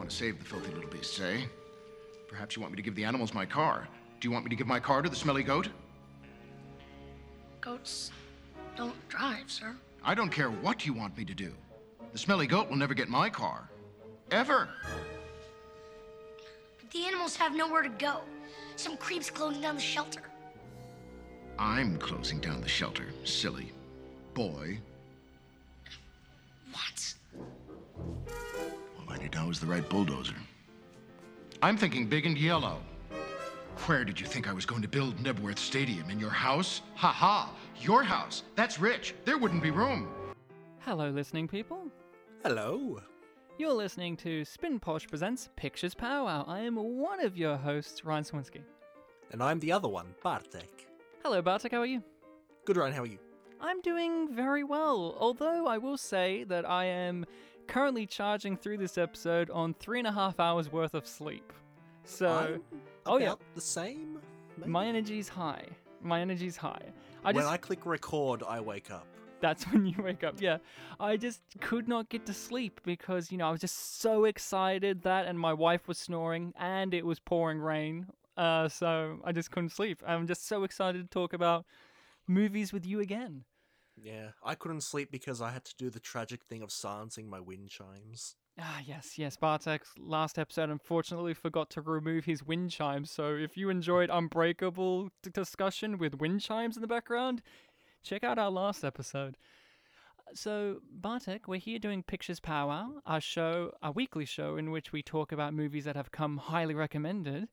want 0.00 0.08
to 0.08 0.16
save 0.16 0.38
the 0.38 0.44
filthy 0.46 0.72
little 0.72 0.88
beasts, 0.88 1.20
eh? 1.20 1.42
Perhaps 2.26 2.56
you 2.56 2.62
want 2.62 2.72
me 2.72 2.76
to 2.76 2.82
give 2.82 2.94
the 2.94 3.04
animals 3.04 3.34
my 3.34 3.44
car. 3.44 3.86
Do 4.18 4.26
you 4.26 4.32
want 4.32 4.46
me 4.46 4.48
to 4.48 4.56
give 4.56 4.66
my 4.66 4.80
car 4.80 5.02
to 5.02 5.10
the 5.10 5.14
smelly 5.14 5.42
goat? 5.42 5.68
Goats 7.60 8.10
don't 8.76 8.96
drive, 9.10 9.50
sir. 9.50 9.76
I 10.02 10.14
don't 10.14 10.30
care 10.30 10.50
what 10.50 10.86
you 10.86 10.94
want 10.94 11.18
me 11.18 11.26
to 11.26 11.34
do. 11.34 11.52
The 12.12 12.18
smelly 12.18 12.46
goat 12.46 12.70
will 12.70 12.78
never 12.78 12.94
get 12.94 13.10
my 13.10 13.28
car. 13.28 13.68
Ever. 14.30 14.70
But 16.80 16.90
the 16.90 17.04
animals 17.04 17.36
have 17.36 17.54
nowhere 17.54 17.82
to 17.82 17.90
go. 17.90 18.22
Some 18.76 18.96
creep's 18.96 19.28
closing 19.28 19.60
down 19.60 19.74
the 19.74 19.82
shelter. 19.82 20.22
I'm 21.58 21.98
closing 21.98 22.40
down 22.40 22.62
the 22.62 22.68
shelter, 22.68 23.08
silly 23.24 23.70
boy. 24.32 24.78
What? 26.72 27.14
All 29.10 29.16
I 29.16 29.22
need 29.22 29.34
now 29.34 29.50
is 29.50 29.58
the 29.58 29.66
right 29.66 29.86
bulldozer. 29.88 30.36
I'm 31.62 31.76
thinking 31.76 32.06
big 32.06 32.26
and 32.26 32.38
yellow. 32.38 32.78
Where 33.86 34.04
did 34.04 34.20
you 34.20 34.26
think 34.26 34.48
I 34.48 34.52
was 34.52 34.64
going 34.64 34.82
to 34.82 34.88
build 34.88 35.16
Nebworth 35.16 35.58
Stadium? 35.58 36.10
In 36.10 36.20
your 36.20 36.30
house? 36.30 36.82
Ha 36.94 37.10
ha! 37.10 37.52
Your 37.80 38.04
house! 38.04 38.44
That's 38.54 38.78
rich! 38.78 39.14
There 39.24 39.36
wouldn't 39.36 39.64
be 39.64 39.70
room! 39.70 40.08
Hello, 40.80 41.10
listening 41.10 41.48
people. 41.48 41.88
Hello. 42.44 43.00
You're 43.58 43.72
listening 43.72 44.16
to 44.18 44.44
Spin 44.44 44.78
Posh 44.78 45.08
Presents 45.08 45.48
Pictures 45.56 45.94
Powwow. 45.94 46.44
I 46.46 46.60
am 46.60 46.76
one 46.76 47.24
of 47.24 47.36
your 47.36 47.56
hosts, 47.56 48.04
Ryan 48.04 48.22
Swinsky. 48.22 48.62
And 49.32 49.42
I'm 49.42 49.58
the 49.58 49.72
other 49.72 49.88
one, 49.88 50.14
Bartek. 50.22 50.86
Hello, 51.24 51.42
Bartek, 51.42 51.72
how 51.72 51.80
are 51.80 51.86
you? 51.86 52.02
Good, 52.64 52.76
Ryan, 52.76 52.92
how 52.92 53.02
are 53.02 53.06
you? 53.06 53.18
I'm 53.60 53.80
doing 53.82 54.32
very 54.32 54.64
well, 54.64 55.16
although 55.18 55.66
I 55.66 55.78
will 55.78 55.98
say 55.98 56.44
that 56.44 56.68
I 56.68 56.86
am 56.86 57.26
currently 57.70 58.04
charging 58.04 58.56
through 58.56 58.78
this 58.78 58.98
episode 58.98 59.48
on 59.50 59.74
three 59.74 60.00
and 60.00 60.08
a 60.08 60.12
half 60.12 60.40
hours 60.40 60.70
worth 60.70 60.94
of 60.94 61.06
sleep. 61.06 61.52
So, 62.04 62.28
I'm 62.28 62.80
oh 63.06 63.18
yeah, 63.18 63.34
the 63.54 63.60
same. 63.60 64.18
maybe? 64.58 64.70
my 64.70 64.86
energy's 64.86 65.28
high. 65.28 65.64
My 66.02 66.20
energy's 66.20 66.56
high. 66.56 66.82
I 67.24 67.32
when 67.32 67.44
just 67.44 67.52
I 67.52 67.56
click 67.56 67.86
record, 67.86 68.42
I 68.46 68.60
wake 68.60 68.90
up. 68.90 69.06
That's 69.40 69.64
when 69.72 69.86
you 69.86 69.94
wake 70.02 70.24
up. 70.24 70.40
Yeah. 70.40 70.58
I 70.98 71.16
just 71.16 71.40
could 71.60 71.86
not 71.88 72.08
get 72.08 72.26
to 72.26 72.34
sleep 72.34 72.80
because, 72.84 73.30
you 73.30 73.38
know, 73.38 73.48
I 73.48 73.50
was 73.52 73.60
just 73.60 74.00
so 74.00 74.24
excited 74.24 75.02
that 75.02 75.26
and 75.26 75.38
my 75.38 75.52
wife 75.52 75.86
was 75.86 75.98
snoring 75.98 76.52
and 76.58 76.92
it 76.92 77.06
was 77.06 77.20
pouring 77.20 77.60
rain. 77.60 78.06
Uh, 78.36 78.68
so 78.68 79.20
I 79.24 79.32
just 79.32 79.50
couldn't 79.50 79.70
sleep. 79.70 80.02
I'm 80.06 80.26
just 80.26 80.46
so 80.46 80.64
excited 80.64 81.02
to 81.02 81.08
talk 81.08 81.32
about 81.32 81.66
movies 82.26 82.72
with 82.72 82.84
you 82.84 83.00
again. 83.00 83.44
Yeah, 84.02 84.30
I 84.42 84.54
couldn't 84.54 84.82
sleep 84.82 85.10
because 85.10 85.40
I 85.40 85.50
had 85.50 85.64
to 85.64 85.74
do 85.76 85.90
the 85.90 86.00
tragic 86.00 86.44
thing 86.44 86.62
of 86.62 86.72
silencing 86.72 87.28
my 87.28 87.40
wind 87.40 87.68
chimes. 87.68 88.36
Ah, 88.58 88.80
yes, 88.84 89.18
yes. 89.18 89.36
Bartek's 89.36 89.92
last 89.98 90.38
episode 90.38 90.70
unfortunately 90.70 91.34
forgot 91.34 91.70
to 91.70 91.80
remove 91.80 92.24
his 92.24 92.42
wind 92.42 92.70
chimes. 92.70 93.10
So 93.10 93.34
if 93.34 93.56
you 93.56 93.70
enjoyed 93.70 94.10
Unbreakable 94.10 95.10
d- 95.22 95.30
discussion 95.32 95.98
with 95.98 96.20
wind 96.20 96.40
chimes 96.40 96.76
in 96.76 96.82
the 96.82 96.86
background, 96.88 97.42
check 98.02 98.24
out 98.24 98.38
our 98.38 98.50
last 98.50 98.84
episode. 98.84 99.36
So, 100.32 100.80
Bartek, 100.90 101.48
we're 101.48 101.58
here 101.58 101.78
doing 101.80 102.02
Pictures 102.04 102.38
Powwow, 102.38 103.00
our 103.04 103.20
show, 103.20 103.72
our 103.82 103.90
weekly 103.92 104.24
show 104.24 104.56
in 104.56 104.70
which 104.70 104.92
we 104.92 105.02
talk 105.02 105.32
about 105.32 105.54
movies 105.54 105.84
that 105.86 105.96
have 105.96 106.12
come 106.12 106.36
highly 106.36 106.74
recommended. 106.74 107.48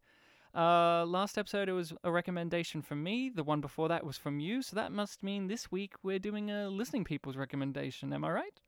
Uh, 0.58 1.06
last 1.06 1.38
episode 1.38 1.70
it 1.70 1.74
was 1.74 1.94
a 2.04 2.12
recommendation 2.12 2.82
from 2.82 3.04
me. 3.04 3.30
The 3.30 3.44
one 3.44 3.62
before 3.62 3.88
that 3.90 4.04
was 4.04 4.18
from 4.18 4.40
you. 4.40 4.64
So 4.64 4.76
that 4.76 4.92
must 4.92 5.22
mean 5.22 5.48
this 5.48 5.72
week 5.72 5.94
we're 6.02 6.18
doing 6.18 6.50
a 6.50 6.68
listening 6.68 7.04
people's 7.04 7.38
recommendation. 7.38 8.12
Am 8.12 8.26
I 8.26 8.32
right? 8.32 8.60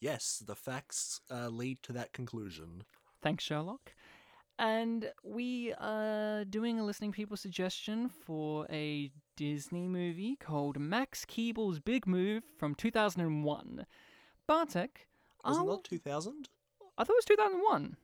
Yes, 0.00 0.42
the 0.44 0.56
facts 0.56 1.20
uh, 1.30 1.48
lead 1.48 1.80
to 1.84 1.92
that 1.92 2.12
conclusion. 2.12 2.82
Thanks, 3.22 3.44
Sherlock. 3.44 3.94
And 4.58 5.12
we 5.22 5.72
are 5.78 6.44
doing 6.44 6.80
a 6.80 6.84
listening 6.84 7.12
people 7.12 7.36
suggestion 7.36 8.08
for 8.08 8.66
a 8.68 9.12
Disney 9.36 9.86
movie 9.86 10.36
called 10.36 10.78
Max 10.80 11.24
Keeble's 11.24 11.78
Big 11.78 12.04
Move 12.04 12.42
from 12.58 12.74
2001. 12.74 13.86
Bartek, 14.48 15.06
Wasn't 15.44 15.68
that 15.68 15.84
2000? 15.84 16.48
I 16.98 17.04
thought 17.04 17.12
it 17.12 17.16
was 17.16 17.24
2001. 17.24 17.96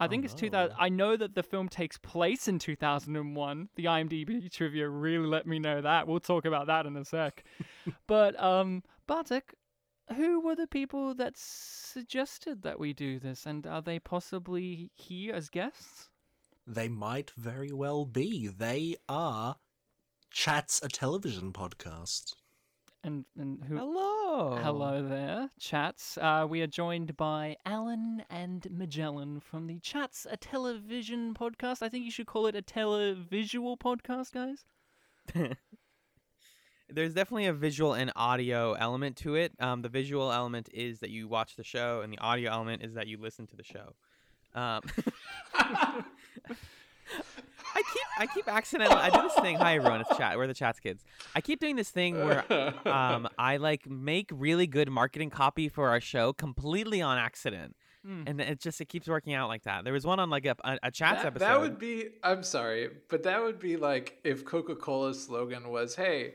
I 0.00 0.08
think 0.08 0.24
Oh, 0.24 0.26
it's 0.26 0.34
2000. 0.34 0.70
no. 0.70 0.76
I 0.82 0.88
know 0.88 1.16
that 1.16 1.34
the 1.34 1.42
film 1.42 1.68
takes 1.68 1.98
place 1.98 2.48
in 2.48 2.58
2001. 2.58 3.68
The 3.76 3.84
IMDb 3.84 4.50
trivia 4.50 4.88
really 4.88 5.26
let 5.26 5.46
me 5.46 5.58
know 5.58 5.80
that. 5.82 6.08
We'll 6.08 6.20
talk 6.20 6.44
about 6.46 6.66
that 6.68 6.86
in 6.86 6.96
a 6.96 7.04
sec. 7.04 7.44
but 8.06 8.40
um, 8.42 8.82
Bartek, 9.06 9.54
who 10.16 10.40
were 10.40 10.56
the 10.56 10.66
people 10.66 11.14
that 11.14 11.34
suggested 11.36 12.62
that 12.62 12.80
we 12.80 12.92
do 12.92 13.18
this, 13.20 13.46
and 13.46 13.66
are 13.66 13.82
they 13.82 13.98
possibly 13.98 14.90
here 14.94 15.34
as 15.34 15.48
guests? 15.50 16.08
They 16.66 16.88
might 16.88 17.30
very 17.36 17.72
well 17.72 18.04
be. 18.06 18.48
They 18.48 18.96
are 19.08 19.56
Chats, 20.30 20.80
a 20.82 20.88
television 20.88 21.52
podcast. 21.52 22.34
And 23.02 23.24
and 23.38 23.64
who? 23.64 23.76
Hello. 23.78 24.58
Hello 24.62 25.02
there, 25.06 25.48
Chats. 25.58 26.18
Uh, 26.18 26.46
we 26.48 26.60
are 26.60 26.66
joined 26.66 27.16
by 27.16 27.56
Alan 27.64 28.22
and 28.28 28.66
Magellan 28.70 29.40
from 29.40 29.66
the 29.66 29.78
Chats, 29.78 30.26
a 30.30 30.36
television 30.36 31.32
podcast. 31.32 31.80
I 31.82 31.88
think 31.88 32.04
you 32.04 32.10
should 32.10 32.26
call 32.26 32.46
it 32.46 32.54
a 32.54 32.60
televisual 32.60 33.78
podcast, 33.78 34.32
guys. 34.32 34.64
There's 36.90 37.14
definitely 37.14 37.46
a 37.46 37.54
visual 37.54 37.94
and 37.94 38.12
audio 38.16 38.74
element 38.74 39.16
to 39.18 39.34
it. 39.34 39.52
Um, 39.60 39.80
the 39.80 39.88
visual 39.88 40.30
element 40.30 40.68
is 40.74 41.00
that 41.00 41.08
you 41.08 41.26
watch 41.26 41.56
the 41.56 41.64
show, 41.64 42.02
and 42.02 42.12
the 42.12 42.18
audio 42.18 42.50
element 42.50 42.82
is 42.82 42.92
that 42.94 43.06
you 43.06 43.16
listen 43.18 43.46
to 43.46 43.56
the 43.56 43.64
show. 43.64 43.94
Um, 44.54 44.82
I 47.74 47.82
keep 47.82 48.02
I 48.18 48.26
keep 48.26 48.48
accidentally 48.48 48.96
I 49.00 49.10
do 49.10 49.22
this 49.22 49.34
thing. 49.34 49.56
Hi 49.56 49.76
everyone, 49.76 50.00
it's 50.00 50.16
chat. 50.16 50.36
We're 50.36 50.46
the 50.46 50.54
chats 50.54 50.80
kids. 50.80 51.04
I 51.34 51.40
keep 51.40 51.60
doing 51.60 51.76
this 51.76 51.90
thing 51.90 52.16
where 52.24 52.44
um 52.88 53.28
I 53.38 53.56
like 53.58 53.88
make 53.88 54.30
really 54.32 54.66
good 54.66 54.90
marketing 54.90 55.30
copy 55.30 55.68
for 55.68 55.88
our 55.88 56.00
show 56.00 56.32
completely 56.32 57.00
on 57.02 57.18
accident, 57.18 57.76
Hmm. 58.04 58.22
and 58.26 58.40
it 58.40 58.60
just 58.60 58.80
it 58.80 58.86
keeps 58.86 59.08
working 59.08 59.34
out 59.34 59.48
like 59.48 59.64
that. 59.64 59.84
There 59.84 59.92
was 59.92 60.06
one 60.06 60.18
on 60.20 60.30
like 60.30 60.46
a 60.46 60.56
a, 60.64 60.78
a 60.84 60.90
chats 60.90 61.18
that, 61.22 61.26
episode. 61.26 61.44
that 61.46 61.60
would 61.60 61.78
be 61.78 62.08
i'm 62.22 62.42
sorry 62.42 62.88
but 63.10 63.22
that 63.24 63.42
would 63.42 63.58
be 63.58 63.76
like 63.76 64.18
if 64.24 64.44
coca-cola's 64.46 65.24
slogan 65.24 65.68
was 65.68 65.94
hey 65.94 66.34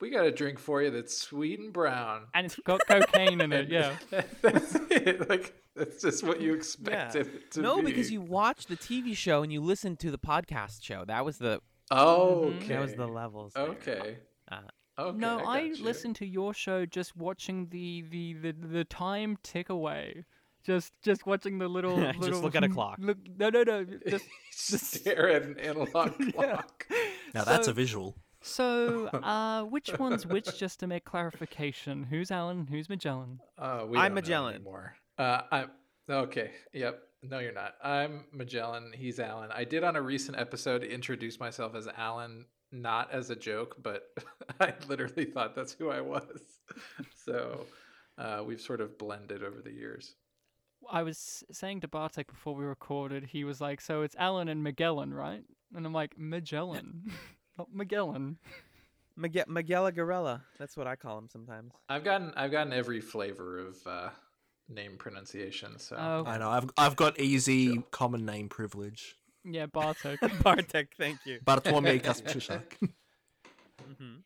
we 0.00 0.10
got 0.10 0.26
a 0.26 0.32
drink 0.32 0.58
for 0.58 0.82
you 0.82 0.90
that's 0.90 1.16
sweet 1.16 1.58
and 1.60 1.72
brown 1.72 2.22
And 2.34 2.46
it's 2.46 2.56
got 2.56 2.80
cocaine 2.88 3.40
in 3.40 3.52
it, 3.52 3.68
yeah. 3.70 3.96
that's 4.42 4.74
it 4.90 5.28
like 5.30 5.54
that's 5.78 6.02
just 6.02 6.24
what 6.24 6.40
you 6.40 6.54
expected 6.54 7.26
it 7.26 7.50
to 7.52 7.60
no, 7.60 7.76
be. 7.80 7.86
because 7.86 8.10
you 8.10 8.20
watch 8.20 8.66
the 8.66 8.76
TV 8.76 9.16
show 9.16 9.42
and 9.42 9.52
you 9.52 9.60
listen 9.60 9.96
to 9.98 10.10
the 10.10 10.18
podcast 10.18 10.82
show. 10.82 11.04
That 11.04 11.24
was 11.24 11.38
the 11.38 11.60
oh 11.90 12.44
okay 12.56 12.68
that 12.68 12.80
was 12.80 12.94
the 12.94 13.06
levels. 13.06 13.52
there. 13.54 13.64
okay 13.64 14.18
Uh, 14.50 14.60
okay 14.98 15.18
no, 15.18 15.38
I, 15.40 15.58
I, 15.58 15.68
got 15.68 15.80
listen 15.80 16.14
to 16.14 16.26
your 16.26 16.54
show 16.54 16.86
just 16.86 17.16
watching 17.16 17.68
the, 17.68 18.02
the, 18.10 18.32
the, 18.34 18.52
the 18.52 18.84
time 18.84 19.38
tick 19.42 19.68
away. 19.68 20.24
Just 20.64 20.94
just 21.02 21.26
watching 21.26 21.58
the 21.58 21.68
little, 21.68 21.96
Just 22.00 22.18
little 22.18 22.40
look 22.40 22.56
at 22.56 22.64
a 22.64 22.68
clock. 22.76 22.96
Look, 22.98 23.18
no, 23.38 23.50
no, 23.50 23.62
no. 23.62 23.84
Just, 24.08 24.24
just 24.50 24.84
stare 24.94 25.28
at 25.30 25.42
an 25.44 25.58
analog 25.60 26.14
Yeah. 26.18 26.32
clock 26.32 26.86
Now 27.34 27.44
that's 27.44 27.68
a 27.68 27.72
visual. 27.72 28.16
So, 28.40 29.06
uh, 29.08 29.62
which 29.64 29.96
one's 29.98 30.26
which? 30.26 30.58
Just 30.58 30.80
to 30.80 30.86
make 30.86 31.04
clarification, 31.04 32.04
who's 32.04 32.30
Alan? 32.30 32.66
Who's 32.68 32.88
Magellan? 32.88 33.40
Uh, 33.58 33.84
we 33.88 33.96
I'm 33.98 34.06
don't 34.06 34.08
know 34.10 34.14
Magellan. 34.16 34.54
anymore. 34.56 34.96
Uh, 35.18 35.40
I'm 35.50 35.70
okay. 36.10 36.50
Yep. 36.72 37.02
No, 37.22 37.38
you're 37.38 37.52
not. 37.52 37.74
I'm 37.82 38.24
Magellan. 38.32 38.92
He's 38.94 39.18
Alan. 39.18 39.50
I 39.50 39.64
did 39.64 39.82
on 39.82 39.96
a 39.96 40.02
recent 40.02 40.38
episode 40.38 40.84
introduce 40.84 41.40
myself 41.40 41.74
as 41.74 41.88
Alan, 41.96 42.44
not 42.70 43.10
as 43.12 43.30
a 43.30 43.36
joke, 43.36 43.76
but 43.82 44.02
I 44.60 44.74
literally 44.88 45.24
thought 45.24 45.54
that's 45.54 45.72
who 45.72 45.90
I 45.90 46.00
was. 46.00 46.40
So 47.24 47.66
uh, 48.18 48.42
we've 48.46 48.60
sort 48.60 48.80
of 48.80 48.98
blended 48.98 49.42
over 49.42 49.60
the 49.60 49.72
years. 49.72 50.14
I 50.88 51.02
was 51.02 51.42
saying 51.50 51.80
to 51.80 51.88
Bartek 51.88 52.28
before 52.28 52.54
we 52.54 52.64
recorded, 52.64 53.24
he 53.24 53.42
was 53.42 53.60
like, 53.60 53.80
"So 53.80 54.02
it's 54.02 54.14
Alan 54.16 54.48
and 54.48 54.62
Magellan, 54.62 55.12
right?" 55.12 55.42
And 55.74 55.84
I'm 55.84 55.92
like, 55.92 56.16
"Magellan, 56.16 57.10
not 57.58 57.68
Magellan." 57.72 58.38
Miguel 59.16 59.46
Miguel 59.48 59.90
Aguilera. 59.90 60.42
That's 60.58 60.76
what 60.76 60.86
I 60.86 60.94
call 60.94 61.18
him 61.18 61.28
sometimes. 61.28 61.72
I've 61.88 62.04
gotten 62.04 62.32
I've 62.36 62.52
gotten 62.52 62.72
every 62.72 63.00
flavor 63.00 63.58
of 63.58 63.76
uh, 63.86 64.10
name 64.68 64.96
pronunciation. 64.98 65.78
So 65.78 65.96
Oh, 65.98 66.24
I 66.26 66.38
know. 66.38 66.50
I've 66.50 66.70
I've 66.76 66.96
got 66.96 67.18
easy 67.20 67.82
common 67.90 68.24
name 68.26 68.48
privilege. 68.48 69.16
yeah, 69.44 69.66
Bartek. 69.66 70.18
Bartek, 70.42 70.94
thank 70.98 71.18
you. 71.26 71.40
Bartłomiej 71.44 72.00
Kasprzyszak. 72.06 72.76
hmm 73.98 74.16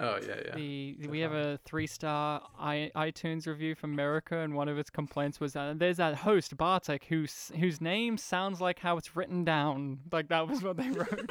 oh 0.00 0.18
yeah 0.26 0.40
yeah. 0.46 0.54
The 0.56 0.96
we 1.08 1.20
have 1.20 1.32
a 1.32 1.58
three 1.64 1.86
star 1.86 2.42
I, 2.58 2.90
iTunes 2.96 3.46
review 3.46 3.74
from 3.76 3.92
America, 3.92 4.38
and 4.38 4.54
one 4.54 4.68
of 4.68 4.78
its 4.78 4.90
complaints 4.90 5.38
was 5.38 5.52
that 5.52 5.78
there's 5.78 5.98
that 5.98 6.14
host 6.16 6.56
Bartek 6.56 7.04
whose 7.08 7.52
whose 7.60 7.80
name 7.80 8.18
sounds 8.18 8.60
like 8.60 8.80
how 8.80 8.96
it's 8.98 9.14
written 9.16 9.44
down. 9.44 10.00
Like 10.10 10.28
that 10.28 10.48
was 10.48 10.62
what 10.62 10.76
they 10.76 10.90
wrote. 11.00 11.30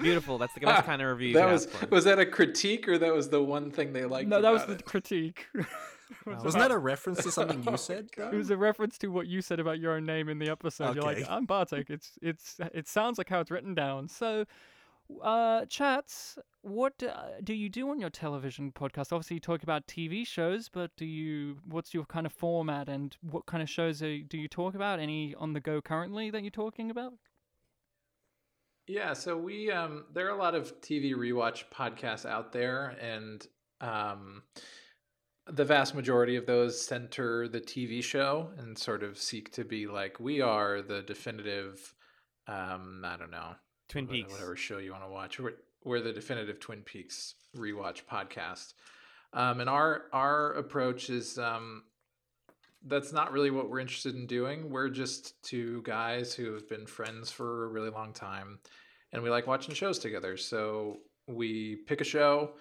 Beautiful. 0.00 0.38
That's 0.38 0.54
the 0.54 0.60
best 0.60 0.84
kind 0.84 1.00
of 1.00 1.08
review 1.10 1.34
that 1.34 1.44
could 1.44 1.52
was 1.52 1.66
ask 1.66 1.76
for. 1.76 1.86
was 1.86 2.04
that 2.04 2.18
a 2.18 2.26
critique 2.26 2.88
or 2.88 2.98
that 2.98 3.14
was 3.14 3.28
the 3.28 3.40
one 3.42 3.70
thing 3.70 3.92
they 3.92 4.04
liked? 4.04 4.28
no, 4.28 4.40
that 4.42 4.52
was 4.52 4.64
the 4.66 4.72
it? 4.72 4.84
critique. 4.84 5.46
Wasn't 6.26 6.62
that 6.62 6.70
a 6.70 6.78
reference 6.78 7.22
to 7.22 7.30
something 7.30 7.62
you 7.62 7.76
said? 7.76 8.08
It 8.16 8.34
was 8.34 8.50
a 8.50 8.56
reference 8.56 8.98
to 8.98 9.08
what 9.08 9.26
you 9.26 9.42
said 9.42 9.60
about 9.60 9.78
your 9.78 9.92
own 9.92 10.06
name 10.06 10.28
in 10.28 10.38
the 10.38 10.48
episode. 10.48 10.94
You're 10.94 11.04
like, 11.04 11.24
I'm 11.28 11.46
Bartek. 11.46 11.90
It's 11.90 12.18
it's 12.20 12.58
it 12.72 12.88
sounds 12.88 13.18
like 13.18 13.28
how 13.28 13.40
it's 13.40 13.50
written 13.50 13.74
down. 13.74 14.08
So, 14.08 14.44
uh, 15.22 15.66
chats, 15.66 16.38
what 16.62 17.02
uh, 17.02 17.40
do 17.42 17.54
you 17.54 17.68
do 17.68 17.90
on 17.90 18.00
your 18.00 18.10
television 18.10 18.72
podcast? 18.72 19.12
Obviously, 19.12 19.34
you 19.34 19.40
talk 19.40 19.62
about 19.62 19.86
TV 19.86 20.26
shows, 20.26 20.68
but 20.68 20.90
do 20.96 21.04
you? 21.04 21.58
What's 21.68 21.94
your 21.94 22.04
kind 22.04 22.26
of 22.26 22.32
format 22.32 22.88
and 22.88 23.16
what 23.22 23.46
kind 23.46 23.62
of 23.62 23.68
shows 23.68 24.02
are, 24.02 24.18
do 24.18 24.38
you 24.38 24.48
talk 24.48 24.74
about? 24.74 25.00
Any 25.00 25.34
on 25.34 25.52
the 25.52 25.60
go 25.60 25.80
currently 25.80 26.30
that 26.30 26.42
you're 26.42 26.50
talking 26.50 26.90
about? 26.90 27.14
Yeah, 28.86 29.12
so 29.12 29.36
we 29.36 29.70
um 29.70 30.06
there 30.12 30.26
are 30.26 30.36
a 30.36 30.38
lot 30.38 30.54
of 30.54 30.80
TV 30.80 31.14
rewatch 31.14 31.64
podcasts 31.72 32.26
out 32.26 32.52
there 32.52 32.96
and 33.00 33.46
um 33.80 34.42
the 35.52 35.64
vast 35.64 35.94
majority 35.94 36.36
of 36.36 36.46
those 36.46 36.80
center 36.80 37.46
the 37.46 37.60
TV 37.60 38.02
show 38.02 38.50
and 38.58 38.76
sort 38.76 39.02
of 39.02 39.18
seek 39.18 39.52
to 39.52 39.64
be 39.64 39.86
like 39.86 40.18
we 40.18 40.40
are 40.40 40.80
the 40.82 41.02
definitive 41.02 41.94
um 42.48 43.02
I 43.04 43.16
don't 43.16 43.30
know 43.30 43.54
Twin 43.88 44.06
wha- 44.06 44.12
Peaks. 44.12 44.32
whatever 44.32 44.56
show 44.56 44.78
you 44.78 44.92
want 44.92 45.04
to 45.04 45.10
watch 45.10 45.38
we're, 45.38 45.52
we're 45.84 46.00
the 46.00 46.12
definitive 46.12 46.58
Twin 46.60 46.80
Peaks 46.82 47.34
rewatch 47.56 48.02
podcast. 48.10 48.74
Um 49.32 49.60
and 49.60 49.68
our 49.68 50.04
our 50.12 50.52
approach 50.54 51.10
is 51.10 51.38
um 51.38 51.84
that's 52.86 53.12
not 53.12 53.30
really 53.30 53.50
what 53.50 53.70
we're 53.70 53.78
interested 53.78 54.16
in 54.16 54.26
doing. 54.26 54.68
We're 54.70 54.88
just 54.88 55.40
two 55.44 55.82
guys 55.82 56.34
who 56.34 56.52
have 56.54 56.68
been 56.68 56.86
friends 56.86 57.30
for 57.30 57.64
a 57.64 57.68
really 57.68 57.90
long 57.90 58.12
time 58.12 58.58
and 59.12 59.22
we 59.22 59.30
like 59.30 59.46
watching 59.46 59.74
shows 59.74 59.98
together. 59.98 60.36
So 60.36 60.98
we 61.28 61.76
pick 61.86 62.00
a 62.00 62.04
show, 62.04 62.54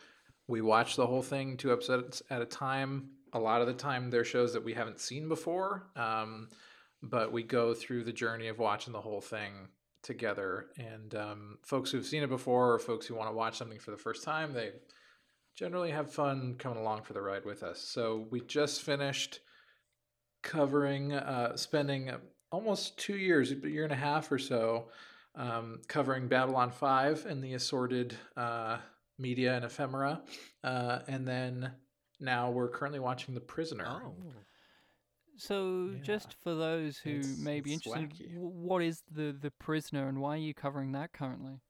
we 0.52 0.60
watch 0.60 0.98
the 0.98 1.08
whole 1.08 1.22
thing 1.22 1.56
two 1.56 1.72
episodes 1.72 2.22
at 2.30 2.42
a 2.42 2.46
time. 2.46 3.08
A 3.32 3.40
lot 3.40 3.62
of 3.62 3.68
the 3.68 3.74
time, 3.74 4.10
they're 4.10 4.26
shows 4.26 4.52
that 4.52 4.66
we 4.66 4.74
haven't 4.74 5.00
seen 5.00 5.30
before, 5.30 5.88
um, 5.96 6.50
but 7.02 7.32
we 7.32 7.42
go 7.42 7.74
through 7.74 8.04
the 8.04 8.12
journey 8.12 8.50
of 8.50 8.60
watching 8.60 8.92
the 8.92 9.00
whole 9.00 9.22
thing 9.22 9.70
together. 10.04 10.66
And 10.78 11.16
um, 11.16 11.58
folks 11.64 11.90
who've 11.90 12.06
seen 12.06 12.22
it 12.22 12.30
before 12.30 12.74
or 12.74 12.80
folks 12.80 13.06
who 13.06 13.16
want 13.16 13.30
to 13.30 13.36
watch 13.36 13.58
something 13.58 13.80
for 13.80 13.92
the 13.92 13.98
first 13.98 14.26
time, 14.26 14.52
they 14.52 14.72
generally 15.56 15.92
have 15.92 16.12
fun 16.12 16.56
coming 16.60 16.80
along 16.80 17.04
for 17.04 17.14
the 17.14 17.22
ride 17.22 17.46
with 17.46 17.64
us. 17.64 17.80
So 17.80 18.28
we 18.30 18.42
just 18.42 18.82
finished 18.82 19.40
covering, 20.44 21.14
uh, 21.14 21.56
spending 21.56 22.12
almost 22.52 22.98
two 22.98 23.16
years, 23.16 23.54
a 23.54 23.56
year 23.56 23.86
and 23.86 23.94
a 23.94 23.96
half 23.96 24.30
or 24.30 24.38
so, 24.38 24.90
um, 25.36 25.80
covering 25.88 26.28
Babylon 26.28 26.72
5 26.72 27.26
and 27.26 27.42
the 27.42 27.54
assorted 27.54 28.18
uh, 28.36 28.80
media 29.22 29.56
and 29.56 29.64
ephemera. 29.66 30.22
Uh, 30.64 31.00
and 31.08 31.28
then 31.28 31.72
now 32.20 32.50
we're 32.52 32.70
currently 32.70 33.00
watching 33.00 33.34
The 33.34 33.42
Prisoner. 33.42 33.86
Oh. 33.88 34.16
So, 35.38 35.86
Yeah. 35.96 36.02
just 36.04 36.36
for 36.44 36.54
those 36.54 36.98
who 36.98 37.12
It's- 37.20 37.38
may 37.40 37.62
be 37.62 37.74
interested, 37.74 38.10
wacky. 38.12 38.38
what 38.38 38.84
is 38.84 39.02
the 39.10 39.32
the 39.32 39.50
prisoner 39.52 40.08
and 40.08 40.20
why 40.22 40.36
are 40.36 40.38
you 40.42 40.54
covering 40.54 40.92
that 40.92 41.14
currently? 41.14 41.62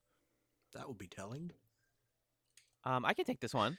That 0.73 0.87
would 0.89 0.97
be 0.97 1.07
telling. 1.07 1.51
Um, 2.83 3.05
I 3.05 3.13
can 3.13 3.23
take 3.25 3.39
this 3.39 3.53
one. 3.53 3.77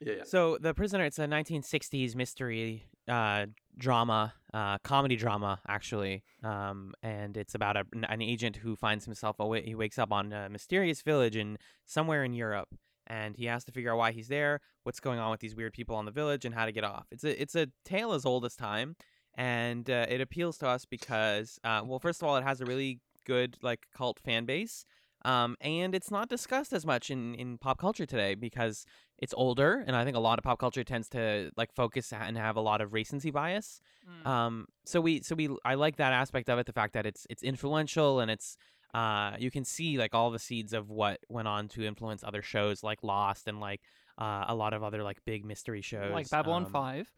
Yeah. 0.00 0.24
So 0.24 0.58
the 0.60 0.74
prisoner, 0.74 1.04
it's 1.04 1.18
a 1.18 1.26
1960s 1.26 2.14
mystery 2.14 2.86
uh, 3.08 3.46
drama, 3.76 4.34
uh, 4.52 4.78
comedy 4.78 5.16
drama 5.16 5.60
actually, 5.68 6.22
um, 6.42 6.94
and 7.02 7.36
it's 7.36 7.54
about 7.54 7.76
a, 7.76 7.84
an 8.08 8.22
agent 8.22 8.56
who 8.56 8.76
finds 8.76 9.04
himself 9.04 9.36
awa- 9.38 9.60
he 9.60 9.74
wakes 9.74 9.98
up 9.98 10.12
on 10.12 10.32
a 10.32 10.48
mysterious 10.48 11.02
village 11.02 11.36
in 11.36 11.58
somewhere 11.84 12.24
in 12.24 12.32
Europe, 12.32 12.68
and 13.06 13.36
he 13.36 13.46
has 13.46 13.64
to 13.64 13.72
figure 13.72 13.92
out 13.92 13.98
why 13.98 14.12
he's 14.12 14.28
there, 14.28 14.60
what's 14.84 15.00
going 15.00 15.18
on 15.18 15.30
with 15.30 15.40
these 15.40 15.54
weird 15.54 15.72
people 15.72 15.96
on 15.96 16.04
the 16.04 16.10
village, 16.10 16.44
and 16.44 16.54
how 16.54 16.64
to 16.64 16.72
get 16.72 16.84
off. 16.84 17.06
It's 17.10 17.24
a 17.24 17.40
it's 17.40 17.54
a 17.54 17.68
tale 17.84 18.12
as 18.12 18.24
old 18.24 18.44
as 18.44 18.56
time, 18.56 18.96
and 19.36 19.88
uh, 19.88 20.06
it 20.08 20.20
appeals 20.20 20.58
to 20.58 20.68
us 20.68 20.84
because, 20.84 21.58
uh, 21.64 21.82
well, 21.84 21.98
first 21.98 22.22
of 22.22 22.28
all, 22.28 22.36
it 22.36 22.44
has 22.44 22.60
a 22.60 22.64
really 22.64 23.00
good 23.26 23.56
like 23.62 23.86
cult 23.96 24.20
fan 24.20 24.44
base. 24.44 24.84
Um, 25.24 25.56
and 25.62 25.94
it's 25.94 26.10
not 26.10 26.28
discussed 26.28 26.74
as 26.74 26.84
much 26.84 27.10
in, 27.10 27.34
in 27.36 27.56
pop 27.56 27.78
culture 27.78 28.04
today 28.04 28.34
because 28.34 28.84
it's 29.24 29.32
older, 29.34 29.82
and 29.86 29.96
I 29.96 30.04
think 30.04 30.16
a 30.18 30.20
lot 30.20 30.38
of 30.38 30.44
pop 30.44 30.58
culture 30.58 30.84
tends 30.84 31.08
to 31.08 31.50
like 31.56 31.72
focus 31.72 32.12
and 32.12 32.36
have 32.36 32.56
a 32.56 32.60
lot 32.60 32.82
of 32.82 32.92
recency 32.92 33.30
bias. 33.30 33.80
Um, 34.28 34.66
so 34.84 35.00
we 35.00 35.22
so 35.22 35.34
we 35.34 35.48
I 35.64 35.76
like 35.76 35.96
that 35.96 36.12
aspect 36.12 36.50
of 36.50 36.58
it, 36.58 36.66
the 36.66 36.74
fact 36.74 36.92
that 36.92 37.06
it's 37.06 37.26
it's 37.30 37.42
influential 37.42 38.20
and 38.20 38.30
it's 38.30 38.58
uh 38.92 39.32
you 39.38 39.50
can 39.50 39.64
see 39.64 39.96
like 39.96 40.14
all 40.14 40.30
the 40.30 40.38
seeds 40.38 40.74
of 40.74 40.90
what 40.90 41.20
went 41.30 41.48
on 41.48 41.68
to 41.68 41.84
influence 41.84 42.22
other 42.22 42.42
shows 42.42 42.82
like 42.82 43.02
Lost 43.02 43.48
and 43.48 43.60
like 43.60 43.80
uh, 44.18 44.44
a 44.46 44.54
lot 44.54 44.74
of 44.74 44.82
other 44.84 45.02
like 45.02 45.18
big 45.24 45.42
mystery 45.42 45.80
shows 45.80 46.12
like 46.12 46.28
Babylon 46.28 46.66
um, 46.66 46.70
Five. 46.70 47.10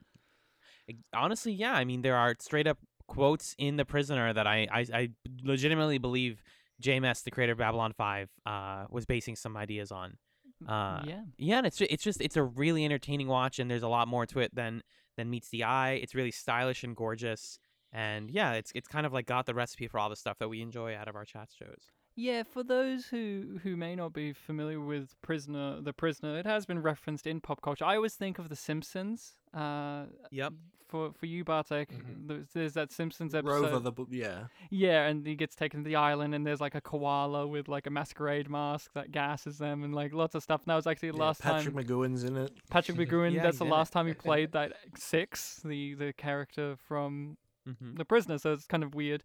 Honestly, 1.13 1.53
yeah. 1.53 1.73
I 1.73 1.85
mean, 1.85 2.03
there 2.03 2.17
are 2.17 2.37
straight 2.39 2.69
up 2.69 2.79
quotes 3.09 3.57
in 3.59 3.77
The 3.77 3.85
Prisoner 3.85 4.33
that 4.33 4.47
I 4.47 4.69
I, 4.71 4.87
I 4.95 5.09
legitimately 5.43 5.99
believe 5.99 6.41
JMS, 6.81 7.25
the 7.25 7.33
creator 7.33 7.53
of 7.53 7.59
Babylon 7.59 7.95
Five, 7.99 8.31
uh, 8.47 8.85
was 8.91 9.07
basing 9.07 9.35
some 9.35 9.57
ideas 9.57 9.91
on. 9.91 10.19
Uh, 10.67 11.03
yeah. 11.07 11.21
yeah, 11.39 11.59
and 11.59 11.67
it's 11.67 11.81
it's 11.81 12.03
just 12.03 12.21
it's 12.21 12.37
a 12.37 12.43
really 12.43 12.85
entertaining 12.85 13.29
watch, 13.29 13.59
and 13.59 13.71
there's 13.71 13.83
a 13.83 13.89
lot 13.89 14.09
more 14.09 14.27
to 14.27 14.41
it 14.41 14.55
than 14.55 14.83
than 15.17 15.29
meets 15.31 15.49
the 15.51 15.65
eye. 15.65 15.93
It's 15.93 16.15
really 16.15 16.31
stylish 16.31 16.85
and 16.85 16.97
gorgeous, 16.97 17.59
and 17.93 18.31
yeah, 18.31 18.53
it's 18.53 18.73
it's 18.75 18.89
kind 18.89 19.07
of 19.07 19.13
like 19.13 19.27
got 19.27 19.47
the 19.47 19.55
recipe 19.55 19.89
for 19.89 19.99
all 19.99 20.09
the 20.09 20.17
stuff 20.17 20.39
that 20.39 20.49
we 20.49 20.63
enjoy 20.63 20.95
out 20.95 21.09
of 21.09 21.17
our 21.17 21.25
chat 21.25 21.51
shows. 21.57 21.91
Yeah, 22.15 22.45
for 22.45 22.63
those 22.63 23.07
who 23.07 23.59
who 23.63 23.77
may 23.77 23.95
not 23.95 24.15
be 24.15 24.33
familiar 24.33 24.81
with 24.81 25.15
Prisoner, 25.21 25.83
the 25.83 25.93
Prisoner, 25.93 26.39
it 26.39 26.47
has 26.47 26.65
been 26.65 26.81
referenced 26.81 27.27
in 27.27 27.43
pop 27.43 27.61
culture. 27.61 27.85
I 27.85 27.97
always 27.97 28.15
think 28.15 28.39
of 28.39 28.49
The 28.49 28.57
Simpsons. 28.57 29.35
Uh, 29.53 30.07
Yep. 30.31 30.55
For 30.97 31.13
for 31.13 31.27
you, 31.27 31.45
Bartek, 31.45 31.91
Mhm. 31.93 32.27
there's, 32.29 32.47
there's 32.55 32.73
that 32.75 32.91
Simpsons 32.93 33.35
episode. 33.35 33.63
Rover 33.63 33.79
the 33.81 33.93
bu- 33.93 34.07
yeah. 34.11 34.45
Yeah, 34.71 35.07
and 35.07 35.27
he 35.27 35.35
gets 35.35 35.55
taken 35.55 35.83
to 35.83 35.89
the 35.89 35.97
island, 35.97 36.35
and 36.35 36.47
there's 36.47 36.61
like 36.61 36.75
a 36.75 36.81
koala 36.81 37.47
with 37.47 37.69
like 37.69 37.87
a 37.87 37.91
masquerade 37.91 38.49
mask 38.49 38.93
that 38.95 39.13
gasses 39.13 39.59
them, 39.59 39.85
and 39.85 39.95
like 39.95 40.13
lots 40.15 40.35
of 40.35 40.43
stuff. 40.43 40.63
And 40.63 40.71
that 40.71 40.77
was 40.77 40.87
actually 40.87 41.11
the 41.11 41.17
yeah, 41.19 41.23
last 41.25 41.43
Patrick 41.43 41.75
time 41.75 41.75
Patrick 41.75 41.87
McGoohan's 41.89 42.25
in 42.25 42.37
it. 42.37 42.53
Patrick 42.71 42.97
McGowan. 43.03 43.33
Yeah, 43.35 43.43
that's 43.43 43.59
the 43.59 43.65
he's 43.65 43.71
it. 43.73 43.75
last 43.77 43.93
time 43.93 44.07
he 44.07 44.15
played 44.29 44.53
that 44.53 44.73
six, 44.97 45.61
the 45.65 45.95
the 45.95 46.13
character 46.13 46.77
from 46.89 47.37
Mm-hmm. 47.67 47.97
the 47.97 48.05
prisoner 48.05 48.39
so 48.39 48.53
it's 48.53 48.67
kind 48.67 48.85
of 48.85 48.95
weird 48.95 49.25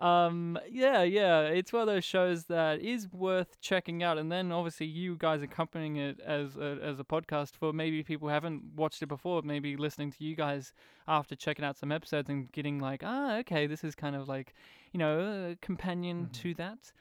um 0.00 0.58
yeah 0.70 1.02
yeah 1.02 1.40
it's 1.42 1.72
one 1.72 1.82
of 1.82 1.86
those 1.86 2.04
shows 2.04 2.44
that 2.46 2.80
is 2.80 3.06
worth 3.12 3.60
checking 3.60 4.02
out 4.02 4.16
and 4.18 4.32
then 4.32 4.50
obviously 4.50 4.86
you 4.86 5.16
guys 5.16 5.42
accompanying 5.42 5.96
it 5.96 6.18
as 6.20 6.56
a, 6.56 6.78
as 6.82 6.98
a 6.98 7.04
podcast 7.04 7.54
for 7.54 7.72
maybe 7.72 8.02
people 8.02 8.28
who 8.28 8.32
haven't 8.32 8.62
watched 8.74 9.02
it 9.02 9.06
before 9.06 9.42
maybe 9.42 9.76
listening 9.76 10.10
to 10.10 10.24
you 10.24 10.34
guys 10.34 10.72
after 11.06 11.36
checking 11.36 11.64
out 11.64 11.76
some 11.76 11.92
episodes 11.92 12.30
and 12.30 12.50
getting 12.52 12.78
like 12.78 13.02
ah 13.04 13.36
okay 13.38 13.66
this 13.66 13.84
is 13.84 13.94
kind 13.94 14.16
of 14.16 14.26
like 14.28 14.54
you 14.92 14.98
know 14.98 15.50
a 15.52 15.56
companion 15.60 16.28
Mhm. 16.30 16.32
to 16.32 16.54
that 16.54 16.92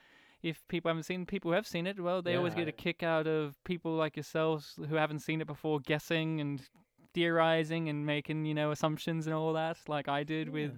if 0.44 0.68
people 0.68 0.90
haven't 0.90 1.04
seen 1.04 1.26
people 1.26 1.52
who 1.52 1.56
have 1.56 1.68
seen 1.68 1.88
it 1.88 2.00
well 2.00 2.22
they 2.22 2.36
always 2.36 2.54
get 2.56 2.68
a 2.68 2.72
kick 2.74 3.02
out 3.04 3.28
of 3.28 3.64
people 3.64 3.94
like 3.96 4.16
yourselves 4.18 4.78
who 4.90 4.96
haven't 4.96 5.20
seen 5.20 5.40
it 5.40 5.48
before 5.48 5.80
guessing 5.80 6.42
and 6.42 6.64
theorizing 7.14 7.90
and 7.90 8.06
making 8.06 8.46
you 8.46 8.54
know 8.54 8.72
assumptions 8.72 9.28
and 9.28 9.34
all 9.36 9.54
that 9.54 9.78
like 9.88 10.08
i 10.08 10.24
did 10.24 10.50
with 10.50 10.78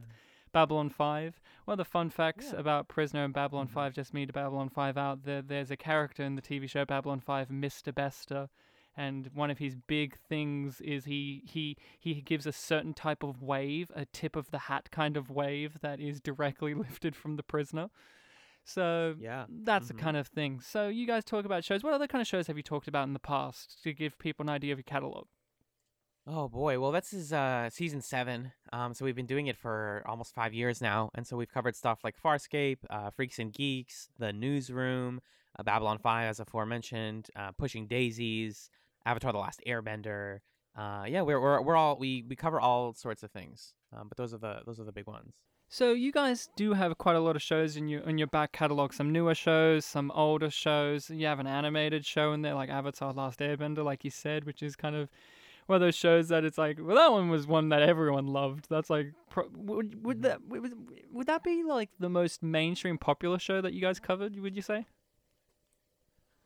Babylon 0.51 0.87
5. 0.89 1.41
One 1.65 1.73
of 1.73 1.77
the 1.79 1.83
fun 1.85 2.11
facts 2.11 2.51
Yeah. 2.53 2.59
about 2.59 2.87
Prisoner 2.87 3.23
and 3.23 3.33
Babylon 3.33 3.67
Mhm. 3.67 3.71
5, 3.71 3.93
just 3.95 4.13
me 4.13 4.27
to 4.27 4.31
Babylon 4.33 4.69
5 4.69 4.97
out, 4.99 5.23
there, 5.23 5.41
there's 5.41 5.71
a 5.71 5.75
character 5.75 6.21
in 6.23 6.35
the 6.35 6.43
TV 6.43 6.67
show 6.69 6.85
Babylon 6.85 7.19
5, 7.19 7.49
Mr. 7.49 7.91
Bester, 7.91 8.49
and 8.95 9.31
one 9.33 9.49
of 9.49 9.57
his 9.57 9.75
big 9.75 10.15
things 10.15 10.79
is 10.81 11.05
he, 11.05 11.41
he, 11.47 11.75
he 11.99 12.21
gives 12.21 12.45
a 12.45 12.51
certain 12.51 12.93
type 12.93 13.23
of 13.23 13.41
wave, 13.41 13.91
a 13.95 14.05
tip 14.05 14.35
of 14.35 14.51
the 14.51 14.59
hat 14.69 14.91
kind 14.91 15.17
of 15.17 15.31
wave 15.31 15.79
that 15.81 15.99
is 15.99 16.21
directly 16.21 16.75
lifted 17.01 17.15
from 17.15 17.35
the 17.35 17.41
prisoner. 17.43 17.89
So 18.63 19.15
Yeah. 19.19 19.45
that's 19.49 19.87
the 19.87 19.95
Mhm. 19.95 19.99
kind 19.99 20.17
of 20.17 20.27
thing. 20.27 20.59
So 20.61 20.87
you 20.87 21.07
guys 21.07 21.25
talk 21.25 21.45
about 21.45 21.63
shows. 21.63 21.83
What 21.83 21.93
other 21.95 22.05
kind 22.07 22.21
of 22.21 22.27
shows 22.27 22.45
have 22.45 22.57
you 22.57 22.63
talked 22.63 22.87
about 22.87 23.07
in 23.07 23.13
the 23.13 23.19
past 23.19 23.81
to 23.81 23.91
give 23.91 24.19
people 24.19 24.43
an 24.43 24.49
idea 24.49 24.71
of 24.71 24.77
your 24.77 24.83
catalog? 24.83 25.25
Oh 26.25 26.47
boy, 26.47 26.79
well 26.79 26.93
this 26.93 27.11
is 27.11 27.33
uh 27.33 27.69
season 27.69 28.01
seven. 28.01 28.53
Um, 28.71 28.93
so 28.93 29.03
we've 29.03 29.15
been 29.15 29.25
doing 29.25 29.47
it 29.47 29.57
for 29.57 30.03
almost 30.05 30.33
five 30.33 30.53
years 30.53 30.79
now, 30.81 31.09
and 31.15 31.27
so 31.27 31.35
we've 31.35 31.51
covered 31.51 31.75
stuff 31.75 31.99
like 32.01 32.15
Farscape, 32.17 32.77
uh, 32.89 33.09
Freaks 33.09 33.39
and 33.39 33.51
Geeks, 33.51 34.07
The 34.19 34.31
Newsroom, 34.31 35.19
uh, 35.59 35.63
Babylon 35.63 35.97
Five, 35.97 36.29
as 36.29 36.39
aforementioned, 36.39 37.27
uh, 37.35 37.51
Pushing 37.51 37.87
Daisies, 37.87 38.69
Avatar: 39.05 39.33
The 39.33 39.39
Last 39.39 39.61
Airbender. 39.67 40.39
Uh, 40.77 41.03
yeah, 41.05 41.23
we're 41.23 41.41
we're 41.41 41.61
we're 41.61 41.75
all 41.75 41.97
we 41.97 42.23
we 42.29 42.37
cover 42.37 42.61
all 42.61 42.93
sorts 42.93 43.21
of 43.23 43.31
things. 43.31 43.73
Um, 43.91 44.07
but 44.07 44.17
those 44.17 44.33
are 44.33 44.37
the 44.39 44.61
those 44.65 44.79
are 44.79 44.85
the 44.85 44.93
big 44.93 45.07
ones. 45.07 45.33
So 45.67 45.91
you 45.91 46.13
guys 46.13 46.47
do 46.55 46.71
have 46.71 46.97
quite 46.97 47.17
a 47.17 47.19
lot 47.19 47.35
of 47.35 47.41
shows 47.41 47.75
in 47.75 47.89
your 47.89 48.01
in 48.01 48.17
your 48.17 48.27
back 48.27 48.53
catalog. 48.53 48.93
Some 48.93 49.11
newer 49.11 49.35
shows, 49.35 49.83
some 49.83 50.09
older 50.11 50.49
shows. 50.49 51.09
You 51.09 51.25
have 51.25 51.39
an 51.39 51.47
animated 51.47 52.05
show 52.05 52.31
in 52.31 52.43
there, 52.43 52.53
like 52.53 52.69
Avatar: 52.69 53.11
The 53.11 53.19
Last 53.19 53.39
Airbender, 53.39 53.83
like 53.83 54.05
you 54.05 54.09
said, 54.09 54.45
which 54.45 54.63
is 54.63 54.77
kind 54.77 54.95
of 54.95 55.09
one 55.67 55.75
of 55.75 55.81
those 55.81 55.95
shows 55.95 56.27
that 56.29 56.43
it's 56.43 56.57
like, 56.57 56.77
well, 56.81 56.95
that 56.95 57.11
one 57.11 57.29
was 57.29 57.47
one 57.47 57.69
that 57.69 57.81
everyone 57.81 58.27
loved. 58.27 58.67
That's 58.69 58.89
like, 58.89 59.13
pro- 59.29 59.49
would 59.53 60.05
would 60.05 60.21
that 60.23 60.45
would, 60.47 60.73
would 61.11 61.27
that 61.27 61.43
be 61.43 61.63
like 61.63 61.89
the 61.99 62.09
most 62.09 62.43
mainstream 62.43 62.97
popular 62.97 63.39
show 63.39 63.61
that 63.61 63.73
you 63.73 63.81
guys 63.81 63.99
covered? 63.99 64.37
Would 64.39 64.55
you 64.55 64.61
say? 64.61 64.85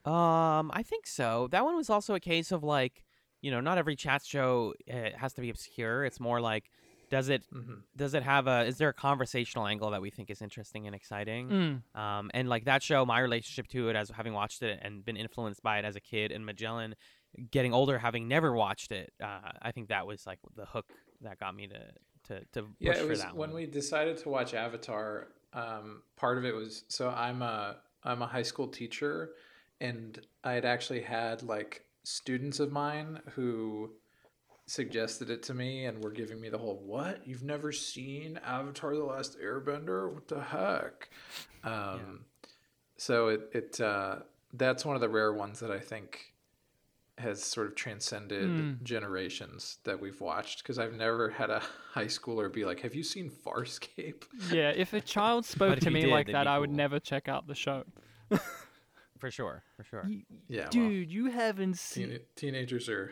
Um, 0.05 0.71
I 0.73 0.83
think 0.83 1.05
so. 1.05 1.47
That 1.51 1.65
one 1.65 1.75
was 1.75 1.89
also 1.89 2.15
a 2.15 2.19
case 2.19 2.51
of 2.51 2.63
like 2.63 3.03
you 3.41 3.51
know, 3.51 3.59
not 3.61 3.77
every 3.77 3.95
chat 3.95 4.25
show 4.25 4.73
uh, 4.91 5.11
has 5.15 5.31
to 5.33 5.41
be 5.41 5.49
obscure. 5.51 6.03
It's 6.03 6.19
more 6.19 6.41
like, 6.41 6.71
does 7.11 7.29
it 7.29 7.43
Mhm. 7.53 7.83
does 7.95 8.15
it 8.15 8.23
have 8.23 8.47
a 8.47 8.65
is 8.65 8.77
there 8.79 8.89
a 8.89 8.93
conversational 8.93 9.67
angle 9.67 9.91
that 9.91 10.01
we 10.01 10.09
think 10.09 10.29
is 10.31 10.41
interesting 10.41 10.87
and 10.87 10.95
exciting? 10.95 11.83
Mm. 11.95 11.99
Um, 11.99 12.31
and 12.33 12.49
like 12.49 12.65
that 12.65 12.81
show, 12.81 13.05
my 13.05 13.19
relationship 13.19 13.67
to 13.69 13.89
it 13.89 13.95
as 13.95 14.09
having 14.09 14.33
watched 14.33 14.63
it 14.63 14.79
and 14.81 15.05
been 15.05 15.17
influenced 15.17 15.61
by 15.61 15.77
it 15.77 15.85
as 15.85 15.95
a 15.95 15.99
kid, 16.01 16.31
and 16.31 16.45
Magellan 16.45 16.95
getting 17.51 17.73
older, 17.73 17.97
having 17.97 18.27
never 18.27 18.53
watched 18.53 18.91
it, 18.91 19.13
uh, 19.23 19.51
I 19.61 19.71
think 19.71 19.89
that 19.89 20.07
was 20.07 20.25
like 20.25 20.39
the 20.55 20.65
hook 20.65 20.85
that 21.21 21.39
got 21.39 21.55
me 21.55 21.67
to 21.67 21.79
to 22.27 22.45
to 22.53 22.63
push 22.63 22.71
yeah, 22.79 22.93
for 22.93 22.99
it 22.99 23.07
was 23.09 23.21
that 23.21 23.35
when 23.35 23.49
one. 23.51 23.55
we 23.55 23.65
decided 23.65 24.17
to 24.17 24.29
watch 24.29 24.53
Avatar. 24.53 25.29
Um, 25.53 26.03
part 26.15 26.37
of 26.37 26.45
it 26.45 26.53
was 26.53 26.83
so 26.87 27.09
I'm 27.09 27.41
a 27.41 27.77
I'm 28.03 28.21
a 28.21 28.27
high 28.27 28.43
school 28.43 28.67
teacher, 28.67 29.31
and 29.79 30.19
I 30.43 30.53
had 30.53 30.65
actually 30.65 31.01
had 31.01 31.43
like 31.43 31.85
students 32.03 32.59
of 32.59 32.71
mine 32.71 33.19
who 33.31 33.91
suggested 34.65 35.29
it 35.29 35.43
to 35.43 35.53
me 35.53 35.85
and 35.85 36.03
were 36.03 36.11
giving 36.11 36.41
me 36.41 36.49
the 36.49 36.57
whole 36.57 36.81
what 36.85 37.25
you've 37.25 37.43
never 37.43 37.71
seen 37.71 38.39
Avatar: 38.45 38.95
The 38.95 39.03
Last 39.03 39.39
Airbender? 39.39 40.13
What 40.13 40.27
the 40.27 40.41
heck? 40.41 41.09
Um, 41.63 42.25
So 42.97 43.27
it 43.29 43.49
it 43.53 43.81
uh, 43.81 44.17
that's 44.53 44.83
one 44.83 44.95
of 44.95 45.01
the 45.01 45.09
rare 45.09 45.31
ones 45.33 45.59
that 45.59 45.71
I 45.71 45.79
think 45.79 46.33
has 47.17 47.41
sort 47.43 47.65
of 47.67 47.75
transcended 47.75 48.47
Mm. 48.47 48.83
generations 48.83 49.79
that 49.85 49.99
we've 49.99 50.21
watched 50.21 50.61
because 50.61 50.77
I've 50.77 50.93
never 50.93 51.29
had 51.29 51.49
a 51.49 51.59
high 51.91 52.05
schooler 52.05 52.51
be 52.53 52.63
like, 52.65 52.81
"Have 52.81 52.93
you 52.93 53.03
seen 53.03 53.29
Farscape?" 53.31 54.23
Yeah, 54.51 54.69
if 54.75 54.93
a 54.93 55.01
child 55.01 55.45
spoke 55.55 55.79
to 55.79 55.89
me 55.91 56.01
did, 56.01 56.09
like 56.11 56.27
that'd 56.27 56.35
that, 56.35 56.43
be 56.43 56.49
I 56.49 56.59
would 56.59 56.71
never 56.71 56.99
check 56.99 57.27
out 57.27 57.47
the 57.47 57.55
show. 57.55 57.85
for 59.17 59.31
sure, 59.31 59.63
for 59.75 59.83
sure. 59.83 60.03
Y- 60.07 60.23
Yeah, 60.47 60.61
well, 60.63 60.69
Dude, 60.69 61.11
you 61.11 61.25
haven't 61.31 61.77
seen. 61.77 62.09
teen- 62.09 62.19
teenagers 62.35 62.87
are 62.89 63.11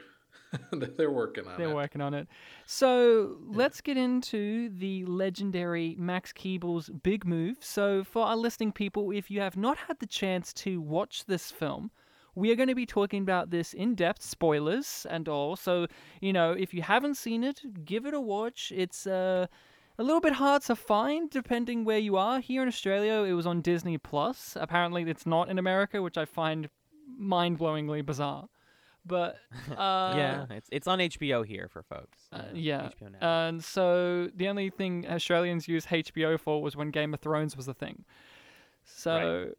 they're 0.71 1.11
working 1.11 1.47
on 1.47 1.55
it. 1.55 1.57
They're 1.57 1.75
working 1.75 1.99
on 2.01 2.13
it. 2.13 2.27
So 2.65 3.37
let's 3.45 3.81
get 3.81 3.97
into 3.97 4.69
the 4.69 5.03
legendary 5.05 5.95
Max 5.99 6.31
Keeble's 6.31 6.89
big 7.03 7.25
move. 7.25 7.57
So, 7.59 8.03
for 8.05 8.25
our 8.25 8.37
listening 8.37 8.71
people, 8.71 9.11
if 9.11 9.29
you 9.29 9.41
have 9.41 9.57
not 9.57 9.77
had 9.77 9.99
the 9.99 10.05
chance 10.07 10.53
to 10.53 10.79
watch 10.79 11.25
this 11.25 11.51
film, 11.51 11.91
we 12.35 12.51
are 12.51 12.55
going 12.55 12.69
to 12.69 12.75
be 12.75 12.85
talking 12.85 13.21
about 13.21 13.49
this 13.49 13.73
in 13.73 13.95
depth, 13.95 14.21
spoilers 14.21 15.07
and 15.09 15.27
all. 15.27 15.55
So, 15.55 15.87
you 16.21 16.33
know, 16.33 16.51
if 16.51 16.73
you 16.73 16.81
haven't 16.81 17.15
seen 17.15 17.43
it, 17.43 17.85
give 17.85 18.05
it 18.05 18.13
a 18.13 18.19
watch. 18.19 18.71
It's 18.75 19.07
uh, 19.07 19.47
a 19.97 20.03
little 20.03 20.21
bit 20.21 20.33
hard 20.33 20.61
to 20.63 20.75
find 20.75 21.29
depending 21.29 21.85
where 21.85 21.97
you 21.99 22.17
are. 22.17 22.39
Here 22.39 22.61
in 22.61 22.67
Australia, 22.67 23.23
it 23.23 23.33
was 23.33 23.45
on 23.45 23.61
Disney 23.61 23.97
Plus. 23.97 24.57
Apparently, 24.59 25.03
it's 25.03 25.25
not 25.25 25.49
in 25.49 25.57
America, 25.57 26.01
which 26.01 26.17
I 26.17 26.25
find 26.25 26.69
mind 27.17 27.57
blowingly 27.57 28.05
bizarre. 28.05 28.49
But 29.05 29.37
uh, 29.71 30.13
yeah, 30.17 30.45
it's 30.49 30.67
it's 30.71 30.87
on 30.87 30.99
HBO 30.99 31.45
here 31.45 31.69
for 31.71 31.83
folks. 31.83 32.17
uh, 32.33 32.37
uh, 32.37 32.43
yeah. 32.53 32.89
And 33.21 33.63
so 33.63 34.29
the 34.35 34.47
only 34.47 34.69
thing 34.71 35.05
Australians 35.07 35.67
used 35.67 35.87
HBO 35.87 36.39
for 36.39 36.61
was 36.61 36.75
when 36.75 36.91
Game 36.91 37.13
of 37.13 37.19
Thrones 37.19 37.55
was 37.55 37.67
a 37.67 37.73
thing. 37.73 38.03
So, 38.85 39.51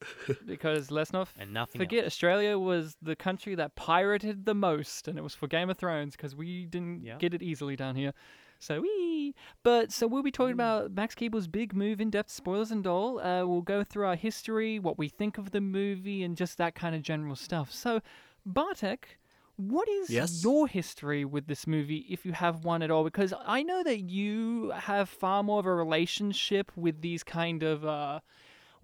because 0.46 0.90
let's 0.90 1.12
not 1.12 1.28
and 1.38 1.52
nothing 1.52 1.78
forget, 1.80 2.04
else. 2.04 2.12
Australia 2.12 2.58
was 2.58 2.96
the 3.02 3.16
country 3.16 3.54
that 3.56 3.74
pirated 3.74 4.46
the 4.46 4.54
most, 4.54 5.08
and 5.08 5.18
it 5.18 5.22
was 5.22 5.34
for 5.34 5.46
Game 5.48 5.68
of 5.68 5.76
Thrones 5.76 6.16
because 6.16 6.34
we 6.36 6.66
didn't 6.66 7.02
Yeah. 7.04 7.16
get 7.18 7.34
it 7.34 7.42
easily 7.42 7.76
down 7.76 7.96
here. 7.96 8.12
So 8.58 8.80
we, 8.80 9.34
but 9.62 9.92
so 9.92 10.06
we'll 10.06 10.22
be 10.22 10.30
talking 10.30 10.54
about 10.54 10.90
Max 10.92 11.14
Keeble's 11.14 11.46
big 11.46 11.74
move, 11.74 12.00
in-depth 12.00 12.30
spoilers 12.30 12.70
and 12.70 12.86
all. 12.86 13.20
Uh, 13.20 13.44
we'll 13.44 13.60
go 13.60 13.84
through 13.84 14.06
our 14.06 14.16
history, 14.16 14.78
what 14.78 14.96
we 14.96 15.08
think 15.08 15.36
of 15.36 15.50
the 15.50 15.60
movie, 15.60 16.22
and 16.22 16.36
just 16.36 16.56
that 16.56 16.74
kind 16.74 16.94
of 16.94 17.02
general 17.02 17.36
stuff. 17.36 17.70
So, 17.70 18.00
Bartek, 18.46 19.18
what 19.56 19.88
is 19.88 20.08
Yes? 20.08 20.42
your 20.42 20.68
history 20.68 21.24
with 21.24 21.48
this 21.48 21.66
movie, 21.66 22.06
if 22.08 22.24
you 22.24 22.32
have 22.32 22.64
one 22.64 22.82
at 22.82 22.90
all? 22.90 23.04
Because 23.04 23.34
I 23.44 23.62
know 23.62 23.82
that 23.82 24.00
you 24.08 24.70
have 24.70 25.08
far 25.10 25.42
more 25.42 25.58
of 25.60 25.66
a 25.66 25.74
relationship 25.74 26.72
with 26.76 27.02
these 27.02 27.22
kind 27.22 27.62
of, 27.62 27.84
uh, 27.84 28.20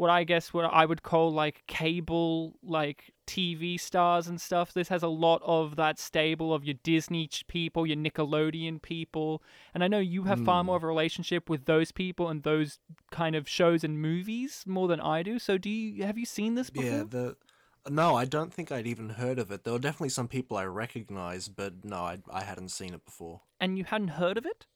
what 0.03 0.11
I 0.11 0.25
guess 0.25 0.53
what 0.53 0.65
I 0.65 0.85
would 0.85 1.05
call 1.05 1.33
like 1.33 1.63
cable, 1.69 2.59
like 2.61 3.13
TV 3.25 3.79
stars 3.79 4.27
and 4.27 4.41
stuff. 4.41 4.75
This 4.75 4.89
has 4.89 5.05
a 5.05 5.09
lot 5.09 5.41
of 5.45 5.77
that 5.77 6.01
stable 6.01 6.53
of 6.53 6.65
your 6.65 6.75
Disney 6.83 7.29
people, 7.47 7.87
your 7.87 7.97
Nickelodeon 7.97 8.83
people, 8.83 9.43
and 9.73 9.85
I 9.85 9.89
know 9.89 10.01
you 10.01 10.25
have 10.25 10.41
far 10.41 10.63
Hmm. 10.63 10.67
more 10.67 10.77
of 10.77 10.83
a 10.83 10.89
relationship 10.89 11.49
with 11.49 11.67
those 11.67 11.93
people 11.93 12.29
and 12.29 12.43
those 12.43 12.81
kind 13.13 13.37
of 13.37 13.49
shows 13.49 13.85
and 13.85 14.03
movies 14.03 14.65
more 14.67 14.89
than 14.89 15.01
I 15.01 15.23
do. 15.23 15.39
So, 15.39 15.57
do 15.57 15.71
you 15.71 16.03
have 16.05 16.19
you 16.19 16.27
seen 16.27 16.57
this 16.57 16.69
before? 16.69 16.91
Yeah, 16.91 17.05
the 17.09 17.37
no, 17.89 18.17
I 18.17 18.25
don't 18.25 18.53
think 18.53 18.73
I'd 18.73 18.87
even 18.89 19.11
heard 19.11 19.39
of 19.39 19.53
it. 19.53 19.63
There 19.63 19.73
were 19.73 19.79
definitely 19.79 20.09
some 20.11 20.27
people 20.29 20.57
I 20.57 20.65
recognized, 20.65 21.55
but 21.55 21.85
no, 21.85 21.99
I 21.99 22.19
I 22.29 22.43
hadn't 22.43 22.71
seen 22.71 22.93
it 22.93 23.05
before. 23.05 23.43
And 23.61 23.79
you 23.79 23.85
hadn't 23.85 24.09
heard 24.23 24.37
of 24.37 24.47
it? 24.47 24.67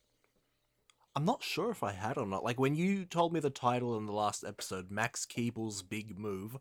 I'm 1.16 1.24
not 1.24 1.42
sure 1.42 1.70
if 1.70 1.82
I 1.82 1.92
had 1.92 2.18
or 2.18 2.26
not. 2.26 2.44
Like 2.44 2.60
when 2.60 2.76
you 2.76 3.06
told 3.06 3.32
me 3.32 3.40
the 3.40 3.48
title 3.48 3.96
in 3.96 4.04
the 4.04 4.12
last 4.12 4.44
episode, 4.44 4.90
Max 4.90 5.24
Keeble's 5.24 5.80
Big 5.80 6.18
Move, 6.18 6.58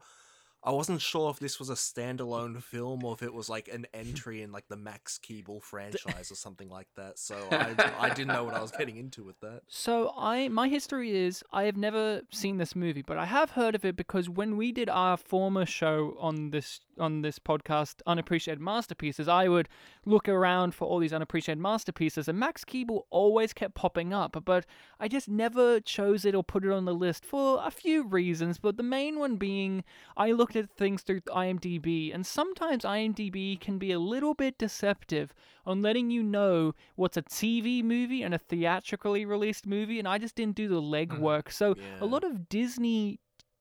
I 0.65 0.71
wasn't 0.71 0.99
sure 0.99 1.29
if 1.29 1.37
this 1.37 1.59
was 1.59 1.69
a 1.69 1.75
standalone 1.75 2.61
film 2.61 3.03
or 3.03 3.13
if 3.13 3.21
it 3.21 3.31
was 3.31 3.49
like 3.49 3.67
an 3.67 3.85
entry 3.93 4.41
in 4.41 4.51
like 4.51 4.67
the 4.67 4.75
Max 4.75 5.19
Keeble 5.23 5.61
franchise 5.61 6.31
or 6.31 6.35
something 6.35 6.69
like 6.69 6.87
that. 6.95 7.19
So 7.19 7.35
I 7.51 7.75
I 7.99 8.09
didn't 8.09 8.29
know 8.29 8.43
what 8.43 8.55
I 8.55 8.61
was 8.61 8.71
getting 8.71 8.97
into 8.97 9.23
with 9.23 9.39
that. 9.41 9.61
So 9.67 10.11
I 10.17 10.47
my 10.47 10.67
history 10.67 11.15
is 11.15 11.43
I 11.53 11.65
have 11.65 11.77
never 11.77 12.21
seen 12.31 12.57
this 12.57 12.75
movie, 12.75 13.03
but 13.03 13.17
I 13.17 13.25
have 13.25 13.51
heard 13.51 13.75
of 13.75 13.85
it 13.85 13.95
because 13.95 14.27
when 14.27 14.57
we 14.57 14.71
did 14.71 14.89
our 14.89 15.17
former 15.17 15.67
show 15.67 16.17
on 16.19 16.49
this 16.49 16.79
on 16.97 17.21
this 17.21 17.37
podcast, 17.37 18.01
Unappreciated 18.07 18.61
Masterpieces, 18.61 19.27
I 19.27 19.47
would 19.47 19.69
look 20.05 20.27
around 20.27 20.73
for 20.73 20.87
all 20.87 20.97
these 20.97 21.13
unappreciated 21.13 21.61
masterpieces, 21.61 22.27
and 22.27 22.39
Max 22.39 22.65
Keeble 22.65 23.01
always 23.11 23.53
kept 23.53 23.75
popping 23.75 24.13
up, 24.13 24.41
but 24.45 24.65
I 24.99 25.09
just 25.09 25.27
never 25.27 25.79
chose 25.79 26.25
it 26.25 26.33
or 26.33 26.43
put 26.43 26.65
it 26.65 26.71
on 26.71 26.85
the 26.85 26.93
list 26.93 27.23
for 27.23 27.59
a 27.63 27.69
few 27.69 28.07
reasons. 28.07 28.57
But 28.57 28.77
the 28.77 28.83
main 28.83 29.19
one 29.19 29.35
being 29.35 29.83
I 30.17 30.31
looked 30.31 30.54
things 30.63 31.01
through 31.01 31.21
IMDb, 31.21 32.13
and 32.13 32.25
sometimes 32.25 32.83
IMDb 32.83 33.59
can 33.59 33.77
be 33.77 33.91
a 33.91 33.99
little 33.99 34.33
bit 34.33 34.57
deceptive 34.57 35.33
on 35.65 35.81
letting 35.81 36.09
you 36.09 36.23
know 36.23 36.73
what's 36.95 37.17
a 37.17 37.21
TV 37.21 37.83
movie 37.83 38.23
and 38.23 38.33
a 38.33 38.37
theatrically 38.37 39.25
released 39.25 39.65
movie, 39.65 39.99
and 39.99 40.07
I 40.07 40.17
just 40.17 40.35
didn't 40.35 40.55
do 40.55 40.67
the 40.67 40.81
mm, 40.81 41.07
legwork. 41.09 41.51
So 41.51 41.75
Yeah. 41.77 41.83
a 42.01 42.05
lot 42.05 42.23
of 42.23 42.49
Disney 42.49 43.19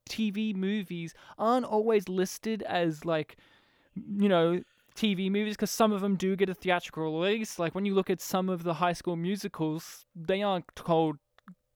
TV 0.08 0.54
movies 0.54 1.14
aren't 1.38 1.66
always 1.66 2.08
listed 2.08 2.62
as 2.62 3.04
like, 3.04 3.36
you 3.94 4.28
know, 4.28 4.62
TV 4.94 5.30
movies 5.30 5.54
because 5.56 5.70
some 5.70 5.92
of 5.92 6.00
them 6.00 6.16
do 6.16 6.36
get 6.36 6.48
a 6.48 6.54
theatrical 6.54 7.20
release. 7.20 7.58
Like 7.58 7.74
when 7.74 7.84
you 7.84 7.94
look 7.94 8.10
at 8.10 8.20
some 8.20 8.48
of 8.48 8.62
the 8.62 8.74
High 8.74 8.92
School 8.92 9.16
Musicals, 9.16 10.06
they 10.14 10.42
aren't 10.42 10.74
called 10.74 11.16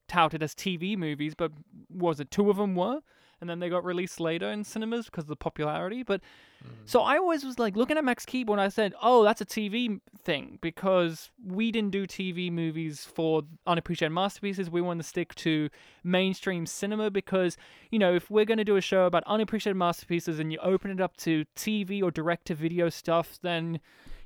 touted 0.07 0.41
as 0.41 0.55
TV 0.55 0.97
movies, 0.97 1.35
but 1.35 1.51
was 1.89 2.19
it 2.19 2.31
two 2.31 2.49
of 2.49 2.57
them 2.57 2.75
were? 2.75 3.01
And 3.41 3.49
then 3.49 3.59
they 3.59 3.69
got 3.69 3.85
released 3.85 4.19
later 4.19 4.51
in 4.51 4.63
cinemas 4.63 5.05
because 5.05 5.23
of 5.23 5.29
the 5.29 5.35
popularity. 5.35 6.03
But 6.03 6.21
mm. 6.63 6.69
so 6.85 7.01
I 7.01 7.17
always 7.17 7.43
was 7.43 7.57
like 7.57 7.75
looking 7.75 7.97
at 7.97 8.03
Max 8.03 8.25
Keeble 8.25 8.51
and 8.51 8.61
I 8.61 8.69
said, 8.69 8.93
"Oh, 9.01 9.23
that's 9.23 9.41
a 9.41 9.45
TV 9.45 10.01
thing," 10.23 10.59
because 10.61 11.29
we 11.45 11.71
didn't 11.71 11.91
do 11.91 12.05
TV 12.05 12.51
movies 12.51 13.05
for 13.05 13.43
unappreciated 13.65 14.13
masterpieces. 14.13 14.69
We 14.69 14.81
wanted 14.81 15.03
to 15.03 15.09
stick 15.09 15.35
to 15.35 15.69
mainstream 16.03 16.65
cinema 16.65 17.09
because 17.09 17.57
you 17.91 17.99
know 17.99 18.13
if 18.13 18.29
we're 18.29 18.45
going 18.45 18.57
to 18.57 18.63
do 18.65 18.75
a 18.75 18.81
show 18.81 19.05
about 19.05 19.23
unappreciated 19.25 19.77
masterpieces 19.77 20.39
and 20.39 20.51
you 20.51 20.59
open 20.59 20.91
it 20.91 21.01
up 21.01 21.15
to 21.17 21.45
TV 21.55 22.03
or 22.03 22.11
direct 22.11 22.45
to 22.47 22.55
video 22.55 22.89
stuff, 22.89 23.39
then 23.41 23.79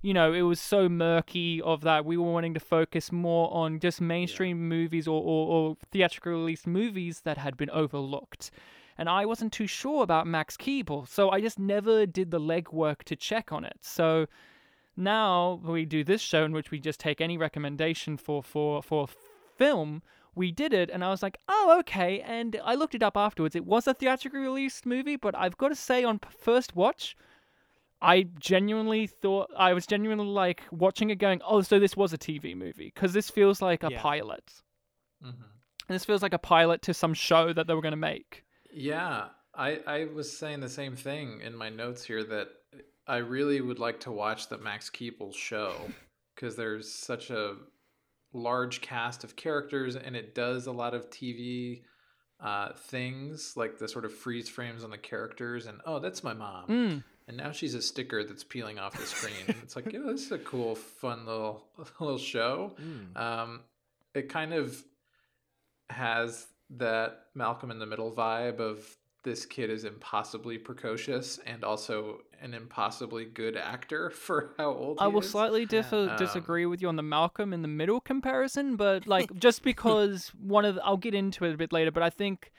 you 0.03 0.13
know 0.13 0.33
it 0.33 0.41
was 0.41 0.59
so 0.59 0.87
murky 0.87 1.61
of 1.61 1.81
that 1.81 2.05
we 2.05 2.17
were 2.17 2.31
wanting 2.31 2.53
to 2.53 2.59
focus 2.59 3.11
more 3.11 3.51
on 3.53 3.79
just 3.79 4.01
mainstream 4.01 4.67
movies 4.67 5.07
or, 5.07 5.21
or, 5.21 5.47
or 5.47 5.77
theatrical 5.91 6.33
released 6.33 6.67
movies 6.67 7.21
that 7.21 7.37
had 7.37 7.57
been 7.57 7.69
overlooked 7.71 8.51
and 8.97 9.09
I 9.09 9.25
wasn't 9.25 9.53
too 9.53 9.67
sure 9.67 10.03
about 10.03 10.27
Max 10.27 10.57
Keeble, 10.57 11.07
so 11.07 11.29
I 11.29 11.41
just 11.41 11.59
never 11.59 12.05
did 12.05 12.31
the 12.31 12.39
legwork 12.39 13.03
to 13.03 13.15
check 13.15 13.51
on 13.51 13.65
it. 13.65 13.77
So 13.81 14.27
now 14.95 15.59
we 15.63 15.85
do 15.85 16.03
this 16.03 16.21
show 16.21 16.43
in 16.45 16.51
which 16.51 16.71
we 16.71 16.79
just 16.79 16.99
take 16.99 17.19
any 17.21 17.37
recommendation 17.37 18.17
for 18.17 18.43
for 18.43 18.83
for 18.83 19.07
film. 19.57 20.01
We 20.35 20.51
did 20.51 20.73
it, 20.73 20.89
and 20.89 21.03
I 21.03 21.09
was 21.09 21.21
like, 21.21 21.37
oh, 21.47 21.77
okay. 21.81 22.19
And 22.21 22.59
I 22.63 22.73
looked 22.73 22.95
it 22.95 23.03
up 23.03 23.15
afterwards. 23.15 23.55
It 23.55 23.65
was 23.65 23.87
a 23.87 23.93
theatrically 23.93 24.39
released 24.39 24.83
movie, 24.85 25.15
but 25.15 25.35
I've 25.37 25.57
got 25.57 25.67
to 25.69 25.75
say, 25.75 26.03
on 26.03 26.19
first 26.39 26.75
watch, 26.75 27.15
I 28.01 28.23
genuinely 28.39 29.05
thought 29.05 29.51
I 29.55 29.73
was 29.73 29.85
genuinely 29.85 30.25
like 30.25 30.63
watching 30.71 31.11
it, 31.11 31.17
going, 31.19 31.39
oh, 31.47 31.61
so 31.61 31.77
this 31.79 31.95
was 31.95 32.13
a 32.13 32.17
TV 32.17 32.55
movie 32.55 32.91
because 32.93 33.13
this 33.13 33.29
feels 33.29 33.61
like 33.61 33.83
a 33.83 33.91
Yeah. 33.91 34.01
pilot, 34.01 34.63
hmm 35.21 35.29
and 35.89 35.95
this 35.95 36.05
feels 36.05 36.21
like 36.21 36.33
a 36.33 36.39
pilot 36.39 36.81
to 36.83 36.93
some 36.93 37.13
show 37.13 37.51
that 37.51 37.67
they 37.67 37.73
were 37.73 37.81
going 37.81 37.91
to 37.91 37.97
make. 37.97 38.43
Yeah, 38.73 39.25
I 39.53 39.79
I 39.85 40.05
was 40.05 40.35
saying 40.35 40.59
the 40.61 40.69
same 40.69 40.95
thing 40.95 41.41
in 41.41 41.55
my 41.55 41.69
notes 41.69 42.03
here 42.03 42.23
that 42.23 42.47
I 43.07 43.17
really 43.17 43.61
would 43.61 43.79
like 43.79 43.99
to 44.01 44.11
watch 44.11 44.49
the 44.49 44.57
Max 44.57 44.89
Keeble 44.89 45.33
show 45.33 45.75
because 46.35 46.55
there's 46.55 46.91
such 46.91 47.29
a 47.29 47.55
large 48.33 48.81
cast 48.81 49.23
of 49.23 49.35
characters 49.35 49.95
and 49.95 50.15
it 50.15 50.33
does 50.33 50.65
a 50.65 50.71
lot 50.71 50.93
of 50.95 51.09
TV 51.11 51.83
uh, 52.39 52.73
things 52.73 53.53
like 53.55 53.77
the 53.77 53.87
sort 53.87 54.05
of 54.05 54.11
freeze 54.13 54.49
frames 54.49 54.83
on 54.83 54.89
the 54.89 54.97
characters 54.97 55.67
and 55.67 55.79
oh 55.85 55.99
that's 55.99 56.23
my 56.23 56.33
mom 56.33 56.65
Mm. 56.67 57.03
and 57.27 57.37
now 57.37 57.51
she's 57.51 57.75
a 57.75 57.81
sticker 57.81 58.23
that's 58.23 58.43
peeling 58.43 58.79
off 58.79 58.97
the 58.97 59.05
screen. 59.05 59.45
it's 59.61 59.75
like, 59.75 59.93
yeah, 59.93 59.99
this 60.05 60.25
is 60.25 60.31
a 60.31 60.39
cool, 60.39 60.75
fun 60.75 61.25
little 61.27 61.63
little 61.99 62.17
show. 62.17 62.73
Mm. 62.81 63.15
Um, 63.21 63.61
it 64.15 64.29
kind 64.29 64.53
of 64.53 64.83
has 65.89 66.47
that 66.77 67.25
Malcolm 67.35 67.71
in 67.71 67.79
the 67.79 67.85
Middle 67.85 68.11
vibe 68.11 68.59
of 68.59 68.97
this 69.23 69.45
kid 69.45 69.69
is 69.69 69.85
impossibly 69.85 70.57
precocious 70.57 71.39
and 71.45 71.63
also 71.63 72.19
an 72.41 72.53
impossibly 72.53 73.23
good 73.25 73.55
actor 73.55 74.09
for 74.25 74.53
how 74.57 74.71
old 74.71 74.97
I 74.99 75.07
will 75.07 75.21
is. 75.21 75.29
slightly 75.29 75.65
differ, 75.65 76.09
Um, 76.11 76.17
disagree 76.17 76.65
with 76.65 76.81
you 76.81 76.89
on 76.89 76.97
the 76.97 77.03
Malcolm 77.03 77.53
in 77.53 77.61
the 77.61 77.67
Middle 77.69 78.01
comparison, 78.01 78.75
but 78.75 79.07
like 79.15 79.33
just 79.39 79.63
because 79.63 80.29
one 80.39 80.65
of 80.65 80.75
the, 80.75 80.83
I'll 80.83 80.97
get 80.97 81.13
into 81.13 81.45
it 81.45 81.53
a 81.53 81.57
bit 81.57 81.71
later, 81.71 81.91
but 81.91 82.03
I 82.03 82.09
think 82.09 82.51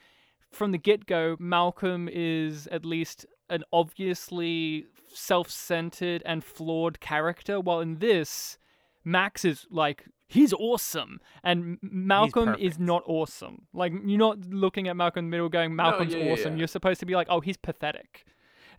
from 0.51 0.73
the 0.73 0.79
get 0.79 1.07
go, 1.07 1.37
Malcolm 1.39 2.09
is 2.11 2.67
at 2.69 2.85
least 2.85 3.27
an 3.51 3.63
obviously 3.73 4.87
self 5.13 5.51
centered 5.51 6.23
and 6.25 6.43
flawed 6.43 7.01
character, 7.01 7.61
while 7.61 7.81
in 7.81 7.99
this, 7.99 8.59
Max 9.05 9.45
is 9.45 9.67
like 9.71 10.07
he's 10.35 10.53
awesome, 10.53 11.21
and 11.43 11.79
Malcolm 11.81 12.55
is 12.59 12.79
not 12.79 13.03
awesome. 13.07 13.67
Like 13.73 13.93
you're 14.05 14.19
not 14.19 14.41
looking 14.51 14.89
at 14.89 14.97
Malcolm 14.97 15.25
in 15.25 15.31
the 15.31 15.35
Middle 15.37 15.49
going 15.49 15.75
Malcolm's 15.75 16.13
yeah, 16.13 16.25
yeah, 16.25 16.33
awesome. 16.33 16.53
yeah. 16.55 16.59
You're 16.59 16.69
supposed 16.69 17.01
to 17.01 17.07
be 17.07 17.15
like, 17.15 17.29
oh, 17.31 17.41
he's 17.41 17.57
pathetic. 17.57 18.25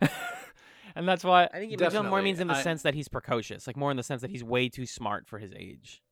and 0.94 1.06
that's 1.08 1.24
why 1.24 1.48
I 1.52 1.58
think 1.60 1.80
Magellan 1.80 2.08
more 2.08 2.22
means 2.22 2.40
in 2.40 2.48
the 2.48 2.54
I- 2.54 2.62
sense 2.62 2.82
that 2.82 2.94
he's 2.94 3.08
precocious, 3.08 3.66
like 3.66 3.76
more 3.76 3.90
in 3.90 3.96
the 3.96 4.02
sense 4.02 4.22
that 4.22 4.30
he's 4.30 4.44
way 4.44 4.68
too 4.68 4.86
smart 4.86 5.26
for 5.26 5.38
his 5.38 5.52
age. 5.52 6.02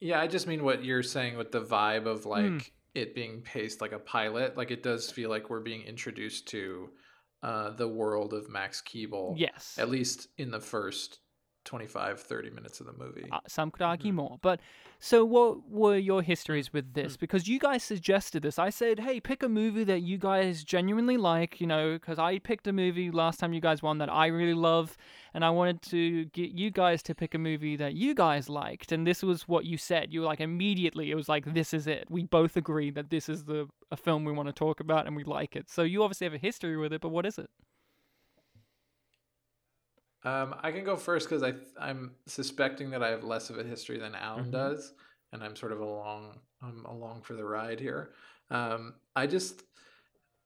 Yeah, 0.00 0.20
I 0.20 0.26
just 0.26 0.46
mean 0.46 0.64
what 0.64 0.84
you're 0.84 1.02
saying 1.02 1.36
with 1.36 1.52
the 1.52 1.60
vibe 1.60 2.06
of 2.06 2.26
like 2.26 2.44
Mm. 2.44 2.70
it 2.94 3.14
being 3.14 3.42
paced 3.42 3.80
like 3.80 3.92
a 3.92 3.98
pilot. 3.98 4.56
Like 4.56 4.70
it 4.70 4.82
does 4.82 5.10
feel 5.10 5.30
like 5.30 5.48
we're 5.48 5.60
being 5.60 5.82
introduced 5.82 6.48
to 6.48 6.90
uh, 7.42 7.70
the 7.70 7.88
world 7.88 8.34
of 8.34 8.48
Max 8.48 8.82
Keeble. 8.82 9.34
yes, 9.36 9.76
At 9.78 9.90
least 9.90 10.28
in 10.38 10.50
the 10.50 10.60
first 10.60 11.18
25, 11.64 12.20
30 12.20 12.50
minutes 12.50 12.80
of 12.80 12.86
the 12.86 12.92
movie. 12.92 13.26
Uh, 13.30 13.38
some 13.46 13.70
could 13.70 13.82
argue 13.82 14.12
Mhm. 14.12 14.16
more. 14.16 14.38
But 14.42 14.60
so, 14.98 15.24
what 15.24 15.68
were 15.68 15.96
your 15.96 16.22
histories 16.22 16.72
with 16.72 16.94
this? 16.94 17.16
Because 17.16 17.48
you 17.48 17.58
guys 17.58 17.82
suggested 17.82 18.42
this. 18.42 18.58
I 18.58 18.70
said, 18.70 19.00
hey, 19.00 19.18
pick 19.20 19.42
a 19.42 19.48
movie 19.48 19.82
that 19.84 20.00
you 20.00 20.16
guys 20.18 20.62
genuinely 20.64 21.16
like, 21.16 21.60
you 21.60 21.66
know, 21.66 21.94
because 21.94 22.18
I 22.18 22.38
picked 22.38 22.66
a 22.68 22.72
movie 22.72 23.10
last 23.10 23.40
time 23.40 23.52
you 23.52 23.60
guys 23.60 23.82
won 23.82 23.98
that 23.98 24.12
I 24.12 24.26
really 24.26 24.54
love. 24.54 24.96
And 25.34 25.44
I 25.44 25.50
wanted 25.50 25.82
to 25.82 26.26
get 26.26 26.50
you 26.52 26.70
guys 26.70 27.02
to 27.04 27.14
pick 27.14 27.34
a 27.34 27.38
movie 27.38 27.74
that 27.76 27.94
you 27.94 28.14
guys 28.14 28.48
liked. 28.48 28.92
And 28.92 29.06
this 29.06 29.22
was 29.22 29.48
what 29.48 29.64
you 29.64 29.76
said. 29.76 30.12
You 30.12 30.20
were 30.20 30.26
like, 30.26 30.40
immediately, 30.40 31.10
it 31.10 31.14
was 31.14 31.28
like, 31.28 31.52
this 31.54 31.72
is 31.74 31.86
it. 31.86 32.06
We 32.10 32.22
both 32.24 32.56
agree 32.56 32.90
that 32.90 33.10
this 33.10 33.28
is 33.28 33.44
the 33.44 33.68
a 33.90 33.96
film 33.96 34.24
we 34.24 34.32
want 34.32 34.48
to 34.48 34.52
talk 34.52 34.80
about 34.80 35.06
and 35.06 35.14
we 35.16 35.24
like 35.24 35.54
it. 35.56 35.68
So, 35.68 35.82
you 35.82 36.02
obviously 36.02 36.26
have 36.26 36.34
a 36.34 36.38
history 36.38 36.76
with 36.76 36.92
it, 36.92 37.00
but 37.00 37.08
what 37.10 37.26
is 37.26 37.38
it? 37.38 37.50
Um, 40.24 40.54
I 40.60 40.70
can 40.70 40.84
go 40.84 40.96
first 40.96 41.28
because 41.28 41.42
I 41.42 41.54
I'm 41.78 42.16
suspecting 42.26 42.90
that 42.90 43.02
I 43.02 43.08
have 43.10 43.24
less 43.24 43.50
of 43.50 43.58
a 43.58 43.64
history 43.64 43.98
than 43.98 44.14
Alan 44.14 44.50
Mm-hmm. 44.50 44.54
Mhm. 44.56 44.72
does, 44.72 44.94
and 45.32 45.42
I'm 45.42 45.56
sort 45.56 45.72
of 45.72 45.80
along 45.80 46.40
I'm 46.60 46.84
along 46.84 47.22
for 47.22 47.34
the 47.34 47.44
ride 47.44 47.80
here. 47.80 48.14
Um, 48.50 48.94
I 49.16 49.26
just 49.26 49.64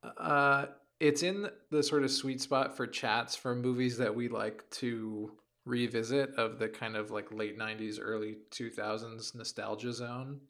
uh, 0.03 0.67
it's 1.01 1.23
in 1.23 1.51
the 1.71 1.83
sort 1.83 2.05
of 2.05 2.11
sweet 2.11 2.41
spot 2.41 2.77
for 2.77 2.87
chats 2.87 3.37
for 3.37 3.55
movies 3.55 3.99
that 3.99 4.15
we 4.15 4.29
like 4.29 4.69
to 4.71 5.39
revisit 5.65 6.31
of 6.37 6.59
the 6.59 6.69
kind 6.69 6.97
of 6.97 7.11
like 7.11 7.33
late 7.33 7.59
90s 7.59 7.99
early 7.99 8.37
2000s 8.51 9.35
nostalgia 9.35 9.93
zone 9.93 10.41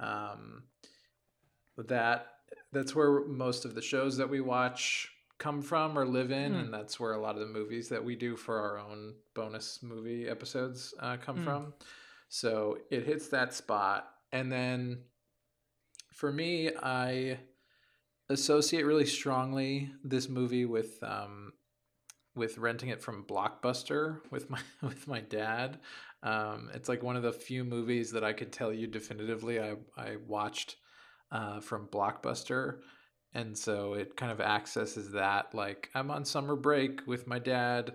um, 0.00 0.64
that 1.76 2.26
that's 2.72 2.94
where 2.94 3.26
most 3.26 3.64
of 3.64 3.74
the 3.74 3.82
shows 3.82 4.16
that 4.16 4.28
we 4.28 4.40
watch 4.40 5.15
come 5.38 5.60
from 5.62 5.98
or 5.98 6.06
live 6.06 6.30
in 6.30 6.52
Hmm. 6.54 6.60
and 6.60 6.74
that's 6.74 6.98
where 6.98 7.12
a 7.12 7.20
lot 7.20 7.34
of 7.34 7.40
the 7.40 7.46
movies 7.52 7.88
that 7.90 8.04
we 8.04 8.16
do 8.16 8.36
for 8.36 8.58
our 8.58 8.78
own 8.78 9.14
bonus 9.34 9.82
movie 9.82 10.28
episodes 10.28 10.94
uh, 11.00 11.16
come 11.18 11.36
Hmm. 11.36 11.44
from 11.44 11.74
so 12.28 12.78
it 12.90 13.04
hits 13.04 13.28
that 13.28 13.52
spot 13.54 14.08
and 14.32 14.50
then 14.50 15.02
for 16.12 16.32
me 16.32 16.70
i 16.82 17.38
associate 18.28 18.84
really 18.84 19.06
strongly 19.06 19.90
this 20.02 20.28
movie 20.28 20.64
with 20.64 20.98
um, 21.02 21.52
with 22.34 22.58
renting 22.58 22.88
it 22.90 23.00
from 23.02 23.24
Blockbuster 23.24 24.20
with 24.30 24.50
my 24.50 24.58
with 24.82 25.06
my 25.06 25.20
dad. 25.20 25.78
Um, 26.22 26.70
it's 26.74 26.88
like 26.88 27.02
one 27.02 27.16
of 27.16 27.22
the 27.22 27.32
few 27.32 27.62
movies 27.64 28.10
that 28.12 28.24
I 28.24 28.32
could 28.32 28.52
tell 28.52 28.72
you 28.72 28.86
definitively 28.86 29.60
I 29.60 29.76
I 29.96 30.16
watched 30.26 30.76
uh, 31.30 31.60
from 31.60 31.86
Blockbuster, 31.86 32.80
and 33.36 33.56
so 33.56 33.92
it 33.92 34.16
kind 34.16 34.32
of 34.32 34.40
accesses 34.40 35.12
that. 35.12 35.54
Like 35.54 35.90
I'm 35.94 36.10
on 36.10 36.24
summer 36.24 36.56
break 36.56 37.06
with 37.06 37.26
my 37.26 37.38
dad, 37.38 37.92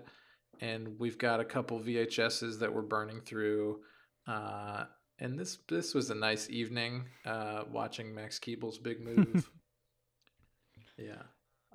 and 0.60 0.98
we've 1.00 1.18
got 1.18 1.40
a 1.40 1.44
couple 1.44 1.80
VHSs 1.80 2.60
that 2.60 2.72
we're 2.72 2.82
burning 2.82 3.20
through. 3.20 3.80
Uh, 4.26 4.84
and 5.18 5.36
this 5.36 5.58
this 5.68 5.94
was 5.94 6.10
a 6.10 6.14
nice 6.14 6.48
evening 6.48 7.06
uh, 7.26 7.64
watching 7.70 8.14
Max 8.14 8.38
Keeble's 8.38 8.78
big 8.78 9.00
move. 9.00 9.50
yeah. 10.96 11.22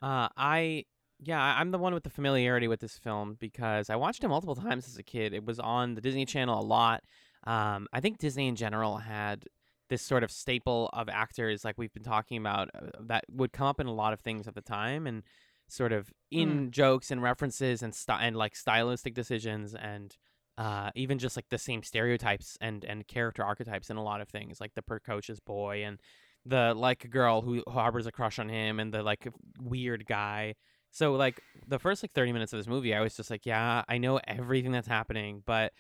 Uh, 0.02 0.30
I 0.38 0.86
yeah, 1.20 1.42
I'm 1.42 1.72
the 1.72 1.78
one 1.78 1.94
with 1.94 2.04
the 2.04 2.10
familiarity 2.10 2.70
with 2.70 2.80
this 2.80 2.98
film 2.98 3.36
because 3.38 3.90
I 3.90 3.98
watched 3.98 4.24
it 4.24 4.30
multiple 4.30 4.56
times 4.56 4.88
as 4.88 4.98
a 4.98 5.04
kid. 5.04 5.34
It 5.34 5.46
was 5.46 5.60
on 5.60 5.94
the 5.94 6.02
Disney 6.02 6.26
Channel 6.26 6.58
a 6.58 6.64
lot. 6.64 7.04
Um, 7.44 7.88
I 7.92 8.00
think 8.00 8.18
Disney 8.18 8.48
in 8.48 8.56
general 8.56 8.98
had 8.98 9.44
this 9.90 10.02
sort 10.02 10.24
of 10.24 10.32
staple 10.32 10.90
of 10.94 11.10
actors, 11.10 11.64
like 11.64 11.78
we've 11.78 11.94
been 11.94 12.04
talking 12.04 12.38
about, 12.38 12.70
uh, 12.76 12.88
that 13.00 13.26
would 13.32 13.54
come 13.54 13.68
up 13.68 13.80
in 13.80 13.88
a 13.88 13.94
lot 13.94 14.14
of 14.14 14.20
things 14.20 14.48
at 14.48 14.56
the 14.56 14.62
time, 14.62 15.08
and 15.08 15.24
sort 15.70 15.92
of 15.92 16.12
in 16.32 16.72
jokes 16.72 17.12
and 17.12 17.22
references 17.22 17.82
and 17.82 17.94
st- 17.94 18.22
and 18.22 18.36
like 18.36 18.56
stylistic 18.56 19.14
decisions 19.14 19.76
and 19.76 20.16
uh, 20.58 20.90
even 20.96 21.20
just 21.20 21.36
like 21.36 21.50
the 21.50 21.58
same 21.58 21.84
stereotypes 21.84 22.58
and 22.62 22.84
and 22.86 23.08
character 23.08 23.44
archetypes 23.44 23.90
in 23.90 23.98
a 23.98 24.04
lot 24.04 24.22
of 24.22 24.30
things, 24.30 24.60
like 24.60 24.74
the 24.76 24.82
precocious 24.82 25.40
boy 25.40 25.84
and 25.84 26.00
the 26.46 26.74
like 26.76 27.10
girl 27.10 27.42
who 27.42 27.62
harbors 27.68 28.08
a 28.08 28.12
crush 28.12 28.40
on 28.40 28.50
him 28.50 28.80
and 28.80 28.94
the 28.94 29.04
like 29.04 29.28
weird 29.60 30.06
guy. 30.06 30.56
So 30.92 31.14
like 31.14 31.42
the 31.68 31.78
first 31.78 32.02
like 32.02 32.14
30 32.14 32.32
minutes 32.32 32.54
of 32.54 32.60
this 32.60 32.68
movie, 32.68 32.96
I 32.96 33.02
was 33.02 33.16
just 33.16 33.30
like, 33.30 33.46
yeah, 33.46 33.84
I 33.88 33.98
know 33.98 34.20
everything 34.26 34.72
that's 34.72 34.88
happening, 34.88 35.44
but 35.46 35.74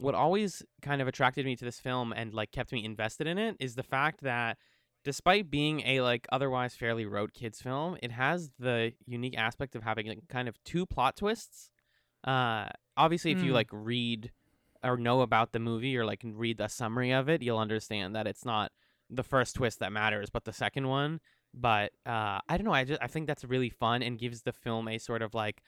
what 0.00 0.14
always 0.14 0.62
kind 0.82 1.02
of 1.02 1.08
attracted 1.08 1.44
me 1.44 1.54
to 1.56 1.64
this 1.64 1.78
film 1.78 2.12
and 2.12 2.32
like 2.34 2.50
kept 2.52 2.72
me 2.72 2.84
invested 2.84 3.26
in 3.26 3.38
it 3.38 3.56
is 3.60 3.74
the 3.74 3.82
fact 3.82 4.22
that 4.22 4.56
despite 5.04 5.50
being 5.50 5.80
a 5.86 6.00
like 6.00 6.26
otherwise 6.32 6.74
fairly 6.74 7.04
rote 7.06 7.32
kids 7.34 7.60
film, 7.60 7.96
it 8.02 8.10
has 8.12 8.50
the 8.58 8.92
unique 9.06 9.36
aspect 9.36 9.74
of 9.76 9.82
having 9.82 10.06
like 10.06 10.20
kind 10.28 10.48
of 10.48 10.62
two 10.64 10.86
plot 10.86 11.16
twists. 11.16 11.70
Uh 12.24 12.68
obviously 12.96 13.30
if 13.30 13.42
you 13.42 13.52
Mm. 13.52 13.54
like 13.54 13.68
read 13.72 14.30
or 14.82 14.96
know 14.96 15.20
about 15.20 15.52
the 15.52 15.58
movie 15.58 15.96
or 15.96 16.04
like 16.06 16.22
read 16.24 16.56
the 16.58 16.68
summary 16.68 17.12
of 17.12 17.28
it, 17.28 17.42
you'll 17.42 17.58
understand 17.58 18.14
that 18.16 18.26
it's 18.26 18.44
not 18.44 18.72
the 19.10 19.22
first 19.22 19.56
twist 19.56 19.78
that 19.80 19.92
matters, 19.92 20.30
but 20.30 20.44
the 20.44 20.52
second 20.52 20.88
one. 20.88 21.20
But 21.52 21.92
uh, 22.06 22.38
I 22.48 22.56
don't 22.56 22.64
know. 22.64 22.72
I 22.72 22.84
just 22.84 23.02
I 23.02 23.06
think 23.08 23.26
that's 23.26 23.44
really 23.44 23.70
fun 23.70 24.02
and 24.02 24.18
gives 24.18 24.42
the 24.42 24.52
film 24.52 24.86
a 24.88 24.98
sort 24.98 25.20
of 25.20 25.34
like 25.34 25.62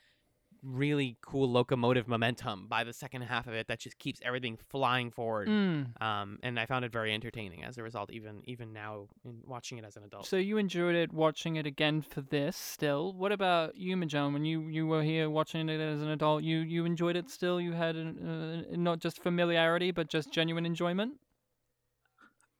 really 0.63 1.17
cool 1.21 1.49
locomotive 1.49 2.07
momentum 2.07 2.67
by 2.67 2.83
the 2.83 2.93
second 2.93 3.23
half 3.23 3.47
of 3.47 3.53
it 3.53 3.67
that 3.67 3.79
just 3.79 3.97
keeps 3.99 4.19
everything 4.23 4.57
flying 4.69 5.11
forward. 5.11 5.47
Mm. 5.47 6.01
Um, 6.01 6.39
and 6.41 6.59
I 6.59 6.65
found 6.65 6.85
it 6.85 6.91
very 6.91 7.13
entertaining 7.13 7.63
as 7.63 7.77
a 7.77 7.83
result. 7.83 8.11
Even 8.11 8.41
even 8.45 8.73
now, 8.73 9.07
in 9.25 9.41
watching 9.45 9.77
it 9.77 9.85
as 9.85 9.97
an 9.97 10.03
adult. 10.03 10.25
So 10.25 10.37
you 10.37 10.57
enjoyed 10.57 10.95
it 10.95 11.13
watching 11.13 11.57
it 11.57 11.65
again 11.65 12.01
for 12.01 12.21
this 12.21 12.55
still. 12.55 13.13
What 13.13 13.31
about 13.31 13.77
you, 13.77 13.97
Magellan? 13.97 14.33
When 14.33 14.45
you, 14.45 14.67
you 14.67 14.87
were 14.87 15.03
here 15.03 15.29
watching 15.29 15.69
it 15.69 15.79
as 15.79 16.01
an 16.01 16.09
adult, 16.09 16.43
you, 16.43 16.59
you 16.59 16.85
enjoyed 16.85 17.15
it 17.15 17.29
still? 17.29 17.59
You 17.59 17.73
had 17.73 17.95
an, 17.95 18.65
uh, 18.71 18.75
not 18.75 18.99
just 18.99 19.21
familiarity, 19.21 19.91
but 19.91 20.07
just 20.07 20.31
genuine 20.31 20.65
enjoyment? 20.65 21.13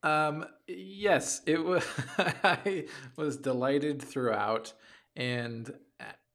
Um, 0.02 0.46
yes, 0.66 1.40
it 1.46 1.64
was. 1.64 1.84
I 2.18 2.86
was 3.16 3.38
delighted 3.38 4.02
throughout, 4.02 4.72
and 5.16 5.72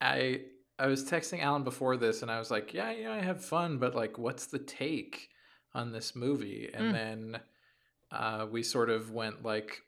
I 0.02 0.42
I 0.80 0.88
was 0.88 1.04
texting 1.04 1.42
Alan 1.42 1.64
before 1.64 1.98
this, 1.98 2.22
and 2.22 2.32
I 2.32 2.40
was 2.40 2.50
like, 2.52 2.74
"Yeah, 2.74 2.92
you 2.92 3.04
know, 3.06 3.12
I 3.14 3.20
have 3.22 3.44
fun, 3.44 3.78
but 3.78 3.96
like, 3.96 4.18
what's 4.18 4.46
the 4.48 4.60
take 4.60 5.30
on 5.74 5.92
this 5.92 6.16
movie?" 6.16 6.70
And 6.74 6.90
Mm. 6.90 6.94
then 6.94 7.42
uh, 8.12 8.48
we 8.50 8.64
sort 8.64 8.90
of 8.90 9.12
went 9.12 9.44
like, 9.44 9.82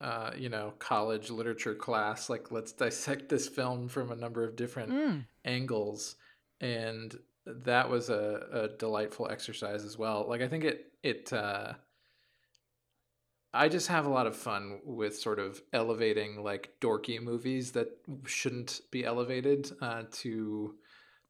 uh, 0.00 0.32
you 0.36 0.48
know, 0.48 0.74
college 0.78 1.30
literature 1.30 1.74
class, 1.74 2.28
like, 2.28 2.50
let's 2.52 2.72
dissect 2.72 3.28
this 3.28 3.48
film 3.48 3.88
from 3.88 4.10
a 4.10 4.16
number 4.16 4.44
of 4.44 4.56
different 4.56 4.90
Mm. 4.90 5.24
angles 5.44 6.16
and 6.60 7.18
that 7.44 7.88
was 7.90 8.08
a, 8.08 8.46
a 8.52 8.68
delightful 8.78 9.28
exercise 9.28 9.84
as 9.84 9.98
well 9.98 10.24
like 10.28 10.40
i 10.40 10.46
think 10.48 10.62
it 10.64 10.92
it 11.02 11.32
uh 11.32 11.72
i 13.54 13.68
just 13.68 13.88
have 13.88 14.06
a 14.06 14.10
lot 14.10 14.26
of 14.26 14.36
fun 14.36 14.80
with 14.84 15.16
sort 15.18 15.38
of 15.38 15.62
elevating 15.72 16.42
like 16.42 16.74
dorky 16.80 17.22
movies 17.22 17.72
that 17.72 17.88
shouldn't 18.24 18.80
be 18.90 19.04
elevated 19.04 19.70
uh 19.80 20.02
to 20.10 20.74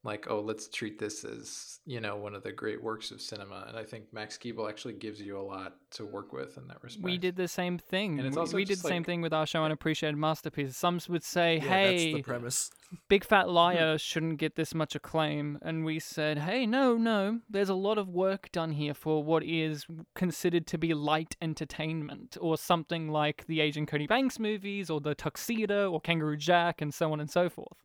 like 0.04 0.26
oh 0.28 0.40
let's 0.40 0.68
treat 0.68 0.98
this 0.98 1.24
as 1.24 1.78
you 1.86 2.00
know 2.00 2.16
one 2.16 2.34
of 2.34 2.42
the 2.42 2.52
great 2.52 2.82
works 2.82 3.10
of 3.10 3.20
cinema 3.20 3.64
and 3.68 3.76
i 3.76 3.84
think 3.84 4.04
max 4.12 4.36
keeble 4.36 4.68
actually 4.68 4.94
gives 4.94 5.20
you 5.20 5.38
a 5.38 5.42
lot 5.42 5.76
to 5.90 6.04
work 6.04 6.32
with 6.32 6.56
in 6.56 6.66
that 6.68 6.82
respect 6.82 7.04
We 7.04 7.18
did 7.18 7.36
the 7.36 7.48
same 7.48 7.76
thing. 7.78 8.18
And 8.18 8.26
it's 8.26 8.36
We- 8.36 8.40
also 8.40 8.56
we 8.56 8.64
did 8.64 8.78
the 8.78 8.88
same 8.88 9.04
thing 9.04 9.20
with 9.20 9.32
our 9.34 9.46
show 9.46 9.62
Unappreciated 9.62 10.16
Masterpieces. 10.16 10.76
Some 10.76 10.98
would 11.08 11.22
say, 11.22 11.56
Yeah, 11.56 11.68
hey, 11.68 12.12
that's 12.12 12.16
the 12.16 12.22
premise. 12.22 12.70
Big 13.08 13.24
Fat 13.24 13.48
Liar 13.60 13.98
shouldn't 13.98 14.38
get 14.38 14.56
this 14.56 14.74
much 14.74 14.94
acclaim. 14.94 15.58
And 15.60 15.84
we 15.84 15.98
said, 15.98 16.38
hey, 16.38 16.64
no, 16.66 16.96
no, 16.96 17.40
there's 17.48 17.68
a 17.68 17.74
lot 17.74 17.98
of 17.98 18.08
work 18.08 18.50
done 18.52 18.72
here 18.72 18.94
for 18.94 19.22
what 19.22 19.42
is 19.44 19.86
considered 20.14 20.66
to 20.68 20.78
be 20.78 20.94
light 20.94 21.36
entertainment, 21.42 22.36
or 22.40 22.56
something 22.56 23.08
like 23.08 23.46
the 23.46 23.60
Agent 23.60 23.88
Cody 23.88 24.06
Banks 24.06 24.38
movies, 24.38 24.88
or 24.90 25.00
the 25.00 25.14
Tuxedo, 25.14 25.90
or 25.90 26.00
Kangaroo 26.00 26.36
Jack, 26.36 26.80
and 26.80 26.92
so 26.94 27.12
on 27.12 27.20
and 27.20 27.30
so 27.30 27.48
forth. 27.48 27.82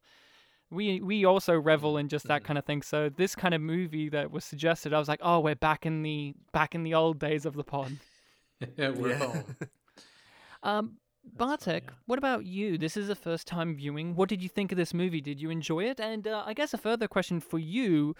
We 0.69 0.99
we 1.01 1.23
also 1.25 1.58
revel 1.58 1.97
in 1.97 2.10
just 2.10 2.27
that 2.27 2.43
kind 2.43 2.58
of 2.58 2.65
thing. 2.65 2.82
So 2.82 3.10
this 3.10 3.36
kind 3.36 3.53
of 3.53 3.62
movie 3.62 4.10
that 4.10 4.32
was 4.32 4.43
suggested, 4.43 4.93
I 4.93 4.99
was 4.99 5.08
like, 5.08 5.21
oh, 5.23 5.39
we're 5.39 5.56
back 5.56 5.86
in 5.86 6.03
the 6.03 6.34
back 6.51 6.75
in 6.75 6.84
the 6.84 6.93
old 6.93 7.19
days 7.19 7.45
of 7.45 7.56
the 7.56 7.63
pod. 7.63 7.97
yeah 8.77 8.89
we're 8.89 9.10
Yeah. 9.10 9.17
home 9.17 9.43
Um, 10.63 10.97
Bartek, 11.23 11.91
what 12.08 12.17
about 12.17 12.45
you? 12.45 12.77
This 12.77 12.97
is 12.97 13.10
a 13.10 13.15
first 13.15 13.47
time 13.47 13.75
viewing. 13.75 14.15
What 14.15 14.27
did 14.27 14.41
you 14.41 14.49
think 14.49 14.71
of 14.71 14.77
this 14.77 14.93
movie? 14.93 15.21
Did 15.21 15.39
you 15.39 15.49
enjoy 15.51 15.84
it? 15.84 15.99
And 15.99 16.27
uh, 16.27 16.43
I 16.45 16.53
guess 16.53 16.73
a 16.73 16.77
further 16.77 17.08
question 17.08 17.39
for 17.39 17.60
you 17.60 18.15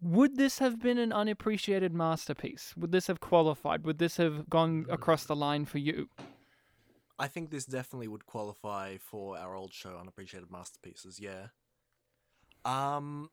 would 0.00 0.36
this 0.36 0.60
have 0.60 0.80
been 0.80 0.98
an 0.98 1.12
unappreciated 1.12 1.92
masterpiece? 1.92 2.72
Would 2.76 2.92
this 2.92 3.08
have 3.08 3.20
qualified? 3.20 3.84
Would 3.84 3.98
this 3.98 4.16
have 4.16 4.48
gone 4.48 4.86
across 4.88 5.24
the 5.24 5.34
line 5.34 5.64
for 5.64 5.78
you? 5.78 6.08
I 7.18 7.26
think 7.26 7.50
this 7.50 7.64
definitely 7.64 8.06
would 8.06 8.24
qualify 8.24 8.96
for 8.98 9.36
our 9.36 9.56
old 9.56 9.72
show, 9.72 9.98
Unappreciated 10.00 10.52
Masterpieces. 10.52 11.18
Yeah. 11.18 11.48
Um, 12.68 13.30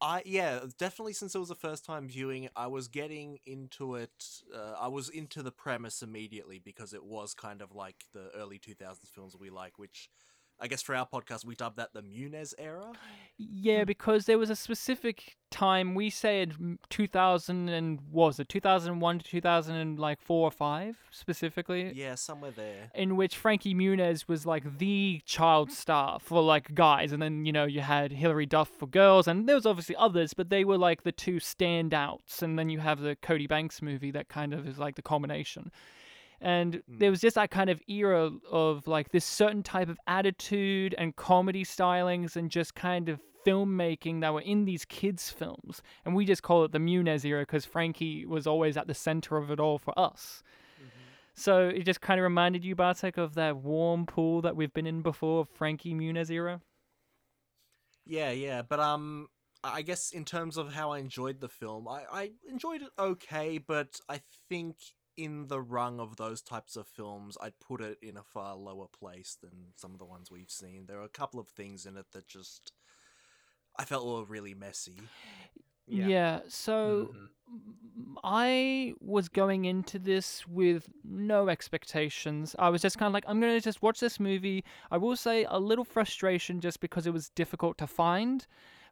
I 0.00 0.22
yeah, 0.26 0.60
definitely. 0.78 1.14
Since 1.14 1.34
it 1.34 1.38
was 1.38 1.48
the 1.50 1.56
first 1.56 1.84
time 1.84 2.08
viewing, 2.08 2.48
I 2.56 2.68
was 2.68 2.88
getting 2.88 3.38
into 3.46 3.96
it. 3.96 4.12
Uh, 4.54 4.74
I 4.80 4.88
was 4.88 5.08
into 5.10 5.42
the 5.42 5.52
premise 5.52 6.02
immediately 6.02 6.60
because 6.64 6.94
it 6.94 7.04
was 7.04 7.34
kind 7.34 7.62
of 7.62 7.74
like 7.74 7.96
the 8.14 8.30
early 8.36 8.58
two 8.58 8.74
thousands 8.74 9.10
films 9.14 9.36
we 9.38 9.50
like, 9.50 9.78
which 9.78 10.10
I 10.60 10.66
guess 10.68 10.82
for 10.82 10.94
our 10.94 11.06
podcast 11.06 11.44
we 11.44 11.54
dubbed 11.54 11.76
that 11.78 11.92
the 11.94 12.02
Muniz 12.02 12.52
era. 12.58 12.92
Yeah, 13.38 13.84
because 13.84 14.26
there 14.26 14.38
was 14.38 14.50
a 14.50 14.56
specific 14.56 15.36
time 15.50 15.94
we 15.94 16.10
said 16.10 16.50
mm, 16.60 16.76
2000 16.90 17.68
and 17.70 17.98
was 18.12 18.38
it 18.38 18.48
2001 18.50 19.18
to 19.20 19.24
2000 19.24 19.74
and 19.74 19.98
like 19.98 20.20
four 20.20 20.46
or 20.46 20.50
5 20.50 20.96
specifically 21.10 21.90
Yeah, 21.94 22.14
somewhere 22.14 22.50
there. 22.50 22.90
in 22.94 23.16
which 23.16 23.36
Frankie 23.36 23.74
Muniz 23.74 24.28
was 24.28 24.44
like 24.44 24.78
the 24.78 25.22
child 25.24 25.72
star 25.72 26.18
for 26.20 26.42
like 26.42 26.74
guys, 26.74 27.12
and 27.12 27.22
then 27.22 27.46
you 27.46 27.52
know 27.52 27.64
you 27.64 27.80
had 27.80 28.12
Hilary 28.12 28.46
Duff 28.46 28.68
for 28.68 28.86
girls, 28.86 29.26
and 29.26 29.48
there 29.48 29.56
was 29.56 29.64
obviously 29.66 29.96
others, 29.96 30.34
but 30.34 30.50
they 30.50 30.64
were 30.64 30.78
like 30.78 31.02
the 31.04 31.12
two 31.12 31.36
standouts. 31.36 32.42
And 32.42 32.58
then 32.58 32.68
you 32.68 32.80
have 32.80 33.00
the 33.00 33.16
Cody 33.16 33.46
Banks 33.46 33.80
movie 33.80 34.10
that 34.10 34.28
kind 34.28 34.52
of 34.52 34.66
is 34.68 34.78
like 34.78 34.96
the 34.96 35.02
culmination. 35.02 35.70
And 36.40 36.82
there 36.88 37.10
was 37.10 37.20
just 37.20 37.34
that 37.34 37.50
kind 37.50 37.68
of 37.68 37.82
era 37.86 38.30
of 38.50 38.86
like 38.86 39.10
this 39.10 39.26
certain 39.26 39.62
type 39.62 39.88
of 39.88 39.98
attitude 40.06 40.94
and 40.96 41.14
comedy 41.14 41.64
stylings 41.64 42.34
and 42.34 42.50
just 42.50 42.74
kind 42.74 43.10
of 43.10 43.20
filmmaking 43.46 44.20
that 44.20 44.32
were 44.32 44.40
in 44.40 44.64
these 44.64 44.84
kids' 44.84 45.30
films. 45.30 45.82
And 46.04 46.14
we 46.14 46.24
just 46.24 46.42
call 46.42 46.64
it 46.64 46.72
the 46.72 46.78
Muniz 46.78 47.24
era 47.24 47.42
because 47.42 47.64
Frankie 47.64 48.24
was 48.24 48.46
always 48.46 48.76
at 48.76 48.86
the 48.86 48.94
center 48.94 49.36
of 49.36 49.50
it 49.50 49.60
all 49.60 49.78
for 49.78 49.98
us. 49.98 50.42
So 51.34 51.68
it 51.68 51.84
just 51.84 52.00
kind 52.00 52.18
of 52.20 52.24
reminded 52.24 52.64
you, 52.64 52.74
Bartek, 52.74 53.16
of 53.16 53.34
that 53.34 53.56
warm 53.56 54.04
pool 54.04 54.42
that 54.42 54.56
we've 54.56 54.72
been 54.72 54.86
in 54.86 55.00
before, 55.00 55.46
Frankie 55.46 55.94
Muniz 55.94 56.30
era. 56.30 56.60
Yeah, 58.04 58.30
yeah, 58.30 58.62
but 58.62 58.80
um, 58.80 59.28
I 59.62 59.82
guess 59.82 60.10
in 60.10 60.24
terms 60.24 60.56
of 60.56 60.72
how 60.72 60.92
I 60.92 60.98
enjoyed 60.98 61.40
the 61.40 61.48
film, 61.48 61.88
I 61.88 62.02
I 62.12 62.30
enjoyed 62.48 62.82
it 62.82 62.90
okay, 62.98 63.58
but 63.58 64.00
I 64.08 64.20
think 64.48 64.76
in 65.24 65.48
the 65.48 65.60
rung 65.60 66.00
of 66.00 66.16
those 66.16 66.40
types 66.42 66.76
of 66.76 66.86
films, 66.86 67.36
I'd 67.40 67.58
put 67.60 67.80
it 67.80 67.98
in 68.02 68.16
a 68.16 68.22
far 68.22 68.54
lower 68.56 68.86
place 68.88 69.36
than 69.40 69.72
some 69.76 69.92
of 69.92 69.98
the 69.98 70.04
ones 70.04 70.30
we've 70.30 70.50
seen. 70.50 70.86
There 70.86 70.98
are 71.00 71.04
a 71.04 71.08
couple 71.08 71.40
of 71.40 71.48
things 71.48 71.86
in 71.86 71.96
it 71.96 72.06
that 72.12 72.26
just 72.26 72.72
I 73.76 73.84
felt 73.84 74.06
were 74.06 74.24
really 74.24 74.54
messy. 74.54 75.00
Yeah. 75.86 76.40
so 76.48 77.12
Mhm. 77.12 77.28
m- 77.48 78.18
I 78.22 78.94
was 79.00 79.28
going 79.28 79.64
into 79.64 79.98
this 79.98 80.46
with 80.46 80.88
no 81.04 81.48
expectations. 81.48 82.54
I 82.58 82.68
was 82.68 82.82
just 82.82 82.96
kind 82.98 83.08
of 83.08 83.12
like, 83.14 83.24
I'm 83.26 83.40
going 83.40 83.56
to 83.56 83.60
just 83.64 83.82
watch 83.82 83.98
this 84.00 84.20
movie. 84.20 84.64
I 84.90 84.98
will 84.98 85.16
say 85.16 85.44
a 85.48 85.58
little 85.58 85.84
frustration 85.84 86.60
just 86.60 86.80
because 86.80 87.06
it 87.06 87.12
was 87.12 87.30
difficult 87.30 87.76
to 87.78 87.86
find. 87.88 88.46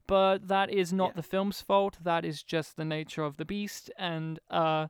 But 0.06 0.48
that 0.48 0.70
is 0.70 0.92
not 0.92 1.10
Yeah. 1.10 1.16
the 1.16 1.22
film's 1.22 1.60
fault. 1.60 1.98
That 2.02 2.24
is 2.24 2.42
just 2.42 2.76
the 2.76 2.84
nature 2.84 3.22
of 3.22 3.36
the 3.36 3.44
beast. 3.44 3.90
And 3.98 4.40
uh, 4.50 4.88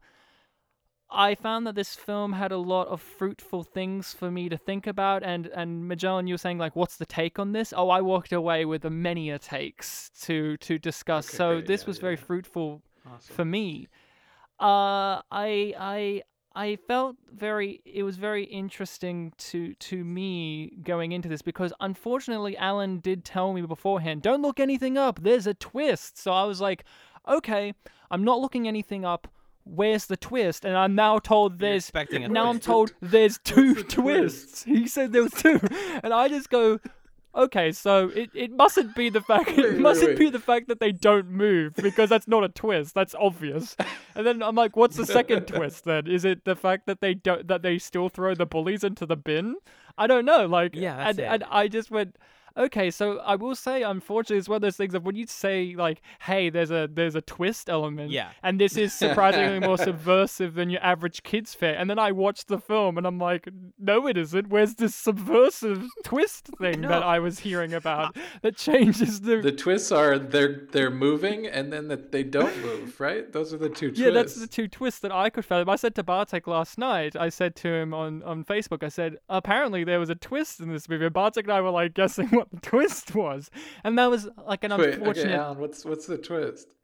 I 1.11 1.35
found 1.35 1.67
that 1.67 1.75
this 1.75 1.95
film 1.95 2.35
had 2.35 2.53
a 2.53 2.59
lot 2.59 2.89
of 2.89 3.01
fruitful 3.01 3.63
things 3.65 4.13
for 4.13 4.31
me 4.31 4.49
to 4.49 4.57
think 4.59 4.87
about. 4.87 5.23
And 5.23 5.47
and 5.47 5.89
Magellan, 5.89 6.27
you 6.27 6.35
were 6.35 6.39
saying 6.39 6.59
like, 6.59 6.77
what's 6.77 6.97
the 6.97 7.07
take 7.07 7.39
on 7.39 7.53
this? 7.53 7.73
Oh, 7.77 7.89
I 7.89 8.01
walked 8.03 8.33
away 8.33 8.65
with 8.65 8.85
a 8.85 8.91
many 8.91 9.31
a 9.31 9.39
takes 9.39 10.11
to 10.23 10.57
to 10.59 10.79
discuss. 10.79 11.29
Okay, 11.29 11.37
so 11.37 11.55
great. 11.57 11.67
this 11.67 11.83
Yeah, 11.83 11.87
was 11.87 11.97
yeah, 11.99 12.03
very 12.03 12.17
fruitful 12.17 12.83
Awesome. 13.07 13.35
for 13.35 13.45
me. 13.45 13.89
Uh, 14.61 15.23
I 15.31 15.75
I 15.79 16.23
I 16.55 16.77
felt 16.89 17.17
very. 17.33 17.81
It 17.85 18.03
was 18.03 18.17
very 18.17 18.45
interesting 18.45 19.33
to 19.39 19.75
to 19.75 20.05
me 20.05 20.73
going 20.83 21.13
into 21.13 21.29
this 21.29 21.41
because 21.43 21.73
unfortunately, 21.81 22.57
Alan 22.57 22.99
did 23.01 23.25
tell 23.25 23.53
me 23.53 23.63
beforehand, 23.63 24.23
"Don't 24.23 24.43
look 24.43 24.59
anything 24.61 24.99
up. 24.99 25.21
There's 25.23 25.47
a 25.47 25.55
twist." 25.55 26.19
So 26.19 26.33
I 26.33 26.45
was 26.45 26.61
like, 26.61 26.85
"Okay, 27.29 27.73
I'm 28.11 28.25
not 28.25 28.41
looking 28.41 28.67
anything 28.67 29.05
up. 29.05 29.29
Where's 29.69 30.07
the 30.07 30.17
twist?" 30.17 30.65
And 30.65 30.77
I'm 30.77 30.95
now 30.95 31.19
told 31.19 31.59
there's. 31.59 31.85
expecting 31.85 32.25
a 32.25 32.29
now 32.29 32.49
I'm 32.49 32.59
told 32.61 32.93
there's 33.01 33.39
two 33.45 33.75
the 33.75 33.83
twist? 33.83 33.95
twists. 33.95 34.65
He 34.65 34.87
said 34.89 35.13
there 35.13 35.23
was 35.23 35.33
two, 35.33 35.61
and 36.03 36.13
I 36.13 36.29
just 36.29 36.51
go. 36.51 36.81
Okay, 37.35 37.71
so 37.73 38.09
it, 38.09 38.31
it 38.35 38.51
mustn't 38.51 38.97
be 38.97 39.11
the 39.11 39.21
fact 39.21 39.49
Wait, 39.49 39.59
it 39.59 39.73
wait, 39.75 39.81
mustn't 39.81 40.19
be 40.19 40.29
the 40.31 40.41
fact 40.41 40.67
that 40.69 40.81
they 40.81 40.91
don't 40.91 41.29
move 41.31 41.75
because 41.77 42.09
that's 42.09 42.27
not 42.27 42.43
a 42.43 42.49
twist. 42.49 42.95
That's 42.95 43.15
obvious. 43.15 43.77
And 44.17 44.27
then 44.27 44.43
I'm 44.43 44.57
like, 44.57 44.77
what's 44.77 44.97
the 44.97 45.07
second 45.07 45.45
twist 45.47 45.85
then? 45.85 46.09
Is 46.09 46.25
it 46.25 46.45
the 46.47 46.57
fact 46.57 46.87
that 46.87 47.01
they 47.01 47.15
don't 47.15 47.47
that 47.47 47.63
they 47.63 47.79
still 47.79 48.09
throw 48.09 48.35
the 48.35 48.47
bullies 48.47 48.83
into 48.83 49.07
the 49.07 49.15
bin? 49.15 49.57
I 49.97 50.07
don't 50.09 50.25
know. 50.25 50.47
Like 50.47 50.75
Yeah, 50.75 51.09
and, 51.09 51.21
and 51.21 51.45
I 51.51 51.69
just 51.69 51.91
went 51.93 52.17
Okay, 52.59 52.91
so 52.91 53.19
I 53.21 53.37
will 53.37 53.55
say, 53.55 53.83
unfortunately, 53.83 54.39
it's 54.39 54.49
one 54.49 54.57
of 54.57 54.63
those 54.63 54.77
things 54.77 54.93
of 54.95 55.07
when 55.07 55.15
you 55.15 55.27
say 55.29 55.75
like, 55.77 56.03
"Hey, 56.21 56.51
there's 56.51 56.73
a 56.73 56.89
there's 56.93 57.15
a 57.15 57.21
twist 57.21 57.71
element," 57.71 58.11
Yeah. 58.11 58.31
and 58.43 58.61
this 58.61 58.77
is 58.77 58.93
surprisingly 59.05 59.61
more 59.61 59.79
subversive 59.79 60.55
than 60.55 60.69
your 60.69 60.83
average 60.83 61.23
kids 61.23 61.55
fare. 61.55 61.77
And 61.77 61.89
then 61.89 61.99
I 62.01 62.11
watch 62.11 62.47
the 62.47 62.59
film, 62.59 62.99
and 62.99 63.07
I'm 63.07 63.19
like, 63.19 63.49
"No, 63.79 64.09
it 64.09 64.17
isn't. 64.17 64.49
Where's 64.49 64.75
this 64.75 64.95
subversive 64.95 65.87
twist 66.05 66.51
thing 66.59 66.81
that 66.83 67.05
I 67.05 67.21
was 67.21 67.39
hearing 67.41 67.73
about 67.73 68.17
that 68.43 68.57
changes 68.57 69.21
the 69.21 69.37
The 69.41 69.53
twists 69.53 69.93
are 69.93 70.19
they're 70.19 70.67
they're 70.73 70.91
moving 70.91 71.47
and 71.47 71.73
then 71.73 71.87
that 71.89 72.11
they 72.11 72.25
don't 72.25 72.57
move, 72.61 72.99
right? 73.01 73.33
Those 73.33 73.55
are 73.55 73.59
the 73.59 73.69
two 73.69 73.89
twists. 73.91 74.01
Yeah, 74.01 74.11
that's 74.11 74.35
the 74.35 74.49
two 74.49 74.67
twists 74.67 74.99
that 75.01 75.13
I 75.13 75.31
could 75.31 75.45
fathom. 75.45 75.69
I 75.69 75.77
said 75.77 75.95
to 75.95 76.03
Bartek 76.03 76.49
last 76.49 76.77
night, 76.77 77.15
I 77.15 77.29
said 77.29 77.55
to 77.57 77.69
him 77.69 77.95
on, 77.95 78.23
on 78.25 78.45
Facebook, 78.45 78.83
I 78.83 78.89
said, 78.89 79.19
apparently 79.29 79.85
there 79.85 80.01
was 80.01 80.11
a 80.11 80.15
twist 80.17 80.59
in 80.61 80.73
this 80.73 80.89
movie. 80.89 81.05
And 81.05 81.15
Bartek 81.15 81.45
and 81.45 81.53
I 81.53 81.61
were 81.61 81.71
like 81.71 81.95
guessing 81.95 82.29
what 82.29 82.48
the 82.53 82.61
twist 82.63 83.15
was. 83.15 83.51
And 83.85 83.99
that 83.99 84.11
was 84.11 84.29
like 84.47 84.65
an 84.65 84.77
Wait, 84.77 84.95
unfortunate. 84.95 85.27
okay, 85.27 85.35
Alan, 85.35 85.59
what's 85.59 85.85
what's 85.85 86.07
the 86.07 86.19
twist? 86.19 86.75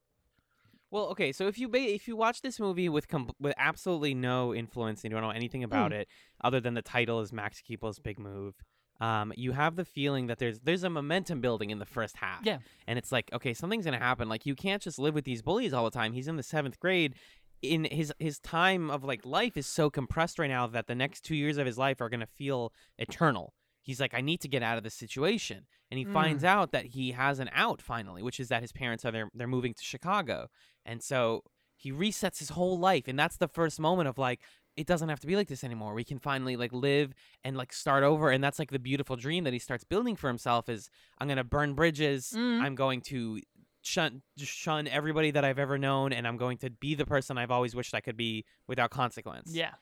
Well, 0.90 1.07
okay, 1.07 1.33
so 1.33 1.48
if 1.48 1.59
you 1.59 1.68
ba- 1.68 1.79
if 1.94 2.07
you 2.07 2.16
watch 2.16 2.40
this 2.42 2.61
movie 2.61 2.88
with 2.88 3.09
com- 3.09 3.31
with 3.40 3.55
absolutely 3.59 4.14
no 4.14 4.55
influence 4.55 5.03
and 5.03 5.11
you 5.11 5.16
don't 5.16 5.22
know 5.27 5.31
anything 5.35 5.64
about 5.64 5.90
Hmm. 5.90 5.98
it 5.98 6.09
other 6.42 6.61
than 6.61 6.74
the 6.74 6.83
title 6.83 7.20
is 7.20 7.33
Max 7.33 7.61
Keeble's 7.61 7.98
big 7.98 8.18
move, 8.18 8.55
um, 9.00 9.33
you 9.37 9.53
have 9.53 9.74
the 9.74 9.85
feeling 9.85 10.29
that 10.29 10.38
there's 10.38 10.61
there's 10.61 10.85
a 10.85 10.90
momentum 10.90 11.40
building 11.40 11.70
in 11.70 11.81
the 11.81 11.87
first 11.87 12.16
half. 12.18 12.40
Yeah. 12.46 12.59
and 12.87 12.96
it's 12.98 13.11
like 13.11 13.33
okay, 13.33 13.55
something's 13.55 13.85
gonna 13.85 13.98
happen. 13.98 14.29
Like 14.29 14.46
you 14.46 14.55
can't 14.55 14.81
just 14.83 14.98
live 15.00 15.14
with 15.14 15.24
these 15.24 15.42
bullies 15.42 15.72
all 15.72 15.85
the 15.85 15.90
time. 15.90 16.12
He's 16.12 16.29
in 16.29 16.37
the 16.37 16.42
seventh 16.44 16.79
grade. 16.79 17.14
In 17.61 17.85
his 17.90 18.12
his 18.20 18.38
time 18.38 18.90
of 18.90 19.03
like 19.05 19.24
life 19.24 19.57
is 19.57 19.66
so 19.66 19.88
compressed 19.90 20.38
right 20.38 20.50
now 20.50 20.66
that 20.68 20.87
the 20.87 20.94
next 20.94 21.22
two 21.22 21.35
years 21.35 21.57
of 21.57 21.66
his 21.66 21.79
life 21.79 22.00
are 22.00 22.09
gonna 22.11 22.27
feel 22.27 22.72
eternal. 22.98 23.55
He's 23.85 24.01
like, 24.01 24.14
I 24.14 24.20
need 24.20 24.40
to 24.40 24.49
get 24.49 24.62
out 24.64 24.77
of 24.79 24.83
this 24.83 24.94
situation, 24.94 25.66
and 25.90 25.99
he 25.99 26.05
Mm. 26.05 26.12
finds 26.12 26.42
out 26.42 26.73
that 26.73 26.87
he 26.87 27.12
has 27.12 27.38
an 27.38 27.51
out 27.53 27.81
finally, 27.81 28.23
which 28.23 28.40
is 28.40 28.49
that 28.49 28.62
his 28.62 28.73
parents 28.73 29.05
are 29.05 29.12
they're, 29.12 29.31
they're 29.35 29.47
moving 29.47 29.75
to 29.75 29.85
Chicago, 29.85 30.49
and 30.85 31.03
so 31.03 31.44
he 31.77 31.92
resets 31.92 32.38
his 32.38 32.49
whole 32.51 32.79
life, 32.79 33.07
and 33.07 33.16
that's 33.18 33.37
the 33.37 33.49
first 33.49 33.79
moment 33.79 34.09
of 34.09 34.16
like, 34.18 34.40
it 34.77 34.87
doesn't 34.88 35.09
have 35.09 35.20
to 35.20 35.27
be 35.29 35.37
like 35.37 35.47
this 35.49 35.62
anymore. 35.62 35.94
We 35.94 36.03
can 36.03 36.18
finally 36.18 36.57
like 36.57 36.73
live 36.73 37.12
and 37.44 37.57
like 37.57 37.73
start 37.73 38.03
over, 38.03 38.31
and 38.31 38.42
that's 38.42 38.59
like 38.59 38.70
the 38.73 38.79
beautiful 38.81 39.14
dream 39.16 39.44
that 39.44 39.53
he 39.53 39.59
starts 39.61 39.85
building 39.85 40.16
for 40.16 40.27
himself. 40.29 40.68
Is 40.68 40.88
I'm 41.18 41.29
gonna 41.29 41.44
burn 41.44 41.75
bridges. 41.75 42.33
Mm. 42.35 42.61
I'm 42.62 42.75
going 42.75 43.01
to 43.03 43.40
shun 43.83 44.23
shun 44.37 44.88
everybody 44.88 45.31
that 45.31 45.44
I've 45.44 45.59
ever 45.61 45.79
known, 45.79 46.12
and 46.12 46.27
I'm 46.27 46.37
going 46.37 46.57
to 46.59 46.70
be 46.70 46.94
the 46.97 47.05
person 47.07 47.38
I've 47.38 47.51
always 47.53 47.75
wished 47.77 47.94
I 47.94 48.01
could 48.01 48.16
be 48.16 48.44
without 48.66 48.90
consequence. 48.90 49.51
Yeah. 49.55 49.75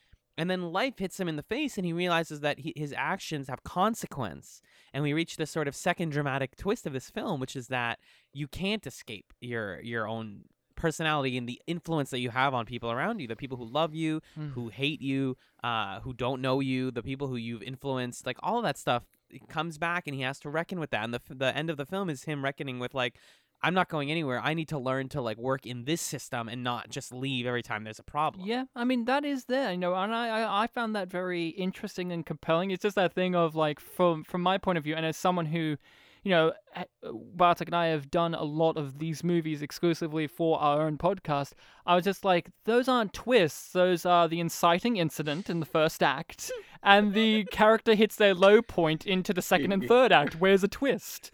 And 0.42 0.50
then 0.50 0.72
life 0.72 0.98
hits 0.98 1.20
him 1.20 1.28
in 1.28 1.37
the 1.37 1.42
face, 1.44 1.76
and 1.78 1.87
he 1.87 1.92
realizes 1.92 2.40
that 2.40 2.59
he, 2.59 2.72
his 2.74 2.92
actions 2.96 3.46
have 3.48 3.62
consequence. 3.62 4.61
And 4.92 5.05
we 5.05 5.12
reach 5.12 5.37
this 5.37 5.50
sort 5.52 5.68
of 5.68 5.76
second 5.76 6.11
dramatic 6.11 6.57
twist 6.57 6.85
of 6.85 6.92
this 6.92 7.11
film, 7.11 7.38
which 7.38 7.55
is 7.55 7.68
that 7.68 8.00
you 8.33 8.48
can't 8.48 8.85
escape 8.87 9.33
your 9.40 9.81
your 9.83 10.09
own 10.09 10.46
personality 10.74 11.38
and 11.38 11.48
the 11.48 11.61
influence 11.68 12.11
that 12.11 12.18
you 12.18 12.31
have 12.31 12.55
on 12.55 12.64
people 12.66 12.90
around 12.90 13.20
you 13.20 13.28
the 13.28 13.37
people 13.37 13.59
who 13.59 13.64
love 13.81 13.94
you 13.94 14.20
Mm. 14.37 14.52
who 14.55 14.68
hate 14.68 15.00
you 15.02 15.37
uh, 15.62 16.00
who 16.00 16.12
don't 16.14 16.40
know 16.40 16.59
you 16.61 16.90
the 16.90 17.02
people 17.02 17.28
who 17.28 17.37
you've 17.37 17.62
influenced 17.62 18.26
like 18.26 18.38
all 18.42 18.57
of 18.59 18.64
that 18.64 18.78
stuff 18.78 19.05
comes 19.48 19.76
back 19.78 20.07
and 20.09 20.14
he 20.16 20.22
has 20.22 20.40
to 20.40 20.48
reckon 20.48 20.81
with 20.81 20.90
that 20.90 21.05
and 21.05 21.14
the, 21.14 21.20
the 21.28 21.57
end 21.57 21.68
of 21.70 21.76
the 21.76 21.87
film 21.87 22.09
is 22.11 22.24
him 22.24 22.42
reckoning 22.42 22.78
with 22.81 22.94
like 22.94 23.14
i'm 23.62 23.75
not 23.75 23.88
going 23.88 24.11
anywhere 24.11 24.40
i 24.42 24.55
need 24.55 24.68
to 24.68 24.79
learn 24.79 25.09
to 25.09 25.20
like 25.20 25.38
work 25.38 25.66
in 25.66 25.85
this 25.85 26.01
system 26.01 26.48
and 26.48 26.62
not 26.62 26.88
just 26.90 27.12
leave 27.12 27.46
every 27.46 27.62
time 27.62 27.85
there's 27.85 27.98
a 27.98 28.03
problem 28.05 28.46
Yeah, 28.46 28.64
I 28.75 28.85
mean 28.85 29.05
that 29.07 29.25
is 29.25 29.44
there, 29.46 29.70
you 29.72 29.79
know, 29.79 29.94
and 29.94 30.14
I, 30.14 30.29
I 30.29 30.62
I 30.64 30.66
found 30.66 30.94
that 30.96 31.09
very 31.11 31.48
interesting 31.48 32.12
and 32.12 32.25
compelling. 32.25 32.70
It's 32.70 32.83
just 32.83 32.96
that 32.96 33.14
thing 33.14 33.35
of 33.35 33.55
like 33.55 33.81
from 33.81 34.25
from 34.25 34.42
my 34.42 34.59
point 34.59 34.79
of 34.79 34.85
view, 34.85 34.94
and 34.94 35.07
as 35.07 35.16
someone 35.16 35.46
who, 35.46 35.77
you 36.22 36.31
know, 36.31 36.53
Bartek 37.35 37.68
and 37.68 37.75
I 37.75 37.87
have 37.87 38.11
done 38.11 38.35
a 38.35 38.44
lot 38.44 38.77
of 38.77 38.98
these 38.98 39.25
movies 39.25 39.62
exclusively 39.62 40.27
for 40.27 40.61
our 40.61 40.83
own 40.83 40.98
podcast. 40.98 41.53
I 41.87 41.94
was 41.94 42.05
just 42.05 42.25
like, 42.25 42.51
those 42.64 42.88
aren't 42.88 43.12
twists; 43.12 43.72
those 43.72 44.07
are 44.07 44.29
the 44.29 44.40
inciting 44.40 44.96
incident 44.96 45.51
in 45.51 45.61
the 45.61 45.66
first 45.66 46.03
act, 46.03 46.51
and 46.83 47.14
the 47.14 47.44
character 47.51 47.94
hits 47.94 48.16
their 48.16 48.35
low 48.35 48.62
point 48.62 49.07
into 49.07 49.33
the 49.33 49.42
second 49.42 49.72
and 49.72 49.87
third 49.88 50.12
act. 50.12 50.40
Where's 50.40 50.64
a 50.64 50.68
twist? 50.68 51.31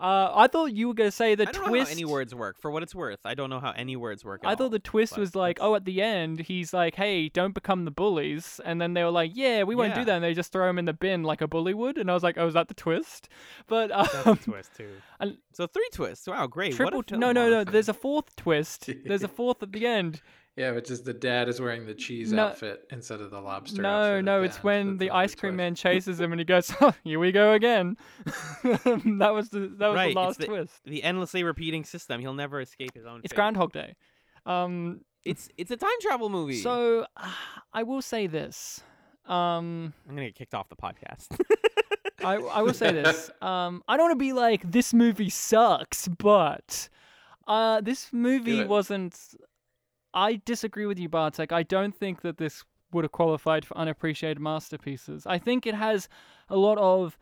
Uh, 0.00 0.32
I 0.34 0.46
thought 0.48 0.72
you 0.72 0.88
were 0.88 0.94
gonna 0.94 1.10
say 1.10 1.34
the 1.34 1.48
I 1.48 1.52
don't 1.52 1.68
twist. 1.68 1.72
know 1.72 1.84
how 1.86 1.92
any 1.92 2.04
words 2.04 2.34
work. 2.34 2.60
For 2.60 2.70
what 2.70 2.82
it's 2.82 2.94
worth, 2.94 3.20
I 3.24 3.34
don't 3.34 3.50
know 3.50 3.60
how 3.60 3.70
any 3.72 3.96
words 3.96 4.24
work. 4.24 4.40
At 4.44 4.50
I 4.50 4.54
thought 4.54 4.70
the 4.70 4.78
twist 4.78 5.16
was 5.16 5.34
like, 5.34 5.56
that's- 5.56 5.68
oh, 5.70 5.74
at 5.74 5.84
the 5.84 6.02
end, 6.02 6.40
he's 6.40 6.72
like, 6.72 6.94
hey, 6.94 7.28
don't 7.28 7.54
become 7.54 7.84
the 7.84 7.90
bullies. 7.90 8.60
And 8.64 8.80
then 8.80 8.94
they 8.94 9.02
were 9.04 9.10
like, 9.10 9.32
yeah, 9.34 9.62
we 9.62 9.74
won't 9.74 9.94
do 9.94 10.04
that. 10.04 10.14
And 10.16 10.24
they 10.24 10.34
just 10.34 10.52
throw 10.52 10.68
him 10.68 10.78
in 10.78 10.84
the 10.84 10.92
bin 10.92 11.22
like 11.22 11.40
a 11.40 11.48
bully 11.48 11.74
would. 11.74 11.98
And 11.98 12.10
I 12.10 12.14
was 12.14 12.22
like, 12.22 12.36
oh, 12.38 12.46
is 12.46 12.54
that 12.54 12.68
the 12.68 12.74
twist? 12.74 13.28
But 13.66 13.88
That's 13.88 14.26
um, 14.26 14.32
a 14.34 14.36
twist 14.36 14.74
too. 14.76 14.90
and- 15.20 15.38
So 15.52 15.66
three 15.66 15.88
twists. 15.92 16.26
Wow, 16.26 16.46
great. 16.46 16.74
triple. 16.74 16.98
what 16.98 17.06
a 17.10 17.14
T- 17.14 17.18
no, 17.18 17.26
film, 17.28 17.34
no, 17.34 17.48
no. 17.50 17.56
honestly. 17.56 17.72
There's 17.72 17.88
a 17.88 17.94
fourth 17.94 18.34
twist. 18.36 18.90
There's 19.04 19.22
a 19.22 19.28
fourth 19.40 19.62
at 19.62 19.72
the 19.72 19.86
end. 19.86 20.20
Yeah, 20.56 20.70
but 20.72 20.86
just 20.86 21.04
the 21.04 21.12
dad 21.12 21.48
is 21.48 21.60
wearing 21.60 21.84
the 21.84 21.94
cheese 21.94 22.32
No- 22.32 22.46
outfit 22.46 22.86
instead 22.92 23.20
of 23.20 23.30
the 23.32 23.40
lobster. 23.40 23.82
No, 23.82 23.88
outfit 24.12 24.24
no, 24.24 24.42
it's 24.44 24.62
when 24.62 24.86
That's 24.90 24.98
the 25.00 25.10
ice 25.10 25.34
cream 25.34 25.54
twist. 25.54 25.56
man 25.56 25.74
chases 25.74 26.20
him 26.20 26.30
and 26.32 26.40
he 26.40 26.44
goes, 26.44 26.72
oh, 26.80 26.94
here 27.04 27.18
we 27.18 27.32
go 27.32 27.52
again. 27.54 27.96
that 28.24 29.30
was 29.34 29.48
the 29.50 29.72
that 29.78 29.88
was 29.88 29.96
Right, 29.96 30.14
the 30.14 30.20
last 30.20 30.38
the- 30.38 30.46
twist. 30.46 30.74
the 30.84 31.02
endlessly 31.02 31.42
repeating 31.42 31.84
system. 31.84 32.20
He'll 32.20 32.34
never 32.34 32.60
escape 32.60 32.94
his 32.94 33.04
own. 33.04 33.20
It's 33.24 33.32
fate. 33.32 33.36
Groundhog 33.36 33.72
Day. 33.72 33.94
Um, 34.46 35.00
It's 35.24 35.48
it's 35.56 35.70
a 35.70 35.76
time 35.76 35.90
travel 36.00 36.28
movie. 36.28 36.56
so 36.60 37.06
I 37.72 37.82
will 37.82 38.02
say 38.02 38.26
this. 38.28 38.80
Um, 39.26 39.92
I'm 40.08 40.14
gonna 40.14 40.26
get 40.26 40.34
kicked 40.36 40.54
off 40.54 40.68
the 40.68 40.76
podcast. 40.76 41.28
I, 42.24 42.34
I 42.36 42.62
will 42.62 42.74
say 42.74 42.92
this. 43.02 43.30
Um, 43.42 43.82
I 43.88 43.96
don't 43.96 44.04
want 44.08 44.12
to 44.20 44.24
be 44.24 44.32
like 44.32 44.70
this 44.70 44.94
movie 44.94 45.30
sucks, 45.30 46.06
but 46.08 46.88
uh, 47.48 47.80
this 47.80 48.10
movie 48.12 48.64
wasn't. 48.64 49.18
I 50.14 50.40
disagree 50.44 50.86
with 50.86 50.98
you, 50.98 51.08
Bartek. 51.08 51.52
I 51.52 51.64
don't 51.64 51.94
think 51.94 52.22
that 52.22 52.38
this 52.38 52.64
would 52.92 53.04
have 53.04 53.12
qualified 53.12 53.64
for 53.66 53.76
unappreciated 53.76 54.40
masterpieces. 54.40 55.26
I 55.26 55.38
think 55.38 55.66
it 55.66 55.74
has 55.74 56.08
a 56.48 56.56
lot 56.56 56.78
of 56.78 57.18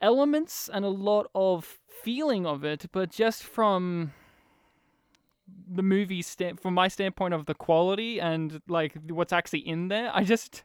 elements 0.00 0.68
and 0.72 0.84
a 0.84 0.88
lot 0.88 1.30
of 1.34 1.80
feeling 2.02 2.46
of 2.46 2.62
it, 2.62 2.86
but 2.92 3.10
just 3.10 3.42
from 3.42 4.12
the 5.66 5.82
movie 5.82 6.22
stand 6.22 6.60
from 6.60 6.74
my 6.74 6.88
standpoint 6.88 7.34
of 7.34 7.46
the 7.46 7.54
quality 7.54 8.20
and 8.20 8.60
like 8.68 8.94
what's 9.08 9.32
actually 9.32 9.66
in 9.66 9.88
there, 9.88 10.10
I 10.14 10.24
just 10.24 10.64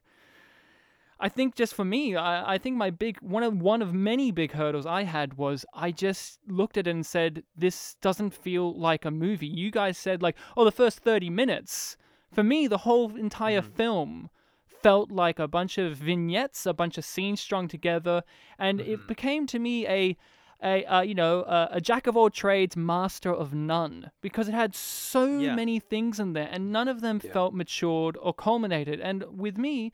I 1.22 1.28
think 1.30 1.56
just 1.56 1.74
for 1.74 1.84
me, 1.84 2.16
I, 2.16 2.54
I 2.54 2.58
think 2.58 2.78
my 2.78 2.90
big 2.90 3.18
one 3.22 3.44
of 3.44 3.62
one 3.62 3.82
of 3.82 3.94
many 3.94 4.32
big 4.32 4.54
hurdles 4.54 4.86
I 4.86 5.04
had 5.04 5.34
was 5.38 5.66
I 5.74 5.92
just 5.92 6.40
looked 6.48 6.78
at 6.78 6.88
it 6.88 6.92
and 6.92 7.06
said, 7.06 7.44
This 7.58 7.96
doesn't 8.02 8.34
feel 8.34 8.74
like 8.80 9.04
a 9.06 9.12
movie. 9.12 9.48
You 9.48 9.70
guys 9.72 9.98
said 9.98 10.22
like, 10.22 10.38
oh 10.56 10.64
the 10.66 10.72
first 10.72 11.00
thirty 11.00 11.30
minutes. 11.30 11.98
For 12.32 12.44
me, 12.44 12.68
the 12.68 12.78
whole 12.80 13.16
entire 13.16 13.62
film 13.62 14.30
felt 14.68 15.12
like 15.12 15.40
a 15.40 15.48
bunch 15.48 15.78
of 15.78 15.98
vignettes, 15.98 16.66
a 16.66 16.74
bunch 16.74 16.98
of 16.98 17.04
scenes 17.04 17.42
strung 17.42 17.68
together, 17.68 18.24
and 18.58 18.80
it 18.80 19.08
became 19.08 19.46
to 19.48 19.60
me 19.60 19.88
a 19.88 20.16
a 20.64 20.86
uh, 20.86 21.02
you 21.02 21.16
know 21.16 21.42
a, 21.42 21.70
a 21.74 21.82
jack 21.82 22.06
of 22.08 22.16
all 22.16 22.30
trades, 22.30 22.78
master 22.78 23.34
of 23.34 23.54
none, 23.54 24.12
because 24.22 24.48
it 24.48 24.54
had 24.54 24.76
so 24.76 25.26
Yeah. 25.26 25.56
many 25.56 25.80
things 25.80 26.20
in 26.20 26.34
there, 26.34 26.50
and 26.52 26.72
none 26.72 26.88
of 26.88 27.02
them 27.02 27.20
felt 27.20 27.54
matured 27.54 28.16
or 28.22 28.34
culminated. 28.34 29.00
And 29.02 29.24
with 29.38 29.58
me, 29.58 29.92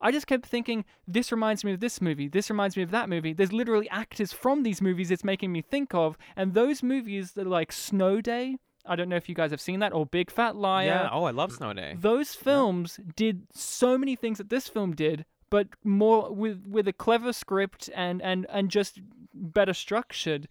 I 0.00 0.12
just 0.12 0.26
kept 0.26 0.46
thinking, 0.46 0.84
this 1.06 1.32
reminds 1.32 1.64
me 1.64 1.72
of 1.72 1.80
this 1.80 2.00
movie, 2.00 2.28
this 2.28 2.50
reminds 2.50 2.76
me 2.76 2.82
of 2.82 2.90
that 2.92 3.08
movie. 3.08 3.32
There's 3.32 3.52
literally 3.52 3.88
actors 3.90 4.32
from 4.32 4.62
these 4.62 4.80
movies 4.80 5.10
it's 5.10 5.24
making 5.24 5.52
me 5.52 5.60
think 5.62 5.94
of, 5.94 6.16
and 6.36 6.54
those 6.54 6.82
movies 6.82 7.32
that 7.32 7.46
like 7.46 7.72
Snow 7.72 8.20
Day. 8.20 8.56
I 8.86 8.96
don't 8.96 9.08
know 9.08 9.16
if 9.16 9.28
you 9.28 9.34
guys 9.34 9.50
have 9.50 9.60
seen 9.60 9.80
that 9.80 9.92
or 9.92 10.06
Big 10.06 10.30
Fat 10.30 10.56
Liar. 10.56 10.86
yeah. 10.86 11.08
Oh, 11.12 11.24
I 11.24 11.30
love 11.30 11.52
Snow 11.52 11.72
Day. 11.74 11.96
Those 11.98 12.34
films 12.34 12.98
did 13.16 13.42
so 13.52 13.98
many 13.98 14.16
things 14.16 14.38
that 14.38 14.48
this 14.48 14.66
film 14.68 14.94
did, 14.94 15.26
but 15.50 15.68
more 15.84 16.32
with 16.32 16.64
with 16.66 16.88
a 16.88 16.92
clever 16.92 17.32
script 17.32 17.90
and 17.94 18.22
and 18.22 18.46
and 18.48 18.70
just 18.70 19.00
better 19.34 19.74
structured. 19.74 20.48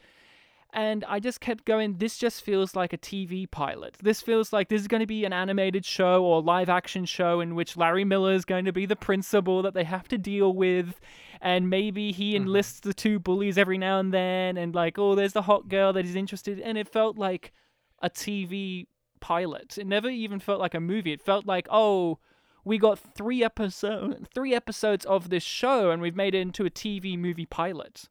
And 0.74 1.06
I 1.08 1.20
just 1.20 1.40
kept 1.40 1.66
going. 1.66 1.98
This 1.98 2.18
just 2.18 2.42
feels 2.42 2.76
like 2.76 2.94
a 2.94 2.98
TV 2.98 3.50
pilot. 3.50 3.96
This 4.02 4.22
feels 4.22 4.52
like 4.52 4.68
this 4.68 4.82
is 4.82 4.88
going 4.88 5.00
to 5.00 5.08
be 5.08 5.24
an 5.24 5.34
animated 5.34 5.86
show 5.86 6.24
or 6.24 6.42
live 6.42 6.70
action 6.70 7.06
show 7.06 7.40
in 7.40 7.56
which 7.56 7.78
Larry 7.78 8.04
Miller 8.04 8.34
is 8.34 8.46
going 8.46 8.66
to 8.66 8.74
be 8.74 8.86
the 8.86 8.96
principal 8.96 9.62
that 9.62 9.74
they 9.74 9.86
have 9.86 10.08
to 10.10 10.18
deal 10.18 10.54
with, 10.54 11.00
and 11.42 11.70
maybe 11.70 12.12
he 12.12 12.34
mm-hmm. 12.34 12.44
enlists 12.44 12.82
the 12.82 12.94
two 12.94 13.18
bullies 13.18 13.58
every 13.58 13.78
now 13.78 14.00
and 14.00 14.14
then, 14.14 14.58
and 14.58 14.76
like, 14.76 15.00
oh, 15.00 15.16
there's 15.16 15.34
the 15.34 15.44
hot 15.44 15.70
girl 15.70 15.94
that 15.94 16.06
he's 16.06 16.16
interested. 16.16 16.60
in. 16.60 16.66
And 16.66 16.78
it 16.78 16.90
felt 16.90 17.18
like 17.18 17.54
a 18.02 18.10
TV 18.10 18.88
pilot. 19.20 19.78
It 19.78 19.88
never 19.88 20.10
even 20.10 20.40
felt 20.40 20.60
like 20.60 20.74
a 20.74 20.80
movie. 20.80 21.14
It 21.14 21.22
felt 21.22 21.46
like, 21.46 21.68
oh, 21.72 22.20
we 22.68 22.78
got 22.78 23.00
three 23.00 23.44
episode 23.44 24.28
three 24.34 24.54
episodes 24.54 25.06
of 25.06 25.30
this 25.30 25.44
show 25.44 25.90
and 25.90 26.02
we've 26.02 26.16
made 26.16 26.36
it 26.36 26.42
into 26.42 26.66
a 26.66 26.70
TV 26.70 27.18
movie 27.18 27.46
pilot. 27.46 28.10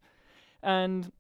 And 0.63 1.13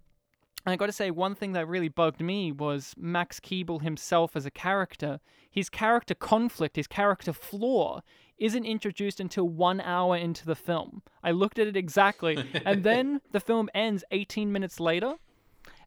I 0.72 0.76
got 0.76 0.86
to 0.86 0.92
say, 0.92 1.10
one 1.10 1.34
thing 1.34 1.52
that 1.52 1.68
really 1.68 1.88
bugged 1.88 2.20
me 2.20 2.50
was 2.50 2.94
Max 2.96 3.38
Keeble 3.38 3.82
himself 3.82 4.34
as 4.34 4.46
a 4.46 4.50
character. 4.50 5.20
His 5.48 5.68
character 5.68 6.14
conflict, 6.14 6.76
his 6.76 6.88
character 6.88 7.32
flaw, 7.32 8.00
isn't 8.38 8.64
introduced 8.64 9.20
until 9.20 9.48
one 9.48 9.80
hour 9.80 10.16
into 10.16 10.44
the 10.44 10.56
film. 10.56 11.02
I 11.22 11.30
looked 11.30 11.58
at 11.58 11.66
it 11.66 11.76
exactly, 11.76 12.36
and 12.66 12.82
then 12.82 13.20
the 13.30 13.40
film 13.40 13.70
ends 13.74 14.04
18 14.10 14.52
minutes 14.52 14.80
later. 14.80 15.14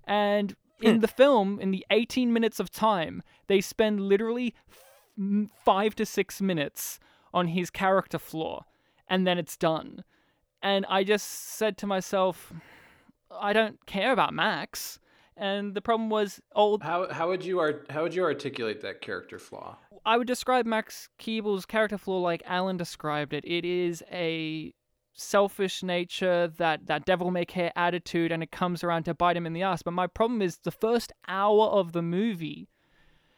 And 0.05 0.55
hmm. 0.79 0.87
in 0.87 0.99
the 1.01 1.07
film, 1.07 1.59
in 1.59 1.71
the 1.71 1.85
18 1.91 2.31
minutes 2.31 2.59
of 2.59 2.71
time, 2.71 3.21
they 3.47 3.61
spend 3.61 4.01
literally 4.01 4.55
f- 4.69 5.49
five 5.63 5.93
to 5.95 6.05
six 6.05 6.41
minutes 6.41 6.99
on 7.33 7.47
his 7.47 7.69
character 7.69 8.17
flaw, 8.17 8.65
and 9.07 9.27
then 9.27 9.37
it's 9.37 9.57
done. 9.57 10.03
And 10.63 10.85
I 10.89 11.03
just 11.03 11.27
said 11.27 11.77
to 11.79 11.87
myself, 11.87 12.51
I 13.31 13.53
don't 13.53 13.83
care 13.85 14.11
about 14.11 14.33
Max. 14.33 14.99
And 15.37 15.73
the 15.73 15.81
problem 15.81 16.09
was, 16.09 16.41
old. 16.53 16.83
How 16.83 17.11
how 17.11 17.29
would 17.29 17.45
you 17.45 17.59
art 17.59 17.87
how 17.89 18.03
would 18.03 18.13
you 18.13 18.23
articulate 18.23 18.81
that 18.81 19.01
character 19.01 19.39
flaw? 19.39 19.77
I 20.05 20.17
would 20.17 20.27
describe 20.27 20.65
Max 20.65 21.09
Keeble's 21.17 21.65
character 21.65 21.97
flaw 21.97 22.19
like 22.19 22.43
Alan 22.45 22.77
described 22.77 23.33
it. 23.33 23.45
It 23.45 23.63
is 23.63 24.03
a 24.11 24.73
selfish 25.13 25.83
nature, 25.83 26.47
that, 26.57 26.87
that 26.87 27.05
devil 27.05 27.29
may 27.29 27.45
care 27.45 27.71
attitude, 27.75 28.31
and 28.31 28.41
it 28.41 28.51
comes 28.51 28.83
around 28.83 29.03
to 29.03 29.13
bite 29.13 29.35
him 29.35 29.45
in 29.45 29.53
the 29.53 29.63
ass. 29.63 29.81
But 29.83 29.91
my 29.91 30.07
problem 30.07 30.41
is 30.41 30.59
the 30.59 30.71
first 30.71 31.11
hour 31.27 31.65
of 31.65 31.91
the 31.91 32.01
movie, 32.01 32.69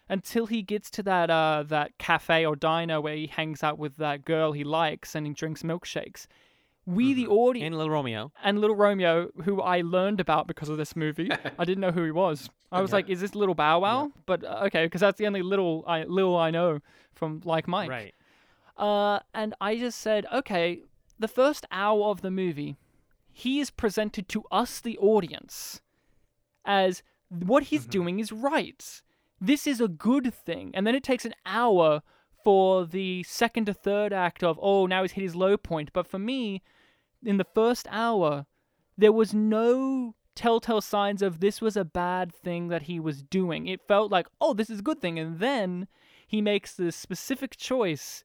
until 0.08 0.46
he 0.46 0.62
gets 0.62 0.90
to 0.92 1.04
that 1.04 1.30
uh 1.30 1.64
that 1.68 1.98
cafe 1.98 2.46
or 2.46 2.56
diner 2.56 3.00
where 3.00 3.16
he 3.16 3.28
hangs 3.28 3.64
out 3.64 3.80
with 3.80 3.96
that 3.98 4.26
girl 4.26 4.52
he 4.52 4.64
likes 4.64 5.16
and 5.16 5.26
he 5.26 5.34
drinks 5.34 5.64
milkshakes. 5.64 6.28
We 6.86 7.14
the 7.14 7.28
audience 7.28 7.68
And 7.68 7.78
Little 7.78 7.92
Romeo. 7.92 8.32
and 8.44 8.60
Little 8.60 8.76
Romeo, 8.76 9.30
who 9.44 9.62
I 9.62 9.82
learned 9.82 10.20
about 10.20 10.48
because 10.48 10.68
of 10.70 10.78
this 10.78 10.96
movie. 10.96 11.30
I 11.60 11.66
didn't 11.66 11.82
know 11.82 11.92
who 11.92 12.04
he 12.04 12.12
was. 12.12 12.50
I 12.72 12.82
was 12.82 12.92
like, 12.92 13.10
"Is 13.10 13.22
this 13.22 13.36
Little 13.36 13.54
Bow 13.56 13.80
Wow?" 13.80 14.12
But 14.26 14.44
uh, 14.44 14.64
okay, 14.66 14.86
because 14.86 15.02
that's 15.02 15.18
the 15.18 15.28
only 15.28 15.42
little 15.42 15.84
I 15.88 16.04
little 16.04 16.38
I 16.38 16.50
know 16.52 16.80
from 17.14 17.42
Like 17.44 17.68
Mike. 17.68 17.90
Right. 17.90 18.16
Uh, 18.78 19.20
and 19.34 19.54
I 19.62 19.78
just 19.78 20.00
said, 20.00 20.26
okay, 20.34 20.82
the 21.20 21.28
first 21.28 21.66
hour 21.72 22.06
of 22.06 22.22
the 22.22 22.32
movie, 22.32 22.78
he 23.32 23.60
is 23.60 23.70
presented 23.70 24.28
to 24.30 24.44
us, 24.52 24.80
the 24.80 24.98
audience, 24.98 25.82
as 26.66 27.04
what 27.30 27.64
he's 27.64 27.86
doing 27.86 28.20
is 28.20 28.32
right. 28.32 29.02
This 29.40 29.68
is 29.68 29.82
a 29.82 29.88
good 29.88 30.34
thing. 30.34 30.72
And 30.74 30.88
then 30.88 30.96
it 30.96 31.04
takes 31.04 31.26
an 31.26 31.36
hour 31.46 32.02
for 32.44 32.86
the 32.86 33.24
second 33.24 33.66
to 33.66 33.74
third 33.74 34.14
act 34.14 34.44
of, 34.44 34.60
oh, 34.62 34.86
now 34.86 35.02
he's 35.02 35.14
hit 35.14 35.24
his 35.24 35.36
low 35.36 35.58
point. 35.58 35.92
But 35.94 36.08
for 36.08 36.20
me, 36.20 36.62
in 37.24 37.38
the 37.38 37.48
first 37.56 37.88
hour, 37.90 38.46
there 38.98 39.12
was 39.12 39.34
no 39.34 40.16
telltale 40.36 40.82
signs 40.82 41.22
of 41.22 41.40
this 41.40 41.62
was 41.62 41.76
a 41.76 41.86
bad 41.86 42.34
thing 42.34 42.70
that 42.70 42.84
he 42.84 43.00
was 43.00 43.22
doing. 43.22 43.68
It 43.68 43.88
felt 43.88 44.12
like, 44.12 44.28
oh, 44.40 44.54
this 44.54 44.70
is 44.70 44.80
a 44.80 44.84
good 44.84 45.02
thing. 45.02 45.20
And 45.20 45.40
then 45.40 45.88
he 46.28 46.42
makes 46.42 46.74
this 46.74 46.96
specific 46.96 47.58
choice 47.58 48.24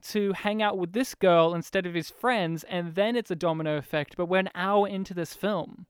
to 0.00 0.32
hang 0.32 0.62
out 0.62 0.78
with 0.78 0.92
this 0.92 1.14
girl 1.14 1.54
instead 1.54 1.84
of 1.84 1.94
his 1.94 2.08
friends, 2.08 2.64
and 2.64 2.94
then 2.94 3.16
it's 3.16 3.32
a 3.32 3.36
domino 3.36 3.76
effect. 3.76 4.16
But 4.16 4.26
we're 4.26 4.38
an 4.38 4.50
hour 4.54 4.86
into 4.86 5.12
this 5.12 5.34
film. 5.34 5.86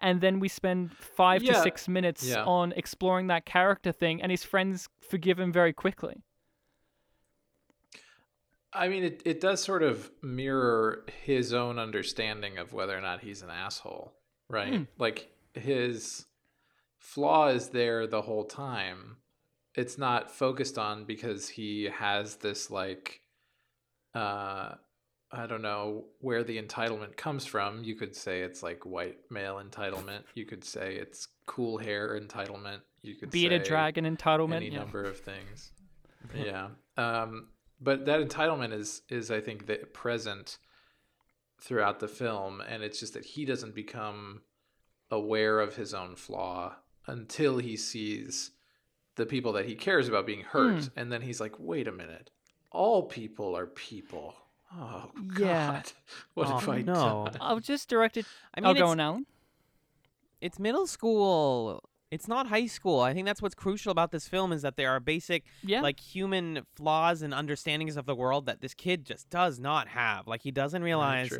And 0.00 0.20
then 0.20 0.40
we 0.40 0.48
spend 0.48 0.92
five 0.92 1.42
to 1.44 1.54
six 1.62 1.86
minutes 1.88 2.26
yeah. 2.26 2.44
on 2.44 2.72
exploring 2.72 3.28
that 3.28 3.44
character 3.44 3.92
thing, 3.92 4.20
and 4.20 4.30
his 4.30 4.44
friends 4.44 4.88
forgive 5.00 5.38
him 5.38 5.52
very 5.52 5.72
quickly. 5.72 6.22
I 8.74 8.88
mean, 8.88 9.04
it, 9.04 9.22
it 9.24 9.40
does 9.40 9.62
sort 9.62 9.82
of 9.82 10.10
mirror 10.22 11.04
his 11.24 11.52
own 11.52 11.78
understanding 11.78 12.58
of 12.58 12.72
whether 12.72 12.96
or 12.96 13.00
not 13.00 13.20
he's 13.20 13.42
an 13.42 13.50
asshole, 13.50 14.14
right? 14.48 14.74
Hmm. 14.74 14.82
Like 14.98 15.28
his 15.54 16.26
flaw 16.98 17.48
is 17.48 17.68
there 17.68 18.06
the 18.06 18.22
whole 18.22 18.44
time. 18.44 19.16
It's 19.74 19.98
not 19.98 20.30
focused 20.30 20.78
on 20.78 21.04
because 21.04 21.48
he 21.48 21.90
has 21.94 22.36
this 22.36 22.70
like 22.70 23.20
uh 24.14 24.74
I 25.34 25.46
don't 25.46 25.62
know 25.62 26.04
where 26.20 26.44
the 26.44 26.60
entitlement 26.60 27.16
comes 27.16 27.46
from. 27.46 27.82
You 27.84 27.94
could 27.94 28.14
say 28.14 28.42
it's 28.42 28.62
like 28.62 28.84
white 28.84 29.16
male 29.30 29.62
entitlement. 29.64 30.24
You 30.34 30.44
could 30.44 30.62
say 30.62 30.96
it's 30.96 31.28
cool 31.46 31.78
hair 31.78 32.20
entitlement. 32.20 32.80
You 33.00 33.14
could 33.14 33.30
Bearded 33.30 33.64
say 33.64 33.70
dragon 33.70 34.04
entitlement. 34.04 34.56
any 34.56 34.68
yeah. 34.68 34.80
number 34.80 35.02
of 35.02 35.18
things. 35.18 35.72
yeah. 36.34 36.68
Um, 36.98 37.48
but 37.82 38.06
that 38.06 38.20
entitlement 38.26 38.72
is 38.72 39.02
is 39.08 39.30
I 39.30 39.40
think 39.40 39.66
that 39.66 39.92
present 39.92 40.58
throughout 41.60 42.00
the 42.00 42.08
film, 42.08 42.60
and 42.60 42.82
it's 42.82 42.98
just 43.00 43.14
that 43.14 43.24
he 43.24 43.44
doesn't 43.44 43.74
become 43.74 44.42
aware 45.10 45.60
of 45.60 45.76
his 45.76 45.92
own 45.94 46.16
flaw 46.16 46.76
until 47.06 47.58
he 47.58 47.76
sees 47.76 48.50
the 49.16 49.26
people 49.26 49.52
that 49.52 49.66
he 49.66 49.74
cares 49.74 50.08
about 50.08 50.26
being 50.26 50.42
hurt, 50.42 50.84
hmm. 50.84 50.98
and 50.98 51.12
then 51.12 51.22
he's 51.22 51.40
like, 51.40 51.54
"Wait 51.58 51.86
a 51.88 51.92
minute, 51.92 52.30
all 52.70 53.02
people 53.04 53.56
are 53.56 53.66
people." 53.66 54.34
Oh 54.74 55.10
God, 55.34 55.38
Yeah. 55.40 55.82
what 56.34 56.48
Oh, 56.48 56.58
have 56.58 56.68
I 56.68 56.80
no. 56.82 56.94
done? 56.94 57.36
I'll 57.40 57.60
just 57.60 57.88
direct 57.90 58.16
it. 58.16 58.24
I 58.54 58.60
I'll 58.62 58.72
mean, 58.72 58.80
go 58.80 58.84
it's, 58.86 58.90
on, 58.92 59.00
Alan. 59.00 59.26
it's 60.40 60.58
middle 60.58 60.86
school. 60.86 61.82
It's 62.12 62.28
not 62.28 62.46
high 62.48 62.66
school. 62.66 63.00
I 63.00 63.14
think 63.14 63.26
that's 63.26 63.40
what's 63.40 63.54
crucial 63.54 63.90
about 63.90 64.12
this 64.12 64.28
film 64.28 64.52
is 64.52 64.60
that 64.62 64.76
there 64.76 64.90
are 64.90 65.00
basic 65.00 65.44
Yeah. 65.64 65.80
like 65.80 65.98
human 65.98 66.66
flaws 66.76 67.22
and 67.22 67.32
understandings 67.32 67.96
of 67.96 68.04
the 68.04 68.14
world 68.14 68.44
that 68.46 68.60
this 68.60 68.74
kid 68.74 69.06
just 69.06 69.30
does 69.30 69.58
not 69.58 69.88
have. 69.88 70.26
Like 70.26 70.42
he 70.42 70.50
doesn't 70.50 70.82
realize 70.82 71.32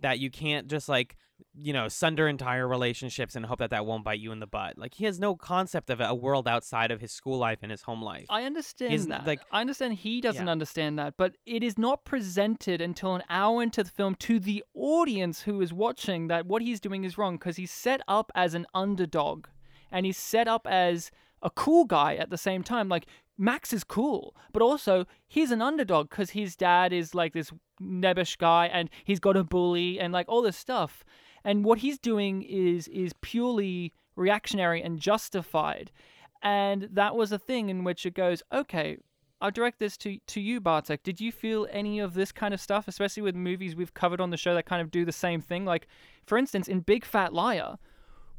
that 0.00 0.18
you 0.20 0.30
can't 0.30 0.68
just 0.68 0.88
like 0.88 1.16
you 1.54 1.72
know 1.72 1.86
sunder 1.86 2.26
entire 2.26 2.66
relationships 2.66 3.36
and 3.36 3.46
hope 3.46 3.60
that 3.60 3.70
that 3.70 3.86
won't 3.86 4.02
bite 4.04 4.18
you 4.18 4.32
in 4.32 4.40
the 4.40 4.46
butt. 4.46 4.76
Like 4.76 4.94
he 4.94 5.04
has 5.06 5.18
no 5.20 5.34
concept 5.36 5.88
of 5.88 6.00
a 6.00 6.12
world 6.14 6.46
outside 6.48 6.90
of 6.90 7.00
his 7.00 7.12
school 7.12 7.38
life 7.38 7.60
and 7.62 7.70
his 7.70 7.82
home 7.82 8.02
life. 8.02 8.26
I 8.28 8.42
understand 8.42 9.10
that. 9.12 9.24
like- 9.26 9.40
I 9.52 9.60
understand 9.62 9.94
he 9.94 10.20
doesn't 10.20 10.46
Yeah. 10.46 10.52
understand 10.52 10.98
that, 10.98 11.14
but 11.16 11.36
it 11.46 11.62
is 11.62 11.78
not 11.78 12.04
presented 12.04 12.80
until 12.80 13.14
an 13.14 13.22
hour 13.30 13.62
into 13.62 13.82
the 13.84 13.90
film 13.90 14.14
to 14.16 14.38
the 14.40 14.62
audience 14.74 15.42
who 15.42 15.60
is 15.62 15.72
watching 15.72 16.26
that 16.26 16.44
what 16.46 16.60
he's 16.60 16.80
doing 16.80 17.04
is 17.04 17.16
wrong 17.16 17.36
because 17.36 17.56
he's 17.56 17.70
set 17.70 18.00
up 18.08 18.32
as 18.34 18.52
an 18.54 18.66
underdog 18.74 19.46
and 19.90 20.06
he's 20.06 20.16
set 20.16 20.48
up 20.48 20.66
as 20.66 21.10
a 21.42 21.50
cool 21.50 21.84
guy 21.84 22.16
at 22.16 22.30
the 22.30 22.38
same 22.38 22.62
time. 22.62 22.88
Like 22.88 23.06
Max 23.36 23.72
is 23.72 23.84
cool, 23.84 24.34
but 24.52 24.62
also 24.62 25.06
he's 25.26 25.50
an 25.50 25.62
underdog 25.62 26.10
because 26.10 26.30
his 26.30 26.56
dad 26.56 26.92
is 26.92 27.14
like 27.14 27.32
this 27.32 27.52
nebbish 27.80 28.36
guy 28.36 28.66
and 28.66 28.90
he's 29.04 29.20
got 29.20 29.36
a 29.36 29.44
bully 29.44 30.00
and 30.00 30.12
like 30.12 30.28
all 30.28 30.42
this 30.42 30.56
stuff. 30.56 31.04
And 31.44 31.64
what 31.64 31.78
he's 31.78 31.98
doing 31.98 32.42
is 32.42 32.88
is 32.88 33.12
purely 33.20 33.92
reactionary 34.16 34.82
and 34.82 34.98
justified. 34.98 35.92
And 36.42 36.88
that 36.92 37.16
was 37.16 37.32
a 37.32 37.38
thing 37.38 37.68
in 37.68 37.84
which 37.84 38.04
it 38.06 38.14
goes, 38.14 38.42
okay, 38.52 38.98
I'll 39.40 39.50
direct 39.52 39.78
this 39.78 39.96
to, 39.98 40.18
to 40.26 40.40
you, 40.40 40.60
Bartek. 40.60 41.02
Did 41.04 41.20
you 41.20 41.30
feel 41.30 41.68
any 41.70 42.00
of 42.00 42.14
this 42.14 42.32
kind 42.32 42.52
of 42.52 42.60
stuff, 42.60 42.88
especially 42.88 43.22
with 43.22 43.36
movies 43.36 43.76
we've 43.76 43.94
covered 43.94 44.20
on 44.20 44.30
the 44.30 44.36
show 44.36 44.54
that 44.54 44.66
kind 44.66 44.82
of 44.82 44.90
do 44.90 45.04
the 45.04 45.12
same 45.12 45.40
thing? 45.40 45.64
Like, 45.64 45.86
for 46.26 46.36
instance, 46.36 46.66
in 46.66 46.80
Big 46.80 47.04
Fat 47.04 47.32
Liar, 47.32 47.78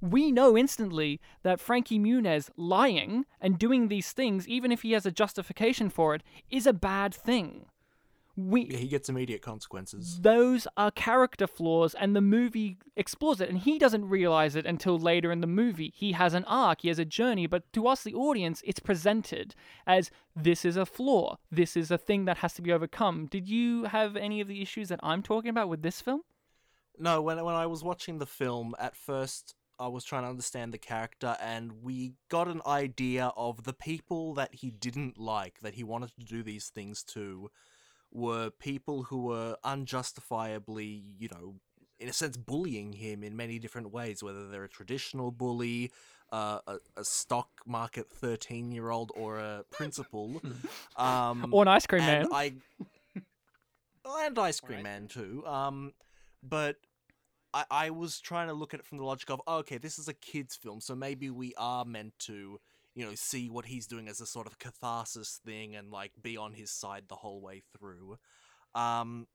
we 0.02 0.32
know 0.32 0.58
instantly 0.58 1.20
that 1.44 1.60
Frankie 1.60 2.00
Muniz 2.00 2.50
lying 2.56 3.26
and 3.42 3.60
doing 3.60 3.88
these 3.88 4.12
things, 4.12 4.48
even 4.48 4.72
if 4.72 4.82
he 4.82 4.92
has 4.94 5.06
a 5.06 5.12
justification 5.12 5.90
for 5.90 6.16
it, 6.16 6.24
is 6.50 6.66
a 6.68 6.74
bad 6.74 7.14
thing. 7.14 7.66
We 8.38 8.62
Yeah, 8.68 8.78
he 8.78 8.88
gets 8.88 9.10
immediate 9.10 9.42
consequences. 9.42 10.22
those 10.22 10.66
are 10.78 10.92
character 10.92 11.46
flaws 11.46 11.94
and 11.94 12.16
the 12.16 12.22
movie 12.22 12.78
explores 12.96 13.42
it 13.42 13.50
and 13.50 13.58
he 13.58 13.78
doesn't 13.78 14.08
realize 14.08 14.56
it 14.56 14.66
until 14.66 14.98
later 14.98 15.30
in 15.30 15.42
the 15.42 15.48
movie 15.48 15.92
he 15.94 16.14
has 16.14 16.34
an 16.34 16.46
arc 16.46 16.82
he 16.82 16.88
has 16.88 17.00
a 17.00 17.04
journey 17.04 17.48
but 17.48 17.64
to 17.74 17.86
us 17.86 18.02
the 18.04 18.14
audience 18.14 18.62
it's 18.66 18.80
presented 18.80 19.56
as 19.86 20.10
this 20.38 20.64
is 20.64 20.78
a 20.78 20.86
flaw 20.86 21.38
this 21.52 21.76
is 21.76 21.92
a 21.92 21.98
thing 21.98 22.24
that 22.24 22.38
has 22.38 22.54
to 22.54 22.62
be 22.62 22.72
overcome 22.72 23.26
did 23.26 23.50
you 23.50 23.84
have 23.86 24.16
any 24.16 24.40
of 24.40 24.48
the 24.48 24.62
issues 24.62 24.88
that 24.88 25.02
i'm 25.04 25.22
talking 25.22 25.50
about 25.50 25.68
with 25.68 25.82
this 25.82 26.00
film 26.00 26.22
No, 26.98 27.22
when 27.22 27.44
when 27.44 27.56
I 27.56 27.66
was 27.66 27.84
watching 27.84 28.20
the 28.20 28.26
film, 28.26 28.76
at 28.80 28.96
first 28.96 29.56
I 29.80 29.88
was 29.88 30.04
trying 30.04 30.24
to 30.24 30.30
understand 30.30 30.74
the 30.74 30.78
character, 30.78 31.38
and 31.42 31.84
we 31.84 32.14
got 32.30 32.48
an 32.48 32.62
idea 32.66 33.32
of 33.38 33.64
the 33.64 33.74
people 33.74 34.34
that 34.34 34.56
he 34.56 34.72
didn't 34.72 35.18
like, 35.18 35.60
that 35.62 35.76
he 35.76 35.84
wanted 35.84 36.12
to 36.20 36.26
do 36.26 36.44
these 36.44 36.68
things 36.68 37.04
to, 37.04 37.50
were 38.12 38.50
people 38.50 39.04
who 39.04 39.24
were 39.24 39.56
unjustifiably, 39.64 41.04
you 41.18 41.30
know, 41.30 41.56
in 42.00 42.10
a 42.10 42.14
sense, 42.14 42.38
bullying 42.38 42.94
him 42.94 43.24
in 43.24 43.36
many 43.36 43.60
different 43.60 43.92
ways, 43.92 44.24
whether 44.24 44.48
they're 44.48 44.64
a 44.64 44.70
traditional 44.70 45.32
bully, 45.32 45.92
uh, 46.32 46.60
a, 46.68 46.78
a 46.98 47.04
stock 47.04 47.50
market 47.66 48.10
thirteen-year-old, 48.10 49.12
or 49.16 49.38
a 49.40 49.64
principal. 49.72 50.42
um, 50.98 51.50
or 51.52 51.64
an 51.64 51.68
ice 51.68 51.86
cream 51.86 52.06
man 52.06 52.22
and 52.24 52.34
I 52.34 52.54
and 54.06 54.40
Ice 54.40 54.60
Cream 54.60 54.84
Man 54.84 55.08
too. 55.08 55.44
Um, 55.46 55.94
but 56.44 56.78
I 57.54 57.66
I 57.70 57.90
was 57.90 58.20
trying 58.20 58.48
to 58.48 58.54
look 58.54 58.74
at 58.74 58.80
it 58.80 58.86
from 58.86 58.98
the 58.98 59.06
logic 59.06 59.30
of 59.30 59.42
oh, 59.48 59.58
okay, 59.58 59.78
this 59.78 60.00
is 60.00 60.08
a 60.08 60.14
kids' 60.14 60.56
film, 60.56 60.82
so 60.82 60.96
maybe 60.96 61.30
we 61.30 61.54
are 61.58 61.86
meant 61.86 62.14
to 62.20 62.60
you 62.96 63.06
know 63.06 63.14
see 63.16 63.50
what 63.50 63.66
he's 63.66 63.88
doing 63.88 64.08
as 64.08 64.22
a 64.22 64.26
sort 64.26 64.48
of 64.48 64.60
catharsis 64.60 65.40
thing 65.46 65.76
and 65.76 65.92
like 65.92 66.12
be 66.22 66.38
on 66.38 66.54
his 66.54 66.72
side 66.72 67.06
the 67.08 67.16
whole 67.16 67.42
way 67.42 67.62
through. 67.78 68.18
Um, 68.76 69.28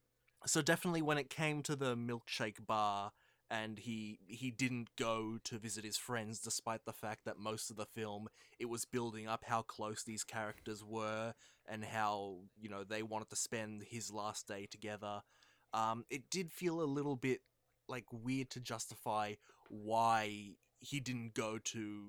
so 0.46 0.62
definitely 0.62 1.03
when 1.03 1.18
it 1.18 1.31
came 1.31 1.62
to 1.62 1.77
the 1.77 1.96
milkshake 1.96 2.66
bar. 2.66 3.12
And 3.50 3.79
he 3.79 4.18
he 4.27 4.50
didn't 4.50 4.88
go 4.96 5.38
to 5.44 5.59
visit 5.59 5.85
his 5.85 5.98
friends, 5.98 6.40
despite 6.40 6.87
the 6.87 6.94
fact 6.94 7.27
that 7.27 7.38
most 7.38 7.70
of 7.70 7.77
the 7.77 7.85
film 7.85 8.29
it 8.59 8.64
was 8.70 8.87
building 8.87 9.29
up 9.29 9.44
how 9.44 9.61
close 9.62 10.03
these 10.03 10.24
characters 10.24 10.83
were 10.83 11.35
and 11.68 11.85
how 11.85 12.38
you 12.59 12.70
know 12.70 12.85
they 12.85 13.03
wanted 13.03 13.29
to 13.31 13.37
spend 13.37 13.83
his 13.83 14.11
last 14.11 14.48
day 14.48 14.66
together. 14.66 15.22
Um, 15.74 16.05
it 16.11 16.31
did 16.31 16.53
feel 16.53 16.81
a 16.81 16.85
little 16.85 17.16
bit 17.16 17.42
like 17.88 18.05
weird 18.12 18.51
to 18.51 18.61
justify 18.61 19.35
why 19.68 20.51
he 20.79 21.01
didn't 21.01 21.35
go 21.35 21.59
to 21.59 22.05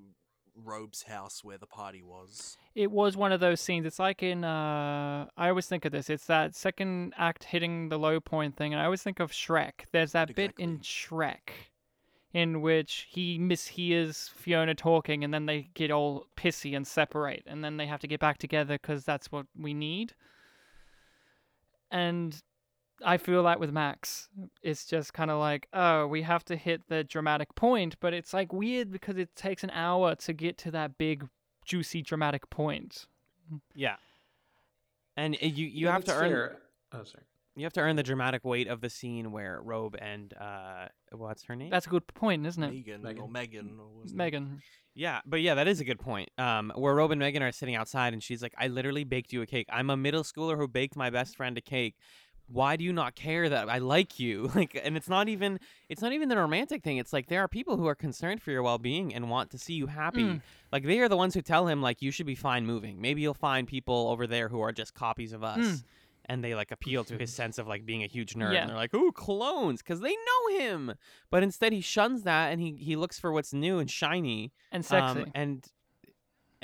Robe's 0.64 1.04
house 1.04 1.44
where 1.44 1.58
the 1.58 1.66
party 1.66 2.02
was. 2.02 2.58
it 2.76 2.90
was 2.90 3.18
one 3.18 3.32
of 3.34 3.40
those 3.42 3.60
scenes 3.60 3.86
it's 3.86 4.00
like 4.00 4.24
in 4.24 4.46
uh 4.46 5.26
i 5.36 5.50
always 5.50 5.68
think 5.68 5.84
of 5.84 5.92
this 5.92 6.10
it's 6.10 6.28
that 6.28 6.56
second 6.56 7.14
act 7.18 7.44
hitting 7.44 7.90
the 7.90 8.00
low 8.00 8.22
point 8.22 8.56
thing 8.56 8.74
and 8.74 8.82
i 8.82 8.86
always 8.86 9.04
think 9.04 9.20
of 9.20 9.32
shrek 9.32 9.86
there's 9.92 10.14
that 10.14 10.34
bit 10.34 10.54
in 10.58 10.80
shrek 10.80 11.52
in 12.34 12.62
which 12.62 13.08
he 13.10 13.38
mishears 13.38 14.30
fiona 14.30 14.74
talking 14.74 15.24
and 15.26 15.34
then 15.34 15.46
they 15.46 15.70
get 15.74 15.92
all 15.92 16.26
pissy 16.38 16.76
and 16.76 16.88
separate 16.88 17.44
and 17.46 17.64
then 17.64 17.76
they 17.76 17.86
have 17.86 18.00
to 18.00 18.08
get 18.08 18.20
back 18.20 18.38
together 18.38 18.78
because 18.82 19.04
that's 19.04 19.32
what 19.32 19.46
we 19.60 19.74
need 19.74 20.14
and 21.92 22.42
I 23.04 23.18
feel 23.18 23.44
that 23.44 23.60
with 23.60 23.72
Max. 23.72 24.30
It's 24.62 24.86
just 24.86 25.14
kind 25.14 25.30
of 25.30 25.40
like, 25.40 25.68
oh, 25.74 26.08
we 26.08 26.22
have 26.22 26.46
to 26.46 26.56
hit 26.56 26.84
the 26.88 27.04
dramatic 27.04 27.54
point, 27.56 27.96
but 28.00 28.14
it's 28.14 28.34
like 28.34 28.54
weird 28.54 28.92
because 28.92 29.18
it 29.18 29.36
takes 29.36 29.64
an 29.64 29.70
hour 29.72 30.16
to 30.16 30.34
get 30.34 30.58
to 30.60 30.72
that 30.72 30.98
big, 30.98 31.28
juicy, 31.66 32.02
dramatic 32.02 32.50
point. 32.50 33.06
Yeah. 33.76 33.96
And 35.18 35.36
uh, 35.36 35.46
you 35.46 35.66
you 35.68 35.88
Yeah, 35.88 35.94
have 35.94 36.04
to 36.06 36.14
earn 36.14 36.30
fair. 36.30 36.58
Oh, 36.92 37.04
sorry. 37.04 37.24
you 37.56 37.64
have 37.64 37.74
to 37.74 37.80
earn 37.82 37.96
the 37.96 38.04
dramatic 38.04 38.44
weight 38.46 38.68
of 38.68 38.82
the 38.82 38.90
scene 38.90 39.32
where 39.32 39.62
Robe 39.62 39.96
and 40.00 40.34
uh 40.40 40.88
what's 41.12 41.44
her 41.46 41.56
name? 41.56 41.70
That's 41.70 41.88
a 41.88 41.90
good 41.90 42.08
point, 42.08 42.46
isn't 42.46 42.62
it? 42.64 42.72
Megan, 42.74 43.02
or 43.20 43.28
Megan. 43.28 43.32
Megan 43.32 43.80
or 43.80 43.88
wasn't 44.02 44.12
it? 44.12 44.18
Megan. 44.18 44.62
Yeah, 44.98 45.20
but 45.26 45.42
yeah, 45.42 45.56
that 45.56 45.68
is 45.68 45.82
a 45.82 45.84
good 45.84 46.00
point. 46.00 46.30
Um, 46.38 46.72
where 46.76 46.96
Robe 46.96 47.12
and 47.12 47.20
Megan 47.20 47.44
are 47.44 47.52
sitting 47.52 47.76
outside, 47.76 48.14
and 48.14 48.24
she's 48.24 48.42
like, 48.42 48.54
"I 48.58 48.68
literally 48.68 49.04
baked 49.04 49.34
you 49.34 49.42
a 49.42 49.46
cake. 49.46 49.68
I'm 49.70 49.90
a 49.90 49.98
middle 49.98 50.24
schooler 50.24 50.56
who 50.56 50.70
baked 50.70 50.96
my 50.96 51.10
best 51.10 51.36
friend 51.36 51.58
a 51.58 51.62
cake. 51.62 51.96
Why 52.48 52.76
do 52.76 52.84
you 52.84 52.94
not 52.94 53.16
care 53.16 53.50
that 53.50 53.70
I 53.70 53.80
like 53.80 54.20
you? 54.20 54.52
Like, 54.56 54.80
and 54.84 54.96
it's 54.96 55.10
not 55.10 55.28
even 55.30 55.60
it's 55.90 56.02
not 56.02 56.14
even 56.14 56.30
the 56.30 56.38
romantic 56.38 56.84
thing. 56.84 56.98
It's 56.98 57.12
like 57.14 57.28
there 57.28 57.42
are 57.42 57.48
people 57.48 57.78
who 57.78 57.88
are 57.88 57.96
concerned 57.96 58.42
for 58.42 58.52
your 58.52 58.64
well 58.64 58.78
being 58.78 59.14
and 59.14 59.30
want 59.30 59.50
to 59.52 59.58
see 59.58 59.74
you 59.74 59.88
happy. 59.88 60.24
Mm. 60.24 60.42
Like 60.72 60.84
they 60.84 61.00
are 61.00 61.10
the 61.10 61.18
ones 61.18 61.34
who 61.34 61.42
tell 61.42 61.68
him 61.68 61.82
like 61.82 62.02
you 62.02 62.12
should 62.12 62.26
be 62.28 62.36
fine 62.36 62.66
moving. 62.66 63.02
Maybe 63.02 63.22
you'll 63.22 63.34
find 63.34 63.68
people 63.68 64.10
over 64.10 64.28
there 64.28 64.48
who 64.50 64.62
are 64.62 64.72
just 64.72 64.94
copies 64.94 65.34
of 65.34 65.44
us." 65.44 65.60
Mm. 65.60 65.84
And 66.28 66.44
they 66.44 66.56
like 66.56 66.72
appeal 66.72 67.04
to 67.04 67.18
his 67.20 67.32
sense 67.42 67.60
of 67.60 67.68
like 67.68 67.86
being 67.86 68.04
a 68.04 68.08
huge 68.08 68.34
nerd, 68.34 68.54
Yeah. 68.54 68.62
and 68.62 68.70
they're 68.72 68.78
like, 68.78 68.96
"Ooh, 68.96 69.12
clones," 69.12 69.84
because 69.84 70.00
they 70.00 70.16
know 70.16 70.58
him. 70.60 70.96
But 71.30 71.44
instead, 71.44 71.72
he 71.72 71.82
shuns 71.82 72.24
that, 72.24 72.52
and 72.52 72.60
he 72.62 72.74
he 72.74 72.96
looks 72.96 73.20
for 73.20 73.32
what's 73.32 73.54
new 73.54 73.78
and 73.80 73.90
shiny, 73.92 74.52
And 74.72 74.84
sexy. 74.84 75.22
um, 75.22 75.32
and 75.36 75.64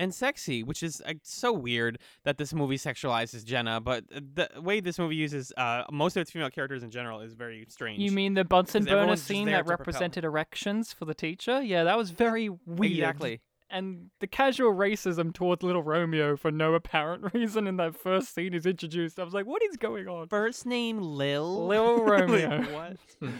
and 0.01 0.13
sexy, 0.13 0.63
which 0.63 0.81
is 0.83 1.01
uh, 1.05 1.13
so 1.23 1.53
weird 1.53 1.97
that 2.25 2.37
this 2.37 2.53
movie 2.53 2.77
sexualizes 2.77 3.45
Jenna. 3.45 3.79
But 3.79 4.03
uh, 4.15 4.19
the 4.33 4.49
way 4.61 4.79
this 4.81 4.97
movie 4.99 5.15
uses 5.15 5.53
uh, 5.57 5.83
most 5.91 6.17
of 6.17 6.21
its 6.21 6.31
female 6.31 6.49
characters 6.49 6.83
in 6.83 6.91
general 6.91 7.21
is 7.21 7.33
very 7.33 7.65
strange. 7.69 7.99
You 7.99 8.11
mean 8.11 8.33
the 8.33 8.43
Bunsen 8.43 8.83
burner 8.85 9.15
scene 9.15 9.45
that 9.47 9.59
to 9.59 9.63
propel. 9.63 9.77
represented 9.79 10.23
erections 10.25 10.91
for 10.91 11.05
the 11.05 11.13
teacher? 11.13 11.61
Yeah, 11.61 11.83
that 11.85 11.97
was 11.97 12.09
very 12.11 12.49
weird. 12.65 12.91
exactly? 12.93 13.41
And 13.73 14.09
the 14.19 14.27
casual 14.27 14.73
racism 14.73 15.33
towards 15.33 15.63
little 15.63 15.81
Romeo 15.83 16.35
for 16.35 16.51
no 16.51 16.73
apparent 16.73 17.33
reason 17.33 17.67
in 17.67 17.77
that 17.77 17.95
first 17.95 18.35
scene 18.35 18.53
is 18.53 18.65
introduced. 18.65 19.17
I 19.17 19.23
was 19.23 19.33
like, 19.33 19.45
what 19.45 19.61
is 19.63 19.77
going 19.77 20.09
on? 20.09 20.27
First 20.27 20.65
name 20.65 20.99
Lil. 20.99 21.67
Lil 21.67 22.03
Romeo. 22.03 22.63
what? 22.73 22.97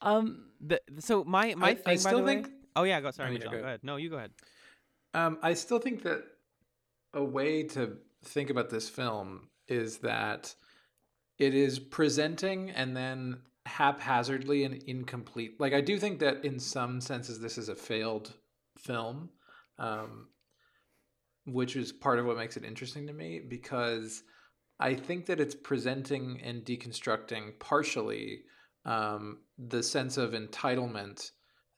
Um, 0.00 0.46
The, 0.60 0.80
so 0.98 1.24
my 1.24 1.54
my 1.54 1.68
I- 1.68 1.70
I 1.70 1.74
thing, 1.74 1.82
by 1.84 1.96
still 1.96 2.18
the 2.18 2.24
way- 2.24 2.34
think- 2.42 2.50
Oh 2.76 2.82
yeah, 2.82 3.00
go. 3.00 3.10
Sorry, 3.12 3.30
Oh, 3.30 3.32
Michelle. 3.34 3.50
go 3.52 3.56
Go, 3.58 3.62
ahead. 3.62 3.68
ahead. 3.68 3.80
No, 3.84 3.96
you 3.96 4.10
go 4.10 4.16
ahead. 4.16 4.32
Um, 5.14 5.38
I 5.42 5.54
still 5.54 5.78
think 5.78 6.02
that 6.02 6.24
a 7.14 7.22
way 7.22 7.62
to 7.62 7.96
think 8.24 8.50
about 8.50 8.68
this 8.68 8.88
film 8.88 9.48
is 9.68 9.98
that 9.98 10.54
it 11.38 11.54
is 11.54 11.78
presenting 11.78 12.70
and 12.70 12.96
then 12.96 13.38
haphazardly 13.66 14.64
and 14.64 14.82
incomplete. 14.82 15.60
Like 15.60 15.72
I 15.72 15.80
do 15.80 15.98
think 15.98 16.18
that 16.18 16.44
in 16.44 16.58
some 16.58 17.00
senses 17.00 17.40
this 17.40 17.56
is 17.56 17.68
a 17.68 17.74
failed 17.74 18.34
film, 18.76 19.30
um, 19.78 20.28
which 21.46 21.76
is 21.76 21.92
part 21.92 22.18
of 22.18 22.26
what 22.26 22.36
makes 22.36 22.56
it 22.56 22.64
interesting 22.64 23.06
to 23.06 23.12
me 23.12 23.40
because 23.46 24.22
I 24.80 24.94
think 24.94 25.26
that 25.26 25.40
it's 25.40 25.54
presenting 25.54 26.40
and 26.42 26.64
deconstructing 26.64 27.58
partially 27.58 28.40
um, 28.84 29.38
the 29.58 29.82
sense 29.82 30.18
of 30.18 30.32
entitlement 30.32 31.30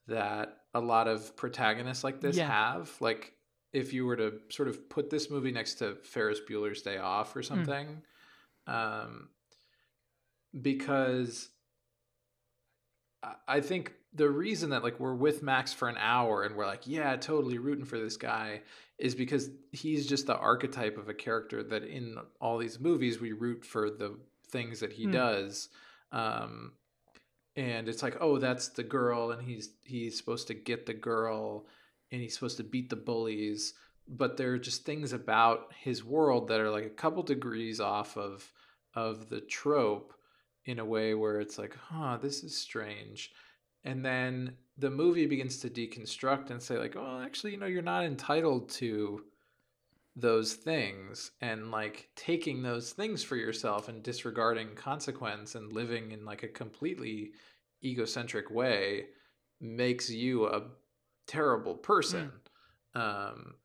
that 0.09 0.57
a 0.77 0.81
lot 0.81 1.09
of 1.09 1.35
protagonists 1.37 2.05
like 2.05 2.20
this 2.20 2.37
Yeah. 2.37 2.49
have. 2.49 2.95
Like, 3.01 3.33
if 3.72 3.93
you 3.93 4.05
were 4.07 4.16
to 4.16 4.41
sort 4.51 4.68
of 4.68 4.89
put 4.89 5.11
this 5.11 5.31
movie 5.31 5.51
next 5.51 5.74
to 5.77 5.95
Ferris 5.97 6.41
Bueller's 6.49 6.83
Day 6.83 6.99
Off 6.99 7.35
or 7.35 7.43
something, 7.43 8.03
um, 8.66 9.29
because 10.61 11.49
I- 13.49 13.61
think 13.61 13.95
the 14.12 14.31
reason 14.31 14.70
that 14.70 14.83
like 14.83 15.01
we're 15.01 15.14
with 15.14 15.43
Max 15.43 15.72
for 15.72 15.89
an 15.89 15.97
hour 15.99 16.43
and 16.43 16.55
we're 16.57 16.66
like, 16.66 16.87
yeah, 16.87 17.16
totally 17.16 17.59
rooting 17.59 17.85
for 17.85 17.99
this 17.99 18.16
guy 18.16 18.62
is 18.99 19.14
because 19.14 19.51
he's 19.72 20.07
just 20.07 20.27
the 20.27 20.37
archetype 20.37 20.97
of 20.97 21.09
a 21.09 21.14
character 21.14 21.62
that 21.62 21.83
in 21.85 22.16
all 22.41 22.57
these 22.59 22.79
movies 22.81 23.20
we 23.20 23.33
root 23.33 23.64
for 23.64 23.91
the 23.91 24.18
things 24.51 24.81
that 24.81 24.93
he 24.93 25.05
Hmm. 25.05 25.11
does. 25.12 25.68
Um, 26.12 26.72
and 27.57 27.89
it's 27.89 28.03
like, 28.03 28.19
oh, 28.21 28.39
that's 28.39 28.69
the 28.69 28.83
girl, 28.83 29.31
and 29.31 29.43
he's 29.43 29.71
he's 29.85 30.17
supposed 30.17 30.47
to 30.49 30.55
get 30.55 30.87
the 30.87 30.95
girl, 30.95 31.67
and 32.13 32.21
he's 32.21 32.35
supposed 32.35 32.59
to 32.59 32.65
beat 32.65 32.91
the 32.91 32.97
bullies. 32.97 33.75
But 34.09 34.37
there 34.37 34.53
are 34.53 34.59
just 34.59 34.85
things 34.85 35.13
about 35.13 35.73
his 35.81 36.05
world 36.05 36.49
that 36.49 36.61
are 36.61 36.71
like 36.71 36.85
a 36.85 36.91
couple 36.91 37.23
degrees 37.23 37.81
off 37.81 38.17
of 38.17 38.53
of 38.95 39.29
the 39.29 39.41
trope 39.41 40.13
in 40.67 40.79
a 40.79 40.85
way 40.85 41.15
where 41.15 41.41
it's 41.41 41.59
like, 41.59 41.77
huh, 41.89 42.19
this 42.21 42.43
is 42.43 42.57
strange. 42.57 43.33
And 43.85 44.05
then 44.05 44.57
the 44.79 44.91
movie 44.91 45.27
begins 45.27 45.59
to 45.59 45.71
deconstruct 45.71 46.51
and 46.51 46.61
say, 46.61 46.77
like, 46.77 46.97
oh, 46.97 47.23
actually, 47.25 47.53
you 47.53 47.59
know, 47.59 47.67
you're 47.67 47.83
not 47.83 48.05
entitled 48.05 48.69
to 48.71 49.23
those 50.17 50.55
things 50.55 51.33
and 51.43 51.71
like 51.71 52.09
taking 52.17 52.62
those 52.62 52.93
things 52.93 53.23
for 53.23 53.37
yourself 53.37 53.89
and 53.89 54.03
disregarding 54.03 54.75
consequence 54.75 55.55
and 55.55 55.73
living 55.73 56.12
in 56.12 56.25
like 56.25 56.43
a 56.43 56.49
completely 56.49 57.33
egocentric 57.85 58.51
way 58.51 59.07
makes 59.61 60.11
you 60.11 60.47
a 60.47 60.62
terrible 61.27 61.75
person. 61.75 62.33
Um, 62.95 63.57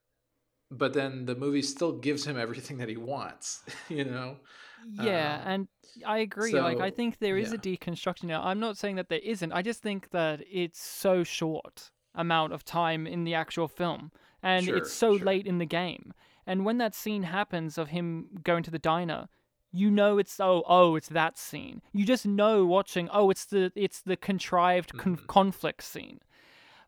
but 0.72 0.93
then 0.93 1.26
the 1.26 1.36
movie 1.36 1.62
still 1.62 1.99
gives 1.99 2.26
him 2.26 2.38
everything 2.38 2.78
that 2.80 2.89
he 2.89 2.97
wants, 2.97 3.64
you 3.89 4.06
know? 4.06 4.38
Yeah, 4.84 5.41
Um, 5.41 5.45
and 5.45 5.68
I 6.06 6.20
agree. 6.20 6.60
like, 6.62 6.80
I 6.80 6.89
think 6.91 7.20
there 7.20 7.38
is 7.38 7.52
a 7.54 7.58
deconstruction 7.58 8.24
now. 8.26 8.43
I'm 8.43 8.60
not 8.60 8.78
saying 8.78 8.95
that 8.95 9.10
there 9.10 9.20
isn't. 9.20 9.52
I 9.52 9.62
just 9.62 9.82
think 9.82 10.10
that 10.12 10.41
it's 10.49 10.82
so 10.84 11.24
short 11.24 11.91
amount 12.16 12.54
of 12.54 12.66
time 12.66 13.06
in 13.08 13.24
the 13.24 13.34
actual 13.36 13.68
film, 13.68 14.12
and 14.41 14.68
Sure, 14.68 14.70
it's 14.70 14.89
so 14.89 15.14
sure. 15.14 15.28
late 15.28 15.45
in 15.45 15.60
the 15.60 15.66
game. 15.66 16.14
And 16.48 16.66
when 16.66 16.78
that 16.80 16.96
scene 16.96 17.24
happens 17.24 17.78
of 17.78 17.89
him 17.89 18.28
going 18.44 18.64
to 18.64 18.72
the 18.72 18.80
diner, 18.80 19.28
you 19.72 19.89
know 19.89 20.18
it's 20.18 20.39
oh 20.39 20.64
oh 20.68 20.96
it's 20.96 21.08
that 21.10 21.38
scene. 21.38 21.82
You 21.94 22.06
just 22.06 22.26
know 22.26 22.66
watching 22.66 23.10
oh 23.14 23.30
it's 23.30 23.46
the 23.46 23.72
it's 23.76 24.02
the 24.02 24.18
contrived 24.18 24.98
con- 24.98 25.18
Mhm. 25.18 25.28
conflict 25.28 25.84
scene. 25.84 26.20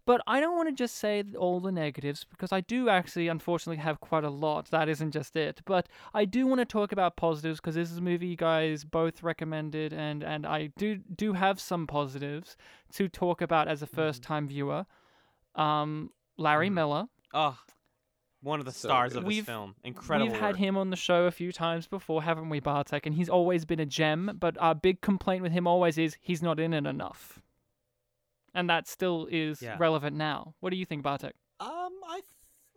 But 0.06 0.20
I 0.28 0.42
don't 0.42 0.58
want 0.58 0.68
to 0.68 0.76
just 0.76 0.96
say 0.98 1.24
all 1.38 1.62
the 1.62 1.72
negatives 1.72 2.26
because 2.26 2.52
I 2.52 2.60
do 2.60 2.90
actually, 2.90 3.30
unfortunately, 3.30 3.82
have 3.82 4.02
quite 4.02 4.26
a 4.26 4.30
lot. 4.30 4.70
That 4.70 4.90
isn't 4.90 5.12
just 5.12 5.38
it. 5.38 5.62
But 5.64 5.88
I 6.14 6.26
do 6.26 6.46
want 6.46 6.60
to 6.60 6.66
talk 6.66 6.92
about 6.92 7.16
positives 7.16 7.62
because 7.62 7.76
this 7.76 7.90
is 7.90 8.00
a 8.00 8.02
movie 8.02 8.28
you 8.28 8.36
guys 8.36 8.84
both 8.84 9.24
recommended, 9.24 9.94
and, 9.94 10.22
and 10.22 10.46
I 10.46 10.72
do 10.76 10.98
do 10.98 11.32
have 11.32 11.58
some 11.62 11.88
positives 11.88 12.58
to 12.96 13.08
talk 13.08 13.42
about 13.42 13.70
as 13.70 13.82
a 13.82 13.88
first 13.88 14.22
time 14.22 14.46
viewer. 14.50 14.86
Um, 15.56 16.10
Larry 16.36 16.70
Mhm. 16.70 16.74
Miller. 16.74 17.06
Oh, 17.34 17.58
one 18.44 18.60
of 18.60 18.66
the 18.66 18.72
So 18.72 18.90
stars 18.90 19.14
good. 19.14 19.20
of 19.20 19.24
this 19.24 19.28
We've- 19.30 19.46
film. 19.46 19.76
Incredible. 19.84 20.32
We've 20.32 20.40
had 20.40 20.50
work. 20.52 20.58
him 20.58 20.78
on 20.78 20.90
the 20.90 20.96
show 20.96 21.26
a 21.26 21.32
few 21.32 21.52
times 21.52 21.88
before, 21.88 22.22
haven't 22.24 22.50
we, 22.50 22.60
Bartek? 22.60 23.06
And 23.06 23.16
he's 23.16 23.30
always 23.30 23.66
been 23.66 23.80
a 23.80 23.86
gem. 23.86 24.38
But 24.40 24.58
our 24.60 24.76
big 24.76 25.02
complaint 25.02 25.42
with 25.44 25.52
him 25.54 25.66
always 25.66 25.98
is 25.98 26.18
he's 26.22 26.42
not 26.44 26.60
in 26.60 26.74
it 26.74 26.86
enough. 26.86 27.42
And 28.54 28.70
that 28.70 28.88
still 28.88 29.28
is 29.32 29.62
Yeah. 29.62 29.78
relevant 29.80 30.16
now. 30.16 30.54
What 30.60 30.70
do 30.70 30.76
you 30.78 30.86
think, 30.86 31.02
Bartek? 31.04 31.36
Um, 31.60 31.94
I 32.06 32.22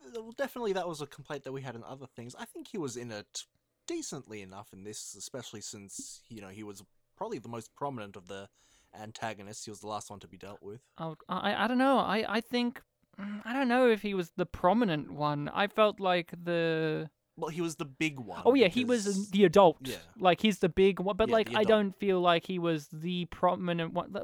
th- 0.02 0.14
well, 0.14 0.32
definitely 0.32 0.72
that 0.74 0.88
was 0.88 1.00
a 1.00 1.06
complaint 1.06 1.44
that 1.44 1.52
we 1.52 1.62
had 1.62 1.74
in 1.74 1.84
other 1.84 2.06
things. 2.06 2.34
I 2.36 2.44
think 2.44 2.68
he 2.68 2.78
was 2.78 2.96
in 2.96 3.10
it 3.10 3.44
decently 3.86 4.40
enough 4.42 4.72
in 4.72 4.84
this, 4.84 5.14
especially 5.14 5.60
since 5.60 6.22
you 6.28 6.40
know 6.40 6.48
he 6.48 6.62
was 6.62 6.82
probably 7.16 7.38
the 7.38 7.48
most 7.48 7.74
prominent 7.74 8.16
of 8.16 8.26
the 8.28 8.48
antagonists. 8.94 9.64
He 9.64 9.70
was 9.70 9.80
the 9.80 9.86
last 9.88 10.08
one 10.10 10.20
to 10.20 10.28
be 10.28 10.36
dealt 10.38 10.62
with. 10.62 10.80
Oh, 10.98 11.16
I 11.28 11.64
I 11.64 11.66
don't 11.66 11.78
know. 11.78 11.98
I 11.98 12.24
I 12.36 12.40
think 12.40 12.82
I 13.18 13.52
don't 13.52 13.68
know 13.68 13.88
if 13.88 14.02
he 14.02 14.14
was 14.14 14.30
the 14.36 14.46
prominent 14.46 15.10
one. 15.12 15.48
I 15.48 15.68
felt 15.68 16.00
like 16.00 16.32
the 16.44 17.08
Well, 17.36 17.50
he 17.50 17.60
was 17.62 17.76
the 17.76 17.84
big 17.86 18.18
one. 18.20 18.42
oh 18.44 18.54
yeah, 18.54 18.68
he 18.68 18.84
was 18.84 19.30
the 19.30 19.44
adult. 19.44 19.78
yeah. 19.82 19.96
Like 20.18 20.40
he's 20.42 20.58
the 20.58 20.68
big 20.68 21.00
one, 21.00 21.16
but 21.16 21.28
Yeah, 21.28 21.34
like 21.34 21.50
I 21.54 21.64
don't 21.64 21.96
feel 21.98 22.20
like 22.20 22.46
he 22.46 22.58
was 22.58 22.88
the 22.92 23.24
prominent 23.26 23.94
one. 23.94 24.14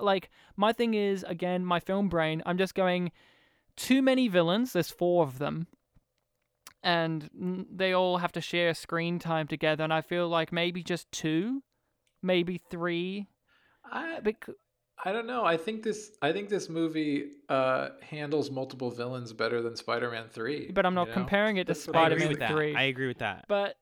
Like 0.00 0.30
my 0.56 0.72
thing 0.72 0.94
is 0.94 1.24
again 1.26 1.64
my 1.64 1.80
film 1.80 2.08
brain. 2.08 2.42
I'm 2.44 2.58
just 2.58 2.74
going 2.74 3.12
too 3.76 4.02
many 4.02 4.28
villains. 4.28 4.72
There's 4.74 4.90
four 4.90 5.22
of 5.24 5.38
them. 5.38 5.66
And 6.82 7.30
mm, 7.32 7.64
they 7.72 7.92
all 7.92 8.18
have 8.18 8.32
to 8.32 8.40
share 8.40 8.74
screen 8.74 9.18
time 9.20 9.46
together, 9.46 9.84
and 9.84 9.92
I 9.94 10.00
feel 10.00 10.28
like 10.28 10.52
maybe 10.52 10.82
just 10.82 11.10
two, 11.12 11.62
maybe 12.22 12.60
three. 12.70 13.28
I, 13.84 14.18
Bec- 14.20 14.48
I 15.04 15.12
don't 15.12 15.26
know. 15.26 15.44
I 15.44 15.56
think 15.56 15.82
this 15.82 16.12
I 16.22 16.32
think 16.32 16.48
this 16.48 16.68
movie 16.68 17.30
uh, 17.48 17.90
handles 18.02 18.50
multiple 18.50 18.90
villains 18.90 19.32
better 19.32 19.60
than 19.60 19.76
Spider-Man 19.76 20.28
3. 20.28 20.70
but 20.72 20.86
I'm 20.86 20.94
not 20.94 21.08
you 21.08 21.08
know? 21.08 21.14
comparing 21.14 21.56
it 21.56 21.66
to 21.66 21.72
That's 21.72 21.86
what 21.86 21.96
I 21.96 22.02
I 22.02 22.06
agree 22.06 22.18
Spider-Man 22.20 22.28
with 22.28 22.38
that. 22.40 22.52
Three. 22.52 22.74
I 22.76 22.82
agree 22.84 23.08
with 23.08 23.18
that. 23.18 23.44
But 23.48 23.76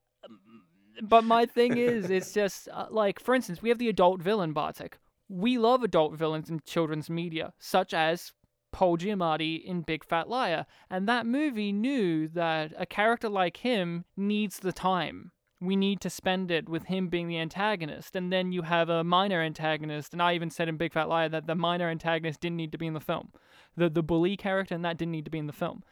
but 1.02 1.24
my 1.24 1.46
thing 1.46 1.76
is, 1.76 2.10
it's 2.10 2.32
just 2.32 2.68
uh, 2.72 2.86
like, 2.90 3.20
for 3.20 3.34
instance, 3.34 3.62
we 3.62 3.68
have 3.68 3.78
the 3.78 3.88
adult 3.88 4.20
villain 4.22 4.52
Bartek. 4.52 4.98
We 5.28 5.58
love 5.58 5.82
adult 5.82 6.14
villains 6.14 6.50
in 6.50 6.60
children's 6.66 7.08
media, 7.08 7.52
such 7.58 7.94
as 7.94 8.32
Paul 8.72 8.98
Giamatti 8.98 9.62
in 9.64 9.82
Big 9.82 10.04
Fat 10.04 10.28
Liar, 10.28 10.66
and 10.90 11.08
that 11.08 11.26
movie 11.26 11.72
knew 11.72 12.28
that 12.28 12.72
a 12.76 12.86
character 12.86 13.28
like 13.28 13.58
him 13.58 14.04
needs 14.16 14.58
the 14.58 14.72
time. 14.72 15.32
We 15.60 15.76
need 15.76 16.00
to 16.00 16.10
spend 16.10 16.50
it 16.50 16.68
with 16.68 16.84
him 16.84 17.08
being 17.08 17.28
the 17.28 17.38
antagonist, 17.38 18.16
and 18.16 18.32
then 18.32 18.50
you 18.50 18.62
have 18.62 18.88
a 18.88 19.04
minor 19.04 19.42
antagonist. 19.42 20.12
And 20.12 20.22
I 20.22 20.34
even 20.34 20.50
said 20.50 20.68
in 20.68 20.76
Big 20.76 20.92
Fat 20.92 21.08
Liar 21.08 21.28
that 21.28 21.46
the 21.46 21.54
minor 21.54 21.88
antagonist 21.88 22.40
didn't 22.40 22.56
need 22.56 22.72
to 22.72 22.78
be 22.78 22.86
in 22.86 22.94
the 22.94 23.00
film, 23.00 23.32
the 23.76 23.90
the 23.90 24.02
bully 24.02 24.36
character, 24.36 24.74
and 24.74 24.84
that 24.84 24.96
didn't 24.96 25.12
need 25.12 25.26
to 25.26 25.30
be 25.30 25.38
in 25.38 25.46
the 25.46 25.52
film. 25.52 25.82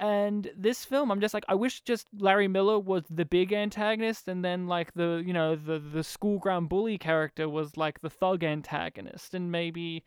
And 0.00 0.50
this 0.56 0.84
film, 0.84 1.10
I'm 1.10 1.20
just 1.20 1.34
like, 1.34 1.44
I 1.48 1.56
wish 1.56 1.80
just 1.80 2.06
Larry 2.16 2.46
Miller 2.46 2.78
was 2.78 3.02
the 3.10 3.24
big 3.24 3.52
antagonist, 3.52 4.28
and 4.28 4.44
then 4.44 4.68
like 4.68 4.94
the 4.94 5.22
you 5.26 5.32
know 5.32 5.56
the 5.56 5.78
the 5.78 6.04
school 6.04 6.38
ground 6.38 6.68
bully 6.68 6.98
character 6.98 7.48
was 7.48 7.76
like 7.76 8.00
the 8.00 8.10
thug 8.10 8.44
antagonist, 8.44 9.34
and 9.34 9.50
maybe 9.50 10.04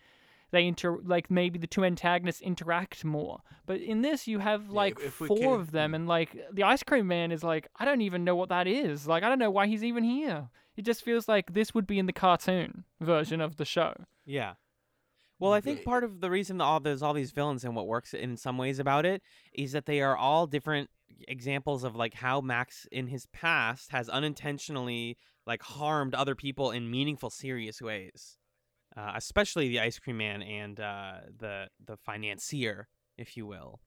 they 0.51 0.67
inter 0.67 0.99
like 1.03 1.31
maybe 1.31 1.57
the 1.57 1.67
two 1.67 1.83
antagonists 1.83 2.41
interact 2.41 3.03
more. 3.03 3.39
But 3.65 3.79
in 3.79 4.01
this, 4.01 4.27
you 4.27 4.39
have 4.39 4.69
like 4.69 4.99
if- 4.99 5.21
if 5.21 5.27
four 5.27 5.37
can- 5.37 5.53
of 5.53 5.71
them, 5.71 5.91
mm. 5.91 5.95
and 5.95 6.07
like 6.07 6.35
the 6.51 6.63
ice 6.63 6.83
cream 6.83 7.07
man 7.07 7.31
is 7.31 7.43
like, 7.43 7.67
I 7.77 7.85
don't 7.85 8.01
even 8.01 8.23
know 8.23 8.35
what 8.35 8.49
that 8.49 8.67
is. 8.67 9.07
Like 9.07 9.23
I 9.23 9.29
don't 9.29 9.39
know 9.39 9.51
why 9.51 9.67
he's 9.67 9.83
even 9.83 10.03
here. 10.03 10.49
It 10.75 10.83
just 10.83 11.03
feels 11.03 11.27
like 11.27 11.53
this 11.53 11.73
would 11.73 11.87
be 11.87 11.99
in 11.99 12.05
the 12.05 12.13
cartoon 12.13 12.85
version 12.99 13.41
of 13.41 13.57
the 13.57 13.65
show. 13.65 13.93
Yeah. 14.25 14.53
Well, 15.39 15.53
I 15.53 15.61
think 15.61 15.83
part 15.83 16.03
of 16.03 16.21
the 16.21 16.29
reason 16.29 16.61
all 16.61 16.79
there's 16.79 17.01
all 17.01 17.13
these 17.13 17.31
villains 17.31 17.63
and 17.63 17.75
what 17.75 17.87
works 17.87 18.13
in 18.13 18.37
some 18.37 18.59
ways 18.59 18.77
about 18.77 19.07
it 19.07 19.23
is 19.53 19.71
that 19.71 19.87
they 19.87 19.99
are 19.99 20.15
all 20.15 20.45
different 20.45 20.91
examples 21.27 21.83
of 21.83 21.95
like 21.95 22.13
how 22.13 22.41
Max 22.41 22.87
in 22.91 23.07
his 23.07 23.25
past 23.27 23.91
has 23.91 24.07
unintentionally 24.07 25.17
like 25.47 25.63
harmed 25.63 26.13
other 26.13 26.35
people 26.35 26.69
in 26.69 26.91
meaningful, 26.91 27.31
serious 27.31 27.81
ways. 27.81 28.37
Uh, 28.95 29.13
especially 29.15 29.69
the 29.69 29.79
ice 29.79 29.99
cream 29.99 30.17
man 30.17 30.41
and 30.41 30.79
uh, 30.79 31.13
the 31.39 31.67
the 31.85 31.95
financier, 31.95 32.89
if 33.17 33.37
you 33.37 33.45
will. 33.45 33.79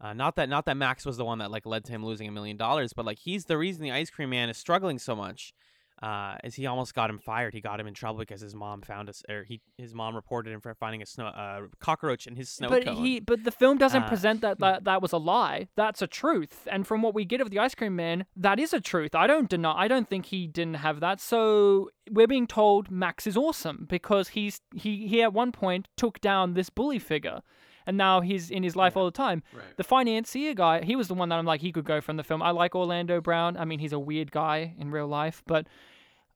Uh, 0.00 0.12
not 0.12 0.36
that 0.36 0.48
not 0.48 0.66
that 0.66 0.76
Max 0.76 1.06
was 1.06 1.16
the 1.16 1.24
one 1.24 1.38
that 1.38 1.50
like 1.50 1.64
led 1.64 1.84
to 1.84 1.92
him 1.92 2.04
losing 2.04 2.28
a 2.28 2.32
million 2.32 2.56
dollars, 2.56 2.92
but 2.92 3.06
like 3.06 3.18
he's 3.18 3.46
the 3.46 3.56
reason 3.56 3.82
the 3.82 3.92
ice 3.92 4.10
cream 4.10 4.30
man 4.30 4.50
is 4.50 4.56
struggling 4.56 4.98
so 4.98 5.16
much. 5.16 5.54
Uh, 6.02 6.36
is 6.44 6.54
he 6.54 6.66
almost 6.66 6.94
got 6.94 7.08
him 7.08 7.18
fired? 7.18 7.54
He 7.54 7.60
got 7.62 7.80
him 7.80 7.86
in 7.86 7.94
trouble 7.94 8.18
because 8.18 8.42
his 8.42 8.54
mom 8.54 8.82
found 8.82 9.08
us, 9.08 9.22
or 9.30 9.44
he 9.44 9.62
his 9.78 9.94
mom 9.94 10.14
reported 10.14 10.52
him 10.52 10.60
for 10.60 10.74
finding 10.74 11.00
a 11.00 11.06
snow 11.06 11.26
uh, 11.26 11.60
cockroach 11.80 12.26
in 12.26 12.36
his 12.36 12.50
snow 12.50 12.68
but 12.68 12.84
cone. 12.84 12.96
he 12.96 13.18
but 13.18 13.44
the 13.44 13.50
film 13.50 13.78
doesn't 13.78 14.02
Uh, 14.02 14.08
present 14.08 14.42
that, 14.42 14.58
that 14.58 14.84
that 14.84 15.00
was 15.00 15.12
a 15.12 15.16
lie. 15.16 15.68
That's 15.74 16.02
a 16.02 16.06
truth. 16.06 16.68
And 16.70 16.86
from 16.86 17.00
what 17.00 17.14
we 17.14 17.24
get 17.24 17.40
of 17.40 17.48
the 17.50 17.58
ice 17.58 17.74
cream 17.74 17.96
man 17.96 18.26
that 18.36 18.58
is 18.58 18.74
a 18.74 18.80
truth. 18.80 19.14
I 19.14 19.26
don't 19.26 19.48
deny 19.48 19.74
i 19.84 19.88
don't 19.88 20.08
think 20.08 20.26
he 20.26 20.46
didn't 20.46 20.74
have 20.74 21.00
that. 21.00 21.18
So 21.20 21.88
we're 22.10 22.26
being 22.26 22.46
told 22.46 22.90
max 22.90 23.26
is 23.26 23.36
awesome 23.36 23.86
because 23.88 24.28
he's 24.28 24.60
he 24.74 25.06
he 25.08 25.22
at 25.22 25.32
one 25.32 25.50
point 25.50 25.88
took 25.96 26.20
down 26.20 26.52
this 26.54 26.68
bully 26.68 26.98
figure 26.98 27.40
and 27.86 27.96
now 27.96 28.20
he's 28.20 28.50
in 28.50 28.62
his 28.62 28.74
life 28.76 28.96
all 28.96 29.04
the 29.04 29.10
time 29.10 29.42
Right. 29.52 29.76
the 29.76 29.84
financier 29.84 30.54
guy 30.54 30.82
he 30.84 30.96
was 30.96 31.08
the 31.08 31.14
one 31.14 31.28
that 31.30 31.38
i'm 31.38 31.46
like 31.46 31.60
he 31.60 31.72
could 31.72 31.84
go 31.84 32.00
from 32.00 32.16
the 32.16 32.24
film 32.24 32.42
i 32.42 32.50
like 32.50 32.74
orlando 32.74 33.20
brown 33.20 33.56
i 33.56 33.64
mean 33.64 33.78
he's 33.78 33.92
a 33.92 33.98
weird 33.98 34.30
guy 34.32 34.74
in 34.78 34.90
real 34.90 35.06
life 35.06 35.42
but 35.46 35.66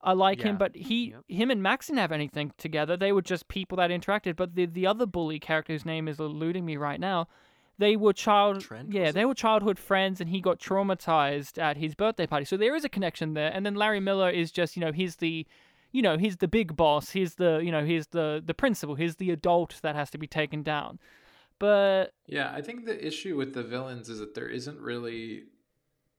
I 0.03 0.15
like 0.15 0.41
him, 0.41 0.57
but 0.57 0.75
he, 0.75 1.15
him 1.29 1.51
and 1.51 1.63
Max 1.63 1.89
didn't 1.89 1.99
have 1.99 2.11
anything 2.11 2.55
together. 2.57 2.97
They 2.97 3.13
were 3.13 3.21
just 3.21 3.49
people 3.49 3.77
that 3.77 3.91
interacted. 3.91 4.35
But 4.35 4.55
the 4.55 4.65
the 4.65 4.87
other 4.87 5.05
bully 5.05 5.39
character, 5.39 5.75
whose 5.75 5.85
name 5.85 6.09
is 6.09 6.19
eluding 6.19 6.65
me 6.65 6.79
right 6.79 6.99
now, 6.99 7.29
they 7.77 7.97
were 7.97 8.15
child, 8.15 8.63
Trent, 8.63 8.95
yeah, 8.95 9.13
they 9.13 9.27
were 9.27 9.35
childhood 9.35 9.79
friends, 9.79 10.19
and 10.19 10.31
he 10.31 10.41
got 10.41 10.59
traumatized 10.59 11.59
at 11.59 11.77
his 11.77 11.95
birthday 11.95 12.27
party. 12.27 12.47
So 12.47 12.57
there 12.57 12.75
is 12.75 12.83
a 12.83 12.89
connection 12.89 13.35
there. 13.35 13.51
And 13.53 13.67
then 13.67 13.75
Larry 13.75 14.01
Miller 14.01 14.31
is 14.31 14.51
just, 14.51 14.75
you 14.75 14.81
know, 14.81 14.91
he's 14.93 15.17
the, 15.17 15.47
you 15.93 16.01
know, 16.01 16.17
he's 16.17 16.39
the 16.39 16.49
big 16.49 16.77
boss. 16.77 17.11
He's 17.11 17.35
the, 17.35 17.59
you 17.63 17.71
know, 17.71 17.85
he's 17.85 18.07
the 18.07 18.43
the 18.43 18.55
principal. 18.55 18.95
He's 18.95 19.17
the 19.17 19.31
adult 19.31 19.81
that 19.83 19.97
has 19.97 20.09
to 20.13 20.19
be 20.19 20.27
taken 20.27 20.63
down. 20.63 20.99
But 21.61 22.11
Yeah, 22.27 22.51
I 22.53 22.63
think 22.63 22.87
the 22.87 23.07
issue 23.07 23.37
with 23.37 23.55
the 23.55 23.63
villains 23.63 24.09
is 24.09 24.19
that 24.19 24.35
there 24.35 24.49
isn't 24.49 24.81
really. 24.81 25.45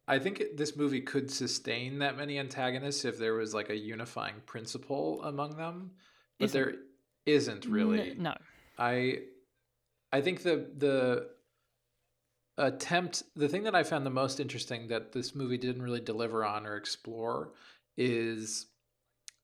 I 0.08 0.20
think 0.20 0.40
it- 0.40 0.58
this 0.58 0.76
movie 0.76 1.02
could 1.02 1.30
sustain 1.32 2.00
that 2.00 2.18
many 2.18 2.38
antagonists 2.40 3.06
if 3.06 3.18
there 3.18 3.34
was 3.34 3.54
like 3.54 3.70
a 3.70 3.76
unifying 3.76 4.42
principle 4.46 5.22
among 5.24 5.56
them, 5.58 5.92
but 6.40 6.46
Isn't- 6.46 6.62
there 6.62 6.80
isn't 7.26 7.66
really. 7.66 8.14
no. 8.16 8.36
I 8.78 9.24
I 10.14 10.22
think 10.22 10.44
the 10.44 10.70
the 10.78 11.30
attempt 12.58 13.24
the 13.36 13.48
thing 13.48 13.64
that 13.64 13.76
I 13.76 13.84
found 13.84 14.06
the 14.06 14.10
most 14.12 14.40
interesting 14.40 14.88
that 14.90 15.12
this 15.14 15.34
movie 15.34 15.58
didn't 15.58 15.82
really 15.82 16.02
deliver 16.02 16.44
on 16.46 16.66
or 16.68 16.76
explore 16.76 17.54
is 17.98 18.68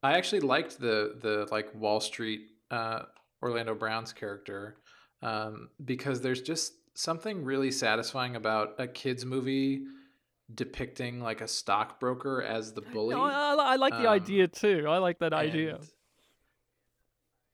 I 0.04 0.18
actually 0.18 0.42
liked 0.42 0.80
the 0.80 1.18
the 1.20 1.48
like 1.52 1.74
Wall 1.74 2.00
Street 2.02 2.50
uh, 2.70 3.04
Orlando 3.42 3.74
Brown's 3.74 4.12
character 4.14 4.78
um, 5.22 5.70
because 5.84 6.22
there's 6.22 6.42
just 6.42 6.74
something 6.94 7.44
really 7.44 7.72
satisfying 7.72 8.36
about 8.36 8.76
a 8.80 8.88
kids 8.88 9.26
movie 9.26 9.84
depicting 10.54 11.22
like 11.22 11.42
a 11.42 11.48
stockbroker 11.48 12.42
as 12.42 12.74
the 12.74 12.82
bully. 12.82 13.16
No, 13.16 13.24
I, 13.24 13.54
I 13.74 13.76
like 13.76 13.94
the 13.94 14.08
Um, 14.08 14.14
idea 14.14 14.48
too. 14.48 14.86
I 14.88 14.98
like 14.98 15.20
that 15.20 15.34
idea. 15.34 15.80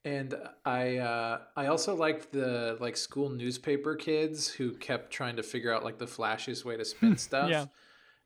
And, 0.05 0.34
and 0.34 0.36
I 0.66 0.97
uh, 0.97 1.39
I 1.55 1.68
also 1.68 1.95
liked 1.95 2.32
the 2.32 2.78
like 2.80 2.97
school 2.97 3.30
newspaper 3.30 3.95
kids 3.95 4.47
who 4.49 4.74
kept 4.74 5.11
trying 5.11 5.38
to 5.38 5.43
figure 5.43 5.74
out 5.74 5.84
like 5.84 5.97
the 5.97 6.05
flashiest 6.05 6.66
way 6.66 6.78
to 6.78 6.86
spin 6.86 7.18
stuff. 7.30 7.49
Yeah. 7.49 7.66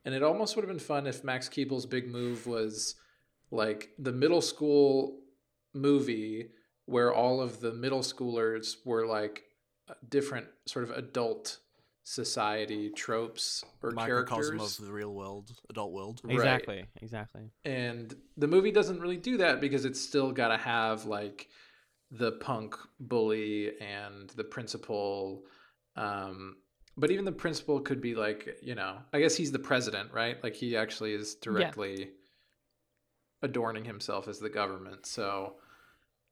And 0.04 0.16
it 0.16 0.24
almost 0.24 0.56
would 0.56 0.64
have 0.64 0.70
been 0.70 0.80
fun 0.80 1.06
if 1.06 1.24
Max 1.24 1.50
Keeble's 1.50 1.86
big 1.86 2.08
move 2.08 2.48
was 2.48 2.96
like 3.52 3.90
the 4.00 4.12
middle 4.12 4.42
school 4.42 5.20
movie 5.74 6.50
where 6.88 7.14
all 7.14 7.40
of 7.40 7.60
the 7.60 7.72
middle 7.72 8.00
schoolers 8.00 8.78
were 8.84 9.06
like 9.06 9.44
different 10.10 10.48
sort 10.66 10.84
of 10.84 10.92
adult 10.92 11.60
society 12.04 12.90
tropes 12.90 13.64
or 13.84 13.92
Microcosm 13.92 14.58
characters 14.58 14.80
of 14.80 14.86
the 14.86 14.94
real 14.94 15.14
world, 15.14 15.52
adult 15.70 15.92
world. 15.92 16.22
Right. 16.24 16.36
exactly, 16.36 16.86
exactly. 17.02 17.42
and 17.66 18.16
the 18.38 18.48
movie 18.48 18.72
doesn't 18.72 19.00
really 19.00 19.18
do 19.18 19.38
that 19.38 19.62
because 19.62 19.86
it's 19.86 20.02
still 20.02 20.32
got 20.32 20.48
to 20.48 20.58
have 20.58 21.06
like 21.06 21.50
the 22.12 22.32
punk 22.34 22.76
bully 23.00 23.74
and 23.82 24.30
the 24.32 24.44
principal 24.44 25.44
um 25.98 26.56
but 26.96 27.12
even 27.12 27.26
the 27.26 27.32
principal 27.32 27.82
could 27.82 28.00
be 28.00 28.16
like 28.16 28.58
you 28.62 28.76
know 28.76 28.98
i 29.12 29.20
guess 29.20 29.36
he's 29.36 29.52
the 29.52 29.60
president 29.60 30.10
right 30.14 30.42
like 30.42 30.56
he 30.56 30.78
actually 30.78 31.14
is 31.14 31.36
directly 31.36 32.12
adorning 33.42 33.84
himself 33.84 34.30
as 34.30 34.40
the 34.40 34.50
government 34.50 35.06
so 35.06 35.56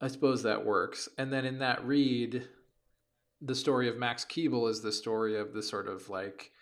i 0.00 0.08
suppose 0.08 0.42
that 0.42 0.64
works. 0.64 1.08
And 1.18 1.32
then 1.32 1.44
in 1.44 1.58
that 1.60 1.84
read 1.86 2.48
the 3.40 3.54
story 3.54 3.88
of 3.88 3.96
max 3.96 4.24
keeble 4.24 4.68
is 4.70 4.80
the 4.80 4.92
story 4.92 5.38
of 5.38 5.52
the 5.52 5.62
sort 5.62 5.88
of 5.88 6.08
like 6.08 6.52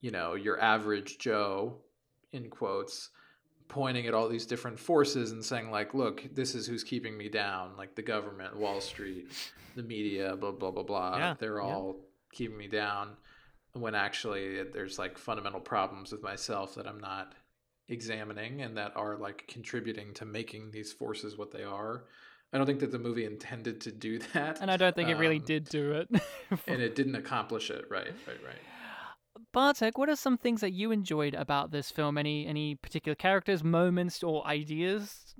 you 0.00 0.10
know 0.10 0.34
your 0.34 0.60
average 0.60 1.18
joe 1.18 1.78
in 2.32 2.48
quotes 2.50 3.10
pointing 3.68 4.06
at 4.06 4.14
all 4.14 4.28
these 4.28 4.46
different 4.46 4.78
forces 4.78 5.32
and 5.32 5.44
saying 5.44 5.70
like 5.70 5.94
look 5.94 6.24
this 6.34 6.54
is 6.54 6.66
who's 6.66 6.84
keeping 6.84 7.16
me 7.16 7.28
down 7.28 7.76
like 7.76 7.94
the 7.94 8.02
government 8.02 8.56
wall 8.56 8.80
street 8.80 9.26
the 9.74 9.82
media 9.82 10.36
blah 10.36 10.52
blah 10.52 10.70
blah 10.70 10.82
blah. 10.82 11.16
Yeah, 11.16 11.34
they're 11.38 11.56
yeah. 11.56 11.62
all 11.64 11.96
keeping 12.32 12.56
me 12.56 12.68
down 12.68 13.16
when 13.72 13.94
actually 13.94 14.62
there's 14.72 14.98
like 14.98 15.18
fundamental 15.18 15.60
problems 15.60 16.12
with 16.12 16.22
myself 16.22 16.74
that 16.74 16.86
i'm 16.86 17.00
not 17.00 17.34
examining 17.88 18.62
and 18.62 18.76
that 18.76 18.92
are 18.96 19.16
like 19.16 19.44
contributing 19.48 20.14
to 20.14 20.24
making 20.24 20.70
these 20.70 20.92
forces 20.92 21.36
what 21.36 21.50
they 21.50 21.64
are 21.64 22.04
i 22.54 22.56
don't 22.56 22.66
think 22.66 22.80
that 22.80 22.92
the 22.92 22.98
movie 22.98 23.24
intended 23.26 23.80
to 23.82 23.92
do 23.92 24.18
that 24.32 24.60
And 24.62 24.70
I 24.70 24.76
don't 24.78 24.94
think 24.96 25.10
it 25.10 25.16
really 25.18 25.36
Um, 25.38 25.44
did 25.44 25.64
do 25.68 25.92
it. 25.92 26.08
and 26.66 26.80
it 26.80 26.94
didn't 26.94 27.16
accomplish 27.16 27.68
it 27.70 27.84
right 27.90 28.14
right 28.26 28.42
right 28.44 28.62
Bartek, 29.52 29.98
what 29.98 30.08
are 30.08 30.16
some 30.16 30.38
things 30.38 30.60
that 30.60 30.72
you 30.72 30.90
enjoyed 30.92 31.34
about 31.34 31.70
this 31.72 31.90
film? 31.90 32.16
Any 32.18 32.46
any 32.46 32.76
particular 32.76 33.14
characters, 33.16 33.62
moments, 33.64 34.22
or 34.22 34.46
ideas? 34.46 35.34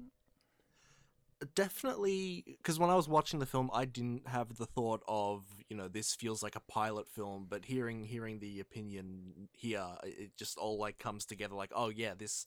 definitely 1.55 2.45
because 2.47 2.79
when 2.79 2.91
I 2.91 2.95
was 2.95 3.09
watching 3.09 3.39
the 3.39 3.47
film, 3.47 3.71
I 3.73 3.85
didn't 3.85 4.29
have 4.29 4.57
the 4.57 4.67
thought 4.67 5.03
of 5.09 5.45
you 5.69 5.77
know 5.77 5.89
this 5.89 6.15
feels 6.15 6.43
like 6.43 6.57
a 6.57 6.61
pilot 6.61 7.09
film, 7.09 7.47
but 7.49 7.65
hearing 7.67 8.05
hearing 8.05 8.39
the 8.41 8.61
opinion 8.61 9.49
here, 9.53 9.85
it 10.05 10.37
just 10.37 10.59
all 10.59 10.79
like 10.79 10.99
comes 10.99 11.25
together. 11.25 11.55
Like, 11.55 11.73
oh 11.75 11.89
yeah, 11.89 12.15
this 12.17 12.47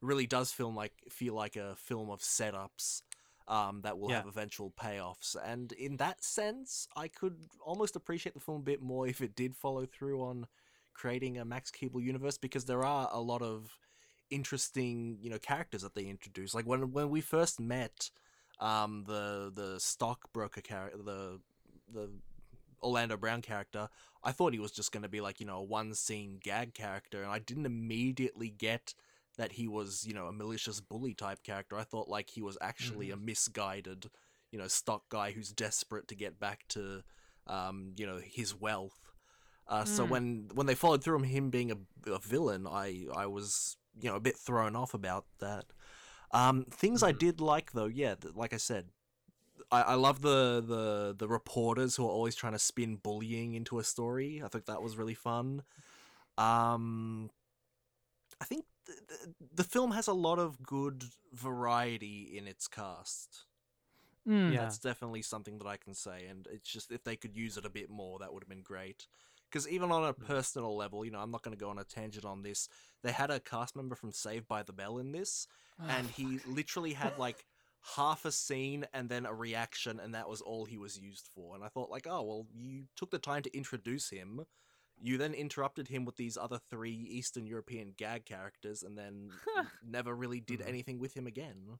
really 0.00 0.26
does 0.26 0.52
film 0.52 0.76
like 0.76 0.92
feel 1.10 1.34
like 1.34 1.56
a 1.56 1.74
film 1.76 2.10
of 2.10 2.20
setups 2.20 3.02
um, 3.48 3.82
that 3.82 3.98
will 3.98 4.08
Yeah. 4.08 4.14
have 4.14 4.26
eventual 4.26 4.70
payoffs, 4.70 5.36
and 5.44 5.72
in 5.72 5.96
that 5.98 6.24
sense, 6.24 6.88
I 6.96 7.08
could 7.08 7.36
almost 7.64 7.96
appreciate 7.96 8.34
the 8.34 8.40
film 8.40 8.60
a 8.60 8.64
bit 8.64 8.82
more 8.82 9.06
if 9.08 9.20
it 9.20 9.34
did 9.36 9.56
follow 9.56 9.86
through 9.86 10.22
on 10.22 10.46
creating 10.94 11.38
a 11.38 11.44
Max 11.44 11.70
Keeble 11.70 12.02
universe 12.02 12.38
because 12.38 12.64
there 12.66 12.84
are 12.84 13.08
a 13.12 13.20
lot 13.20 13.42
of 13.42 13.78
interesting 14.30 15.18
you 15.20 15.30
know 15.30 15.38
characters 15.38 15.82
that 15.82 15.94
they 15.94 16.04
introduce 16.06 16.54
like 16.54 16.66
when 16.66 16.92
when 16.92 17.10
we 17.10 17.20
first 17.20 17.60
met 17.60 18.10
um 18.58 19.04
the 19.06 19.52
the 19.54 19.78
stockbroker 19.78 20.60
character 20.60 20.98
the 21.04 21.40
the 21.92 22.10
Orlando 22.82 23.16
Brown 23.16 23.42
character 23.42 23.88
I 24.22 24.32
thought 24.32 24.52
he 24.52 24.58
was 24.58 24.72
just 24.72 24.92
going 24.92 25.02
to 25.02 25.08
be 25.08 25.20
like 25.20 25.40
you 25.40 25.46
know 25.46 25.58
a 25.58 25.62
one 25.62 25.94
scene 25.94 26.38
gag 26.42 26.74
character 26.74 27.22
and 27.22 27.30
I 27.30 27.38
didn't 27.38 27.66
immediately 27.66 28.50
get 28.50 28.94
that 29.36 29.52
he 29.52 29.66
was 29.68 30.04
you 30.06 30.14
know 30.14 30.26
a 30.26 30.32
malicious 30.32 30.80
bully 30.80 31.14
type 31.14 31.42
character 31.42 31.76
I 31.76 31.84
thought 31.84 32.08
like 32.08 32.30
he 32.30 32.42
was 32.42 32.58
actually 32.60 33.10
a 33.10 33.16
misguided 33.16 34.10
you 34.50 34.58
know 34.58 34.68
stock 34.68 35.04
guy 35.08 35.32
who's 35.32 35.50
desperate 35.50 36.08
to 36.08 36.14
get 36.14 36.38
back 36.38 36.64
to 36.68 37.02
um 37.46 37.92
you 37.96 38.06
know 38.06 38.18
his 38.24 38.54
wealth 38.54 39.00
uh, 39.68 39.84
so 39.84 40.04
Mm. 40.04 40.08
when 40.10 40.48
when 40.54 40.66
they 40.66 40.74
followed 40.74 41.02
through 41.02 41.16
on 41.18 41.24
him 41.24 41.50
being 41.50 41.70
a, 41.72 41.76
a 42.10 42.18
villain, 42.18 42.66
I 42.66 43.06
I 43.14 43.26
was 43.26 43.76
you 44.00 44.10
know 44.10 44.16
a 44.16 44.20
bit 44.20 44.36
thrown 44.36 44.76
off 44.76 44.94
about 44.94 45.26
that. 45.40 45.66
Um, 46.32 46.64
things 46.70 47.02
I 47.02 47.12
Mhm. 47.12 47.18
did 47.18 47.40
like 47.40 47.72
though, 47.72 47.86
yeah, 47.86 48.14
like 48.34 48.52
I 48.52 48.58
said, 48.58 48.88
I, 49.70 49.82
I 49.82 49.94
love 49.94 50.20
the, 50.22 50.62
the 50.66 51.14
the 51.18 51.28
reporters 51.28 51.96
who 51.96 52.04
are 52.06 52.10
always 52.10 52.34
trying 52.34 52.52
to 52.54 52.58
spin 52.58 52.96
bullying 52.96 53.54
into 53.54 53.78
a 53.78 53.84
story. 53.84 54.42
I 54.44 54.48
think 54.48 54.66
that 54.66 54.82
was 54.82 54.96
really 54.96 55.14
fun. 55.14 55.62
Um, 56.38 57.30
I 58.44 58.46
think 58.46 58.66
th- 58.86 58.98
th- 59.08 59.20
the 59.54 59.64
film 59.64 59.92
has 59.92 60.06
a 60.06 60.12
lot 60.12 60.38
of 60.38 60.62
good 60.62 61.02
variety 61.32 62.36
in 62.36 62.46
its 62.46 62.68
cast. 62.68 63.46
Mm. 64.28 64.52
Yeah. 64.52 64.60
That's 64.60 64.78
definitely 64.78 65.22
something 65.22 65.56
that 65.58 65.66
I 65.66 65.78
can 65.78 65.94
say, 65.94 66.26
and 66.28 66.46
it's 66.52 66.70
just 66.70 66.92
if 66.92 67.04
they 67.04 67.16
could 67.16 67.34
use 67.34 67.56
it 67.56 67.64
a 67.64 67.70
bit 67.70 67.88
more, 67.88 68.18
that 68.18 68.34
would 68.34 68.42
have 68.42 68.48
been 68.50 68.60
great. 68.62 69.06
Because 69.48 69.66
even 69.66 69.90
on 69.90 70.04
a 70.04 70.12
personal 70.12 70.76
level, 70.76 71.06
you 71.06 71.10
know, 71.10 71.20
I'm 71.20 71.30
not 71.30 71.42
going 71.42 71.56
to 71.56 71.64
go 71.64 71.70
on 71.70 71.78
a 71.78 71.84
tangent 71.84 72.26
on 72.26 72.42
this. 72.42 72.68
They 73.02 73.12
had 73.12 73.30
a 73.30 73.40
cast 73.40 73.76
member 73.76 73.94
from 73.94 74.12
Saved 74.12 74.46
by 74.46 74.62
the 74.62 74.74
Bell 74.74 74.98
in 74.98 75.12
this, 75.12 75.46
and 75.88 76.10
he 76.10 76.38
literally 76.46 76.92
had 76.92 77.16
like 77.18 77.46
half 77.96 78.26
a 78.26 78.32
scene 78.32 78.84
and 78.92 79.08
then 79.08 79.24
a 79.24 79.32
reaction, 79.32 80.00
and 80.00 80.14
that 80.14 80.28
was 80.28 80.42
all 80.42 80.66
he 80.66 80.76
was 80.76 80.98
used 80.98 81.30
for. 81.34 81.54
And 81.54 81.64
I 81.64 81.68
thought, 81.68 81.90
like, 81.90 82.06
oh 82.06 82.22
well, 82.22 82.46
you 82.54 82.84
took 82.94 83.10
the 83.10 83.18
time 83.18 83.42
to 83.42 83.56
introduce 83.56 84.10
him. 84.10 84.44
You 85.00 85.18
then 85.18 85.34
interrupted 85.34 85.88
him 85.88 86.04
with 86.04 86.16
these 86.16 86.36
other 86.36 86.58
three 86.70 86.94
Eastern 86.94 87.46
European 87.46 87.92
gag 87.96 88.24
characters, 88.24 88.82
and 88.82 88.96
then 88.96 89.30
never 89.84 90.14
really 90.14 90.40
did 90.40 90.60
Mhm. 90.60 90.68
anything 90.68 90.98
with 90.98 91.14
him 91.14 91.26
again. 91.26 91.78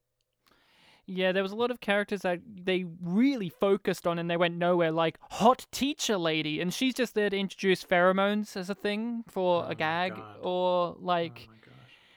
Yeah, 1.07 1.33
there 1.33 1.43
was 1.43 1.53
a 1.53 1.57
lot 1.57 1.71
of 1.71 1.81
characters 1.81 2.23
that 2.23 2.41
they 2.47 2.85
really 3.03 3.51
focused 3.51 4.07
on 4.07 4.19
and 4.19 4.31
they 4.31 4.39
went 4.39 4.57
nowhere, 4.57 4.91
like 4.91 5.19
hot 5.33 5.67
teacher 5.71 6.17
lady, 6.17 6.61
and 6.63 6.73
she's 6.73 6.95
just 6.95 7.15
there 7.15 7.29
to 7.29 7.37
introduce 7.37 7.85
pheromones 7.85 8.57
as 8.57 8.71
a 8.71 8.75
thing 8.75 9.23
for 9.29 9.65
Oh 9.65 9.69
a 9.69 9.75
gag, 9.75 10.15
God. 10.15 10.37
or 10.41 10.47
Oh 10.47 10.97
like. 10.99 11.47
my 11.49 11.57
gosh. 11.57 11.64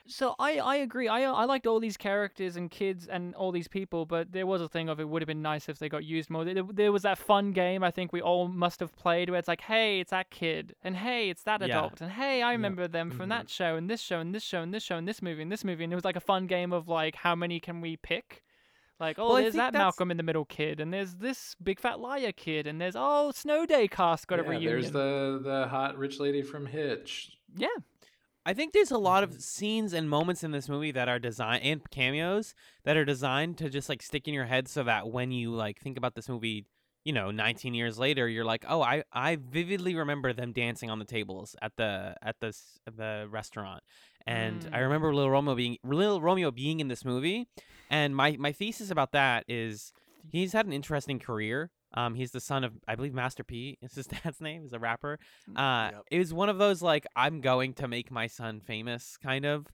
So 0.09 0.35
I 0.39 0.57
I 0.59 0.75
agree. 0.77 1.07
I 1.07 1.23
I 1.23 1.43
liked 1.45 1.67
all 1.67 1.79
these 1.79 1.97
characters 1.97 2.55
and 2.55 2.71
kids 2.71 3.07
and 3.07 3.35
all 3.35 3.51
these 3.51 3.67
people, 3.67 4.05
but 4.05 4.31
there 4.31 4.47
was 4.47 4.61
a 4.61 4.69
thing 4.69 4.87
of 4.89 4.99
it 4.99 5.09
would 5.09 5.21
have 5.21 5.27
been 5.27 5.41
nice 5.41 5.67
if 5.67 5.79
they 5.79 5.89
got 5.89 6.03
used 6.05 6.29
more. 6.29 6.45
There, 6.45 6.63
there 6.63 6.91
was 6.91 7.01
that 7.03 7.17
fun 7.17 7.51
game 7.51 7.83
I 7.83 7.91
think 7.91 8.13
we 8.13 8.21
all 8.21 8.47
must 8.47 8.79
have 8.79 8.95
played 8.95 9.29
where 9.29 9.37
it's 9.39 9.47
like, 9.49 9.61
hey, 9.61 9.99
it's 9.99 10.11
that 10.11 10.29
kid, 10.31 10.75
and 10.83 10.95
hey, 10.95 11.29
it's 11.29 11.43
that 11.43 11.59
Yeah. 11.61 11.77
adult, 11.77 11.99
and 12.01 12.11
hey, 12.11 12.41
I 12.41 12.53
remember 12.53 12.87
them 12.87 13.11
from 13.11 13.27
Mhm. 13.27 13.29
that 13.29 13.49
show 13.49 13.75
and 13.75 13.89
this 13.89 14.01
show 14.01 14.19
and 14.19 14.33
this 14.33 14.43
show 14.43 14.61
and 14.61 14.73
this 14.73 14.83
show 14.83 14.95
and 14.95 15.07
this 15.07 15.21
movie 15.21 15.41
and 15.41 15.51
this 15.51 15.63
movie, 15.65 15.83
and 15.83 15.91
it 15.91 15.95
was 15.95 16.05
like 16.05 16.15
a 16.15 16.21
fun 16.21 16.47
game 16.47 16.71
of 16.71 16.87
like 16.87 17.15
how 17.15 17.35
many 17.35 17.59
can 17.59 17.81
we 17.81 17.97
pick. 17.97 18.43
Like, 18.99 19.19
oh, 19.19 19.27
Well, 19.27 19.35
there's 19.43 19.53
that 19.53 19.73
that's- 19.73 19.79
Malcolm 19.79 20.09
in 20.09 20.17
the 20.17 20.23
Middle 20.23 20.45
kid, 20.45 20.79
and 20.79 20.91
there's 20.91 21.15
this 21.15 21.53
Big 21.61 21.79
Fat 21.79 21.99
Liar 21.99 22.31
kid, 22.31 22.65
and 22.65 22.81
there's 22.81 22.95
oh, 22.97 23.31
Snow 23.31 23.65
Day 23.65 23.87
cast 23.87 24.25
got 24.27 24.39
a 24.39 24.43
reunion. 24.43 24.71
there's 24.71 24.91
the 24.91 25.39
the 25.43 25.67
hot 25.67 25.97
rich 25.97 26.19
lady 26.19 26.41
from 26.41 26.65
Hitch. 26.65 27.37
yeah, 27.55 27.67
I 28.47 28.53
think 28.53 28.71
there's 28.71 28.91
a 28.91 28.97
lot 28.97 29.25
of 29.25 29.41
scenes 29.41 29.91
and 29.91 30.09
moments 30.09 30.41
in 30.41 30.51
this 30.51 30.69
movie 30.69 30.91
that 30.91 31.09
are 31.09 31.19
designed 31.19 31.63
and 31.63 31.89
cameos 31.91 32.53
that 32.85 32.95
are 32.95 33.03
designed 33.03 33.57
to 33.57 33.69
just 33.69 33.89
like 33.89 34.01
stick 34.01 34.25
in 34.25 34.33
your 34.33 34.45
head 34.45 34.69
so 34.69 34.83
that 34.85 35.11
when 35.11 35.31
you 35.33 35.51
like 35.51 35.81
think 35.81 35.97
about 35.97 36.15
this 36.15 36.29
movie, 36.29 36.65
you 37.03 37.11
know, 37.11 37.29
19 37.29 37.73
years 37.73 37.99
later, 37.99 38.25
you're 38.29 38.45
like, 38.45 38.63
"Oh, 38.65 38.81
I 38.81 39.03
I 39.11 39.35
vividly 39.35 39.95
remember 39.95 40.31
them 40.31 40.53
dancing 40.53 40.89
on 40.89 40.97
the 40.97 41.03
tables 41.05 41.57
at 41.61 41.73
the 41.75 42.15
at 42.21 42.39
the 42.39 42.57
the 42.85 43.27
restaurant." 43.29 43.83
And 44.25 44.65
I 44.71 44.77
Mm. 44.77 44.81
remember 44.83 45.13
Little 45.13 45.31
Romeo 45.31 45.53
being 45.53 45.77
Little 45.83 46.21
Romeo 46.21 46.49
being 46.49 46.79
in 46.79 46.87
this 46.87 47.03
movie, 47.03 47.47
and 47.89 48.15
my 48.15 48.37
my 48.39 48.53
thesis 48.53 48.89
about 48.89 49.11
that 49.11 49.43
is 49.49 49.91
he's 50.31 50.53
had 50.53 50.65
an 50.65 50.71
interesting 50.73 51.19
career. 51.19 51.69
Um, 51.97 52.13
he's 52.13 52.31
the 52.31 52.39
son 52.39 52.63
of 52.63 52.73
I 52.87 52.93
believe 52.95 53.13
Master 53.13 53.43
P 53.43 53.77
is 53.81 53.95
his 53.95 54.05
dad's 54.23 54.39
name. 54.39 54.61
He's 54.61 54.73
a 54.73 54.79
rapper. 54.79 55.17
Uh, 55.55 55.89
Yep. 55.93 56.03
it 56.11 56.19
was 56.19 56.33
one 56.33 56.49
of 56.49 56.59
those 56.59 56.81
like 56.81 57.07
I'm 57.15 57.41
going 57.41 57.73
to 57.75 57.87
make 57.87 58.11
my 58.11 58.27
son 58.27 58.61
famous 58.61 59.17
kind 59.17 59.45
of, 59.45 59.67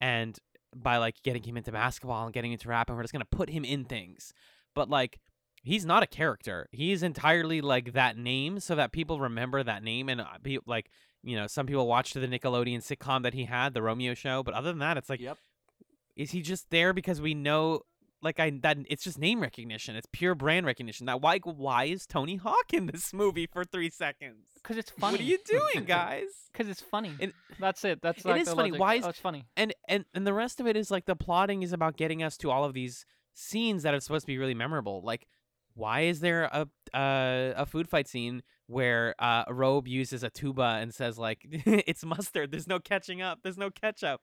and 0.00 0.36
by 0.74 0.96
like 0.98 1.22
getting 1.22 1.42
him 1.44 1.56
into 1.56 1.70
basketball 1.72 2.24
and 2.24 2.34
getting 2.34 2.52
into 2.52 2.68
rap, 2.68 2.88
and 2.88 2.96
we're 2.96 3.04
just 3.04 3.12
gonna 3.12 3.24
put 3.24 3.50
him 3.50 3.64
in 3.64 3.84
things. 3.84 4.32
But 4.74 4.90
like 4.90 5.20
he's 5.62 5.84
not 5.86 6.02
a 6.02 6.06
character. 6.06 6.68
He's 6.72 7.02
entirely 7.02 7.60
like 7.60 7.92
that 7.92 8.16
name, 8.18 8.58
so 8.58 8.74
that 8.74 8.90
people 8.92 9.20
remember 9.20 9.62
that 9.62 9.82
name 9.84 10.08
and 10.08 10.20
uh, 10.20 10.26
be 10.42 10.58
like 10.66 10.90
you 11.22 11.36
know 11.36 11.46
some 11.46 11.66
people 11.66 11.86
watched 11.86 12.14
the 12.14 12.20
Nickelodeon 12.26 12.78
sitcom 12.78 13.22
that 13.22 13.34
he 13.34 13.44
had, 13.44 13.72
the 13.72 13.82
Romeo 13.82 14.14
Show. 14.14 14.42
But 14.42 14.54
other 14.54 14.70
than 14.70 14.80
that, 14.80 14.96
it's 14.96 15.08
like 15.08 15.20
yep. 15.20 15.38
is 16.16 16.32
he 16.32 16.42
just 16.42 16.70
there 16.70 16.92
because 16.92 17.20
we 17.20 17.34
know 17.34 17.82
like 18.22 18.40
I 18.40 18.50
that 18.62 18.78
it's 18.88 19.04
just 19.04 19.18
name 19.18 19.40
recognition. 19.40 19.94
It's 19.96 20.06
pure 20.12 20.34
brand 20.34 20.66
recognition. 20.66 21.06
That 21.06 21.20
why 21.20 21.38
why 21.38 21.84
is 21.84 22.06
Tony 22.06 22.36
Hawk 22.36 22.72
in 22.72 22.86
this 22.86 23.12
movie 23.22 23.46
for 23.46 23.64
three 23.64 23.90
seconds? 23.90 24.46
because 24.62 24.76
it's 24.82 24.90
funny. 24.90 25.12
What 25.14 25.20
are 25.20 25.24
you 25.24 25.38
doing, 25.46 25.84
guys? 25.86 26.26
Because 26.52 26.68
it's 26.68 26.80
funny. 26.80 27.12
It- 27.18 27.34
That's 27.60 27.84
it. 27.84 28.00
That's 28.02 28.24
it 28.24 28.28
like 28.28 28.40
is 28.42 28.48
the 28.48 28.56
funny. 28.56 28.70
logic. 28.70 28.80
Why 28.80 28.94
is- 28.96 29.04
oh, 29.04 29.08
it's 29.10 29.18
funny? 29.20 29.46
and 29.56 29.72
and 29.88 30.04
and 30.14 30.26
the 30.26 30.32
rest 30.34 30.60
of 30.60 30.66
it 30.66 30.76
is 30.76 30.90
like 30.90 31.06
the 31.06 31.16
plotting 31.16 31.62
is 31.62 31.72
about 31.72 31.96
getting 31.96 32.22
us 32.22 32.36
to 32.38 32.50
all 32.50 32.64
of 32.64 32.74
these 32.74 33.04
scenes 33.34 33.84
that 33.84 33.94
are 33.94 34.00
supposed 34.00 34.22
to 34.24 34.26
be 34.26 34.38
really 34.38 34.54
memorable. 34.54 35.00
Like, 35.04 35.26
why 35.78 36.00
is 36.02 36.20
there 36.20 36.44
a 36.44 36.68
uh, 36.92 37.52
a 37.56 37.66
food 37.66 37.88
fight 37.88 38.08
scene 38.08 38.42
where 38.66 39.14
uh, 39.18 39.44
Robe 39.48 39.86
uses 39.86 40.22
a 40.22 40.30
tuba 40.30 40.78
and 40.80 40.92
says 40.92 41.18
like, 41.18 41.40
"It's 41.50 42.04
mustard. 42.04 42.50
There's 42.50 42.66
no 42.66 42.80
catching 42.80 43.22
up. 43.22 43.40
There's 43.42 43.56
no 43.58 43.70
ketchup. 43.70 44.20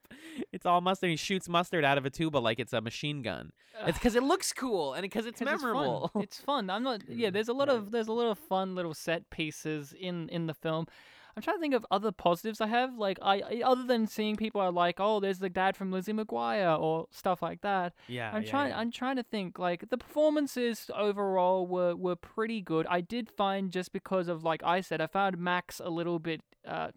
It's 0.52 0.66
all 0.66 0.82
mustard." 0.82 1.10
He 1.12 1.16
shoots 1.16 1.48
mustard 1.48 1.86
out 1.86 1.98
of 1.98 2.06
a 2.06 2.10
tuba 2.10 2.38
like 2.40 2.60
it's 2.60 2.74
a 2.74 2.82
machine 2.82 3.22
gun. 3.22 3.52
It's 3.88 3.98
because 3.98 4.16
it 4.16 4.24
looks 4.24 4.52
cool 4.54 4.94
and 4.94 5.04
because 5.04 5.26
it's 5.26 5.40
'Cause 5.40 5.46
memorable. 5.46 6.06
It's 6.06 6.12
fun. 6.14 6.24
It's 6.24 6.40
fun. 6.40 6.70
I'm 6.70 6.84
not. 6.84 7.02
Yeah, 7.08 7.30
there's 7.36 7.50
a 7.50 7.54
lot 7.54 7.70
right. 7.70 7.78
of 7.78 7.92
there's 7.92 8.08
a 8.08 8.14
lot 8.14 8.30
of 8.30 8.38
fun 8.38 8.76
little 8.76 8.94
set 8.94 9.30
pieces 9.30 9.94
in 9.98 10.28
in 10.30 10.48
the 10.48 10.54
film. 10.54 10.88
I'm 11.36 11.44
trying 11.44 11.58
to 11.58 11.62
think 11.62 11.74
of 11.74 11.86
other 11.92 12.12
positives 12.12 12.62
I 12.62 12.68
have. 12.68 12.98
Like 12.98 13.20
I, 13.22 13.62
other 13.66 13.84
than 13.84 14.08
seeing 14.08 14.36
people 14.38 14.62
are 14.62 14.72
like, 14.72 14.96
oh, 15.00 15.20
there's 15.20 15.40
the 15.40 15.50
dad 15.50 15.76
from 15.76 15.92
Lizzie 15.92 16.14
McGuire 16.14 16.80
or 16.80 17.08
stuff 17.12 17.42
like 17.42 17.62
that. 17.62 17.94
yeah, 18.08 18.32
I'm 18.34 18.44
yeah, 18.44 18.50
trying. 18.50 18.70
yeah. 18.70 18.80
I'm 18.80 18.92
trying 18.92 19.18
to 19.18 19.24
think. 19.24 19.60
Like 19.60 19.90
the 19.90 19.98
performances 19.98 20.90
overall 20.96 21.68
were 21.68 21.96
were 21.96 22.16
pretty 22.16 22.62
good. 22.62 22.88
I 22.90 23.02
did 23.02 23.30
find 23.30 23.72
just 23.72 23.92
because 23.92 24.28
of 24.28 24.44
like 24.44 24.64
I 24.64 24.82
said, 24.82 25.02
I 25.02 25.08
found 25.08 25.38
Max 25.38 25.82
a 25.84 25.90
little 25.90 26.20
bit 26.20 26.42
uh, 26.66 26.92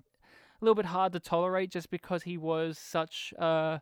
a 0.60 0.64
little 0.64 0.76
bit 0.76 0.86
hard 0.86 1.12
to 1.14 1.20
tolerate 1.20 1.70
just 1.70 1.90
because 1.90 2.22
he 2.22 2.36
was 2.36 2.78
such 2.78 3.34
uh 3.38 3.78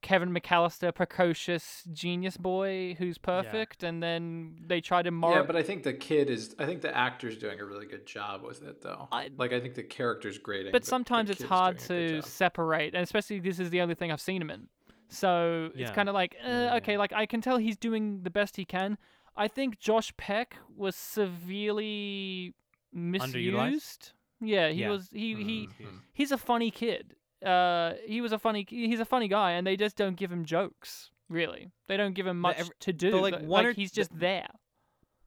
Kevin 0.00 0.32
McAllister 0.32 0.94
precocious 0.94 1.82
genius 1.92 2.36
boy 2.36 2.94
who's 2.98 3.18
perfect, 3.18 3.82
and 3.82 4.00
then 4.02 4.56
they 4.66 4.80
try 4.80 5.02
to 5.02 5.10
mor- 5.10 5.34
Yeah, 5.34 5.42
but 5.42 5.56
I 5.56 5.62
think 5.62 5.82
the 5.82 5.92
kid 5.92 6.30
is. 6.30 6.54
I 6.58 6.66
think 6.66 6.82
the 6.82 6.96
actor's 6.96 7.36
doing 7.36 7.58
a 7.60 7.64
really 7.64 7.86
good 7.86 8.06
job 8.06 8.42
with 8.44 8.62
it, 8.62 8.80
though. 8.80 9.08
I- 9.10 9.30
like 9.36 9.52
I 9.52 9.60
think 9.60 9.74
the 9.74 9.82
character's 9.82 10.38
great. 10.38 10.70
but 10.72 10.84
sometimes 10.84 11.30
it's 11.30 11.42
hard 11.42 11.78
to 11.80 12.22
separate, 12.22 12.94
and 12.94 13.02
especially 13.02 13.40
this 13.40 13.58
is 13.58 13.70
the 13.70 13.80
only 13.80 13.94
thing 13.96 14.12
I've 14.12 14.20
seen 14.20 14.40
him 14.40 14.50
in. 14.50 14.68
So 15.08 15.66
it's 15.72 15.78
Yeah. 15.90 15.94
kind 15.94 16.08
of 16.08 16.14
like, 16.14 16.36
uh, 16.44 16.48
Yeah. 16.48 16.74
okay, 16.76 16.96
like 16.98 17.12
I 17.12 17.26
can 17.26 17.40
tell 17.40 17.56
he's 17.56 17.76
doing 17.76 18.22
the 18.22 18.30
best 18.30 18.56
he 18.56 18.64
can. 18.64 18.98
I 19.36 19.48
think 19.48 19.78
Josh 19.78 20.16
Peck 20.16 20.56
was 20.76 20.94
severely 20.96 22.54
misused. 22.92 24.12
Yeah, 24.40 24.68
he 24.68 24.82
Yeah. 24.82 24.90
was. 24.90 25.10
He 25.10 25.34
he 25.34 25.66
Mhm. 25.80 26.00
he's 26.12 26.30
a 26.32 26.38
funny 26.38 26.70
kid. 26.70 27.16
Uh, 27.44 27.94
he 28.06 28.20
was 28.20 28.32
a 28.32 28.38
funny. 28.38 28.66
He's 28.68 29.00
a 29.00 29.04
funny 29.04 29.28
guy, 29.28 29.52
and 29.52 29.66
they 29.66 29.76
just 29.76 29.96
don't 29.96 30.16
give 30.16 30.30
him 30.32 30.44
jokes. 30.44 31.10
Really, 31.28 31.70
they 31.88 31.96
don't 31.96 32.14
give 32.14 32.26
him 32.26 32.40
much 32.40 32.58
every- 32.58 32.74
to 32.80 32.92
do. 32.92 33.20
like, 33.20 33.34
Like, 33.34 33.42
one 33.44 33.66
or- 33.66 33.72
he's 33.72 33.90
the- 33.92 33.96
just 33.96 34.18
there. 34.18 34.48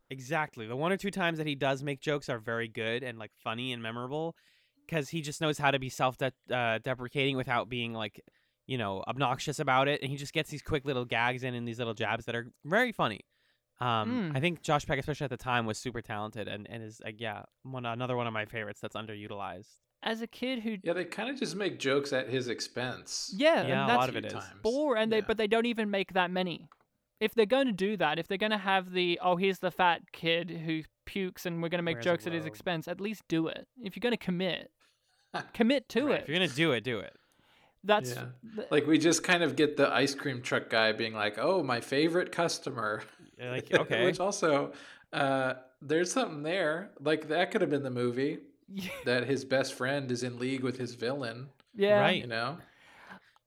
Exactly. 0.09 0.67
The 0.67 0.75
one 0.75 0.91
or 0.91 0.97
two 0.97 1.11
times 1.11 1.37
that 1.37 1.47
he 1.47 1.55
does 1.55 1.83
make 1.83 2.01
jokes 2.01 2.27
are 2.27 2.37
very 2.39 2.67
good 2.67 3.01
and 3.03 3.17
like 3.17 3.31
funny 3.43 3.71
and 3.71 3.81
memorable 3.81 4.35
because 4.85 5.07
he 5.09 5.21
just 5.21 5.39
knows 5.39 5.57
how 5.57 5.71
to 5.71 5.79
be 5.79 5.87
self 5.89 6.17
de- 6.17 6.33
uh, 6.53 6.79
deprecating 6.83 7.37
without 7.37 7.69
being 7.69 7.93
like, 7.93 8.19
you 8.67 8.77
know, 8.77 9.03
obnoxious 9.07 9.59
about 9.59 9.87
it. 9.87 10.01
And 10.01 10.11
he 10.11 10.17
just 10.17 10.33
gets 10.33 10.49
these 10.49 10.61
quick 10.61 10.83
little 10.83 11.05
gags 11.05 11.43
in 11.43 11.53
and 11.53 11.65
these 11.65 11.77
little 11.79 11.93
jabs 11.93 12.25
that 12.25 12.35
are 12.35 12.51
very 12.65 12.91
funny. 12.91 13.21
Um, 13.79 14.31
Mm. 14.33 14.37
I 14.37 14.39
think 14.41 14.61
Josh 14.61 14.85
Peck, 14.85 14.99
especially 14.99 15.23
at 15.25 15.29
the 15.31 15.37
time, 15.37 15.65
was 15.65 15.77
super 15.79 16.01
talented 16.01 16.47
and, 16.49 16.69
and 16.69 16.83
is 16.83 16.99
like, 17.03 17.21
yeah, 17.21 17.43
one 17.63 17.85
another 17.85 18.17
one 18.17 18.27
of 18.27 18.33
my 18.33 18.45
favorites 18.45 18.81
that's 18.81 18.95
underutilized. 18.97 19.77
As 20.03 20.21
a 20.21 20.27
kid 20.27 20.59
who 20.63 20.77
Yeah, 20.83 20.93
they 20.93 21.05
kind 21.05 21.29
of 21.29 21.37
just 21.37 21.55
make 21.55 21.79
jokes 21.79 22.11
at 22.11 22.27
his 22.29 22.47
expense. 22.47 23.33
Yeah, 23.37 23.55
Yeah, 23.55 23.61
and 23.61 23.71
a 23.73 23.87
that's 23.87 23.97
lot 23.99 24.09
of 24.09 24.15
it 24.15 24.25
is. 24.25 24.33
times. 24.33 24.45
Bore, 24.63 24.95
and 24.97 25.11
they 25.11 25.17
Yeah. 25.17 25.25
but 25.27 25.37
they 25.37 25.47
don't 25.47 25.65
even 25.67 25.91
make 25.91 26.13
that 26.13 26.31
many. 26.31 26.67
If 27.19 27.35
they're 27.35 27.45
going 27.45 27.67
to 27.67 27.73
do 27.73 27.97
that, 27.97 28.17
if 28.17 28.27
they're 28.27 28.37
going 28.39 28.51
to 28.51 28.57
have 28.57 28.91
the 28.93 29.19
oh 29.21 29.35
here's 29.35 29.59
the 29.59 29.69
fat 29.71 30.11
kid 30.11 30.49
who 30.49 30.81
pukes 31.05 31.45
and 31.45 31.61
we're 31.61 31.69
going 31.69 31.79
to 31.79 31.83
make 31.83 31.97
Wears 31.97 32.05
jokes 32.05 32.25
at 32.27 32.33
his 32.33 32.45
expense, 32.45 32.87
at 32.87 32.99
least 32.99 33.23
do 33.27 33.47
it. 33.47 33.67
If 33.83 33.95
you're 33.95 34.01
going 34.01 34.11
to 34.17 34.17
commit, 34.17 34.71
commit 35.53 35.87
to 35.89 36.07
Right, 36.07 36.15
it. 36.15 36.21
If 36.23 36.29
you're 36.29 36.37
gonna 36.39 36.47
do 36.49 36.71
it, 36.71 36.83
do 36.83 36.99
it. 36.99 37.15
That's 37.83 38.15
Yeah. 38.15 38.25
th- 38.55 38.67
Like 38.71 38.87
we 38.87 38.97
just 38.97 39.23
kind 39.23 39.43
of 39.43 39.55
get 39.55 39.77
the 39.77 39.91
ice 39.91 40.13
cream 40.15 40.41
truck 40.41 40.69
guy 40.69 40.91
being 40.91 41.13
like, 41.13 41.37
"Oh, 41.39 41.63
my 41.63 41.79
favorite 41.81 42.31
customer." 42.31 43.03
Like, 43.39 43.71
okay, 43.73 44.05
Which 44.05 44.19
also, 44.19 44.73
uh, 45.13 45.55
there's 45.81 46.11
something 46.11 46.43
there. 46.43 46.91
Like 46.99 47.27
that 47.29 47.51
could 47.51 47.61
have 47.61 47.69
been 47.69 47.83
the 47.83 47.89
movie 47.91 48.39
that 49.05 49.25
his 49.25 49.45
best 49.45 49.73
friend 49.73 50.11
is 50.11 50.23
in 50.23 50.39
league 50.39 50.63
with 50.63 50.77
his 50.77 50.95
villain. 50.95 51.49
yeah. 51.75 51.99
Right. 51.99 52.21
You 52.21 52.27
know? 52.27 52.57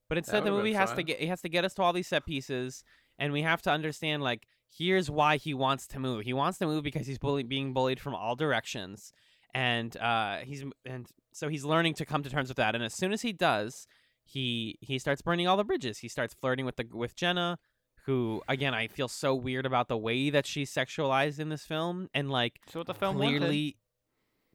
But 0.08 0.18
instead, 0.18 0.44
the 0.44 0.52
would've 0.52 0.64
movie 0.64 0.74
has 0.74 0.92
to 0.92 1.02
get 1.02 1.18
he 1.18 1.26
has 1.26 1.40
to 1.40 1.48
get 1.48 1.64
us 1.64 1.74
to 1.74 1.82
all 1.82 1.92
these 1.92 2.06
set 2.08 2.26
pieces, 2.26 2.84
and 3.18 3.32
we 3.32 3.42
have 3.42 3.62
to 3.62 3.70
understand 3.70 4.22
like 4.22 4.46
here's 4.76 5.10
why 5.10 5.36
he 5.36 5.54
wants 5.54 5.86
to 5.88 5.98
move. 5.98 6.24
He 6.24 6.32
wants 6.32 6.58
to 6.58 6.66
move 6.66 6.84
because 6.84 7.06
he's 7.06 7.18
bully- 7.18 7.42
being 7.42 7.72
bullied 7.72 8.00
from 8.00 8.14
all 8.14 8.36
directions, 8.36 9.12
and 9.54 9.96
uh, 9.96 10.38
he's 10.38 10.64
and 10.84 11.06
so 11.32 11.48
he's 11.48 11.64
learning 11.64 11.94
to 11.94 12.04
come 12.04 12.22
to 12.22 12.30
terms 12.30 12.48
with 12.48 12.58
that. 12.58 12.74
And 12.74 12.84
as 12.84 12.94
soon 12.94 13.12
as 13.12 13.22
he 13.22 13.32
does, 13.32 13.86
he 14.24 14.78
he 14.80 14.98
starts 14.98 15.22
burning 15.22 15.48
all 15.48 15.56
the 15.56 15.64
bridges. 15.64 15.98
He 15.98 16.08
starts 16.08 16.34
flirting 16.34 16.66
with 16.66 16.76
the 16.76 16.86
with 16.92 17.16
Jenna, 17.16 17.58
who 18.04 18.42
again 18.46 18.74
I 18.74 18.88
feel 18.88 19.08
so 19.08 19.34
weird 19.34 19.64
about 19.64 19.88
the 19.88 19.98
way 19.98 20.28
that 20.30 20.46
she's 20.46 20.72
sexualized 20.72 21.40
in 21.40 21.48
this 21.48 21.64
film, 21.64 22.08
and 22.12 22.30
like 22.30 22.60
so 22.70 22.80
what 22.80 22.86
the 22.86 22.94
film 22.94 23.16
wanted. 23.18 23.74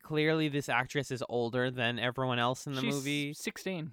Clearly. 0.09 0.49
This 0.49 0.69
actress 0.69 1.11
is 1.11 1.23
older 1.29 1.69
than 1.69 1.99
everyone 1.99 2.39
else 2.39 2.65
in 2.65 2.73
the 2.73 2.81
She's 2.81 2.95
movie. 2.95 3.33
16. 3.33 3.91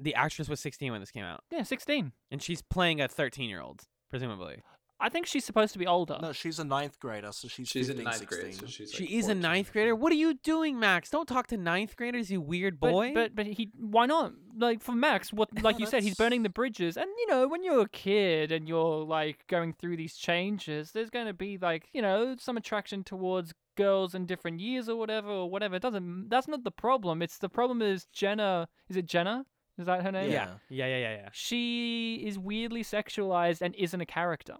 The 0.00 0.14
actress 0.16 0.48
was 0.48 0.58
16 0.58 0.90
when 0.90 1.00
this 1.00 1.12
came 1.12 1.24
out. 1.24 1.44
Yeah, 1.50 1.62
16. 1.62 2.12
And 2.32 2.42
she's 2.42 2.60
playing 2.60 3.00
a 3.00 3.06
13 3.06 3.48
year 3.48 3.60
old, 3.60 3.84
presumably. 4.10 4.62
I 5.00 5.08
think 5.08 5.26
she's 5.26 5.44
supposed 5.44 5.72
to 5.74 5.78
be 5.78 5.86
older. 5.86 6.18
No, 6.20 6.32
she's 6.32 6.58
a 6.58 6.64
ninth 6.64 6.98
grader, 6.98 7.30
so 7.32 7.46
she's, 7.46 7.68
She's 7.68 7.86
15, 7.86 7.98
in 7.98 8.04
ninth 8.04 8.18
16. 8.18 8.40
grade, 8.40 8.54
so 8.54 8.66
she's 8.66 8.92
She 8.92 9.04
like 9.04 9.12
is 9.12 9.28
a 9.28 9.34
ninth 9.34 9.72
grader. 9.72 9.94
What 9.94 10.10
are 10.12 10.16
you 10.16 10.34
doing, 10.34 10.78
Max? 10.78 11.10
Don't 11.10 11.28
talk 11.28 11.46
to 11.48 11.56
ninth 11.56 11.96
graders, 11.96 12.30
you 12.30 12.40
weird 12.40 12.80
But, 12.80 12.90
boy. 12.90 13.14
but 13.14 13.34
but 13.36 13.46
he 13.46 13.70
why 13.78 14.06
not? 14.06 14.32
Like 14.56 14.82
for 14.82 14.92
Max, 14.92 15.32
what 15.32 15.48
like 15.62 15.78
you 15.78 15.86
said, 15.86 16.02
he's 16.02 16.16
burning 16.16 16.42
the 16.42 16.48
bridges, 16.48 16.96
and 16.96 17.06
you 17.18 17.26
know 17.28 17.46
when 17.46 17.62
you're 17.62 17.82
a 17.82 17.88
kid 17.88 18.50
and 18.50 18.68
you're 18.68 19.04
like 19.04 19.46
going 19.46 19.72
through 19.72 19.96
these 19.96 20.16
changes, 20.16 20.90
there's 20.92 21.10
going 21.10 21.26
to 21.26 21.32
be 21.34 21.58
like 21.58 21.88
you 21.92 22.02
know 22.02 22.34
some 22.38 22.56
attraction 22.56 23.04
towards 23.04 23.54
girls 23.76 24.16
in 24.16 24.26
different 24.26 24.58
years 24.58 24.88
or 24.88 24.96
whatever 24.96 25.28
or 25.28 25.48
whatever. 25.48 25.76
It 25.76 25.82
doesn't. 25.82 26.28
That's 26.28 26.48
not 26.48 26.64
the 26.64 26.72
problem. 26.72 27.22
It's 27.22 27.38
the 27.38 27.48
problem 27.48 27.82
is 27.82 28.06
Jenna. 28.12 28.68
Is 28.88 28.96
it 28.96 29.06
Jenna? 29.06 29.46
Is 29.78 29.86
that 29.86 30.02
her 30.02 30.10
name? 30.10 30.32
Yeah. 30.32 30.54
Yeah. 30.68 30.86
Yeah. 30.86 30.98
Yeah. 30.98 31.16
Yeah. 31.22 31.28
She 31.32 32.16
is 32.26 32.36
weirdly 32.36 32.82
sexualized 32.82 33.62
and 33.62 33.76
isn't 33.76 34.00
a 34.00 34.06
character. 34.06 34.56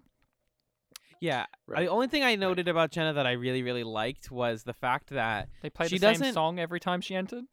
Yeah. 1.20 1.46
Right. 1.66 1.80
The 1.80 1.88
only 1.90 2.06
thing 2.08 2.22
I 2.22 2.36
noted 2.36 2.68
about 2.68 2.90
Jenna 2.90 3.12
that 3.14 3.26
I 3.26 3.32
really, 3.32 3.62
really 3.62 3.84
liked 3.84 4.30
was 4.30 4.62
the 4.64 4.72
fact 4.74 5.10
that 5.10 5.48
They 5.62 5.70
play 5.70 5.86
the 5.86 5.98
same 5.98 6.12
doesn't- 6.12 6.34
song 6.34 6.58
every 6.58 6.80
time 6.80 7.00
she 7.00 7.14
entered. 7.14 7.44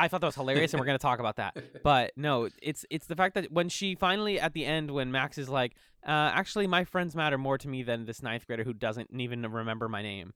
I 0.00 0.06
thought 0.06 0.20
that 0.20 0.28
was 0.28 0.36
hilarious, 0.36 0.72
and 0.72 0.78
we're 0.80 0.86
gonna 0.86 0.98
talk 1.10 1.18
about 1.18 1.36
that. 1.36 1.56
But 1.82 2.12
no, 2.16 2.48
it's 2.62 2.84
it's 2.88 3.06
the 3.06 3.16
fact 3.16 3.34
that 3.34 3.50
when 3.50 3.68
she 3.68 3.96
finally 3.96 4.38
at 4.38 4.52
the 4.52 4.64
end, 4.64 4.92
when 4.92 5.10
Max 5.10 5.38
is 5.38 5.48
like, 5.48 5.74
uh, 6.06 6.10
actually, 6.32 6.68
my 6.68 6.84
friends 6.84 7.16
matter 7.16 7.36
more 7.36 7.58
to 7.58 7.66
me 7.66 7.82
than 7.82 8.04
this 8.04 8.22
ninth 8.22 8.46
grader 8.46 8.62
who 8.62 8.72
doesn't 8.72 9.08
even 9.12 9.42
remember 9.50 9.88
my 9.88 10.00
name. 10.02 10.32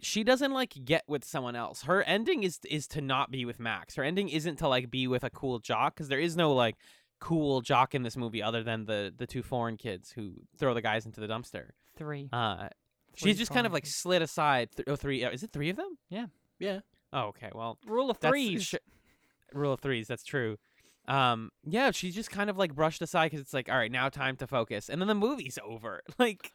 She 0.00 0.24
doesn't 0.24 0.52
like 0.52 0.74
get 0.84 1.04
with 1.06 1.24
someone 1.24 1.54
else. 1.54 1.82
Her 1.82 2.02
ending 2.02 2.42
is 2.42 2.58
is 2.68 2.88
to 2.88 3.00
not 3.00 3.30
be 3.30 3.44
with 3.44 3.60
Max. 3.60 3.94
Her 3.94 4.02
ending 4.02 4.28
isn't 4.28 4.56
to 4.56 4.66
like 4.66 4.90
be 4.90 5.06
with 5.06 5.22
a 5.22 5.30
cool 5.30 5.60
jock 5.60 5.94
because 5.94 6.08
there 6.08 6.18
is 6.18 6.36
no 6.36 6.52
like 6.52 6.74
cool 7.20 7.60
jock 7.60 7.94
in 7.94 8.02
this 8.02 8.16
movie 8.16 8.42
other 8.42 8.64
than 8.64 8.86
the 8.86 9.14
the 9.16 9.26
two 9.28 9.42
foreign 9.44 9.76
kids 9.76 10.10
who 10.10 10.32
throw 10.58 10.74
the 10.74 10.82
guys 10.82 11.06
into 11.06 11.20
the 11.20 11.28
dumpster. 11.28 11.70
Three. 11.96 12.28
Uh, 12.32 12.68
Three 13.18 13.30
she's 13.30 13.38
just 13.38 13.50
kind 13.52 13.66
of 13.66 13.72
like 13.72 13.84
kids. 13.84 13.96
slid 13.96 14.22
aside. 14.22 14.70
Th- 14.76 14.86
oh, 14.88 14.96
three. 14.96 15.24
Uh, 15.24 15.30
is 15.30 15.42
it 15.42 15.50
three 15.52 15.70
of 15.70 15.76
them? 15.76 15.96
Yeah. 16.10 16.26
Yeah. 16.58 16.80
Oh, 17.12 17.28
okay. 17.28 17.50
Well, 17.54 17.78
Rule 17.86 18.10
of 18.10 18.20
that's 18.20 18.30
threes. 18.30 18.64
sh- 18.64 18.74
rule 19.52 19.72
of 19.72 19.80
threes. 19.80 20.06
That's 20.08 20.24
true. 20.24 20.58
Um, 21.08 21.50
yeah, 21.64 21.92
she's 21.92 22.14
just 22.14 22.30
kind 22.30 22.50
of 22.50 22.58
like 22.58 22.74
brushed 22.74 23.00
aside 23.00 23.26
because 23.26 23.40
it's 23.40 23.54
like, 23.54 23.68
all 23.70 23.76
right, 23.76 23.92
now 23.92 24.08
time 24.08 24.36
to 24.36 24.46
focus, 24.46 24.88
and 24.88 25.00
then 25.00 25.06
the 25.08 25.14
movie's 25.14 25.58
over. 25.64 26.02
Like, 26.18 26.52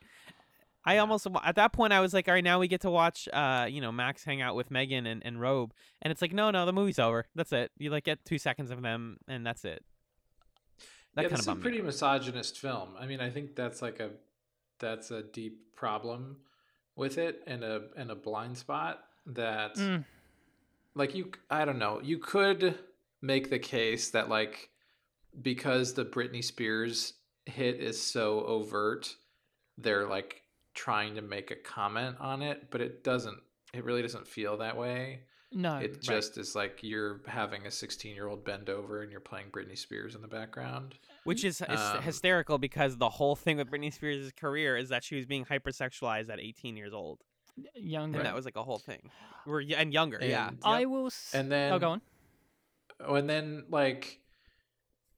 I 0.83 0.97
almost 0.97 1.25
at 1.43 1.55
that 1.55 1.71
point 1.73 1.93
I 1.93 1.99
was 2.01 2.13
like, 2.13 2.27
all 2.27 2.33
right, 2.33 2.43
now 2.43 2.59
we 2.59 2.67
get 2.67 2.81
to 2.81 2.89
watch, 2.89 3.29
uh, 3.31 3.67
you 3.69 3.79
know, 3.81 3.91
Max 3.91 4.23
hang 4.25 4.41
out 4.41 4.55
with 4.55 4.69
Megan 4.71 5.05
and, 5.05 5.21
and 5.25 5.39
Robe, 5.39 5.73
and 6.01 6.11
it's 6.11 6.21
like, 6.21 6.33
no, 6.33 6.51
no, 6.51 6.65
the 6.65 6.73
movie's 6.73 6.99
over. 6.99 7.25
That's 7.33 7.51
it. 7.53 7.71
You 7.77 7.91
like 7.91 8.03
get 8.03 8.25
two 8.25 8.37
seconds 8.39 8.71
of 8.71 8.81
them, 8.81 9.17
and 9.27 9.45
that's 9.45 9.63
it. 9.63 9.85
That 11.15 11.23
yeah, 11.23 11.29
kind 11.29 11.31
this 11.31 11.39
of 11.39 11.39
is 11.39 11.47
a 11.47 11.49
bummed 11.51 11.59
me 11.59 11.63
pretty 11.63 11.79
out. 11.79 11.85
misogynist 11.85 12.59
film. 12.59 12.89
I 12.99 13.05
mean, 13.05 13.19
I 13.21 13.29
think 13.29 13.55
that's 13.55 13.81
like 13.81 13.99
a 13.99 14.09
that's 14.81 15.11
a 15.11 15.23
deep 15.23 15.73
problem 15.75 16.35
with 16.97 17.17
it 17.17 17.41
and 17.47 17.63
a 17.63 17.83
and 17.95 18.11
a 18.11 18.15
blind 18.15 18.57
spot 18.57 19.03
that 19.27 19.75
Mm. 19.75 20.03
like 20.95 21.15
you 21.15 21.31
I 21.49 21.63
don't 21.63 21.79
know. 21.79 22.01
You 22.03 22.17
could 22.17 22.77
make 23.21 23.49
the 23.49 23.59
case 23.59 24.09
that 24.11 24.27
like 24.27 24.69
because 25.41 25.93
the 25.93 26.03
Britney 26.05 26.43
Spears 26.43 27.13
hit 27.45 27.79
is 27.79 28.01
so 28.01 28.41
overt, 28.45 29.15
they're 29.77 30.07
like 30.07 30.41
trying 30.73 31.15
to 31.15 31.21
make 31.21 31.51
a 31.51 31.55
comment 31.55 32.17
on 32.19 32.41
it, 32.41 32.69
but 32.69 32.81
it 32.81 33.03
doesn't 33.03 33.39
it 33.73 33.85
really 33.85 34.01
doesn't 34.01 34.27
feel 34.27 34.57
that 34.57 34.75
way. 34.75 35.21
No. 35.53 35.77
it 35.77 36.01
just 36.01 36.37
is 36.37 36.55
like 36.55 36.79
you're 36.81 37.19
having 37.27 37.65
a 37.67 37.71
16 37.71 38.15
year 38.15 38.27
old 38.27 38.43
bend 38.45 38.69
over 38.69 39.01
and 39.01 39.11
you're 39.11 39.19
playing 39.19 39.47
Britney 39.51 39.77
Spears 39.77 40.15
in 40.15 40.21
the 40.21 40.27
background. 40.27 40.95
Which 41.23 41.43
is 41.43 41.59
hys- 41.59 41.95
Um, 41.97 42.01
hysterical 42.01 42.57
because 42.57 42.97
the 42.97 43.09
whole 43.09 43.35
thing 43.35 43.57
with 43.57 43.69
Britney 43.69 43.93
Spears' 43.93 44.31
career 44.31 44.75
is 44.77 44.89
that 44.89 45.03
she 45.03 45.15
was 45.15 45.25
being 45.25 45.45
hypersexualized 45.45 46.29
at 46.29 46.39
18 46.39 46.75
years 46.75 46.93
old, 46.93 47.19
younger. 47.75 48.17
and 48.19 48.25
that 48.25 48.33
was 48.35 48.45
like 48.45 48.55
a 48.55 48.63
whole 48.63 48.79
thing. 48.79 49.11
We're 49.45 49.61
and 49.75 49.93
younger, 49.93 50.19
yeah. 50.21 50.49
And- 50.49 50.59
I 50.63 50.85
will. 50.85 51.07
S- 51.07 51.31
And 51.33 51.51
then 51.51 51.73
oh, 51.73 51.79
go 51.79 51.89
on. 51.91 52.01
Oh, 52.99 53.15
and 53.15 53.29
then 53.29 53.65
like 53.69 54.19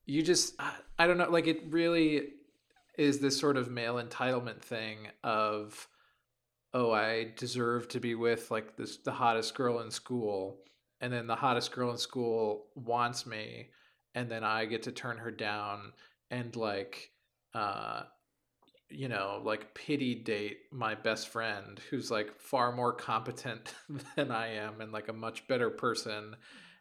you 0.06 0.22
just 0.22 0.56
I- 0.60 0.76
I 1.00 1.08
don't 1.08 1.18
know 1.18 1.30
like 1.30 1.48
it 1.48 1.62
really 1.72 2.34
is 2.98 3.20
this 3.20 3.40
sort 3.40 3.58
of 3.58 3.70
male 3.72 3.96
entitlement 3.96 4.62
thing 4.62 5.08
of 5.24 5.88
oh 6.74 6.92
I 6.92 7.34
deserve 7.38 7.88
to 7.90 8.00
be 8.00 8.14
with 8.16 8.52
like 8.52 8.76
this 8.78 8.98
the 8.98 9.12
hottest 9.14 9.56
girl 9.56 9.80
in 9.80 9.90
school 9.92 10.60
and 11.02 11.12
then 11.12 11.28
the 11.28 11.36
hottest 11.36 11.72
girl 11.72 11.92
in 11.92 11.98
school 11.98 12.68
wants 12.76 13.26
me 13.26 13.70
and 14.16 14.30
then 14.30 14.44
I 14.44 14.66
get 14.66 14.84
to 14.84 14.92
turn 14.92 15.18
her 15.18 15.32
down 15.32 15.94
and 16.30 16.56
like 16.56 17.12
uh 17.54 18.04
you 18.90 19.08
know 19.08 19.42
like 19.44 19.74
pity 19.74 20.16
date 20.16 20.58
my 20.72 20.96
best 20.96 21.30
friend 21.30 21.80
who's 21.90 22.12
like 22.12 22.40
far 22.40 22.72
more 22.72 22.94
competent 22.94 23.74
than 24.16 24.32
I 24.32 24.56
am 24.56 24.82
and 24.82 24.92
like 24.92 25.08
a 25.08 25.14
much 25.14 25.48
better 25.48 25.70
person 25.70 26.36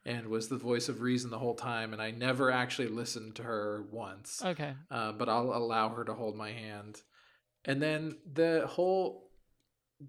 and 0.04 0.26
was 0.26 0.48
the 0.48 0.58
voice 0.58 0.88
of 0.88 1.00
reason 1.00 1.30
the 1.30 1.38
whole 1.38 1.54
time 1.54 1.92
and 1.92 2.02
I 2.02 2.10
never 2.10 2.50
actually 2.50 2.88
listened 2.88 3.36
to 3.36 3.44
her 3.44 3.84
once 3.90 4.42
Okay. 4.44 4.74
uh, 4.90 5.12
but 5.12 5.28
I'll 5.28 5.52
allow 5.54 5.90
her 5.90 6.04
to 6.04 6.14
hold 6.14 6.36
my 6.36 6.50
hand. 6.50 7.00
And 7.64 7.80
then 7.80 8.16
the 8.34 8.66
whole, 8.68 9.30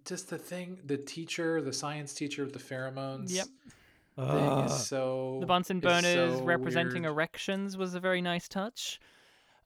just 0.06 0.32
the 0.32 0.40
thing, 0.40 0.80
the 0.84 0.98
teacher, 0.98 1.62
the 1.62 1.72
science 1.72 2.16
teacher 2.16 2.44
with 2.44 2.54
the 2.54 2.60
pheromones. 2.60 3.32
Yep. 3.32 3.46
Thing 4.16 4.66
is 4.66 4.86
so 4.88 5.38
The 5.40 5.46
Bunsen 5.48 5.78
is 5.78 5.84
burners 5.84 6.38
so 6.40 6.44
representing 6.44 7.04
weird. 7.04 7.14
erections 7.14 7.78
was 7.78 7.96
a 7.96 8.00
very 8.00 8.22
nice 8.22 8.48
touch. 8.48 9.00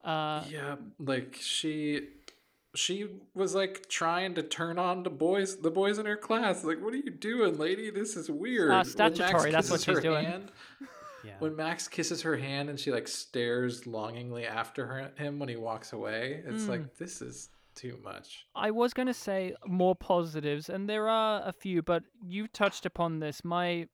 Uh, 0.03 0.43
yeah, 0.49 0.75
like 0.99 1.37
she, 1.41 2.07
she 2.75 3.07
was 3.33 3.53
like 3.55 3.89
trying 3.89 4.35
to 4.35 4.43
turn 4.43 4.79
on 4.79 5.03
the 5.03 5.09
boys, 5.09 5.57
the 5.57 5.71
boys 5.71 5.97
in 5.99 6.05
her 6.05 6.15
class. 6.15 6.63
Like, 6.63 6.81
what 6.81 6.93
are 6.93 6.97
you 6.97 7.09
doing, 7.11 7.57
lady? 7.57 7.89
This 7.89 8.15
is 8.15 8.29
weird. 8.31 8.69
When 8.69 8.77
Max 8.77 8.91
statutory, 8.91 9.51
that's 9.51 9.69
what 9.69 9.79
kisses 9.81 9.85
she's 9.85 9.95
her 9.97 10.01
doing. 10.01 10.25
hand- 10.25 10.51
yeah. 11.25 11.33
when 11.39 11.55
Max 11.57 11.87
kisses 11.89 12.21
her 12.21 12.37
hand 12.37 12.69
and 12.69 12.79
she 12.79 12.89
like 12.91 13.07
stares 13.07 13.85
longingly 13.85 14.45
after 14.45 14.85
her, 14.85 15.11
him 15.17 15.39
when 15.39 15.49
he 15.49 15.57
walks 15.57 15.91
away, 15.91 16.41
it's 16.45 16.63
Mm. 16.63 16.69
like 16.69 16.97
this 16.97 17.21
is 17.21 17.49
too 17.75 17.99
much. 18.03 18.45
I 18.55 18.71
was 18.71 18.93
going 18.93 19.07
to 19.07 19.13
say 19.13 19.55
more 19.65 19.95
positives, 19.95 20.69
and 20.69 20.87
there 20.87 21.09
are 21.09 21.41
a 21.45 21.51
few, 21.51 21.81
but 21.81 22.03
you 22.25 22.47
touched 22.47 22.85
upon 22.85 23.19
this. 23.19 23.43
My. 23.43 23.87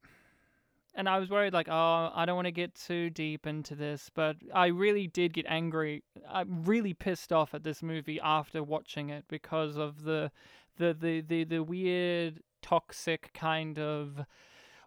And 0.95 1.09
I 1.09 1.17
was 1.17 1.29
worried, 1.29 1.53
like, 1.53 1.67
oh, 1.69 2.11
I 2.13 2.25
don't 2.25 2.35
want 2.35 2.45
to 2.45 2.51
get 2.51 2.75
too 2.75 3.09
deep 3.09 3.47
into 3.47 3.73
this, 3.75 4.11
but 4.13 4.35
I 4.53 4.67
really 4.67 5.07
did 5.07 5.33
get 5.33 5.45
angry. 5.47 6.03
I'm 6.29 6.63
really 6.63 6.93
pissed 6.93 7.33
off 7.33 7.53
at 7.55 7.63
this 7.63 7.81
movie 7.81 8.19
after 8.21 8.61
watching 8.61 9.09
it 9.09 9.25
because 9.27 9.75
of 9.75 10.03
the, 10.03 10.31
the, 10.77 10.95
the, 10.99 11.21
the, 11.21 11.43
the 11.45 11.63
weird, 11.63 12.41
toxic 12.61 13.31
kind 13.33 13.79
of, 13.79 14.19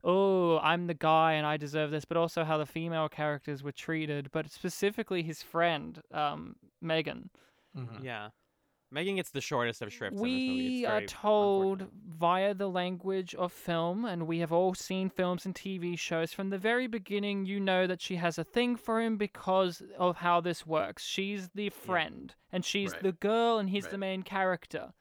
oh, 0.04 0.58
I'm 0.60 0.86
the 0.86 0.94
guy 0.94 1.32
and 1.32 1.44
I 1.44 1.56
deserve 1.56 1.90
this, 1.90 2.04
but 2.04 2.16
also 2.16 2.44
how 2.44 2.56
the 2.56 2.66
female 2.66 3.08
characters 3.08 3.64
were 3.64 3.72
treated, 3.72 4.30
but 4.30 4.48
specifically 4.50 5.24
his 5.24 5.42
friend, 5.42 6.00
um, 6.12 6.54
Megan. 6.80 7.30
Mhm. 7.76 8.04
Yeah. 8.04 8.28
Megan 8.90 9.16
gets 9.16 9.30
the 9.30 9.40
shortest 9.40 9.82
of 9.82 9.92
shrifts. 9.92 10.18
in 10.20 10.24
this 10.24 10.32
movie. 10.32 10.78
We 10.80 10.86
are 10.86 11.02
told 11.02 11.86
via 12.18 12.54
the 12.54 12.68
language 12.68 13.34
of 13.34 13.52
film, 13.52 14.04
and 14.04 14.26
we 14.26 14.38
have 14.38 14.52
all 14.52 14.74
seen 14.74 15.10
films 15.10 15.44
and 15.44 15.54
TV 15.54 15.98
shows 15.98 16.32
from 16.32 16.50
the 16.50 16.58
very 16.58 16.86
beginning. 16.86 17.46
You 17.46 17.58
know 17.58 17.86
that 17.86 18.00
she 18.00 18.16
has 18.16 18.38
a 18.38 18.44
thing 18.44 18.76
for 18.76 19.00
him 19.00 19.16
because 19.16 19.82
of 19.98 20.16
how 20.18 20.40
this 20.40 20.64
works. 20.66 21.04
She's 21.04 21.48
the 21.54 21.68
friend, 21.70 22.34
and 22.52 22.64
she's 22.64 22.92
Right. 22.92 23.02
the 23.02 23.12
girl, 23.12 23.58
and 23.58 23.68
he's 23.70 23.88
the 23.88 23.98
main 23.98 24.22
character. 24.22 24.92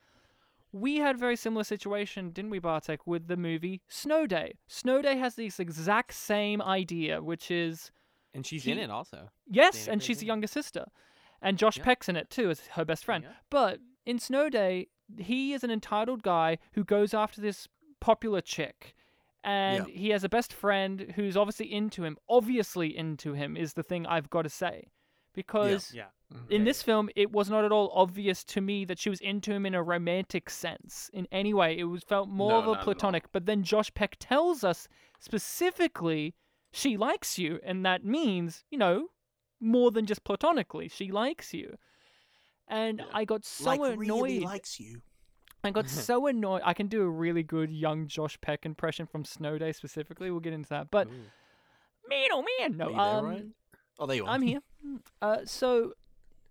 We 0.71 0.97
had 0.97 1.15
a 1.15 1.19
very 1.19 1.37
similar 1.37 1.63
situation, 1.63 2.31
didn't 2.31 2.51
we, 2.51 2.59
Bartek, 2.59 3.07
with 3.07 3.27
the 3.27 3.37
movie 3.37 3.81
Snow 3.87 4.27
Day? 4.27 4.55
Snow 4.67 5.01
Day 5.01 5.15
has 5.17 5.35
this 5.35 5.57
exact 5.59 6.13
same 6.13 6.61
idea, 6.61 7.21
which 7.21 7.49
is 7.49 7.91
and 8.33 8.45
she's 8.45 8.63
he- 8.65 8.71
in 8.71 8.79
it 8.79 8.89
also. 8.89 9.29
Yes, 9.47 9.87
and 9.87 10.03
she's 10.03 10.19
the 10.19 10.25
younger 10.25 10.47
sister. 10.47 10.85
And 11.45 11.57
Josh 11.57 11.77
Yep. 11.77 11.85
Peck's 11.85 12.09
in 12.09 12.15
it 12.15 12.29
too 12.29 12.49
as 12.49 12.67
her 12.73 12.83
best 12.83 13.05
friend. 13.05 13.23
Yep. 13.23 13.35
But 13.49 13.79
in 14.05 14.19
Snow 14.19 14.49
Day, 14.49 14.87
he 15.17 15.53
is 15.53 15.63
an 15.63 15.71
entitled 15.71 16.23
guy 16.23 16.57
who 16.73 16.83
goes 16.83 17.13
after 17.13 17.39
this 17.39 17.67
popular 18.01 18.41
chick. 18.41 18.95
And 19.43 19.85
he 19.87 20.09
has 20.09 20.23
a 20.23 20.29
best 20.29 20.51
friend 20.51 21.13
who's 21.15 21.37
obviously 21.37 21.71
into 21.71 22.03
him. 22.03 22.17
Obviously 22.27 22.97
into 22.97 23.33
him 23.33 23.55
is 23.55 23.73
the 23.73 23.83
thing 23.83 24.07
I've 24.07 24.29
got 24.31 24.41
to 24.41 24.49
say. 24.49 24.87
Because 25.33 25.93
Yeah. 25.93 26.07
Mhm. 26.33 26.49
in 26.49 26.63
this 26.63 26.81
film, 26.81 27.09
it 27.15 27.31
was 27.31 27.47
not 27.49 27.63
at 27.63 27.71
all 27.71 27.91
obvious 27.93 28.43
to 28.45 28.61
me 28.61 28.83
that 28.85 28.97
she 28.97 29.09
was 29.11 29.21
into 29.21 29.51
him 29.51 29.65
in 29.67 29.75
a 29.75 29.83
romantic 29.83 30.49
sense 30.49 31.09
in 31.13 31.27
any 31.31 31.53
way. 31.53 31.77
It 31.77 31.83
was 31.83 32.03
felt 32.03 32.27
more 32.27 32.53
No, 32.53 32.71
of 32.71 32.79
a 32.79 32.81
platonic. 32.83 33.31
But 33.31 33.45
then 33.45 33.61
Josh 33.61 33.93
Peck 33.93 34.15
tells 34.17 34.63
us 34.63 34.87
specifically 35.19 36.33
she 36.71 36.97
likes 36.97 37.37
you, 37.37 37.59
and 37.63 37.85
that 37.85 38.03
means 38.03 38.63
you 38.71 38.77
know 38.79 39.09
more 39.65 39.91
than 39.91 40.05
just 40.05 40.23
platonically. 40.23 40.87
She 40.89 41.11
likes 41.11 41.53
you, 41.53 41.77
and 42.67 42.99
Yeah. 42.99 43.05
I 43.13 43.25
got 43.25 43.43
so 43.43 43.65
like 43.65 43.79
annoyed. 43.79 43.97
really 43.99 44.39
likes 44.41 44.79
you. 44.79 45.01
I 45.63 45.71
got 45.71 45.89
so 46.07 46.27
annoyed. 46.27 46.61
I 46.63 46.73
can 46.73 46.87
do 46.87 47.01
a 47.01 47.09
really 47.09 47.43
good 47.43 47.71
young 47.71 48.07
Josh 48.07 48.39
Peck 48.41 48.65
impression 48.65 49.07
from 49.07 49.25
Snow 49.25 49.57
Day 49.57 49.71
specifically. 49.71 50.29
We'll 50.31 50.39
get 50.39 50.53
into 50.53 50.69
that, 50.69 50.91
but 50.91 51.07
Ooh. 51.07 52.09
man, 52.09 52.27
oh 52.31 52.43
man, 52.59 52.77
no. 52.77 52.85
Are 52.85 52.91
you 52.91 52.95
there, 52.97 53.33
um? 53.41 53.53
Oh, 53.97 54.05
there 54.05 54.15
you 54.17 54.25
are. 54.25 54.29
I'm 54.29 54.41
here. 54.41 54.61
Uh, 55.21 55.39
so 55.45 55.93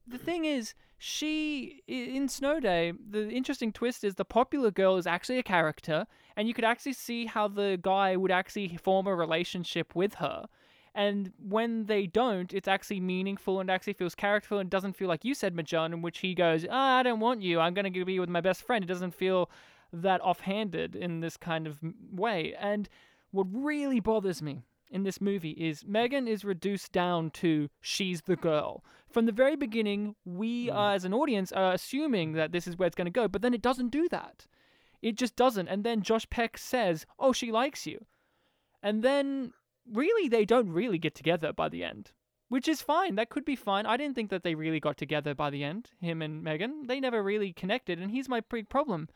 the 0.09 0.19
thing 0.19 0.45
is, 0.45 0.75
she 0.99 1.83
in 1.87 2.29
Snow 2.29 2.59
Day. 2.59 2.93
The 3.11 3.29
interesting 3.31 3.71
twist 3.73 4.03
is 4.03 4.17
the 4.17 4.25
popular 4.25 4.73
girl 4.73 4.97
is 4.97 5.07
actually 5.07 5.39
a 5.39 5.43
character, 5.45 6.07
and 6.37 6.49
you 6.49 6.55
could 6.55 6.65
actually 6.65 6.95
see 6.95 7.27
how 7.27 7.47
the 7.47 7.79
guy 7.81 8.17
would 8.17 8.33
actually 8.33 8.77
form 8.77 9.07
a 9.07 9.15
relationship 9.15 9.95
with 9.95 10.15
her. 10.15 10.47
And 10.95 11.33
when 11.39 11.87
they 11.87 12.07
don't, 12.07 12.53
it's 12.55 12.69
actually 12.69 13.01
meaningful 13.01 13.59
and 13.59 13.69
actually 13.69 13.95
feels 13.95 14.15
characterful 14.15 14.61
and 14.61 14.71
doesn't 14.71 14.95
feel 14.95 15.09
like 15.09 15.25
you 15.25 15.35
said, 15.35 15.55
Magellan, 15.55 15.93
in 15.93 16.03
which 16.03 16.19
he 16.19 16.35
goes, 16.35 16.65
ah, 16.71 16.99
I 16.99 17.03
don't 17.03 17.19
want 17.21 17.43
you. 17.43 17.59
I'm 17.59 17.75
going 17.75 17.93
to 17.93 18.05
be 18.05 18.21
with 18.21 18.29
my 18.29 18.41
best 18.41 18.63
friend. 18.63 18.85
It 18.85 18.89
doesn't 18.89 19.15
feel 19.15 19.51
that 19.93 20.21
offhanded 20.21 20.95
in 20.95 21.21
this 21.21 21.37
kind 21.37 21.67
of 21.67 21.81
way. 22.13 22.55
And 22.59 22.89
what 23.33 23.47
really 23.51 23.99
bothers 23.99 24.41
me 24.41 24.63
in 24.89 25.03
this 25.03 25.21
movie 25.21 25.51
is 25.53 25.85
Megan 25.85 26.29
is 26.29 26.45
reduced 26.45 26.93
down 26.93 27.31
to 27.31 27.69
she's 27.81 28.23
the 28.23 28.37
girl. 28.37 28.85
From 29.11 29.27
the 29.27 29.33
very 29.33 29.57
beginning, 29.57 30.15
we 30.25 30.69
Mm. 30.69 30.75
uh, 30.77 30.91
as 30.95 31.05
an 31.05 31.15
audience 31.15 31.51
are 31.51 31.73
assuming 31.73 32.33
that 32.35 32.53
this 32.53 32.69
is 32.69 32.77
where 32.77 32.87
it's 32.87 32.95
going 32.95 33.07
to 33.07 33.11
go, 33.11 33.27
but 33.27 33.43
then 33.43 33.55
it 33.55 33.63
doesn't 33.63 33.89
do 33.89 34.09
that. 34.11 34.47
It 35.03 35.17
just 35.17 35.35
doesn't. 35.35 35.67
And 35.69 35.83
then 35.83 36.03
Josh 36.03 36.29
Peck 36.31 36.57
says, 36.57 37.07
"Oh, 37.19 37.33
she 37.33 37.51
likes 37.51 37.87
you," 37.87 38.07
and 38.83 39.03
then 39.03 39.53
really 39.93 40.29
they 40.29 40.45
don't 40.45 40.69
really 40.69 40.99
get 40.99 41.15
together 41.15 41.53
by 41.53 41.69
the 41.69 41.85
end, 41.85 42.13
which 42.49 42.69
is 42.69 42.83
fine. 42.83 43.17
That 43.17 43.31
could 43.31 43.45
be 43.45 43.57
fine. 43.57 43.87
I 43.87 43.97
didn't 43.97 44.15
think 44.15 44.31
that 44.31 44.43
they 44.43 44.55
really 44.55 44.81
got 44.81 44.97
together 44.97 45.35
by 45.35 45.51
the 45.51 45.65
end. 45.65 45.91
Him 46.01 46.23
and 46.23 46.43
Megan, 46.43 46.87
they 46.87 47.01
never 47.01 47.23
really 47.23 47.53
connected, 47.53 47.99
and 47.99 48.11
here's 48.11 48.29
my 48.29 48.41
big 48.41 48.69
problem 48.69 49.09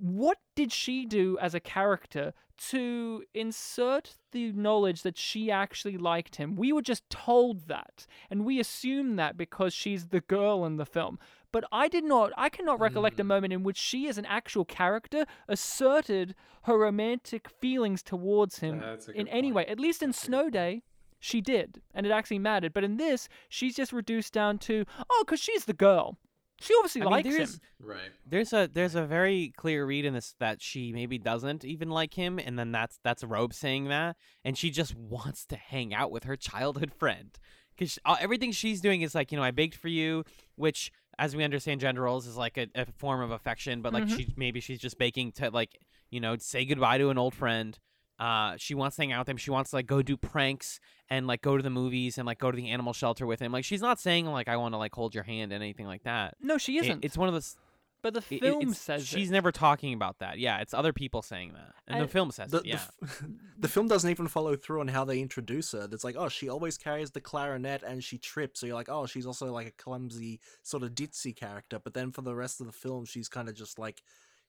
what 0.00 0.38
did 0.54 0.72
she 0.72 1.04
do 1.04 1.36
as 1.40 1.54
a 1.54 1.60
character 1.60 2.32
to 2.56 3.22
insert 3.34 4.16
the 4.32 4.52
knowledge 4.52 5.02
that 5.02 5.18
she 5.18 5.50
actually 5.50 5.96
liked 5.96 6.36
him? 6.36 6.56
We 6.56 6.72
were 6.72 6.82
just 6.82 7.08
told 7.10 7.68
that, 7.68 8.06
and 8.30 8.44
we 8.44 8.60
assume 8.60 9.16
that 9.16 9.36
because 9.36 9.74
she's 9.74 10.06
the 10.06 10.20
girl 10.20 10.64
in 10.64 10.76
the 10.76 10.86
film. 10.86 11.18
But 11.58 11.68
I 11.72 11.88
did 11.88 12.04
not, 12.04 12.30
I 12.36 12.50
cannot 12.50 12.78
recollect 12.78 13.18
a 13.18 13.24
mm. 13.24 13.26
moment 13.26 13.52
in 13.52 13.64
which 13.64 13.78
she, 13.78 14.06
as 14.06 14.16
an 14.16 14.26
actual 14.26 14.64
character, 14.64 15.26
asserted 15.48 16.36
her 16.62 16.78
romantic 16.78 17.48
feelings 17.48 18.00
towards 18.00 18.60
him 18.60 18.80
in 19.12 19.24
good 19.24 19.28
any 19.28 19.50
way. 19.50 19.66
At 19.66 19.80
least 19.80 20.00
in 20.00 20.12
Snow 20.12 20.50
Day, 20.50 20.84
she 21.18 21.40
did, 21.40 21.82
and 21.92 22.06
it 22.06 22.12
actually 22.12 22.38
mattered. 22.38 22.72
But 22.72 22.84
in 22.84 22.96
this, 22.96 23.28
she's 23.48 23.74
just 23.74 23.92
reduced 23.92 24.32
down 24.32 24.58
to, 24.58 24.84
oh, 25.10 25.24
because 25.26 25.40
she's 25.40 25.64
the 25.64 25.72
girl. 25.72 26.16
She 26.60 26.72
obviously 26.76 27.00
I 27.00 27.04
mean, 27.06 27.10
likes 27.10 27.28
there's- 27.28 27.54
him. 27.54 27.60
Right. 27.80 28.12
There's 28.24 28.52
a 28.52 28.68
there's 28.72 28.94
a 28.94 29.04
very 29.04 29.52
clear 29.56 29.84
read 29.84 30.04
in 30.04 30.14
this 30.14 30.36
that 30.38 30.62
she 30.62 30.92
maybe 30.92 31.18
doesn't 31.18 31.64
even 31.64 31.90
like 31.90 32.14
him, 32.14 32.38
and 32.38 32.56
then 32.56 32.70
that's 32.70 33.00
that's 33.02 33.24
Robe 33.24 33.52
saying 33.52 33.88
that, 33.88 34.14
and 34.44 34.56
she 34.56 34.70
just 34.70 34.94
wants 34.96 35.44
to 35.46 35.56
hang 35.56 35.92
out 35.92 36.12
with 36.12 36.22
her 36.22 36.36
childhood 36.36 36.92
friend 36.96 37.36
because 37.76 37.98
uh, 38.04 38.16
everything 38.20 38.52
she's 38.52 38.80
doing 38.80 39.02
is 39.02 39.14
like 39.14 39.32
you 39.32 39.38
know 39.38 39.44
I 39.44 39.50
baked 39.50 39.76
for 39.76 39.88
you, 39.88 40.24
which 40.54 40.92
as 41.18 41.34
we 41.34 41.42
understand 41.44 41.80
gender 41.80 42.02
roles 42.02 42.26
is 42.26 42.36
like 42.36 42.56
a, 42.56 42.66
a 42.74 42.86
form 42.96 43.20
of 43.20 43.30
affection, 43.30 43.82
but 43.82 43.92
like 43.92 44.04
Mhm. 44.04 44.16
she 44.16 44.34
maybe 44.36 44.60
she's 44.60 44.78
just 44.78 44.98
baking 44.98 45.32
to 45.32 45.50
like 45.50 45.78
you 46.10 46.20
know 46.20 46.36
say 46.38 46.64
goodbye 46.64 46.98
to 46.98 47.10
an 47.10 47.18
old 47.18 47.34
friend. 47.34 47.78
Uh, 48.18 48.54
she 48.56 48.74
wants 48.74 48.96
to 48.96 49.02
hang 49.02 49.12
out 49.12 49.20
with 49.20 49.28
him. 49.28 49.36
She 49.36 49.50
wants 49.52 49.70
to 49.70 49.76
like 49.76 49.86
go 49.86 50.02
do 50.02 50.16
pranks 50.16 50.80
and 51.08 51.26
like 51.28 51.40
go 51.40 51.56
to 51.56 51.62
the 51.62 51.70
movies 51.70 52.18
and 52.18 52.26
like 52.26 52.38
go 52.40 52.50
to 52.50 52.56
the 52.56 52.68
animal 52.68 52.92
shelter 52.92 53.26
with 53.26 53.38
him. 53.40 53.52
Like 53.52 53.64
she's 53.64 53.80
not 53.80 54.00
saying 54.00 54.26
like 54.26 54.48
I 54.48 54.56
want 54.56 54.74
to 54.74 54.78
like 54.78 54.92
hold 54.94 55.14
your 55.14 55.22
hand 55.24 55.52
and 55.52 55.62
anything 55.62 55.86
like 55.86 56.02
that. 56.02 56.34
No, 56.40 56.58
she 56.58 56.78
isn't. 56.78 57.04
it's 57.04 57.16
one 57.16 57.28
of 57.28 57.34
those 57.34 57.56
but 58.02 58.14
the 58.14 58.20
it- 58.30 58.36
it- 58.36 58.40
film 58.42 58.72
says 58.74 59.06
she's 59.06 59.28
it. 59.30 59.32
never 59.32 59.50
talking 59.52 59.92
about 59.94 60.18
that. 60.20 60.38
Yeah, 60.38 60.58
it's 60.60 60.72
other 60.74 60.92
people 60.92 61.22
saying 61.22 61.52
that, 61.54 61.74
and, 61.86 61.98
And 62.00 62.04
the 62.04 62.12
film 62.12 62.30
says 62.30 62.50
The, 62.50 62.58
it. 62.58 62.66
Yeah, 62.66 62.80
the, 63.00 63.06
f- 63.06 63.24
the 63.58 63.68
film 63.68 63.88
doesn't 63.88 64.08
even 64.10 64.28
follow 64.28 64.56
through 64.56 64.80
on 64.80 64.88
how 64.88 65.04
they 65.04 65.20
introduce 65.20 65.72
her. 65.72 65.88
It's 65.90 66.04
like, 66.04 66.16
oh, 66.18 66.28
she 66.28 66.48
always 66.48 66.78
carries 66.78 67.10
the 67.10 67.20
clarinet 67.20 67.82
and 67.82 68.02
she 68.04 68.18
trips. 68.18 68.60
So 68.60 68.66
you're 68.66 68.74
like, 68.76 68.88
oh, 68.88 69.06
she's 69.06 69.26
also 69.26 69.52
like 69.52 69.66
a 69.66 69.70
clumsy, 69.82 70.40
sort 70.62 70.82
of 70.82 70.90
ditzy 70.94 71.34
character. 71.34 71.78
But 71.78 71.94
then 71.94 72.12
for 72.12 72.22
the 72.22 72.34
rest 72.34 72.60
of 72.60 72.66
the 72.66 72.72
film, 72.72 73.04
she's 73.04 73.28
kind 73.28 73.48
of 73.48 73.54
just 73.54 73.78
like, 73.78 74.02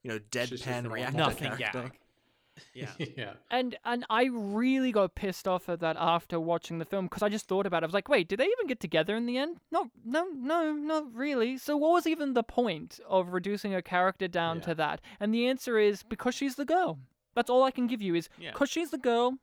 you 0.04 0.10
know, 0.12 0.20
deadpan 0.20 0.84
normal 0.84 0.92
reactor 0.92 1.18
nothing 1.18 1.52
character. 1.52 1.82
gag. 1.84 2.00
Yeah. 2.74 2.92
yeah. 3.18 3.34
And 3.52 3.78
and 3.86 4.06
I 4.10 4.26
really 4.26 4.92
got 4.92 5.16
pissed 5.16 5.48
off 5.48 5.70
at 5.70 5.80
that 5.80 5.96
after 6.00 6.40
watching 6.40 6.80
the 6.80 6.86
film 6.86 7.06
because 7.06 7.24
I 7.24 7.30
just 7.30 7.48
thought 7.48 7.66
about 7.66 7.84
it. 7.84 7.86
I 7.86 7.88
was 7.88 7.94
like, 7.94 8.10
wait, 8.10 8.28
did 8.28 8.40
they 8.40 8.46
even 8.46 8.68
get 8.68 8.80
together 8.80 9.16
in 9.16 9.26
the 9.26 9.38
end? 9.38 9.58
No, 9.72 9.90
no, 10.06 10.28
no, 10.34 10.74
not 10.74 11.14
really. 11.14 11.58
So 11.58 11.78
what 11.78 11.92
was 11.92 12.08
even 12.08 12.34
the 12.34 12.44
point 12.44 13.00
of 13.08 13.34
reducing 13.34 13.74
a 13.74 13.82
character 13.82 14.28
down 14.28 14.58
Yeah. 14.58 14.64
to 14.64 14.76
that? 14.76 15.02
And 15.20 15.34
the 15.34 15.48
answer 15.48 15.78
is 15.78 16.04
because 16.04 16.36
she's 16.36 16.56
the 16.56 16.66
girl. 16.66 17.00
That's 17.36 17.50
all 17.50 17.64
I 17.64 17.72
can 17.72 17.88
give 17.88 18.02
you 18.02 18.16
is 18.16 18.30
Yeah. 18.38 18.52
because 18.52 18.70
she's 18.70 18.92
the 18.92 18.98
girl. 18.98 19.38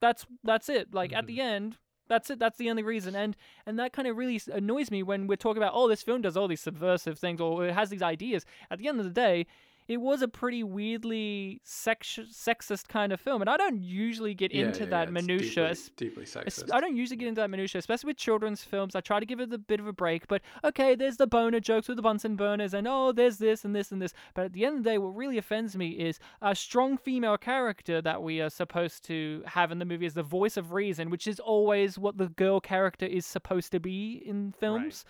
That's 0.00 0.26
that's 0.44 0.68
it. 0.68 0.92
Like 0.94 1.12
at 1.12 1.26
the 1.26 1.38
mm-hmm. 1.38 1.54
end, 1.54 1.78
that's 2.08 2.30
it. 2.30 2.38
That's 2.38 2.58
the 2.58 2.70
only 2.70 2.82
reason. 2.82 3.14
And 3.14 3.36
and 3.64 3.78
that 3.78 3.92
kind 3.92 4.08
of 4.08 4.16
really 4.16 4.40
annoys 4.52 4.90
me 4.90 5.02
when 5.02 5.26
we're 5.26 5.36
talking 5.36 5.62
about 5.62 5.72
oh 5.74 5.88
this 5.88 6.02
film 6.02 6.22
does 6.22 6.36
all 6.36 6.48
these 6.48 6.60
subversive 6.60 7.18
things 7.18 7.40
or 7.40 7.66
it 7.66 7.74
has 7.74 7.90
these 7.90 8.02
ideas. 8.02 8.44
At 8.70 8.78
the 8.78 8.88
end 8.88 8.98
of 8.98 9.04
the 9.04 9.10
day, 9.10 9.46
it 9.88 9.98
was 9.98 10.20
a 10.22 10.28
pretty 10.28 10.64
weirdly 10.64 11.60
sex- 11.64 12.18
sexist 12.32 12.88
kind 12.88 13.12
of 13.12 13.20
film, 13.20 13.40
and 13.40 13.48
I 13.50 13.56
don't 13.56 13.82
usually 13.82 14.34
get 14.34 14.52
Yeah, 14.52 14.66
into 14.66 14.80
yeah, 14.84 14.90
that 14.90 15.08
yeah, 15.08 15.12
minutia. 15.12 15.74
Deeply, 15.74 15.92
deeply 15.96 16.24
sexist. 16.24 16.72
I 16.72 16.80
don't 16.80 16.96
usually 16.96 17.16
get 17.16 17.28
into 17.28 17.40
that 17.40 17.50
minutia, 17.50 17.78
especially 17.78 18.08
with 18.08 18.16
children's 18.16 18.62
films. 18.62 18.94
I 18.96 19.00
try 19.00 19.20
to 19.20 19.26
give 19.26 19.40
it 19.40 19.52
a 19.52 19.58
bit 19.58 19.78
of 19.80 19.86
a 19.86 19.92
break, 19.92 20.26
but 20.28 20.42
okay, 20.64 20.94
there's 20.94 21.16
the 21.18 21.26
boner 21.26 21.60
jokes 21.60 21.88
with 21.88 21.96
the 21.96 22.02
Bunsen 22.02 22.36
burners, 22.36 22.74
and 22.74 22.86
oh, 22.88 23.12
there's 23.12 23.38
this 23.38 23.64
and 23.64 23.74
this 23.74 23.92
and 23.92 24.00
this. 24.02 24.12
But 24.34 24.46
at 24.46 24.52
the 24.52 24.64
end 24.64 24.78
of 24.78 24.84
the 24.84 24.90
day, 24.90 24.98
what 24.98 25.14
really 25.14 25.38
offends 25.38 25.76
me 25.76 25.90
is 25.90 26.18
a 26.42 26.54
strong 26.54 26.96
female 26.98 27.36
character 27.38 28.02
that 28.02 28.22
we 28.22 28.40
are 28.40 28.50
supposed 28.50 29.04
to 29.04 29.42
have 29.46 29.70
in 29.72 29.78
the 29.78 29.84
movie 29.84 30.06
as 30.06 30.14
the 30.14 30.22
voice 30.22 30.56
of 30.56 30.72
reason, 30.72 31.10
which 31.10 31.26
is 31.26 31.38
always 31.40 31.98
what 31.98 32.18
the 32.18 32.28
girl 32.28 32.60
character 32.60 33.06
is 33.06 33.24
supposed 33.26 33.72
to 33.72 33.80
be 33.80 34.22
in 34.24 34.52
films, 34.52 35.04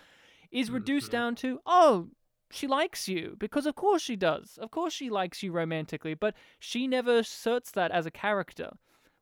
is 0.50 0.70
reduced 0.70 1.08
Mhm. 1.08 1.12
down 1.12 1.34
to 1.36 1.60
oh. 1.66 2.08
She 2.56 2.66
likes 2.66 3.06
you 3.06 3.36
because, 3.38 3.66
of 3.66 3.74
course, 3.74 4.02
she 4.02 4.16
does. 4.16 4.58
Of 4.60 4.70
course, 4.70 4.92
she 4.92 5.10
likes 5.10 5.42
you 5.42 5.52
romantically, 5.52 6.14
but 6.14 6.34
she 6.58 6.86
never 6.86 7.18
asserts 7.18 7.70
that 7.72 7.90
as 7.90 8.06
a 8.06 8.10
character. 8.10 8.70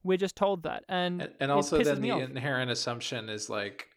We're 0.05 0.19
just 0.19 0.37
told 0.37 0.63
that, 0.65 0.85
and 0.89 1.23
and, 1.23 1.33
and 1.41 1.51
also 1.51 1.83
then 1.83 2.03
the 2.03 2.11
inherent 2.11 2.71
assumption 2.71 3.29
is 3.31 3.49
like 3.49 3.89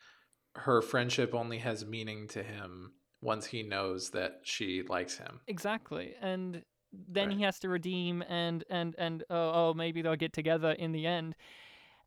her 0.55 0.81
friendship 0.81 1.35
only 1.35 1.59
has 1.59 1.85
meaning 1.85 2.27
to 2.29 2.41
him 2.41 2.93
once 3.21 3.45
he 3.45 3.61
knows 3.61 4.09
that 4.11 4.39
she 4.43 4.83
likes 4.87 5.17
him 5.17 5.41
Exactly, 5.47 6.15
and 6.21 6.63
then 6.93 7.27
Right. 7.27 7.37
he 7.37 7.43
has 7.43 7.59
to 7.59 7.69
redeem, 7.69 8.23
and 8.23 8.63
and 8.69 8.95
and 8.97 9.23
oh, 9.29 9.69
oh, 9.69 9.73
maybe 9.75 10.01
they'll 10.01 10.15
get 10.15 10.33
together 10.33 10.71
in 10.71 10.93
the 10.93 11.05
end, 11.05 11.35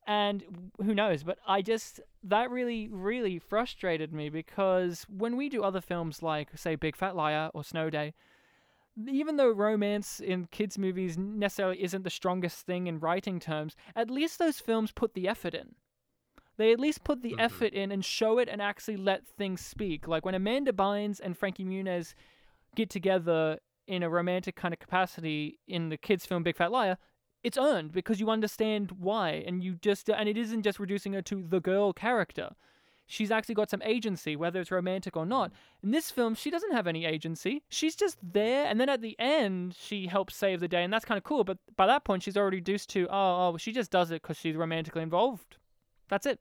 and 0.07 0.71
who 0.83 0.95
knows? 0.95 1.23
But 1.23 1.39
I 1.47 1.63
just 1.63 2.01
that 2.25 2.51
really 2.51 2.89
really 2.89 3.39
frustrated 3.39 4.13
me 4.13 4.29
because 4.29 5.07
when 5.09 5.37
we 5.37 5.49
do 5.49 5.63
other 5.63 5.81
films 5.81 6.23
like 6.23 6.49
say 6.57 6.75
Big 6.75 6.97
Fat 6.97 7.17
Liar 7.17 7.51
or 7.55 7.65
Snow 7.65 7.91
Day. 7.91 8.15
Even 9.09 9.37
though 9.37 9.51
romance 9.51 10.21
in 10.21 10.47
kids' 10.51 10.77
movies 10.77 11.17
necessarily 11.17 11.83
isn't 11.83 12.03
the 12.03 12.11
strongest 12.11 12.67
thing 12.67 12.87
in 12.87 12.99
writing 12.99 13.39
terms, 13.39 13.77
at 13.95 14.11
least 14.11 14.39
those 14.39 14.59
films 14.59 14.91
put 14.93 15.15
the 15.15 15.29
effort 15.29 15.55
in. 15.55 15.77
They 16.57 16.73
at 16.73 16.81
least 16.81 17.05
put 17.05 17.23
the 17.23 17.33
Mhm. 17.33 17.41
effort 17.41 17.73
in 17.73 17.93
and 17.93 18.05
show 18.05 18.39
it 18.39 18.49
and 18.49 18.61
actually 18.61 18.99
let 18.99 19.27
things 19.27 19.65
speak. 19.65 20.07
Like 20.09 20.27
when 20.27 20.35
Amanda 20.35 20.73
Bynes 20.73 21.21
and 21.21 21.39
Frankie 21.39 21.65
Muniz 21.65 22.15
get 22.75 22.91
together 22.91 23.61
in 23.87 24.03
a 24.03 24.11
romantic 24.11 24.57
kind 24.57 24.75
of 24.75 24.81
capacity 24.81 25.59
in 25.67 25.89
the 25.89 25.97
kids' 25.97 26.27
film 26.27 26.43
Big 26.43 26.57
Fat 26.57 26.71
Liar, 26.73 26.99
it's 27.43 27.59
earned 27.59 27.93
because 27.93 28.21
you 28.21 28.31
understand 28.31 28.93
why, 28.93 29.43
and 29.47 29.63
you 29.63 29.77
just 29.77 30.09
and 30.09 30.29
it 30.29 30.37
isn't 30.37 30.63
just 30.63 30.79
reducing 30.79 31.13
her 31.15 31.23
to 31.23 31.45
the 31.49 31.61
girl 31.61 31.93
character. 31.93 32.51
She's 33.07 33.33
actually 33.33 33.57
got 33.57 33.69
some 33.69 33.83
agency, 33.83 34.37
whether 34.37 34.61
it's 34.61 34.71
romantic 34.71 35.17
or 35.17 35.27
not. 35.27 35.51
In 35.83 35.91
this 35.91 36.13
film, 36.13 36.37
she 36.37 36.49
doesn't 36.49 36.71
have 36.73 36.87
any 36.87 37.05
agency. 37.05 37.65
She's 37.69 37.97
just 37.97 38.19
there, 38.23 38.67
and 38.67 38.79
then 38.81 38.89
at 38.89 39.01
the 39.01 39.17
end, 39.19 39.75
she 39.77 40.07
helps 40.07 40.37
save 40.37 40.61
the 40.61 40.69
day, 40.69 40.85
and 40.85 40.93
that's 40.93 41.05
kind 41.05 41.19
of 41.19 41.25
cool. 41.25 41.43
But 41.43 41.59
by 41.77 41.87
that 41.87 42.05
point, 42.05 42.23
she's 42.23 42.37
already 42.37 42.59
reduced 42.59 42.89
to 42.91 43.09
oh, 43.11 43.55
oh 43.55 43.57
she 43.57 43.73
just 43.73 43.91
does 43.91 44.11
it 44.13 44.23
because 44.23 44.37
she's 44.37 44.55
romantically 44.55 45.03
involved. 45.03 45.57
That's 46.09 46.27
it. 46.27 46.39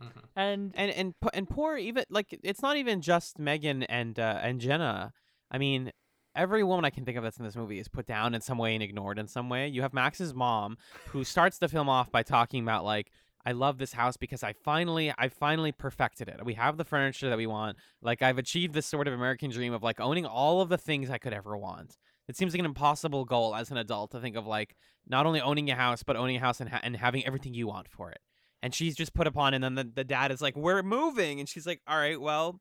Mhm. 0.00 0.22
And 0.36 0.72
and 0.74 0.90
and 0.90 1.20
po- 1.20 1.30
and 1.32 1.48
poor 1.48 1.76
even 1.76 2.04
like 2.10 2.38
it's 2.42 2.62
not 2.62 2.76
even 2.76 3.00
just 3.00 3.38
Megan 3.38 3.82
and 3.84 4.18
uh, 4.18 4.38
and 4.42 4.60
Jenna. 4.60 5.12
I 5.50 5.58
mean, 5.58 5.92
every 6.34 6.64
woman 6.64 6.84
I 6.84 6.90
can 6.90 7.04
think 7.04 7.16
of 7.16 7.24
that's 7.24 7.38
in 7.38 7.44
this 7.44 7.56
movie 7.56 7.78
is 7.78 7.88
put 7.88 8.06
down 8.06 8.34
in 8.34 8.40
some 8.40 8.58
way 8.58 8.74
and 8.74 8.82
ignored 8.82 9.18
in 9.18 9.26
some 9.26 9.48
way. 9.48 9.68
You 9.68 9.82
have 9.82 9.92
Max's 9.92 10.34
mom, 10.34 10.76
who 11.08 11.24
starts 11.24 11.58
the 11.58 11.68
film 11.68 11.88
off 11.88 12.10
by 12.10 12.22
talking 12.22 12.62
about 12.62 12.84
like. 12.84 13.10
I 13.44 13.50
love 13.50 13.78
this 13.78 13.92
house 13.92 14.16
because 14.16 14.44
I 14.44 14.52
finally, 14.52 15.12
I 15.18 15.28
finally 15.28 15.72
perfected 15.72 16.28
it. 16.28 16.44
We 16.44 16.54
have 16.54 16.76
the 16.76 16.84
furniture 16.84 17.28
that 17.28 17.36
we 17.36 17.48
want. 17.48 17.76
Like 18.00 18.22
I've 18.22 18.38
achieved 18.38 18.72
this 18.72 18.86
sort 18.86 19.08
of 19.08 19.14
American 19.14 19.50
dream 19.50 19.72
of 19.72 19.82
like 19.82 19.98
owning 19.98 20.24
all 20.24 20.60
of 20.60 20.68
the 20.68 20.78
things 20.78 21.10
I 21.10 21.18
could 21.18 21.32
ever 21.32 21.56
want. 21.56 21.96
It 22.28 22.36
seems 22.36 22.52
like 22.52 22.60
an 22.60 22.66
impossible 22.66 23.24
goal 23.24 23.56
as 23.56 23.72
an 23.72 23.78
adult 23.78 24.12
to 24.12 24.20
think 24.20 24.36
of 24.36 24.46
like 24.46 24.76
not 25.08 25.26
only 25.26 25.40
owning 25.40 25.68
a 25.70 25.74
house 25.74 26.04
but 26.04 26.14
owning 26.14 26.36
a 26.36 26.38
house 26.38 26.60
and, 26.60 26.70
ha- 26.70 26.80
and 26.84 26.96
having 26.96 27.26
everything 27.26 27.52
you 27.52 27.66
want 27.66 27.88
for 27.88 28.12
it 28.12 28.20
and 28.62 28.74
she's 28.74 28.94
just 28.94 29.12
put 29.12 29.26
upon 29.26 29.54
and 29.54 29.62
then 29.62 29.74
the, 29.74 29.84
the 29.84 30.04
dad 30.04 30.30
is 30.30 30.40
like 30.40 30.56
we're 30.56 30.82
moving 30.82 31.40
and 31.40 31.48
she's 31.48 31.66
like 31.66 31.80
all 31.86 31.98
right 31.98 32.20
well 32.20 32.60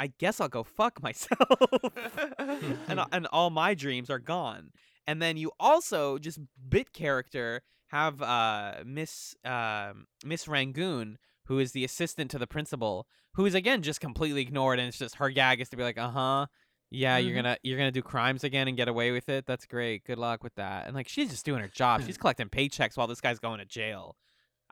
i 0.00 0.06
guess 0.18 0.40
i'll 0.40 0.48
go 0.48 0.62
fuck 0.64 1.02
myself. 1.02 1.38
And, 2.88 3.00
and 3.12 3.26
all 3.28 3.50
my 3.50 3.74
dreams 3.74 4.10
are 4.10 4.18
gone. 4.18 4.70
And 5.06 5.20
then 5.22 5.36
you 5.36 5.50
also 5.60 6.18
just 6.18 6.38
bit 6.68 6.92
character 6.92 7.62
have 7.88 8.20
uh 8.22 8.82
miss 8.84 9.34
uh, 9.44 9.92
miss 10.24 10.46
rangoon 10.48 11.18
who 11.46 11.58
is 11.58 11.72
the 11.72 11.84
assistant 11.84 12.30
to 12.32 12.38
the 12.38 12.46
principal 12.46 13.06
who 13.34 13.44
is 13.46 13.54
again 13.54 13.82
just 13.82 14.00
completely 14.00 14.42
ignored 14.42 14.78
and 14.78 14.88
it's 14.88 14.98
just 14.98 15.16
her 15.16 15.28
gag 15.30 15.60
is 15.60 15.68
to 15.70 15.76
be 15.76 15.82
like 15.82 15.98
uh-huh. 15.98 16.46
Yeah 16.92 17.18
you're 17.18 17.32
Mhm. 17.32 17.42
gonna 17.42 17.56
you're 17.62 17.78
gonna 17.78 17.90
do 17.92 18.02
crimes 18.02 18.44
again 18.44 18.68
and 18.68 18.76
get 18.76 18.88
away 18.88 19.10
with 19.12 19.28
it? 19.28 19.44
That's 19.46 19.66
great. 19.66 20.04
Good 20.04 20.18
luck 20.18 20.42
with 20.44 20.54
that. 20.56 20.86
And 20.86 20.94
like 20.94 21.08
she's 21.08 21.30
just 21.30 21.44
doing 21.44 21.60
her 21.60 21.68
job. 21.68 22.02
She's 22.06 22.18
collecting 22.18 22.48
paychecks 22.48 22.96
while 22.96 23.06
this 23.08 23.20
guy's 23.20 23.38
going 23.40 23.58
to 23.58 23.64
jail 23.64 24.16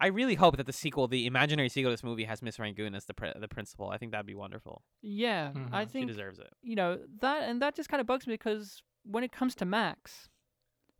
I 0.01 0.07
really 0.09 0.35
hope 0.37 0.57
that 0.57 0.67
the 0.67 0.73
sequel, 0.73 1.09
the 1.09 1.27
imaginary 1.27 1.69
sequel 1.69 1.91
to 1.91 1.95
this 1.95 2.05
movie, 2.05 2.25
has 2.25 2.41
Miss 2.43 2.59
Rangoon 2.59 2.95
as 2.95 3.05
the 3.07 3.15
pr- 3.15 3.39
the 3.39 3.49
principal. 3.49 3.91
I 3.91 3.99
think 3.99 4.13
that'd 4.13 4.27
be 4.27 4.35
wonderful. 4.35 4.83
yeah, 5.03 5.53
I 5.73 5.85
Mhm. 5.85 5.87
She 5.87 5.93
think 5.93 6.07
deserves 6.09 6.39
it. 6.39 6.53
you 6.63 6.77
know 6.77 6.99
that 7.21 7.49
and 7.49 7.61
that 7.63 7.75
just 7.75 7.89
kind 7.89 8.01
of 8.01 8.07
bugs 8.07 8.27
me 8.27 8.35
because 8.35 8.83
when 9.05 9.25
it 9.25 9.33
comes 9.33 9.55
to 9.57 9.65
max 9.65 10.29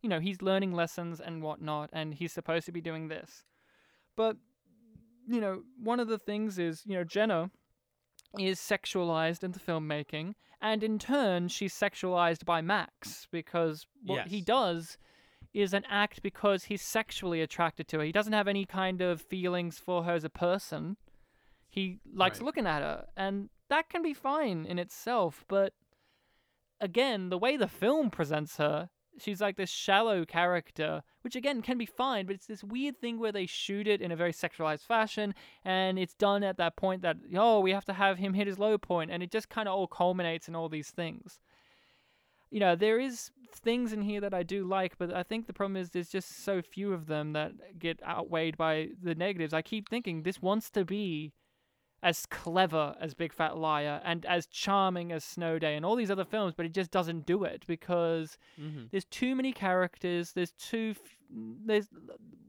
you 0.01 0.09
know 0.09 0.19
he's 0.19 0.41
learning 0.41 0.71
lessons 0.73 1.19
and 1.19 1.41
whatnot 1.43 1.89
and 1.93 2.13
he's 2.15 2.31
supposed 2.33 2.65
to 2.65 2.71
be 2.71 2.81
doing 2.81 3.07
this 3.09 3.43
but 4.15 4.37
you 5.27 5.39
know, 5.39 5.61
one 5.83 5.99
of 5.99 6.07
the 6.07 6.17
things 6.17 6.57
is, 6.57 6.81
you 6.87 6.95
know, 6.95 7.03
Jenna 7.03 7.51
is 8.39 8.59
sexualized 8.59 9.43
in 9.43 9.51
the 9.51 9.59
filmmaking, 9.59 10.33
and 10.59 10.83
in 10.83 10.97
turn, 10.97 11.47
she's 11.49 11.73
sexualized 11.73 12.45
by 12.45 12.61
Max 12.61 13.27
because 13.31 13.85
what 14.03 14.27
he 14.27 14.37
Yes. 14.37 14.45
does 14.45 14.97
is 15.53 15.73
an 15.73 15.85
act 15.89 16.21
because 16.21 16.65
he's 16.65 16.81
sexually 16.81 17.41
attracted 17.41 17.87
to 17.89 17.97
her. 17.99 18.03
He 18.03 18.11
doesn't 18.11 18.33
have 18.33 18.47
any 18.47 18.65
kind 18.65 19.01
of 19.01 19.21
feelings 19.21 19.79
for 19.79 20.03
her 20.03 20.13
as 20.13 20.23
a 20.23 20.29
person. 20.29 20.97
He 21.69 21.99
likes 22.11 22.39
Right. 22.39 22.45
looking 22.45 22.67
at 22.67 22.81
her, 22.81 23.07
and 23.15 23.49
that 23.67 23.89
can 23.89 24.01
be 24.01 24.13
fine 24.13 24.65
in 24.65 24.79
itself, 24.79 25.45
but 25.47 25.73
again, 26.81 27.29
the 27.29 27.37
way 27.37 27.57
the 27.57 27.67
film 27.67 28.09
presents 28.09 28.57
her, 28.57 28.89
she's 29.19 29.41
like 29.41 29.57
this 29.57 29.69
shallow 29.69 30.23
character, 30.25 31.03
which 31.21 31.35
again 31.35 31.61
can 31.61 31.77
be 31.77 31.85
fine, 31.85 32.25
but 32.25 32.35
it's 32.35 32.47
this 32.47 32.63
weird 32.63 32.97
thing 32.99 33.19
where 33.19 33.31
they 33.31 33.45
shoot 33.45 33.87
it 33.87 34.01
in 34.01 34.11
a 34.11 34.15
very 34.15 34.31
sexualized 34.31 34.85
fashion, 34.85 35.35
and 35.63 35.99
it's 35.99 36.13
done 36.13 36.43
at 36.43 36.57
that 36.57 36.75
point 36.75 37.01
that, 37.01 37.17
oh, 37.35 37.59
we 37.59 37.71
have 37.71 37.85
to 37.85 37.93
have 37.93 38.17
him 38.17 38.33
hit 38.33 38.47
his 38.47 38.57
low 38.57 38.77
point, 38.77 39.11
and 39.11 39.21
it 39.21 39.31
just 39.31 39.49
kind 39.49 39.67
of 39.67 39.75
all 39.75 39.87
culminates 39.87 40.47
in 40.47 40.55
all 40.55 40.69
these 40.69 40.89
things. 40.91 41.39
You 42.51 42.59
know, 42.59 42.75
there 42.75 42.99
is 42.99 43.31
things 43.53 43.93
in 43.93 44.01
here 44.01 44.21
that 44.21 44.33
I 44.33 44.43
do 44.43 44.63
like, 44.65 44.97
but 44.97 45.13
I 45.13 45.23
think 45.23 45.47
the 45.47 45.53
problem 45.53 45.75
is 45.77 45.89
there's 45.89 46.09
just 46.09 46.43
so 46.43 46.61
few 46.61 46.93
of 46.93 47.07
them 47.07 47.33
that 47.33 47.77
get 47.79 48.01
outweighed 48.03 48.57
by 48.57 48.89
the 49.01 49.15
negatives. 49.15 49.53
I 49.53 49.61
keep 49.61 49.89
thinking 49.89 50.23
this 50.23 50.41
wants 50.41 50.69
to 50.71 50.85
be 50.85 51.33
as 52.01 52.25
clever 52.27 52.95
as 53.01 53.13
Big 53.13 53.33
Fat 53.33 53.57
Liar 53.57 54.01
and 54.05 54.25
as 54.25 54.45
charming 54.47 55.11
as 55.11 55.23
Snow 55.25 55.59
Day 55.59 55.75
and 55.75 55.85
all 55.85 55.97
these 55.97 56.09
other 56.11 56.23
films, 56.23 56.53
but 56.55 56.65
it 56.65 56.73
just 56.73 56.91
doesn't 56.91 57.25
do 57.25 57.43
it 57.43 57.63
because 57.67 58.37
Mm-hmm. 58.59 58.85
there's 58.91 59.05
too 59.05 59.35
many 59.35 59.51
characters. 59.51 60.31
There's 60.33 60.51
too. 60.53 60.91
F- 60.91 61.17
there's 61.65 61.87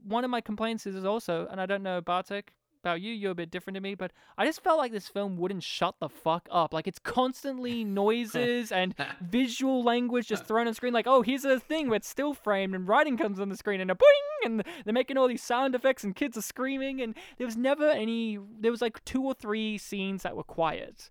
one 0.03 0.23
of 0.23 0.29
my 0.31 0.41
complaints 0.41 0.85
is 0.87 1.03
also, 1.05 1.47
and 1.51 1.59
I 1.61 1.65
don't 1.65 1.83
know 1.83 1.99
Bartek 2.01 2.53
about 2.81 3.01
you. 3.01 3.13
You're 3.13 3.31
a 3.31 3.35
bit 3.35 3.51
different 3.51 3.75
to 3.75 3.81
me, 3.81 3.95
but 3.95 4.11
I 4.37 4.45
just 4.45 4.63
felt 4.63 4.77
like 4.77 4.91
this 4.91 5.07
film 5.07 5.37
wouldn't 5.37 5.63
shut 5.63 5.95
the 5.99 6.09
fuck 6.09 6.47
up. 6.51 6.73
Like 6.73 6.87
it's 6.87 6.99
constantly 6.99 7.83
noises 7.85 8.71
and 8.71 8.95
visual 9.21 9.83
language 9.83 10.27
just 10.27 10.45
thrown 10.45 10.67
on 10.67 10.73
screen. 10.73 10.93
Like, 10.93 11.07
oh, 11.07 11.21
here's 11.21 11.45
a 11.45 11.59
thing 11.59 11.87
where 11.87 11.97
it's 11.97 12.09
still 12.09 12.33
framed 12.33 12.75
and 12.75 12.87
writing 12.87 13.17
comes 13.17 13.39
on 13.39 13.49
the 13.49 13.57
screen 13.57 13.81
and 13.81 13.91
a 13.91 13.95
boing, 13.95 14.45
and 14.45 14.63
they're 14.83 14.93
making 14.93 15.17
all 15.17 15.27
these 15.27 15.43
sound 15.43 15.75
effects 15.75 16.03
and 16.03 16.15
kids 16.15 16.37
are 16.37 16.41
screaming. 16.41 17.01
And 17.01 17.15
there 17.37 17.45
was 17.47 17.57
never 17.57 17.89
any. 17.89 18.39
There 18.59 18.71
was 18.71 18.81
like 18.81 19.03
two 19.05 19.23
or 19.23 19.33
three 19.33 19.77
scenes 19.77 20.23
that 20.23 20.35
were 20.35 20.43
quiet 20.43 21.09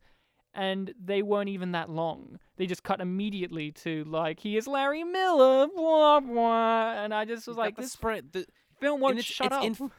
and 0.52 0.92
they 1.00 1.22
weren't 1.22 1.48
even 1.48 1.72
that 1.72 1.88
long. 1.88 2.38
They 2.56 2.66
just 2.66 2.82
cut 2.82 3.00
immediately 3.00 3.70
to 3.72 4.04
like, 4.04 4.40
"He 4.40 4.56
is 4.56 4.66
Larry 4.66 5.04
Miller," 5.04 5.68
blah 5.68 6.20
blah, 6.20 6.92
and 6.94 7.14
I 7.14 7.24
just 7.24 7.46
was 7.46 7.56
like, 7.56 7.76
"This 7.76 7.92
spread. 7.92 8.32
The, 8.32 8.46
film 8.80 9.00
won't 9.00 9.22
shut 9.22 9.52
up." 9.52 9.64
inf- 9.64 9.92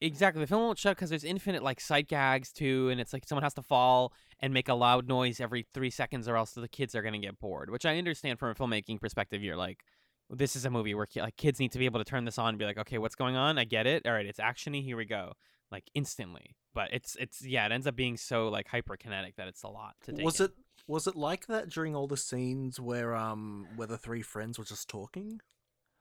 exactly, 0.00 0.40
the 0.40 0.46
film 0.46 0.62
won't 0.62 0.78
shut 0.78 0.96
because 0.96 1.10
there's 1.10 1.24
infinite 1.24 1.62
like 1.62 1.80
sight 1.80 2.08
gags 2.08 2.52
too, 2.52 2.88
and 2.90 3.00
it's 3.00 3.12
like 3.12 3.26
someone 3.26 3.42
has 3.42 3.54
to 3.54 3.62
fall 3.62 4.12
and 4.40 4.54
make 4.54 4.68
a 4.68 4.74
loud 4.74 5.08
noise 5.08 5.40
every 5.40 5.66
three 5.74 5.90
seconds, 5.90 6.28
or 6.28 6.36
else 6.36 6.52
the 6.52 6.68
kids 6.68 6.94
are 6.94 7.02
gonna 7.02 7.18
get 7.18 7.38
bored. 7.38 7.70
Which 7.70 7.86
I 7.86 7.98
understand 7.98 8.38
from 8.38 8.50
a 8.50 8.54
filmmaking 8.54 9.00
perspective. 9.00 9.42
You're 9.42 9.56
like, 9.56 9.84
this 10.30 10.56
is 10.56 10.64
a 10.64 10.70
movie 10.70 10.94
where 10.94 11.06
like 11.16 11.36
kids 11.36 11.58
need 11.58 11.72
to 11.72 11.78
be 11.78 11.84
able 11.84 12.00
to 12.00 12.04
turn 12.04 12.24
this 12.24 12.38
on 12.38 12.50
and 12.50 12.58
be 12.58 12.64
like, 12.64 12.78
okay, 12.78 12.98
what's 12.98 13.14
going 13.14 13.36
on? 13.36 13.58
I 13.58 13.64
get 13.64 13.86
it. 13.86 14.06
All 14.06 14.12
right, 14.12 14.26
it's 14.26 14.40
actiony. 14.40 14.82
Here 14.82 14.96
we 14.96 15.04
go. 15.04 15.32
Like 15.70 15.84
instantly. 15.94 16.56
But 16.74 16.92
it's 16.92 17.16
it's 17.18 17.44
yeah, 17.44 17.66
it 17.66 17.72
ends 17.72 17.86
up 17.86 17.96
being 17.96 18.16
so 18.16 18.48
like 18.48 18.68
hyperkinetic 18.68 19.36
that 19.36 19.48
it's 19.48 19.62
a 19.62 19.68
lot 19.68 19.94
to 20.04 20.12
take. 20.12 20.24
Was 20.24 20.40
in. 20.40 20.46
it 20.46 20.52
was 20.86 21.06
it 21.06 21.16
like 21.16 21.46
that 21.46 21.68
during 21.68 21.94
all 21.94 22.06
the 22.06 22.16
scenes 22.16 22.80
where 22.80 23.14
um 23.14 23.66
where 23.76 23.88
the 23.88 23.98
three 23.98 24.22
friends 24.22 24.58
were 24.58 24.64
just 24.64 24.88
talking? 24.88 25.40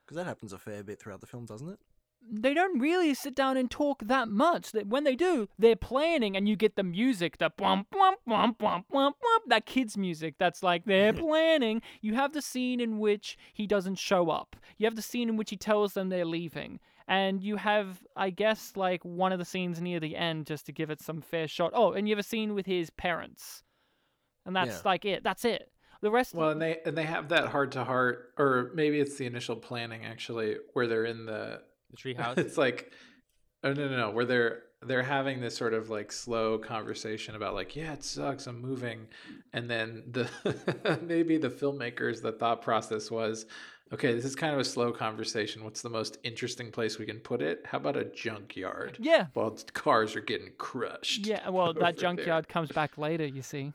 Because 0.06 0.18
that 0.18 0.26
happens 0.26 0.54
a 0.54 0.58
fair 0.58 0.84
bit 0.84 1.00
throughout 1.00 1.22
the 1.22 1.28
film, 1.28 1.46
doesn't 1.46 1.70
it? 1.70 1.80
They 2.22 2.54
don't 2.54 2.80
really 2.80 3.14
sit 3.14 3.34
down 3.36 3.58
and 3.58 3.70
talk 3.72 4.04
that 4.06 4.28
much. 4.28 4.72
That 4.72 4.88
when 4.88 5.04
they 5.04 5.16
do, 5.16 5.48
they're 5.58 5.76
planning, 5.76 6.36
and 6.38 6.48
you 6.48 6.56
get 6.56 6.76
the 6.76 6.84
music, 6.84 7.38
the 7.38 7.50
bump 7.50 7.90
bump 7.92 8.20
bump 8.28 8.58
bump 8.60 8.88
bump 8.90 9.16
bump, 9.22 9.44
that 9.48 9.66
kids 9.66 9.98
music. 9.98 10.36
That's 10.38 10.62
like 10.62 10.86
they're 10.86 11.14
planning. 11.28 11.82
You 12.02 12.14
have 12.16 12.34
the 12.34 12.42
scene 12.42 12.80
in 12.80 13.00
which 13.00 13.38
he 13.54 13.66
doesn't 13.68 13.96
show 13.96 14.30
up. 14.30 14.56
You 14.78 14.86
have 14.86 14.96
the 14.96 15.02
scene 15.02 15.30
in 15.30 15.38
which 15.38 15.50
he 15.50 15.58
tells 15.58 15.94
them 15.94 16.10
they're 16.10 16.26
leaving. 16.26 16.80
And 17.08 17.42
you 17.42 17.56
have, 17.56 18.04
I 18.16 18.30
guess, 18.30 18.74
like 18.76 19.04
one 19.04 19.32
of 19.32 19.40
the 19.40 19.46
scenes 19.46 19.82
near 19.82 20.00
the 20.00 20.16
end, 20.16 20.46
just 20.46 20.68
to 20.68 20.72
give 20.72 20.92
it 20.92 21.02
some 21.02 21.22
fair 21.22 21.48
shot. 21.48 21.72
Oh, 21.74 21.94
and 21.94 22.08
you 22.08 22.12
have 22.14 22.20
a 22.20 22.28
scene 22.28 22.54
with 22.54 22.68
his 22.68 22.92
parents, 22.92 23.64
and 24.46 24.56
that's 24.56 24.76
Yeah. 24.76 24.82
like 24.86 25.06
it. 25.06 25.24
That's 25.24 25.44
it. 25.44 25.72
The 26.02 26.12
rest. 26.12 26.36
Well, 26.36 26.52
and 26.52 26.62
they 26.62 26.78
and 26.86 26.96
they 26.96 27.04
have 27.06 27.30
that 27.30 27.48
heart 27.48 27.72
to 27.72 27.84
heart, 27.84 28.34
or 28.38 28.72
maybe 28.76 29.00
it's 29.00 29.18
the 29.18 29.26
initial 29.26 29.56
planning 29.56 30.06
actually, 30.06 30.58
where 30.74 30.86
they're 30.86 31.06
in 31.06 31.26
the. 31.26 31.64
The 31.90 31.98
treehouse? 31.98 32.38
It's 32.38 32.58
like, 32.58 32.92
oh 33.64 33.74
no 33.74 33.88
no 33.90 33.98
no, 33.98 34.10
where 34.12 34.26
they're 34.26 34.64
they're 34.82 35.04
having 35.04 35.42
this 35.42 35.56
sort 35.58 35.74
of 35.74 35.90
like 35.90 36.12
slow 36.12 36.58
conversation 36.58 37.36
about 37.36 37.54
like, 37.54 37.76
yeah, 37.76 37.94
it 37.94 38.04
sucks, 38.04 38.48
I'm 38.48 38.62
moving, 38.62 39.08
and 39.54 39.70
then 39.70 40.04
the 40.12 41.00
maybe 41.06 41.38
the 41.38 41.50
filmmakers 41.50 42.22
the 42.22 42.32
thought 42.32 42.62
process 42.62 43.12
was, 43.12 43.46
okay, 43.92 44.14
this 44.14 44.24
is 44.24 44.36
kind 44.36 44.54
of 44.54 44.60
a 44.60 44.64
slow 44.66 44.92
conversation. 44.92 45.64
What's 45.66 45.82
the 45.82 45.90
most 45.90 46.18
interesting 46.24 46.72
place 46.72 46.98
we 46.98 47.06
can 47.06 47.20
put 47.20 47.42
it? 47.42 47.66
How 47.66 47.78
about 47.78 47.98
a 47.98 48.06
junkyard? 48.06 48.98
yeah. 49.02 49.28
While 49.34 49.58
cars 49.74 50.16
are 50.16 50.22
getting 50.22 50.52
crushed. 50.58 51.26
Yeah. 51.26 51.50
Well, 51.50 51.68
over 51.70 51.80
that 51.80 51.98
there. 51.98 52.02
junkyard 52.02 52.48
comes 52.48 52.72
back 52.72 52.98
later. 52.98 53.26
You 53.26 53.42
see. 53.42 53.74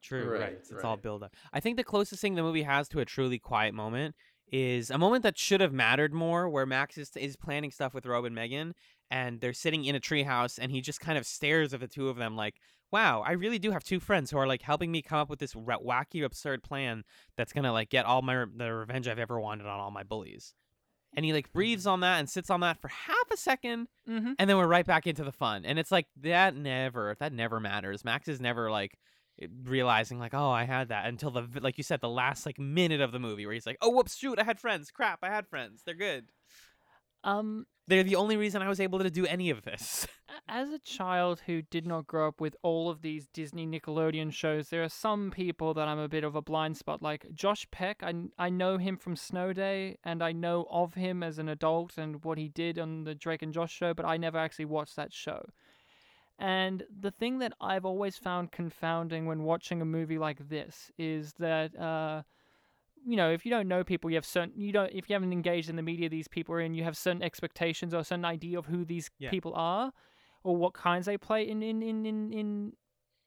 True, 0.00 0.30
Right, 0.30 0.40
right. 0.40 0.52
It's, 0.52 0.70
it's 0.70 0.84
all 0.84 0.94
right. 0.94 1.02
build 1.02 1.24
up. 1.24 1.34
I 1.52 1.58
think 1.60 1.76
the 1.76 1.84
closest 1.84 2.20
thing 2.22 2.36
the 2.36 2.42
movie 2.42 2.62
has 2.62 2.88
to 2.90 3.00
a 3.00 3.04
truly 3.04 3.38
quiet 3.38 3.74
moment 3.74 4.14
is 4.52 4.90
a 4.90 4.98
moment 4.98 5.22
that 5.22 5.38
should 5.38 5.60
have 5.60 5.72
mattered 5.72 6.12
more, 6.12 6.48
where 6.48 6.66
Max 6.66 6.96
is 6.98 7.10
is 7.16 7.36
planning 7.36 7.70
stuff 7.70 7.94
with 7.94 8.06
Rob 8.06 8.24
and 8.24 8.34
Megan, 8.34 8.74
and 9.10 9.40
they're 9.40 9.52
sitting 9.52 9.84
in 9.84 9.94
a 9.94 10.00
treehouse, 10.00 10.58
and 10.60 10.70
he 10.72 10.80
just 10.80 11.00
kind 11.00 11.18
of 11.18 11.26
stares 11.26 11.72
at 11.74 11.80
the 11.80 11.88
two 11.88 12.08
of 12.08 12.16
them 12.16 12.36
like, 12.36 12.56
"Wow, 12.90 13.22
I 13.26 13.32
really 13.32 13.58
do 13.58 13.70
have 13.72 13.84
two 13.84 14.00
friends 14.00 14.30
who 14.30 14.38
are 14.38 14.46
like 14.46 14.62
helping 14.62 14.90
me 14.90 15.02
come 15.02 15.18
up 15.18 15.30
with 15.30 15.38
this 15.38 15.54
wacky, 15.54 16.24
absurd 16.24 16.62
plan 16.62 17.04
that's 17.36 17.52
gonna 17.52 17.72
like 17.72 17.90
get 17.90 18.04
all 18.06 18.22
my 18.22 18.34
re- 18.34 18.52
the 18.56 18.72
revenge 18.74 19.08
I've 19.08 19.18
ever 19.18 19.40
wanted 19.40 19.66
on 19.66 19.80
all 19.80 19.90
my 19.90 20.02
bullies." 20.02 20.54
And 21.16 21.24
he 21.24 21.32
like 21.32 21.52
breathes 21.52 21.86
on 21.86 22.00
that 22.00 22.18
and 22.18 22.28
sits 22.28 22.50
on 22.50 22.60
that 22.60 22.80
for 22.82 22.88
half 22.88 23.30
a 23.32 23.36
second, 23.36 23.88
Mm-hmm. 24.08 24.32
and 24.38 24.48
then 24.50 24.56
we're 24.58 24.66
right 24.66 24.86
back 24.86 25.06
into 25.06 25.24
the 25.24 25.32
fun 25.32 25.64
and 25.66 25.78
it's 25.78 25.90
like 25.92 26.06
that 26.22 26.54
never 26.56 27.14
that 27.20 27.32
never 27.32 27.60
matters 27.60 28.04
max 28.04 28.26
is 28.28 28.40
never 28.40 28.70
like 28.70 28.98
realizing 29.64 30.18
like 30.18 30.34
oh 30.34 30.50
i 30.50 30.64
had 30.64 30.88
that 30.88 31.06
until 31.06 31.30
the 31.30 31.46
like 31.60 31.78
you 31.78 31.84
said 31.84 32.00
the 32.00 32.08
last 32.08 32.46
like 32.46 32.58
minute 32.58 33.00
of 33.00 33.12
the 33.12 33.18
movie 33.18 33.46
where 33.46 33.54
he's 33.54 33.66
like 33.66 33.78
oh 33.80 33.90
whoops 33.90 34.16
shoot 34.16 34.38
i 34.38 34.44
had 34.44 34.58
friends 34.58 34.90
crap 34.90 35.20
i 35.22 35.28
had 35.28 35.46
friends 35.46 35.82
they're 35.84 35.94
good 35.94 36.26
Um, 37.24 37.66
they're 37.86 38.04
the 38.04 38.16
only 38.16 38.36
reason 38.36 38.62
i 38.62 38.68
was 38.68 38.80
able 38.80 38.98
to 39.00 39.10
do 39.10 39.26
any 39.26 39.50
of 39.50 39.62
this 39.62 40.06
as 40.48 40.70
a 40.70 40.78
child 40.78 41.42
who 41.46 41.62
did 41.62 41.86
not 41.86 42.06
grow 42.06 42.28
up 42.28 42.40
with 42.40 42.56
all 42.62 42.88
of 42.88 43.02
these 43.02 43.26
Disney 43.28 43.66
Nickelodeon 43.66 44.32
shows, 44.32 44.68
there 44.68 44.82
are 44.82 44.88
some 44.88 45.30
people 45.30 45.74
that 45.74 45.88
I'm 45.88 45.98
a 45.98 46.08
bit 46.08 46.24
of 46.24 46.34
a 46.34 46.42
blind 46.42 46.76
spot. 46.76 47.02
Like 47.02 47.26
Josh 47.32 47.66
Peck, 47.70 48.02
I, 48.02 48.14
I 48.38 48.50
know 48.50 48.78
him 48.78 48.96
from 48.96 49.16
Snow 49.16 49.52
Day, 49.52 49.98
and 50.04 50.22
I 50.22 50.32
know 50.32 50.66
of 50.70 50.94
him 50.94 51.22
as 51.22 51.38
an 51.38 51.48
adult 51.48 51.98
and 51.98 52.24
what 52.24 52.38
he 52.38 52.48
did 52.48 52.78
on 52.78 53.04
the 53.04 53.14
Drake 53.14 53.42
and 53.42 53.52
Josh 53.52 53.72
show, 53.72 53.94
but 53.94 54.06
I 54.06 54.16
never 54.16 54.38
actually 54.38 54.66
watched 54.66 54.96
that 54.96 55.12
show. 55.12 55.42
And 56.38 56.84
the 57.00 57.10
thing 57.10 57.38
that 57.40 57.52
I've 57.60 57.84
always 57.84 58.16
found 58.16 58.52
confounding 58.52 59.26
when 59.26 59.42
watching 59.42 59.82
a 59.82 59.84
movie 59.84 60.18
like 60.18 60.48
this 60.48 60.90
is 60.96 61.32
that, 61.40 61.76
uh, 61.76 62.22
you 63.04 63.16
know, 63.16 63.30
if 63.30 63.44
you 63.44 63.50
don't 63.50 63.66
know 63.66 63.82
people, 63.82 64.08
you 64.08 64.16
have 64.16 64.26
certain, 64.26 64.52
you 64.56 64.70
don't, 64.72 64.90
if 64.92 65.08
you 65.08 65.14
haven't 65.14 65.32
engaged 65.32 65.68
in 65.68 65.76
the 65.76 65.82
media 65.82 66.08
these 66.08 66.28
people 66.28 66.54
are 66.54 66.60
in, 66.60 66.74
you 66.74 66.84
have 66.84 66.96
certain 66.96 67.22
expectations 67.22 67.92
or 67.92 67.98
a 67.98 68.04
certain 68.04 68.24
idea 68.24 68.58
of 68.58 68.66
who 68.66 68.84
these 68.84 69.10
Yeah. 69.18 69.30
people 69.30 69.52
are 69.54 69.92
or 70.44 70.56
what 70.56 70.74
kinds 70.74 71.06
they 71.06 71.18
play. 71.18 71.48
In, 71.48 71.60
in, 71.62 71.82
in, 71.82 72.06
in, 72.06 72.32
in 72.32 72.72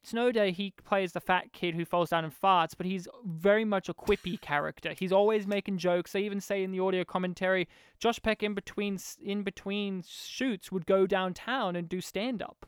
Snow 0.04 0.32
Day, 0.32 0.52
he 0.52 0.74
plays 0.84 1.12
the 1.12 1.20
fat 1.20 1.52
kid 1.54 1.76
who 1.76 1.84
falls 1.86 2.10
down 2.10 2.24
and 2.24 2.34
farts, 2.34 2.74
but 2.76 2.86
he's 2.86 3.08
very 3.26 3.66
much 3.66 3.90
a 3.90 3.94
quippy 3.94 4.40
character. 4.42 4.94
He's 4.98 5.12
always 5.12 5.46
making 5.46 5.80
jokes. 5.80 6.14
They 6.14 6.24
even 6.24 6.40
say 6.40 6.64
in 6.64 6.72
the 6.72 6.80
audio 6.80 7.04
commentary, 7.04 7.68
Josh 8.00 8.22
Peck 8.22 8.42
in 8.42 8.54
between 8.54 8.98
in 9.22 9.44
between 9.44 10.04
shoots 10.08 10.72
would 10.72 10.86
go 10.86 11.06
downtown 11.06 11.76
and 11.76 11.88
do 11.90 12.02
stand 12.02 12.42
up. 12.42 12.66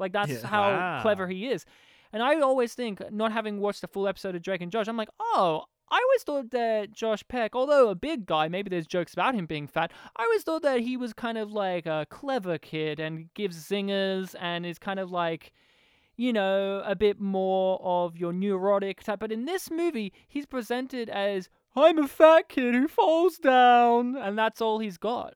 Like 0.00 0.12
that's 0.12 0.30
Yeah. 0.42 0.46
how 0.46 1.02
clever 1.02 1.28
he 1.28 1.46
is. 1.48 1.64
And 2.12 2.22
I 2.22 2.40
always 2.40 2.74
think, 2.74 3.00
not 3.12 3.30
having 3.30 3.60
watched 3.60 3.84
a 3.84 3.88
full 3.88 4.08
episode 4.08 4.34
of 4.34 4.42
Drake 4.42 4.60
and 4.62 4.72
Josh, 4.72 4.88
I'm 4.88 4.96
like, 4.96 5.10
oh, 5.20 5.64
I 5.92 6.00
always 6.02 6.22
thought 6.24 6.50
that 6.50 6.92
Josh 6.92 7.22
Peck, 7.28 7.54
although 7.54 7.88
a 7.88 7.94
big 7.94 8.26
guy, 8.26 8.48
maybe 8.48 8.68
there's 8.70 8.86
jokes 8.86 9.12
about 9.12 9.34
him 9.34 9.46
being 9.46 9.66
fat, 9.68 9.92
I 10.16 10.24
always 10.24 10.42
thought 10.42 10.62
that 10.62 10.80
he 10.80 10.96
was 10.96 11.12
kind 11.12 11.38
of 11.38 11.52
like 11.52 11.86
a 11.86 12.06
clever 12.10 12.58
kid 12.58 12.98
and 13.00 13.32
gives 13.34 13.68
zingers 13.68 14.34
and 14.40 14.64
is 14.66 14.78
kind 14.78 14.98
of 15.00 15.10
like, 15.12 15.52
you 16.16 16.32
know, 16.32 16.82
a 16.84 16.94
bit 16.96 17.20
more 17.20 17.80
of 17.82 18.16
your 18.16 18.32
neurotic 18.32 19.02
type. 19.02 19.20
But 19.20 19.32
in 19.32 19.44
this 19.44 19.70
movie, 19.70 20.12
he's 20.28 20.46
presented 20.46 21.08
as, 21.10 21.48
I'm 21.76 21.98
a 21.98 22.08
fat 22.08 22.48
kid 22.48 22.74
who 22.74 22.86
falls 22.88 23.38
down. 23.38 24.16
And 24.16 24.36
that's 24.38 24.60
all 24.60 24.78
he's 24.80 24.98
got. 24.98 25.34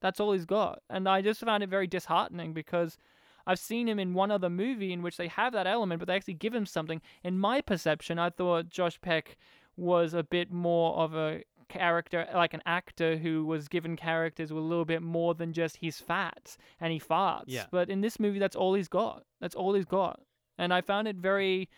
That's 0.00 0.20
all 0.20 0.32
he's 0.32 0.44
got. 0.46 0.80
And 0.90 1.08
I 1.08 1.22
just 1.22 1.40
found 1.40 1.62
it 1.62 1.68
very 1.70 1.86
disheartening 1.86 2.52
because 2.52 2.98
I've 3.46 3.58
seen 3.58 3.88
him 3.88 3.98
in 3.98 4.14
one 4.14 4.30
other 4.30 4.50
movie 4.50 4.92
in 4.92 5.02
which 5.02 5.16
they 5.16 5.28
have 5.28 5.52
that 5.52 5.66
element, 5.66 5.98
but 5.98 6.08
they 6.08 6.14
actually 6.14 6.34
give 6.34 6.54
him 6.54 6.66
something. 6.66 7.00
In 7.22 7.38
my 7.38 7.60
perception, 7.60 8.18
I 8.18 8.30
thought 8.30 8.68
Josh 8.68 9.00
Peck 9.00 9.36
was 9.76 10.14
a 10.14 10.22
bit 10.22 10.50
more 10.52 10.96
of 10.96 11.14
a 11.14 11.42
character, 11.68 12.26
like 12.34 12.54
an 12.54 12.62
actor 12.66 13.16
who 13.16 13.44
was 13.44 13.68
given 13.68 13.96
characters 13.96 14.52
with 14.52 14.62
a 14.62 14.66
little 14.66 14.84
bit 14.84 15.02
more 15.02 15.34
than 15.34 15.52
just 15.52 15.78
he's 15.78 15.98
fat 16.00 16.56
and 16.80 16.92
he 16.92 17.00
farts. 17.00 17.44
Yeah. 17.46 17.66
But 17.70 17.90
in 17.90 18.00
this 18.00 18.20
movie, 18.20 18.38
that's 18.38 18.56
all 18.56 18.74
he's 18.74 18.88
got. 18.88 19.24
That's 19.40 19.54
all 19.54 19.74
he's 19.74 19.84
got. 19.84 20.20
And 20.58 20.72
I 20.72 20.80
found 20.80 21.08
it 21.08 21.16
very 21.16 21.68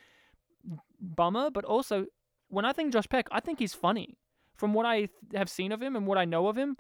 bummer, 1.01 1.51
but 1.51 1.65
also 1.65 2.07
when 2.49 2.65
I 2.65 2.73
think 2.73 2.93
Josh 2.93 3.09
Peck, 3.09 3.29
I 3.31 3.41
think 3.41 3.59
he's 3.59 3.75
funny. 3.75 4.19
From 4.55 4.73
what 4.73 4.87
I 4.87 4.97
th- 4.97 5.11
have 5.35 5.51
seen 5.51 5.73
of 5.73 5.83
him 5.83 5.97
and 5.97 6.07
what 6.07 6.19
I 6.19 6.25
know 6.25 6.47
of 6.49 6.57
him, 6.57 6.77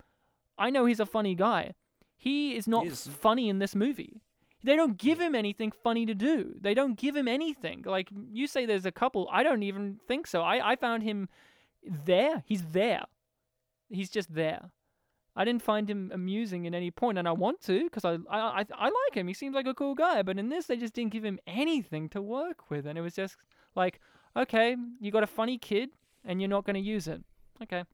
I 0.56 0.70
know 0.70 0.86
he's 0.86 1.00
a 1.00 1.06
funny 1.06 1.34
guy. 1.34 1.74
He 2.16 2.56
is 2.56 2.66
not 2.66 2.86
is. 2.86 3.06
funny 3.06 3.48
in 3.48 3.58
this 3.58 3.74
movie. 3.74 4.22
They 4.66 4.74
don't 4.74 4.98
give 4.98 5.20
him 5.20 5.36
anything 5.36 5.70
funny 5.70 6.06
to 6.06 6.14
do. 6.14 6.52
They 6.60 6.74
don't 6.74 6.98
give 6.98 7.14
him 7.14 7.28
anything. 7.28 7.84
Like 7.86 8.08
you 8.32 8.48
say, 8.48 8.66
there's 8.66 8.84
a 8.84 8.90
couple. 8.90 9.28
I 9.30 9.44
don't 9.44 9.62
even 9.62 10.00
think 10.08 10.26
so. 10.26 10.42
I, 10.42 10.72
I 10.72 10.74
found 10.76 11.04
him 11.04 11.28
there. 11.84 12.42
He's 12.44 12.64
there. 12.72 13.04
He's 13.88 14.10
just 14.10 14.34
there. 14.34 14.70
I 15.36 15.44
didn't 15.44 15.62
find 15.62 15.88
him 15.88 16.10
amusing 16.12 16.64
in 16.64 16.74
any 16.74 16.90
point, 16.90 17.16
and 17.16 17.28
I 17.28 17.32
want 17.32 17.60
to 17.62 17.84
because 17.84 18.04
I, 18.04 18.14
I 18.28 18.60
I 18.60 18.64
I 18.74 18.84
like 18.86 19.14
him. 19.14 19.28
He 19.28 19.34
seems 19.34 19.54
like 19.54 19.68
a 19.68 19.74
cool 19.74 19.94
guy. 19.94 20.22
But 20.22 20.36
in 20.36 20.48
this, 20.48 20.66
they 20.66 20.76
just 20.76 20.94
didn't 20.94 21.12
give 21.12 21.24
him 21.24 21.38
anything 21.46 22.08
to 22.08 22.20
work 22.20 22.68
with, 22.68 22.86
and 22.86 22.98
it 22.98 23.02
was 23.02 23.14
just 23.14 23.36
like, 23.76 24.00
okay, 24.36 24.76
you 25.00 25.12
got 25.12 25.22
a 25.22 25.28
funny 25.28 25.58
kid, 25.58 25.90
and 26.24 26.40
you're 26.40 26.50
not 26.50 26.64
going 26.64 26.74
to 26.74 26.80
use 26.80 27.06
it. 27.06 27.22
Okay. 27.62 27.84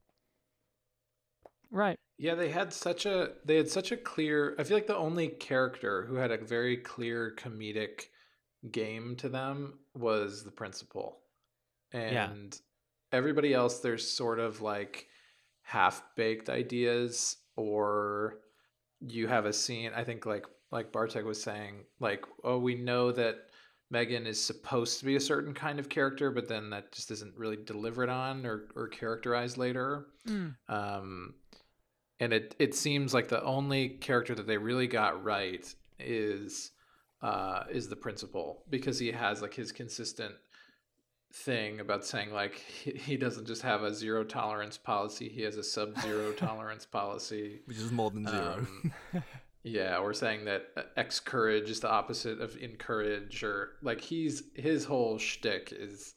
Right. 1.70 1.98
Yeah, 2.22 2.36
they 2.36 2.50
had 2.50 2.72
such 2.72 3.04
a 3.04 3.30
they 3.44 3.56
had 3.56 3.68
such 3.68 3.90
a 3.90 3.96
clear 3.96 4.54
I 4.56 4.62
feel 4.62 4.76
like 4.76 4.86
the 4.86 4.96
only 4.96 5.26
character 5.26 6.06
who 6.06 6.14
had 6.14 6.30
a 6.30 6.38
very 6.38 6.76
clear 6.76 7.34
comedic 7.36 8.10
game 8.70 9.16
to 9.16 9.28
them 9.28 9.80
was 9.96 10.44
the 10.44 10.52
principal. 10.52 11.18
Yeah. 11.92 12.30
And 12.30 12.56
everybody 13.10 13.52
else 13.52 13.80
there's 13.80 14.08
sort 14.08 14.38
of 14.38 14.60
like 14.60 15.08
half-baked 15.62 16.48
ideas 16.48 17.38
or 17.56 18.38
you 19.00 19.26
have 19.26 19.44
a 19.44 19.52
scene 19.52 19.90
I 19.92 20.04
think 20.04 20.24
like 20.24 20.46
like 20.70 20.92
Bartek 20.92 21.24
was 21.24 21.42
saying 21.42 21.86
like 21.98 22.24
oh 22.44 22.58
we 22.58 22.76
know 22.76 23.10
that 23.10 23.48
Megan 23.90 24.28
is 24.28 24.40
supposed 24.40 25.00
to 25.00 25.06
be 25.06 25.16
a 25.16 25.20
certain 25.20 25.54
kind 25.54 25.80
of 25.80 25.88
character 25.88 26.30
but 26.30 26.46
then 26.46 26.70
that 26.70 26.92
just 26.92 27.10
isn't 27.10 27.36
really 27.36 27.58
delivered 27.66 28.10
on 28.10 28.46
or 28.46 28.68
or 28.76 28.86
characterized 28.86 29.58
later. 29.58 30.06
Mm. 30.28 30.54
Um, 30.68 31.34
and 32.20 32.32
it 32.32 32.54
it 32.58 32.74
seems 32.74 33.14
like 33.14 33.28
the 33.28 33.42
only 33.42 33.88
character 33.88 34.34
that 34.34 34.46
they 34.46 34.56
really 34.56 34.86
got 34.86 35.22
right 35.22 35.74
is 35.98 36.72
uh, 37.22 37.64
is 37.70 37.88
the 37.88 37.96
principal 37.96 38.64
because 38.68 38.98
he 38.98 39.12
has 39.12 39.42
like 39.42 39.54
his 39.54 39.70
consistent 39.70 40.34
thing 41.34 41.80
about 41.80 42.04
saying 42.04 42.32
like 42.32 42.56
he, 42.56 42.90
he 42.92 43.16
doesn't 43.16 43.46
just 43.46 43.62
have 43.62 43.82
a 43.82 43.94
zero 43.94 44.22
tolerance 44.22 44.76
policy 44.76 45.28
he 45.28 45.40
has 45.42 45.56
a 45.56 45.62
sub 45.62 45.98
zero 46.00 46.32
tolerance 46.36 46.84
policy 46.84 47.60
which 47.66 47.78
is 47.78 47.90
more 47.90 48.10
than 48.10 48.26
zero. 48.26 48.66
um, 49.14 49.22
yeah, 49.64 49.98
or 49.98 50.12
saying 50.12 50.44
that 50.46 50.66
uh, 50.76 50.82
X 50.96 51.20
courage 51.20 51.70
is 51.70 51.80
the 51.80 51.90
opposite 51.90 52.40
of 52.40 52.56
encourage, 52.56 53.44
or 53.44 53.72
like 53.82 54.00
he's 54.00 54.42
his 54.56 54.84
whole 54.84 55.18
shtick 55.18 55.72
is 55.76 56.14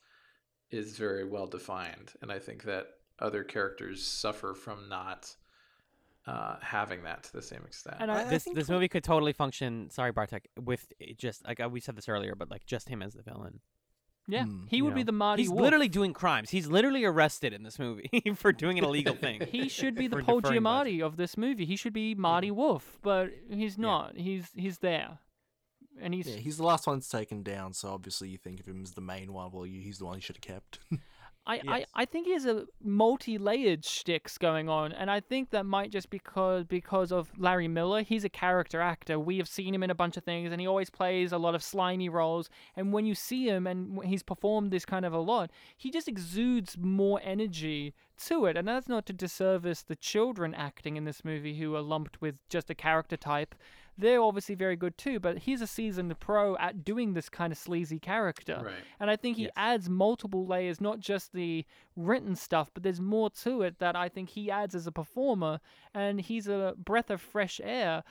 is 0.71 0.97
very 0.97 1.25
well 1.25 1.45
defined, 1.45 2.13
and 2.21 2.31
I 2.31 2.39
think 2.39 2.63
that 2.63 2.87
other 3.19 3.43
characters 3.43 4.05
suffer 4.05 4.55
from 4.55 4.89
not 4.89 5.35
uh, 6.27 6.55
having 6.61 7.03
that 7.03 7.23
to 7.23 7.33
the 7.33 7.41
same 7.41 7.61
extent. 7.65 7.97
And 7.99 8.11
I, 8.11 8.21
I 8.21 8.23
this 8.25 8.43
think 8.43 8.55
this 8.55 8.69
movie 8.69 8.87
could 8.87 9.03
totally 9.03 9.33
function. 9.33 9.89
Sorry, 9.91 10.11
Bartek, 10.11 10.49
with 10.59 10.91
just 11.17 11.45
like 11.45 11.59
uh, 11.59 11.69
we 11.69 11.79
said 11.79 11.95
this 11.95 12.09
earlier, 12.09 12.35
but 12.35 12.49
like 12.49 12.65
just 12.65 12.89
him 12.89 13.01
as 13.03 13.13
the 13.13 13.21
villain. 13.23 13.59
yeah, 14.27 14.45
Hmm, 14.45 14.65
he 14.67 14.77
you 14.77 14.85
would 14.85 14.95
be 14.95 15.03
the 15.03 15.11
Marty 15.11 15.43
He's 15.43 15.49
Wolf. 15.51 15.61
literally 15.61 15.87
doing 15.87 16.11
crimes. 16.13 16.49
He's 16.49 16.65
literally 16.67 17.03
arrested 17.05 17.53
in 17.53 17.61
this 17.61 17.77
movie 17.77 18.09
for 18.35 18.51
doing 18.51 18.79
an 18.79 18.83
illegal 18.85 19.13
thing. 19.15 19.41
he 19.51 19.69
should 19.69 19.93
be 19.95 20.07
the 20.13 20.17
For 20.17 20.23
Paul. 20.23 20.41
Giamatti 20.41 21.01
of 21.05 21.15
this 21.17 21.37
movie. 21.37 21.65
He 21.65 21.75
should 21.75 21.93
be 21.93 22.15
Marty 22.15 22.49
Wolf, 22.49 22.97
but 23.03 23.29
he's 23.49 23.77
not. 23.77 24.17
He's 24.17 24.47
he's 24.55 24.79
there, 24.79 25.19
and 26.01 26.11
he's 26.15 26.27
yeah, 26.27 26.37
he's 26.37 26.57
the 26.57 26.63
last 26.65 26.87
one 26.87 27.01
taken 27.01 27.43
down, 27.43 27.73
so 27.73 27.89
obviously 27.89 28.29
you 28.29 28.37
think 28.39 28.59
of 28.59 28.65
him 28.67 28.81
as 28.81 28.93
the 28.93 29.01
main 29.01 29.31
one. 29.31 29.51
Well, 29.51 29.67
you, 29.67 29.79
he's 29.81 29.99
the 29.99 30.05
one 30.05 30.15
you 30.15 30.21
should 30.21 30.37
have 30.37 30.41
kept. 30.55 30.79
I, 31.47 31.61
I, 31.67 31.77
Yes. 31.79 31.89
I 31.93 32.05
think 32.05 32.25
he 32.25 32.33
has 32.33 32.45
a 32.45 32.65
multi-layered 32.83 33.85
shticks 33.85 34.37
going 34.37 34.67
on, 34.67 34.91
and 34.91 35.11
I 35.11 35.19
think 35.19 35.51
that 35.51 35.65
might 35.65 35.91
just 35.91 36.09
because 36.09 36.65
because 36.65 37.11
of 37.11 37.31
Larry 37.37 37.67
Miller. 37.67 38.01
He's 38.01 38.23
a 38.23 38.29
character 38.29 38.81
actor. 38.81 39.19
We 39.19 39.37
have 39.37 39.47
seen 39.47 39.73
him 39.73 39.83
in 39.83 39.91
a 39.91 39.95
bunch 39.95 40.17
of 40.17 40.23
things, 40.23 40.51
and 40.51 40.59
he 40.59 40.67
always 40.67 40.89
plays 40.89 41.31
a 41.31 41.37
lot 41.37 41.53
of 41.53 41.61
slimy 41.63 42.09
roles. 42.09 42.49
And 42.75 42.91
when 42.91 43.05
you 43.05 43.13
see 43.13 43.47
him, 43.47 43.67
and 43.67 44.03
he's 44.03 44.23
performed 44.23 44.71
this 44.71 44.85
kind 44.85 45.05
of 45.05 45.13
a 45.13 45.19
lot, 45.19 45.51
he 45.77 45.91
just 45.91 46.07
exudes 46.07 46.77
more 46.79 47.21
energy 47.23 47.93
to 48.25 48.45
it. 48.45 48.57
And 48.57 48.67
that's 48.67 48.87
not 48.87 49.05
to 49.07 49.13
disservice 49.13 49.83
the 49.83 49.95
children 49.95 50.53
acting 50.55 50.97
in 50.97 51.05
this 51.05 51.23
movie 51.23 51.57
who 51.57 51.75
are 51.75 51.81
lumped 51.81 52.21
with 52.21 52.35
just 52.49 52.69
a 52.69 52.75
character 52.75 53.17
type. 53.17 53.53
They're 53.97 54.21
obviously 54.21 54.55
very 54.55 54.75
good 54.75 54.97
too, 54.97 55.19
but 55.19 55.39
he's 55.39 55.61
a 55.61 55.67
seasoned 55.67 56.19
pro 56.19 56.57
at 56.57 56.83
doing 56.83 57.13
this 57.13 57.29
kind 57.29 57.51
of 57.53 57.57
sleazy 57.57 57.99
character. 57.99 58.61
right. 58.63 58.83
And 58.99 59.09
I 59.09 59.15
think 59.15 59.37
he 59.37 59.43
Yes. 59.43 59.51
adds 59.55 59.89
multiple 59.89 60.45
layers, 60.45 60.81
not 60.81 60.99
just 60.99 61.31
the 61.33 61.65
written 61.95 62.35
stuff, 62.35 62.71
but 62.73 62.83
there's 62.83 62.99
more 62.99 63.29
to 63.29 63.61
it 63.61 63.79
that 63.79 63.95
I 63.95 64.09
think 64.09 64.29
he 64.31 64.51
adds 64.51 64.75
as 64.75 64.85
a 64.87 64.91
performer. 64.91 65.59
And 65.93 66.19
he's 66.19 66.47
a 66.47 66.73
breath 66.77 67.09
of 67.09 67.21
fresh 67.21 67.61
air. 67.63 68.03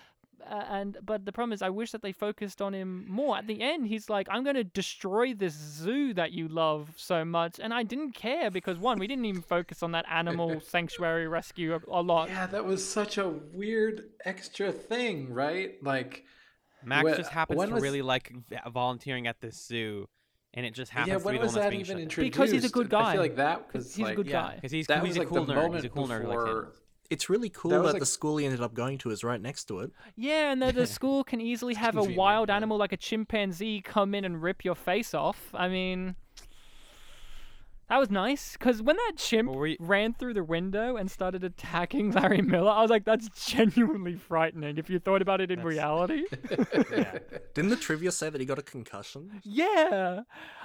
Uh, 0.50 0.64
and 0.68 0.98
but 1.02 1.24
the 1.24 1.32
problem 1.32 1.52
is, 1.52 1.62
I 1.62 1.70
wish 1.70 1.90
that 1.92 2.02
they 2.02 2.12
focused 2.12 2.60
on 2.60 2.74
him 2.74 3.06
more. 3.08 3.38
At 3.38 3.46
the 3.46 3.62
end, 3.62 3.86
he's 3.86 4.10
like, 4.10 4.26
"I'm 4.30 4.44
going 4.44 4.56
to 4.56 4.64
destroy 4.64 5.32
this 5.32 5.54
zoo 5.54 6.12
that 6.14 6.32
you 6.32 6.48
love 6.48 6.90
so 6.96 7.24
much," 7.24 7.58
and 7.58 7.72
I 7.72 7.82
didn't 7.82 8.12
care 8.12 8.50
because 8.50 8.78
one, 8.78 8.98
we 8.98 9.06
didn't 9.06 9.24
even 9.24 9.40
focus 9.42 9.82
on 9.82 9.92
that 9.92 10.04
animal 10.10 10.60
sanctuary 10.66 11.26
rescue 11.28 11.74
a, 11.74 11.80
a 11.90 12.02
lot. 12.02 12.28
Yeah, 12.28 12.46
that 12.48 12.64
was 12.64 12.86
such 12.86 13.16
a 13.16 13.28
weird 13.28 14.10
extra 14.24 14.70
thing, 14.70 15.32
right? 15.32 15.82
Like, 15.82 16.24
Max 16.84 17.12
Wh- 17.12 17.16
just 17.16 17.30
happens 17.30 17.64
to 17.64 17.70
was- 17.72 17.82
really 17.82 18.02
like 18.02 18.32
volunteering 18.70 19.26
at 19.26 19.40
this 19.40 19.56
zoo, 19.66 20.08
and 20.52 20.66
it 20.66 20.74
just 20.74 20.90
happens 20.92 21.08
yeah, 21.08 21.18
to 21.18 21.24
when 21.24 21.34
be 21.34 21.38
the 21.38 21.44
was 21.44 21.52
one 21.54 21.60
that's 21.62 21.70
being 21.70 21.80
even 21.80 21.96
shut 21.96 22.02
introduced? 22.02 22.32
Because 22.34 22.50
he's 22.50 22.64
a 22.64 22.68
good 22.68 22.92
I 22.92 23.02
guy. 23.02 23.12
feel 23.12 23.20
like 23.22 23.36
that 23.36 23.68
'Cause 23.72 23.84
was 23.84 23.94
he's 23.94 24.08
a 24.08 24.14
good 24.14 24.26
Yeah, 24.26 24.42
guy. 24.42 24.54
because 24.56 24.72
he's 24.72 24.86
that 24.88 25.00
he's 25.00 25.08
was 25.08 25.16
a 25.16 25.20
like 25.20 25.28
cool 25.28 25.44
the 25.46 25.52
nerd. 25.54 25.56
moment 25.56 25.74
He's 25.76 25.84
a 25.84 25.88
cool 25.88 26.06
nerd 26.06 26.22
who 26.22 26.28
likes 26.28 26.42
before. 26.44 26.48
animals. 26.58 26.80
It's 27.10 27.28
really 27.28 27.48
cool 27.50 27.70
That 27.70 27.78
that, 27.78 27.84
was 27.84 27.94
the 27.94 28.06
school 28.06 28.36
he 28.38 28.44
ended 28.46 28.60
up 28.62 28.74
going 28.74 28.98
to 28.98 29.10
is 29.10 29.22
right 29.22 29.40
next 29.40 29.64
to 29.64 29.80
it. 29.80 29.90
Yeah, 30.16 30.50
and 30.52 30.62
that 30.62 30.74
the 30.74 30.86
school 30.98 31.24
can 31.24 31.40
easily 31.40 31.74
have 31.74 31.96
a 31.96 32.02
wild 32.02 32.50
animal 32.50 32.76
like 32.78 32.92
a 32.92 32.96
chimpanzee 32.96 33.80
come 33.80 34.14
in 34.14 34.24
and 34.24 34.42
rip 34.42 34.64
your 34.64 34.74
face 34.74 35.14
off. 35.14 35.50
I 35.54 35.68
mean, 35.68 36.16
that 37.90 37.98
was 37.98 38.10
nice 38.10 38.54
because 38.54 38.80
when 38.80 38.96
that 38.96 39.12
chimp 39.16 39.50
Well, 39.50 39.58
were 39.58 39.66
you- 39.66 39.76
ran 39.78 40.14
through 40.14 40.32
the 40.34 40.42
window 40.42 40.96
and 40.96 41.10
started 41.10 41.44
attacking 41.44 42.12
Larry 42.12 42.40
Miller, 42.40 42.70
I 42.70 42.80
was 42.80 42.90
like, 42.90 43.04
that's 43.04 43.28
genuinely 43.46 44.16
frightening 44.16 44.78
if 44.78 44.88
you 44.88 44.98
thought 44.98 45.20
about 45.20 45.42
it 45.42 45.50
in 45.50 45.58
That's- 45.58 45.74
reality. 45.74 46.24
Yeah. 46.90 47.18
Didn't 47.52 47.70
the 47.70 47.76
trivia 47.76 48.10
say 48.12 48.30
that 48.30 48.40
he 48.40 48.46
got 48.46 48.58
a 48.58 48.62
concussion? 48.62 49.40
yeah, 49.44 50.20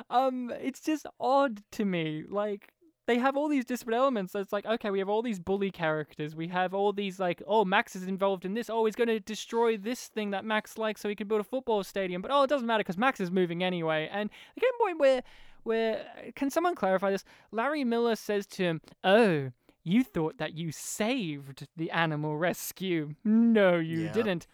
um, 0.09 0.51
it's 0.61 0.79
just 0.79 1.05
odd 1.19 1.61
to 1.71 1.83
me. 1.85 2.23
Like 2.29 2.71
they 3.09 3.17
have 3.17 3.35
all 3.35 3.47
these 3.49 3.65
disparate 3.65 3.97
elements. 3.97 4.35
It's 4.35 4.53
like, 4.53 4.67
okay, 4.67 4.91
we 4.91 4.99
have 4.99 5.09
all 5.09 5.23
these 5.23 5.39
bully 5.39 5.71
characters. 5.71 6.35
We 6.35 6.47
have 6.49 6.75
all 6.75 6.93
these 6.93 7.19
like, 7.19 7.41
oh, 7.47 7.65
Max 7.65 7.95
is 7.95 8.03
involved 8.03 8.45
in 8.45 8.53
this. 8.53 8.69
Oh, 8.69 8.85
he's 8.85 8.95
going 8.95 9.07
to 9.07 9.19
destroy 9.19 9.77
this 9.77 10.09
thing 10.09 10.29
that 10.29 10.45
Max 10.45 10.77
likes 10.77 11.01
so 11.01 11.09
he 11.09 11.15
can 11.15 11.27
build 11.27 11.41
a 11.41 11.43
football 11.43 11.83
stadium. 11.83 12.21
But 12.21 12.29
oh, 12.29 12.43
it 12.43 12.49
doesn't 12.51 12.67
matter 12.67 12.81
because 12.81 12.99
Max 12.99 13.19
is 13.19 13.31
moving 13.31 13.63
anyway. 13.63 14.07
And 14.11 14.29
the 14.53 14.61
game 14.61 14.69
point 14.79 14.99
where, 14.99 15.23
where 15.63 16.05
can 16.35 16.51
someone 16.51 16.75
clarify 16.75 17.09
this? 17.09 17.25
Larry 17.51 17.83
Miller 17.83 18.15
says 18.15 18.45
to 18.47 18.63
him, 18.63 18.81
"Oh." 19.03 19.51
You 19.81 20.03
thought 20.03 20.37
that 20.37 20.53
you 20.55 20.71
saved 20.71 21.65
the 21.75 21.89
animal 21.89 22.37
rescue. 22.37 23.15
No, 23.23 23.77
you 23.77 24.01
Yeah. 24.01 24.11
didn't. 24.11 24.45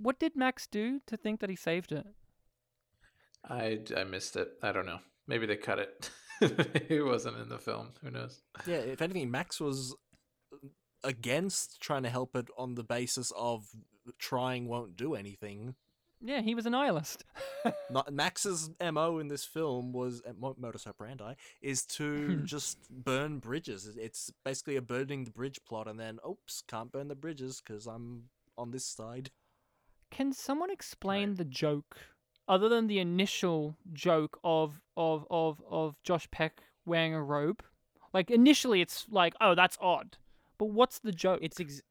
What 0.00 0.20
did 0.20 0.36
Max 0.36 0.68
do 0.68 1.00
to 1.06 1.16
think 1.16 1.40
that 1.40 1.50
he 1.50 1.56
saved 1.56 1.90
it? 1.90 2.06
I, 3.48 3.80
I 3.96 4.04
missed 4.04 4.36
it. 4.36 4.52
I 4.62 4.70
don't 4.70 4.86
know. 4.86 5.00
Maybe 5.26 5.46
they 5.46 5.56
cut 5.56 5.78
it. 5.80 6.10
it 6.88 7.04
wasn't 7.04 7.38
in 7.38 7.48
the 7.48 7.58
film. 7.58 7.90
Who 8.02 8.10
knows? 8.10 8.42
Yeah, 8.66 8.76
if 8.76 9.02
anything, 9.02 9.30
Max 9.30 9.60
was 9.60 9.94
against 11.04 11.80
trying 11.80 12.02
to 12.04 12.10
help 12.10 12.36
it 12.36 12.48
on 12.56 12.74
the 12.74 12.84
basis 12.84 13.32
of 13.36 13.66
trying 14.18 14.68
won't 14.68 14.96
do 14.96 15.14
anything. 15.14 15.74
Yeah, 16.24 16.40
he 16.40 16.54
was 16.54 16.66
a 16.66 16.70
nihilist. 16.70 17.24
Not, 17.90 18.12
Max's 18.12 18.70
mo 18.80 19.18
in 19.18 19.26
this 19.26 19.44
film 19.44 19.92
was 19.92 20.22
mo- 20.38 20.54
modus 20.56 20.86
operandi 20.86 21.34
is 21.60 21.84
to 21.86 22.38
hmm. 22.38 22.44
just 22.44 22.78
burn 22.88 23.38
bridges. 23.38 23.90
It's 23.96 24.32
basically 24.44 24.76
a 24.76 24.82
burning 24.82 25.24
the 25.24 25.32
bridge 25.32 25.60
plot, 25.66 25.88
and 25.88 25.98
then 25.98 26.18
oops, 26.28 26.62
can't 26.68 26.92
burn 26.92 27.08
the 27.08 27.16
bridges 27.16 27.60
because 27.60 27.86
I'm 27.86 28.24
on 28.56 28.70
this 28.70 28.84
side. 28.84 29.30
Can 30.12 30.32
someone 30.32 30.70
explain 30.70 31.30
Right. 31.30 31.38
the 31.38 31.44
joke, 31.44 31.96
other 32.48 32.68
than 32.68 32.86
the 32.86 32.98
initial 32.98 33.76
joke 33.92 34.38
of 34.44 34.80
of 34.96 35.26
of 35.30 35.62
of 35.68 35.96
Josh 36.02 36.30
Peck 36.30 36.62
wearing 36.84 37.14
a 37.14 37.22
robe? 37.22 37.62
Like 38.12 38.30
initially, 38.30 38.80
it's 38.80 39.06
like, 39.10 39.34
oh, 39.40 39.54
that's 39.54 39.78
odd. 39.80 40.16
But 40.58 40.66
what's 40.66 40.98
the 40.98 41.12
joke? 41.12 41.40
It's 41.42 41.58
ex- 41.60 41.82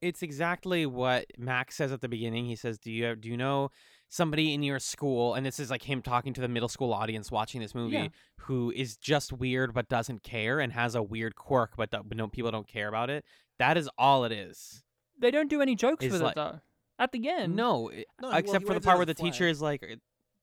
it's 0.00 0.22
exactly 0.22 0.84
what 0.86 1.26
Max 1.38 1.76
says 1.76 1.92
at 1.92 2.00
the 2.00 2.08
beginning. 2.08 2.46
He 2.46 2.56
says, 2.56 2.78
"Do 2.78 2.90
you 2.90 3.14
do 3.16 3.28
you 3.28 3.36
know 3.36 3.70
somebody 4.08 4.54
in 4.54 4.62
your 4.62 4.78
school, 4.78 5.34
and 5.34 5.44
this 5.44 5.58
is 5.58 5.70
like 5.70 5.82
him 5.82 6.00
talking 6.02 6.32
to 6.34 6.40
the 6.40 6.48
middle 6.48 6.68
school 6.68 6.92
audience 6.92 7.30
watching 7.32 7.60
this 7.60 7.74
movie, 7.74 7.96
Yeah. 7.96 8.08
who 8.40 8.72
is 8.76 8.96
just 8.96 9.32
weird 9.32 9.74
but 9.74 9.88
doesn't 9.88 10.22
care 10.22 10.60
and 10.60 10.72
has 10.72 10.94
a 10.94 11.02
weird 11.02 11.34
quirk, 11.34 11.72
but, 11.76 11.90
do- 11.90 12.02
but 12.04 12.16
no 12.16 12.28
people 12.28 12.50
don't 12.52 12.68
care 12.68 12.86
about 12.88 13.10
it. 13.10 13.24
That 13.58 13.76
is 13.76 13.88
all 13.98 14.24
it 14.24 14.30
is. 14.30 14.84
They 15.18 15.30
don't 15.32 15.48
do 15.50 15.60
any 15.60 15.74
jokes 15.74 16.04
It's 16.04 16.12
with 16.12 16.22
like- 16.22 16.32
it 16.32 16.36
though. 16.36 16.60
At 16.98 17.12
the 17.12 17.28
end, 17.28 17.56
No, 17.56 17.88
it- 17.88 18.06
No, 18.20 18.30
except 18.30 18.62
he 18.62 18.66
for 18.66 18.74
the 18.74 18.80
part 18.80 18.96
where 18.98 19.02
a 19.02 19.06
the 19.06 19.14
teacher 19.14 19.48
is 19.48 19.60
like, 19.60 19.82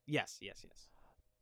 yes, 0.06 0.38
yes, 0.42 0.64
yes. 0.68 0.88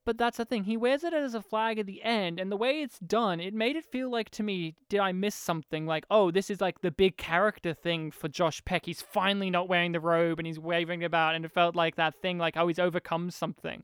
But 0.05 0.17
that's 0.17 0.37
the 0.37 0.45
thing. 0.45 0.63
He 0.63 0.75
wears 0.77 1.03
it 1.03 1.13
as 1.13 1.35
a 1.35 1.41
flag 1.41 1.77
at 1.77 1.85
the 1.85 2.01
end, 2.03 2.39
and 2.39 2.51
the 2.51 2.57
way 2.57 2.81
it's 2.81 2.97
done, 2.99 3.39
it 3.39 3.53
made 3.53 3.75
it 3.75 3.85
feel 3.85 4.09
like 4.09 4.29
to 4.31 4.43
me, 4.43 4.75
did 4.87 4.99
I 5.01 5.11
miss 5.11 5.35
something? 5.35 5.85
Like, 5.85 6.05
oh, 6.09 6.31
this 6.31 6.49
is 6.49 6.61
like 6.61 6.81
the 6.81 6.89
big 6.89 7.17
character 7.17 7.73
thing 7.73 8.09
for 8.09 8.27
Josh 8.27 8.63
Peck. 8.65 8.85
He's 8.85 9.01
finally 9.01 9.49
not 9.51 9.67
wearing 9.67 9.91
the 9.91 9.99
robe 9.99 10.39
and 10.39 10.47
he's 10.47 10.57
waving 10.59 11.03
about, 11.03 11.35
and 11.35 11.45
it 11.45 11.51
felt 11.51 11.75
like 11.75 11.95
that 11.97 12.15
thing, 12.21 12.37
like, 12.39 12.55
oh, 12.57 12.67
he's 12.67 12.79
overcome 12.79 13.29
something. 13.29 13.83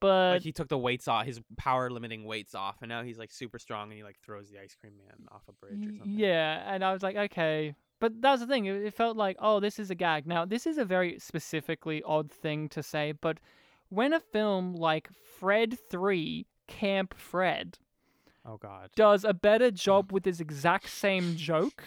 But 0.00 0.32
Like 0.36 0.42
he 0.42 0.52
took 0.52 0.68
the 0.68 0.78
weights 0.78 1.06
off, 1.06 1.26
his 1.26 1.40
power 1.58 1.90
limiting 1.90 2.24
weights 2.24 2.54
off, 2.54 2.76
and 2.80 2.88
now 2.88 3.02
he's 3.02 3.18
like 3.18 3.30
super 3.30 3.58
strong, 3.58 3.90
and 3.90 3.98
he 3.98 4.02
like 4.02 4.18
throws 4.24 4.48
the 4.50 4.58
ice 4.58 4.74
cream 4.74 4.94
man 4.96 5.26
off 5.30 5.42
a 5.48 5.52
bridge 5.52 5.86
or 5.86 5.92
something. 5.98 6.18
Yeah, 6.18 6.64
and 6.74 6.82
I 6.82 6.92
was 6.92 7.02
like, 7.02 7.16
okay. 7.16 7.74
But 8.00 8.20
that's 8.20 8.40
the 8.40 8.46
thing. 8.46 8.66
It, 8.66 8.82
it 8.82 8.94
felt 8.94 9.16
like, 9.16 9.36
oh, 9.38 9.60
this 9.60 9.78
is 9.78 9.90
a 9.90 9.94
gag. 9.94 10.26
Now, 10.26 10.44
this 10.44 10.66
is 10.66 10.78
a 10.78 10.84
very 10.84 11.18
specifically 11.18 12.02
odd 12.02 12.32
thing 12.32 12.68
to 12.70 12.82
say, 12.82 13.12
but 13.12 13.38
when 13.90 14.12
a 14.12 14.20
film 14.20 14.74
like 14.74 15.08
Fred 15.38 15.78
3, 15.90 16.46
Camp 16.66 17.14
Fred, 17.16 17.78
Oh 18.46 18.56
God. 18.56 18.90
does 18.96 19.24
a 19.24 19.34
better 19.34 19.70
job 19.70 20.12
with 20.12 20.22
this 20.22 20.40
exact 20.40 20.88
same 20.88 21.36
joke, 21.36 21.82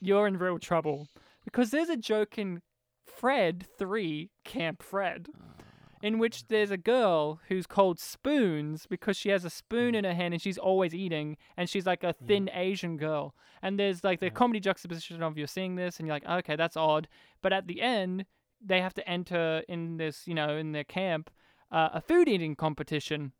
you're 0.00 0.26
in 0.26 0.38
real 0.38 0.58
trouble. 0.58 1.08
Because 1.44 1.70
there's 1.70 1.88
a 1.88 1.96
joke 1.96 2.38
in 2.38 2.62
Fred 3.04 3.66
3, 3.78 4.30
Camp 4.44 4.82
Fred, 4.82 5.28
ah. 5.34 5.62
In 6.02 6.18
which 6.18 6.48
there's 6.48 6.70
a 6.70 6.76
girl 6.76 7.40
who's 7.48 7.66
called 7.66 7.98
Spoons 7.98 8.86
because 8.86 9.16
she 9.16 9.30
has 9.30 9.44
a 9.44 9.50
spoon 9.50 9.94
in 9.94 10.04
her 10.04 10.14
hand 10.14 10.34
and 10.34 10.42
she's 10.42 10.58
always 10.58 10.94
eating, 10.94 11.36
and 11.56 11.68
she's 11.68 11.86
like 11.86 12.04
a 12.04 12.12
thin 12.12 12.50
Asian 12.52 12.96
girl. 12.96 13.34
And 13.62 13.78
there's 13.78 14.04
like 14.04 14.20
the 14.20 14.30
comedy 14.30 14.60
juxtaposition 14.60 15.22
of 15.22 15.38
you're 15.38 15.46
seeing 15.46 15.76
this, 15.76 15.98
and 15.98 16.06
you're 16.06 16.16
like, 16.16 16.28
okay, 16.28 16.56
that's 16.56 16.76
odd. 16.76 17.08
But 17.42 17.52
at 17.52 17.66
the 17.66 17.80
end, 17.80 18.26
they 18.64 18.80
have 18.80 18.94
to 18.94 19.08
enter 19.08 19.62
in 19.68 19.96
this, 19.96 20.26
you 20.26 20.34
know, 20.34 20.56
in 20.56 20.72
their 20.72 20.84
camp, 20.84 21.30
uh, 21.70 21.88
a 21.94 22.00
food 22.00 22.28
eating 22.28 22.54
competition. 22.56 23.32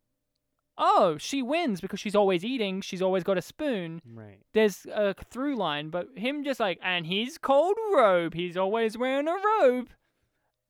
Oh, 0.79 1.17
she 1.17 1.43
wins 1.43 1.81
because 1.81 2.01
she's 2.01 2.15
always 2.15 2.45
eating. 2.45 2.83
She's 2.83 3.01
always 3.01 3.25
got 3.25 3.39
a 3.39 3.43
spoon 3.43 4.03
Right. 4.05 4.41
there's 4.53 4.85
a 4.93 5.15
through 5.15 5.57
line, 5.57 5.89
but 5.89 6.09
him 6.17 6.45
just 6.45 6.61
like, 6.61 6.79
and 6.83 7.07
he's 7.07 7.39
called 7.39 7.77
Robe. 7.95 8.35
He's 8.35 8.59
always 8.59 8.99
wearing 8.99 9.27
a 9.27 9.35
robe. 9.61 9.89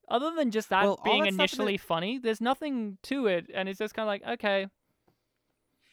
Other 0.08 0.32
than 0.36 0.50
just 0.52 0.68
that 0.70 0.84
Well, 0.84 1.00
being 1.04 1.24
that 1.24 1.28
stuff 1.28 1.28
in 1.28 1.34
it- 1.34 1.42
initially 1.42 1.76
funny, 1.78 2.18
there's 2.18 2.40
nothing 2.40 2.98
to 3.04 3.26
it, 3.26 3.50
and 3.52 3.68
it's 3.68 3.78
just 3.78 3.94
kind 3.94 4.04
of 4.04 4.08
like, 4.08 4.34
okay, 4.40 4.66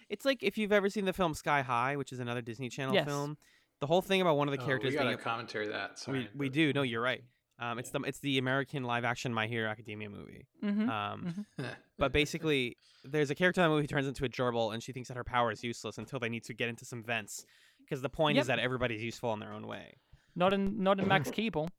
It's 0.10 0.26
like 0.26 0.44
if 0.44 0.57
you've 0.57 0.72
ever 0.72 0.90
seen 0.90 1.06
the 1.06 1.14
film 1.14 1.34
Sky 1.34 1.61
High, 1.64 1.95
which 1.95 2.11
is 2.11 2.19
another 2.19 2.41
Disney 2.41 2.69
Channel 2.69 2.94
Yes. 2.94 3.06
film. 3.07 3.38
The 3.80 3.88
whole 3.88 4.02
thing 4.02 4.22
about 4.22 4.38
one 4.38 4.48
of 4.48 4.56
the 4.56 4.61
Oh, 4.61 4.65
characters 4.65 4.91
we 4.91 4.98
being 4.98 5.07
got 5.10 5.14
a- 5.14 5.18
to 5.18 5.23
commentary 5.23 5.68
that. 5.69 5.98
Sorry, 5.98 6.30
we, 6.35 6.45
we 6.48 6.49
do. 6.49 6.72
No, 6.73 6.84
you're 6.84 7.02
right. 7.02 7.23
Um, 7.60 7.80
it's 7.80 7.90
the 7.90 7.99
it's 8.02 8.19
the 8.19 8.38
American 8.38 8.84
live 8.84 9.06
action 9.06 9.34
My 9.34 9.48
Hero 9.48 9.69
Academia 9.69 10.10
movie. 10.10 10.45
mm-hmm. 10.64 10.90
Um, 10.90 11.45
but 11.98 12.11
basically, 12.11 12.77
there's 13.03 13.30
a 13.31 13.35
character 13.35 13.61
in 13.61 13.65
the 13.65 13.69
movie 13.69 13.84
who 13.84 13.88
turns 13.88 14.07
into 14.07 14.26
a 14.26 14.30
gerbil, 14.30 14.73
and 14.73 14.84
she 14.84 14.91
thinks 14.91 15.07
that 15.07 15.18
her 15.18 15.23
power 15.23 15.52
is 15.52 15.64
useless 15.64 15.98
until 15.98 16.19
they 16.19 16.30
need 16.30 16.44
to 16.45 16.53
get 16.53 16.69
into 16.69 16.85
some 16.85 17.03
vents. 17.03 17.45
Because 17.80 18.02
the 18.02 18.10
point 18.10 18.35
Yep. 18.35 18.41
is 18.44 18.48
that 18.48 18.60
everybody's 18.60 19.02
useful 19.03 19.34
in 19.34 19.40
their 19.40 19.53
own 19.53 19.65
way. 19.68 19.95
not 20.35 20.53
in 20.53 20.84
not 20.84 20.99
in 20.99 21.07
Max 21.07 21.30
Keeble. 21.38 21.69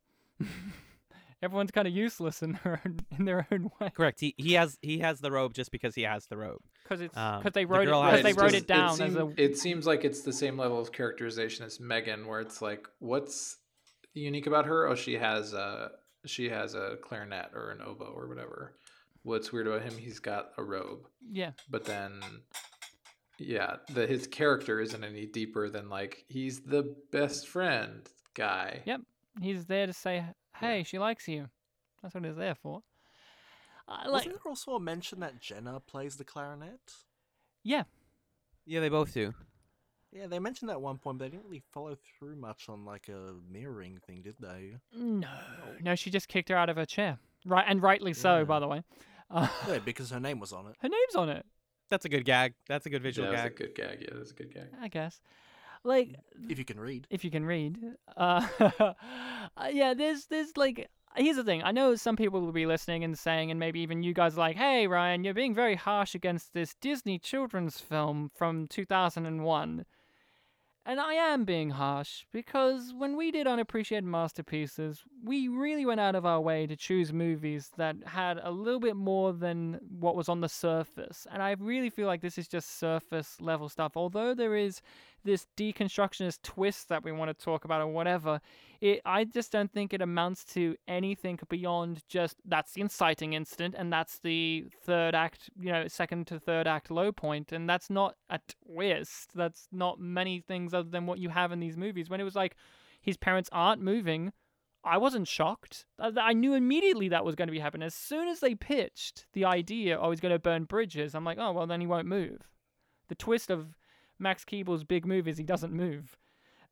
Everyone's 1.44 1.70
kind 1.70 1.86
of 1.86 1.94
useless 1.94 2.42
in 2.42 2.58
their 2.64 2.80
own 2.84 2.98
in 3.18 3.24
their 3.26 3.46
own 3.52 3.70
way 3.80 3.90
Correct. 3.94 4.18
He 4.20 4.34
he 4.38 4.54
has 4.54 4.78
he 4.80 4.98
has 5.00 5.20
the 5.20 5.30
robe 5.30 5.52
just 5.54 5.70
because 5.70 5.94
he 5.94 6.02
has 6.02 6.26
the 6.26 6.36
robe. 6.36 6.60
because 6.82 7.00
it's 7.00 7.16
Um, 7.16 7.38
because 7.40 7.52
they 7.52 7.64
the 7.64 7.68
wrote 7.68 7.82
it 7.82 7.86
girl 7.86 8.02
because 8.02 8.22
they 8.22 8.30
it's 8.30 8.38
wrote 8.38 8.50
just- 8.52 8.64
it 8.64 8.66
down 8.66 8.96
seem- 8.96 9.06
as 9.06 9.16
a 9.16 9.32
It 9.36 9.58
seems 9.58 9.86
like 9.86 10.04
it's 10.04 10.22
the 10.22 10.32
same 10.32 10.56
level 10.58 10.80
of 10.80 10.90
characterization 10.92 11.64
as 11.66 11.78
Megan, 11.78 12.26
where 12.26 12.40
it's 12.40 12.60
like, 12.62 12.86
what's 12.98 13.58
unique 14.14 14.46
about 14.46 14.64
her? 14.66 14.86
Oh, 14.88 14.94
she 14.94 15.14
has 15.14 15.52
a 15.52 15.90
she 16.26 16.48
has 16.48 16.74
a 16.74 16.96
clarinet 17.02 17.50
or 17.54 17.70
an 17.70 17.82
oboe 17.82 18.12
or 18.16 18.26
whatever. 18.28 18.76
What's 19.22 19.52
weird 19.52 19.66
about 19.66 19.82
him? 19.82 19.96
He's 19.98 20.18
got 20.20 20.50
a 20.58 20.62
robe, 20.64 21.06
yeah 21.30 21.52
but 21.70 21.84
then, 21.84 22.20
yeah, 23.38 23.76
the 23.92 24.06
his 24.06 24.26
character 24.26 24.80
isn't 24.80 25.02
any 25.04 25.26
deeper 25.26 25.68
than 25.68 25.88
like 25.88 26.24
he's 26.28 26.60
the 26.60 26.94
best 27.10 27.48
friend 27.48 28.08
guy. 28.34 28.82
Yep. 28.86 29.00
he's 29.42 29.66
there 29.66 29.86
to 29.86 29.92
say, 29.92 30.24
hey, 30.60 30.82
she 30.84 30.98
likes 30.98 31.26
you. 31.28 31.48
That's 32.02 32.14
what 32.14 32.24
he's 32.24 32.36
there 32.36 32.54
for. 32.54 32.82
I 33.88 34.04
like 34.06 34.12
Wasn't 34.12 34.34
there 34.34 34.40
also 34.50 34.74
a 34.76 34.80
mention 34.80 35.20
that 35.20 35.40
Jenna 35.40 35.80
plays 35.80 36.16
the 36.16 36.24
clarinet? 36.24 36.94
yeah 37.62 37.84
Yeah, 38.66 38.80
they 38.80 38.88
both 38.88 39.12
do. 39.14 39.34
Yeah, 40.12 40.26
they 40.28 40.38
mentioned 40.38 40.68
that 40.68 40.74
at 40.74 40.80
one 40.80 40.98
point, 40.98 41.18
but 41.18 41.24
they 41.24 41.30
didn't 41.30 41.44
really 41.44 41.62
follow 41.72 41.96
through 42.18 42.36
much 42.36 42.68
on 42.68 42.84
like 42.84 43.08
a 43.08 43.34
mirroring 43.50 43.98
thing, 44.06 44.22
did 44.22 44.36
they? 44.40 44.76
no 44.92 45.28
no 45.82 45.94
she 45.96 46.10
just 46.10 46.28
kicked 46.28 46.48
her 46.48 46.56
out 46.56 46.68
of 46.70 46.76
her 46.76 46.86
chair 46.86 47.18
right 47.44 47.64
and 47.68 47.82
rightly 47.82 48.14
so 48.14 48.38
Yeah. 48.38 48.44
by 48.44 48.60
the 48.60 48.68
way. 48.68 48.82
Uh, 49.30 49.48
Yeah, 49.68 49.78
because 49.84 50.10
her 50.10 50.20
name 50.20 50.40
was 50.40 50.52
on 50.52 50.66
it. 50.66 50.76
her 50.80 50.88
name's 50.88 51.14
on 51.16 51.28
it. 51.28 51.44
That's 51.90 52.04
a 52.06 52.08
good 52.08 52.24
gag. 52.24 52.54
That's 52.68 52.86
a 52.86 52.90
good 52.90 53.04
Yeah, 53.04 53.10
gag. 53.24 53.32
that's 53.32 53.46
a 53.46 53.50
good 53.50 53.74
gag. 53.74 53.98
Yeah, 54.02 54.14
that's 54.14 54.30
a 54.30 54.34
good 54.34 54.52
gag. 54.54 54.68
I 54.80 54.88
guess. 54.88 55.20
Like 55.84 56.16
If 56.48 56.58
you 56.58 56.64
can 56.64 56.80
read. 56.80 57.06
if 57.10 57.24
you 57.24 57.30
can 57.30 57.44
read. 57.44 57.78
Uh, 58.16 58.46
uh, 58.80 58.94
yeah, 59.70 59.94
there's 59.94 60.26
there's 60.26 60.56
like 60.56 60.88
here's 61.16 61.36
the 61.36 61.44
thing. 61.44 61.62
I 61.62 61.72
know 61.72 61.94
some 61.94 62.16
people 62.16 62.40
will 62.40 62.52
be 62.52 62.66
listening 62.66 63.04
and 63.04 63.18
saying, 63.18 63.50
and 63.50 63.60
maybe 63.60 63.80
even 63.80 64.02
you 64.02 64.14
guys 64.14 64.34
are 64.34 64.40
like, 64.40 64.56
hey 64.56 64.86
Ryan, 64.86 65.24
you're 65.24 65.34
being 65.34 65.54
very 65.54 65.76
harsh 65.76 66.14
against 66.14 66.54
this 66.54 66.74
Disney 66.80 67.18
children's 67.18 67.78
film 67.78 68.30
from 68.34 68.66
2001. 68.66 69.84
And 70.86 71.00
I 71.00 71.14
am 71.14 71.44
being 71.46 71.70
harsh 71.70 72.26
because 72.30 72.92
when 72.94 73.16
we 73.16 73.30
did 73.30 73.46
unappreciated 73.46 74.04
masterpieces, 74.04 75.02
we 75.24 75.48
really 75.48 75.86
went 75.86 76.00
out 76.00 76.14
of 76.14 76.26
our 76.26 76.42
way 76.42 76.66
to 76.66 76.76
choose 76.76 77.10
movies 77.10 77.70
that 77.78 77.96
had 78.04 78.38
a 78.42 78.50
little 78.50 78.80
bit 78.80 78.94
more 78.94 79.32
than 79.32 79.80
what 79.98 80.14
was 80.14 80.28
on 80.28 80.42
the 80.42 80.48
surface. 80.48 81.26
And 81.32 81.42
I 81.42 81.52
really 81.58 81.88
feel 81.88 82.06
like 82.06 82.20
this 82.20 82.36
is 82.36 82.46
just 82.48 82.78
surface 82.78 83.40
level 83.40 83.70
stuff. 83.70 83.92
Although 83.96 84.34
there 84.34 84.54
is 84.56 84.82
this 85.24 85.46
deconstructionist 85.56 86.42
twist 86.42 86.88
that 86.88 87.02
we 87.02 87.12
want 87.12 87.36
to 87.36 87.44
talk 87.44 87.64
about 87.64 87.80
or 87.80 87.86
whatever, 87.88 88.40
it 88.80 89.00
I 89.04 89.24
just 89.24 89.50
don't 89.50 89.72
think 89.72 89.92
it 89.92 90.02
amounts 90.02 90.44
to 90.54 90.76
anything 90.86 91.38
beyond 91.48 92.02
just 92.08 92.36
that's 92.44 92.72
the 92.72 92.82
inciting 92.82 93.32
incident 93.32 93.74
and 93.76 93.92
that's 93.92 94.18
the 94.18 94.66
third 94.84 95.14
act, 95.14 95.50
you 95.58 95.72
know, 95.72 95.88
second 95.88 96.26
to 96.28 96.38
third 96.38 96.66
act 96.66 96.90
low 96.90 97.12
point, 97.12 97.52
and 97.52 97.68
that's 97.68 97.90
not 97.90 98.16
a 98.30 98.38
twist. 98.66 99.30
That's 99.34 99.68
not 99.72 99.98
many 99.98 100.40
things 100.40 100.74
other 100.74 100.90
than 100.90 101.06
what 101.06 101.18
you 101.18 101.30
have 101.30 101.52
in 101.52 101.60
these 101.60 101.76
movies. 101.76 102.10
When 102.10 102.20
it 102.20 102.24
was 102.24 102.36
like 102.36 102.56
his 103.00 103.16
parents 103.16 103.50
aren't 103.52 103.82
moving, 103.82 104.32
I 104.84 104.98
wasn't 104.98 105.28
shocked. 105.28 105.86
I, 105.98 106.34
knew 106.34 106.52
immediately 106.52 107.08
that 107.08 107.24
was 107.24 107.34
going 107.34 107.48
to 107.48 107.52
be 107.52 107.58
happening. 107.58 107.86
As 107.86 107.94
soon 107.94 108.28
as 108.28 108.40
they 108.40 108.54
pitched 108.54 109.26
the 109.32 109.46
idea, 109.46 109.98
oh, 109.98 110.10
he's 110.10 110.20
going 110.20 110.34
to 110.34 110.38
burn 110.38 110.64
bridges, 110.64 111.14
I'm 111.14 111.24
like, 111.24 111.38
oh, 111.40 111.52
well, 111.52 111.66
then 111.66 111.80
he 111.80 111.86
won't 111.86 112.06
move. 112.06 112.42
The 113.08 113.14
twist 113.14 113.50
of 113.50 113.74
Max 114.18 114.44
Keeble's 114.44 114.84
big 114.84 115.06
move 115.06 115.26
is 115.28 115.36
he 115.38 115.44
doesn't 115.44 115.72
move. 115.72 116.16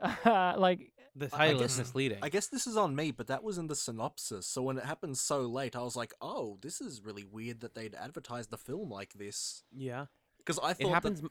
like, 0.24 0.92
The 1.14 1.28
I- 1.32 1.36
I 1.44 1.46
title 1.48 1.62
is 1.62 1.72
guess- 1.72 1.78
misleading. 1.78 2.18
I 2.22 2.28
guess 2.28 2.48
this 2.48 2.66
is 2.66 2.76
on 2.76 2.94
me, 2.96 3.10
but 3.10 3.26
that 3.28 3.42
was 3.44 3.58
in 3.58 3.66
the 3.68 3.76
synopsis. 3.76 4.46
So 4.46 4.62
when 4.62 4.78
it 4.78 4.84
happened 4.84 5.16
so 5.18 5.40
late, 5.42 5.76
I 5.76 5.82
was 5.82 5.94
like, 5.96 6.12
"Oh, 6.20 6.58
this 6.60 6.80
is 6.80 7.02
really 7.04 7.24
weird 7.24 7.60
that 7.60 7.74
they'd 7.74 7.94
advertise 7.94 8.48
the 8.48 8.58
film 8.58 8.90
like 8.90 9.14
this." 9.14 9.62
yeah. 9.72 10.06
Because 10.38 10.58
I 10.60 10.70
It 10.72 10.78
thought 10.78 10.92
happens. 10.94 11.20
that, 11.20 11.30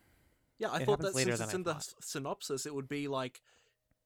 yeah, 0.58 0.72
I 0.72 0.86
thought 0.86 1.00
that 1.02 1.14
since 1.16 1.42
it's 1.42 1.54
in 1.54 1.64
the 1.64 1.76
synopsis, 2.00 2.66
it 2.66 2.74
would 2.74 2.88
be 2.88 3.10
like 3.10 3.42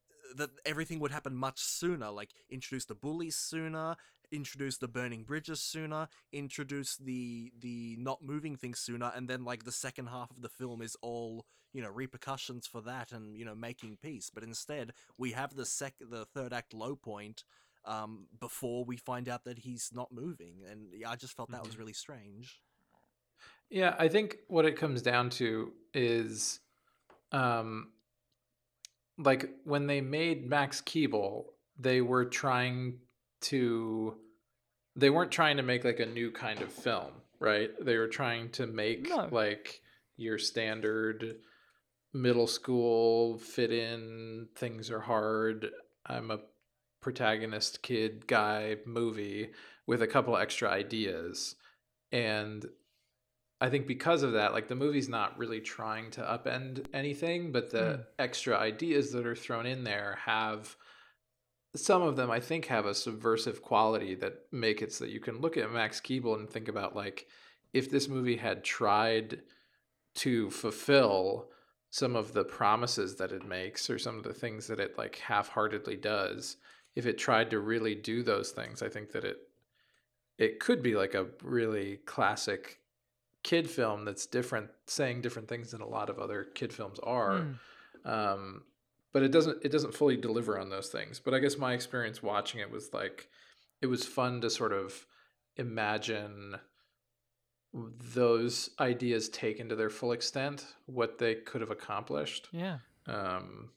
uh, 0.09 0.33
that 0.37 0.49
everything 0.65 0.99
would 0.99 1.11
happen 1.11 1.35
much 1.35 1.59
sooner. 1.59 2.09
Like 2.09 2.31
introduce 2.49 2.85
the 2.85 2.95
bullies 2.95 3.35
sooner, 3.35 3.97
introduce 4.31 4.77
the 4.79 4.87
burning 4.87 5.23
bridges 5.25 5.61
sooner, 5.61 6.07
introduce 6.31 6.97
the 6.97 7.51
the 7.59 7.97
not 7.99 8.23
moving 8.23 8.55
things 8.55 8.79
sooner, 8.79 9.11
and 9.15 9.29
then 9.29 9.43
like 9.45 9.63
the 9.63 9.71
second 9.71 10.07
half 10.07 10.31
of 10.31 10.41
the 10.41 10.49
film 10.49 10.81
is 10.81 10.95
all 11.03 11.45
you 11.75 11.81
know 11.81 11.89
repercussions 11.89 12.65
for 12.65 12.81
that 12.81 13.11
and 13.11 13.37
you 13.37 13.43
know 13.43 13.53
making 13.53 13.97
peace. 14.01 14.31
But 14.33 14.43
instead, 14.43 14.93
we 15.17 15.33
have 15.33 15.55
the 15.55 15.65
sec 15.65 15.93
the 15.99 16.25
third 16.25 16.53
act 16.53 16.73
low 16.73 16.95
point 16.95 17.43
um, 17.83 18.27
before 18.39 18.85
we 18.85 18.95
find 18.97 19.27
out 19.27 19.43
that 19.43 19.59
he's 19.59 19.91
not 19.93 20.11
moving, 20.11 20.63
and 20.69 20.87
yeah, 20.93 21.09
I 21.11 21.17
just 21.17 21.35
felt 21.35 21.51
that 21.51 21.65
was 21.65 21.77
really 21.77 21.93
strange. 21.93 22.61
Yeah, 23.69 23.93
I 23.99 24.07
think 24.07 24.37
what 24.47 24.65
it 24.65 24.77
comes 24.77 25.01
down 25.01 25.29
to 25.31 25.73
is 25.93 26.59
um 27.31 27.89
like 29.17 29.49
when 29.63 29.87
they 29.87 30.01
made 30.01 30.49
Max 30.49 30.81
Keeble, 30.81 31.45
they 31.77 32.01
were 32.01 32.25
trying 32.25 32.99
to 33.41 34.15
they 34.95 35.09
weren't 35.09 35.31
trying 35.31 35.57
to 35.57 35.63
make 35.63 35.83
like 35.83 35.99
a 35.99 36.05
new 36.05 36.31
kind 36.31 36.61
of 36.61 36.71
film, 36.71 37.11
right? 37.39 37.69
They 37.81 37.97
were 37.97 38.07
trying 38.07 38.49
to 38.51 38.65
make 38.65 39.09
No. 39.09 39.27
like 39.29 39.81
your 40.15 40.37
standard 40.37 41.35
middle 42.15 42.47
school 42.47 43.37
fit 43.37 43.71
in 43.71 44.47
things 44.55 44.89
are 44.89 45.01
hard. 45.01 45.69
I'm 46.05 46.31
a 46.31 46.39
protagonist 47.01 47.81
kid 47.81 48.25
guy 48.25 48.77
movie 48.85 49.51
with 49.85 50.01
a 50.01 50.07
couple 50.07 50.37
extra 50.37 50.69
ideas. 50.69 51.55
And 52.13 52.65
I 53.59 53.69
think 53.69 53.85
because 53.85 54.23
of 54.23 54.31
that, 54.33 54.53
like 54.53 54.69
the 54.69 54.75
movie's 54.75 55.09
not 55.09 55.37
really 55.37 55.59
trying 55.59 56.09
to 56.11 56.21
upend 56.21 56.85
anything, 56.93 57.51
but 57.51 57.69
the 57.69 57.77
Mm. 57.77 58.05
extra 58.17 58.57
ideas 58.57 59.11
that 59.11 59.25
are 59.25 59.35
thrown 59.35 59.65
in 59.65 59.83
there 59.83 60.15
have 60.23 60.77
some 61.75 62.01
of 62.01 62.15
them 62.15 62.31
I 62.31 62.39
think 62.39 62.67
have 62.67 62.85
a 62.85 62.95
subversive 62.95 63.61
quality 63.61 64.15
that 64.15 64.45
make 64.53 64.81
it 64.81 64.93
so 64.93 65.03
that 65.03 65.11
you 65.11 65.19
can 65.19 65.41
look 65.41 65.57
at 65.57 65.69
Max 65.69 65.99
Keeble 65.99 66.35
and 66.39 66.49
think 66.49 66.69
about 66.69 66.95
like 66.95 67.27
if 67.73 67.91
this 67.91 68.07
movie 68.07 68.37
had 68.37 68.63
tried 68.63 69.41
to 70.15 70.49
fulfill 70.49 71.49
some 71.95 72.17
of 72.17 72.33
the 72.33 72.43
promises 72.43 73.15
that 73.15 73.31
it 73.31 73.45
makes 73.47 73.89
or 73.89 73.97
some 73.97 74.17
of 74.17 74.23
the 74.25 74.33
things 74.33 74.67
that 74.67 74.81
it 74.81 74.97
like 74.97 75.15
half-heartedly 75.15 75.95
does 75.95 76.57
if 76.97 77.05
it 77.05 77.17
tried 77.17 77.49
to 77.49 77.59
really 77.71 77.95
do 77.95 78.21
those 78.21 78.51
things 78.51 78.81
i 78.81 78.89
think 78.89 79.11
that 79.13 79.23
it 79.23 79.37
it 80.37 80.59
could 80.59 80.83
be 80.83 80.93
like 80.95 81.13
a 81.13 81.27
really 81.41 81.95
classic 82.05 82.79
kid 83.43 83.69
film 83.69 84.03
that's 84.03 84.25
different 84.25 84.69
saying 84.87 85.21
different 85.21 85.47
things 85.47 85.71
than 85.71 85.79
a 85.79 85.87
lot 85.87 86.09
of 86.09 86.19
other 86.19 86.43
kid 86.53 86.73
films 86.73 86.99
are 87.03 87.39
Mm. 87.39 87.55
um, 88.15 88.63
but 89.13 89.23
it 89.23 89.31
doesn't 89.31 89.63
it 89.63 89.71
doesn't 89.71 89.95
fully 89.95 90.17
deliver 90.17 90.59
on 90.59 90.69
those 90.69 90.89
things 90.89 91.21
but 91.23 91.33
i 91.33 91.39
guess 91.39 91.57
my 91.57 91.73
experience 91.73 92.21
watching 92.21 92.59
it 92.59 92.69
was 92.69 92.93
like 92.93 93.29
it 93.81 93.87
was 93.87 94.05
fun 94.05 94.41
to 94.41 94.49
sort 94.49 94.73
of 94.73 95.05
imagine 95.55 96.55
those 98.13 98.69
ideas 98.79 99.27
taken 99.29 99.69
to 99.69 99.75
their 99.75 99.89
full 99.89 100.13
extent 100.13 100.65
what 100.85 101.17
they 101.17 101.35
could 101.35 101.61
have 101.61 101.71
accomplished. 101.71 102.47
Yeah. 102.51 102.77
um 103.07 103.69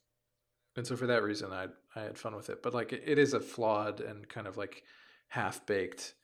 and 0.76 0.86
so 0.86 0.94
for 0.96 1.06
that 1.08 1.22
reason 1.24 1.52
i 1.52 1.66
i 1.96 2.00
had 2.02 2.16
fun 2.18 2.36
with 2.36 2.48
it. 2.50 2.62
But 2.62 2.74
like 2.74 2.92
it, 2.92 3.02
it 3.06 3.18
is 3.18 3.34
a 3.34 3.40
flawed 3.40 4.00
and 4.00 4.28
kind 4.28 4.46
of 4.46 4.56
like 4.56 4.82
half 5.28 5.66
baked 5.66 6.14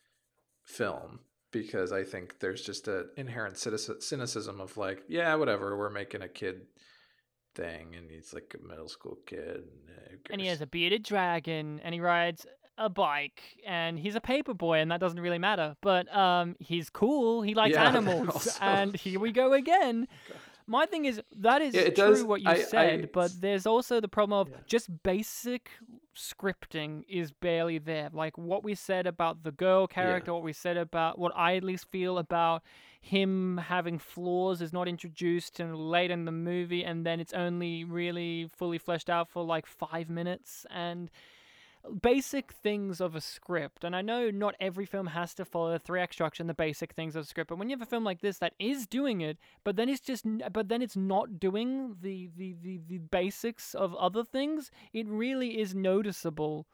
film 0.62 1.20
because 1.52 1.92
i 1.92 2.02
think 2.02 2.38
there's 2.40 2.62
just 2.62 2.88
an 2.88 3.09
inherent 3.16 3.56
cynicism 3.59 4.60
of 4.60 4.76
like 4.76 5.02
yeah 5.09 5.34
whatever 5.34 5.76
we're 5.76 5.90
making 5.90 6.22
a 6.22 6.28
kid 6.28 6.62
thing 7.55 7.94
and 7.94 8.10
he's 8.10 8.32
like 8.32 8.55
a 8.59 8.66
middle 8.66 8.88
school 8.88 9.18
kid 9.26 9.56
and, 9.56 9.90
uh, 9.90 10.16
And 10.30 10.40
he 10.40 10.46
has 10.48 10.60
a 10.60 10.66
bearded 10.66 11.02
dragon, 11.02 11.80
and 11.84 11.94
he 11.94 12.01
rides 12.01 12.46
a 12.78 12.88
bike, 12.88 13.42
and 13.66 13.98
he's 13.98 14.14
a 14.16 14.20
paper 14.20 14.55
boy, 14.55 14.78
and 14.78 14.90
that 14.90 15.01
doesn't 15.01 15.20
really 15.20 15.38
matter. 15.38 15.76
But 15.80 16.14
um, 16.14 16.56
he's 16.59 16.90
cool. 16.90 17.42
He 17.42 17.55
likes 17.55 17.74
Yeah, 17.74 17.84
animals, 17.88 18.28
also- 18.28 18.59
and 18.60 18.96
here 18.96 19.20
we 19.20 19.32
go 19.32 19.52
again. 19.52 20.09
My 20.66 20.86
thing 20.86 21.05
is 21.05 21.20
that 21.36 21.60
is 21.60 21.74
Yeah, 21.74 21.82
true 21.84 21.92
does- 21.94 22.24
what 22.24 22.40
you 22.40 22.48
I- 22.51 22.62
said, 22.62 23.01
I- 23.05 23.09
but 23.12 23.30
there's 23.40 23.66
also 23.66 24.01
the 24.01 24.09
problem 24.09 24.38
of 24.40 24.48
Yeah. 24.48 24.56
just 24.66 25.02
basic 25.02 25.70
scripting 26.16 27.05
is 27.09 27.32
barely 27.32 27.78
there. 27.78 28.09
Like 28.12 28.38
what 28.38 28.62
we 28.64 28.74
said 28.74 29.06
about 29.06 29.42
the 29.42 29.52
girl 29.52 29.86
character, 29.86 30.32
what 30.32 30.42
we 30.42 30.52
said 30.52 30.76
about 30.76 31.18
what 31.18 31.32
I 31.36 31.56
at 31.56 31.64
least 31.64 31.90
feel 31.90 32.18
about 32.18 32.62
him 33.01 33.59
having 33.59 33.98
flaws 33.98 34.62
is 34.62 34.72
not 34.72 34.88
introduced 34.88 35.60
until 35.60 35.76
late 35.88 36.10
in 36.10 36.24
the 36.24 36.32
movie, 36.32 36.84
and 36.84 37.05
then 37.05 37.20
it's 37.20 37.34
only 37.34 37.84
really 37.84 38.48
fully 38.56 38.78
fleshed 38.78 39.10
out 39.10 39.28
for 39.28 39.44
like 39.44 39.66
five 39.66 40.09
minutes 40.09 40.64
and 40.70 41.10
basic 42.02 42.52
things 42.52 43.01
of 43.01 43.15
a 43.15 43.20
script. 43.20 43.85
And 43.85 43.94
I 43.94 44.02
know 44.02 44.31
not 44.31 44.55
every 44.61 44.86
film 44.86 45.09
has 45.09 45.35
to 45.35 45.44
follow 45.44 45.73
the 45.73 45.78
three 45.78 46.01
act 46.01 46.15
structure 46.15 46.43
and 46.43 46.51
the 46.51 46.55
basic 46.55 46.94
things 46.94 47.16
of 47.16 47.24
a 47.24 47.27
script, 47.27 47.48
but 47.48 47.59
when 47.59 47.69
you 47.69 47.77
have 47.77 47.82
a 47.82 47.90
film 47.90 48.05
like 48.05 48.20
this 48.20 48.39
that 48.39 48.55
is 48.59 48.86
doing 48.86 49.20
it, 49.20 49.39
but 49.65 49.77
then 49.77 49.89
it's 49.89 50.01
just, 50.01 50.24
but 50.52 50.69
then 50.69 50.82
it's 50.82 50.97
not 50.97 51.39
doing 51.39 51.97
the 52.01 52.31
the 52.36 52.55
the, 52.62 52.81
the 52.89 52.98
basics 52.98 53.74
of 53.74 53.94
other 53.97 54.24
things, 54.24 54.70
it 54.93 55.06
really 55.09 55.61
is 55.61 55.74
noticeable. 55.74 56.66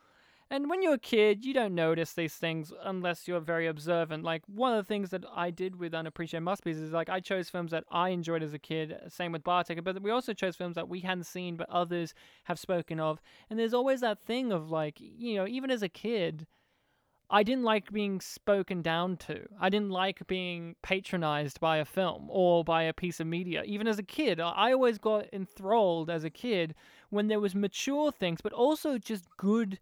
And 0.53 0.69
when 0.69 0.83
you're 0.83 0.95
a 0.95 0.99
kid, 0.99 1.45
you 1.45 1.55
don't 1.55 1.77
notice 1.77 2.13
these 2.13 2.35
things 2.35 2.73
unless 2.83 3.29
you're 3.29 3.39
very 3.39 3.69
observant. 3.69 4.25
Like 4.25 4.43
one 4.49 4.73
of 4.73 4.85
the 4.85 4.89
things 4.89 5.11
that 5.11 5.25
I 5.33 5.51
did 5.51 5.77
with 5.77 5.95
Unappreciated 5.95 6.43
Masterpieces 6.43 6.83
is 6.83 6.93
like 6.93 7.09
I 7.09 7.21
chose 7.21 7.49
films 7.49 7.71
that 7.71 7.85
I 7.89 8.09
enjoyed 8.09 8.43
as 8.43 8.53
a 8.53 8.59
kid. 8.59 8.93
Uh, 8.93 9.09
same 9.09 9.31
with 9.31 9.45
Bartek, 9.45 9.85
but 9.85 10.03
we 10.03 10.11
also 10.11 10.33
chose 10.33 10.57
films 10.57 10.75
that 10.75 10.89
we 10.89 11.01
hadn't 11.01 11.25
seen 11.25 11.57
but 11.57 11.71
others 11.71 12.15
have 12.45 12.59
spoken 12.59 12.99
of. 12.99 13.21
And 13.49 13.61
there's 13.61 13.75
always 13.75 14.01
that 14.01 14.25
thing 14.27 14.51
of 14.51 14.71
like, 14.71 14.97
you 14.99 15.37
know, 15.37 15.47
even 15.47 15.71
as 15.71 15.85
a 15.85 15.89
kid, 15.89 16.49
I 17.33 17.45
didn't 17.45 17.63
like 17.63 17.93
being 17.93 18.21
spoken 18.21 18.83
down 18.83 19.19
to. 19.19 19.47
I 19.61 19.69
didn't 19.69 19.91
like 19.91 20.27
being 20.27 20.75
patronized 20.83 21.61
by 21.61 21.77
a 21.77 21.85
film 21.85 22.27
or 22.29 22.65
by 22.65 22.83
a 22.83 22.93
piece 22.93 23.21
of 23.21 23.29
media. 23.29 23.63
Even 23.67 23.87
as 23.87 24.01
a 24.01 24.03
kid, 24.03 24.41
I 24.41 24.51
I 24.51 24.73
always 24.73 24.99
got 24.99 25.33
enthralled 25.33 26.11
as 26.11 26.25
a 26.25 26.31
kid 26.31 26.75
when 27.09 27.29
there 27.29 27.39
was 27.39 27.55
mature 27.55 28.11
things, 28.11 28.41
but 28.41 28.53
also 28.53 28.99
just 28.99 29.29
good 29.37 29.79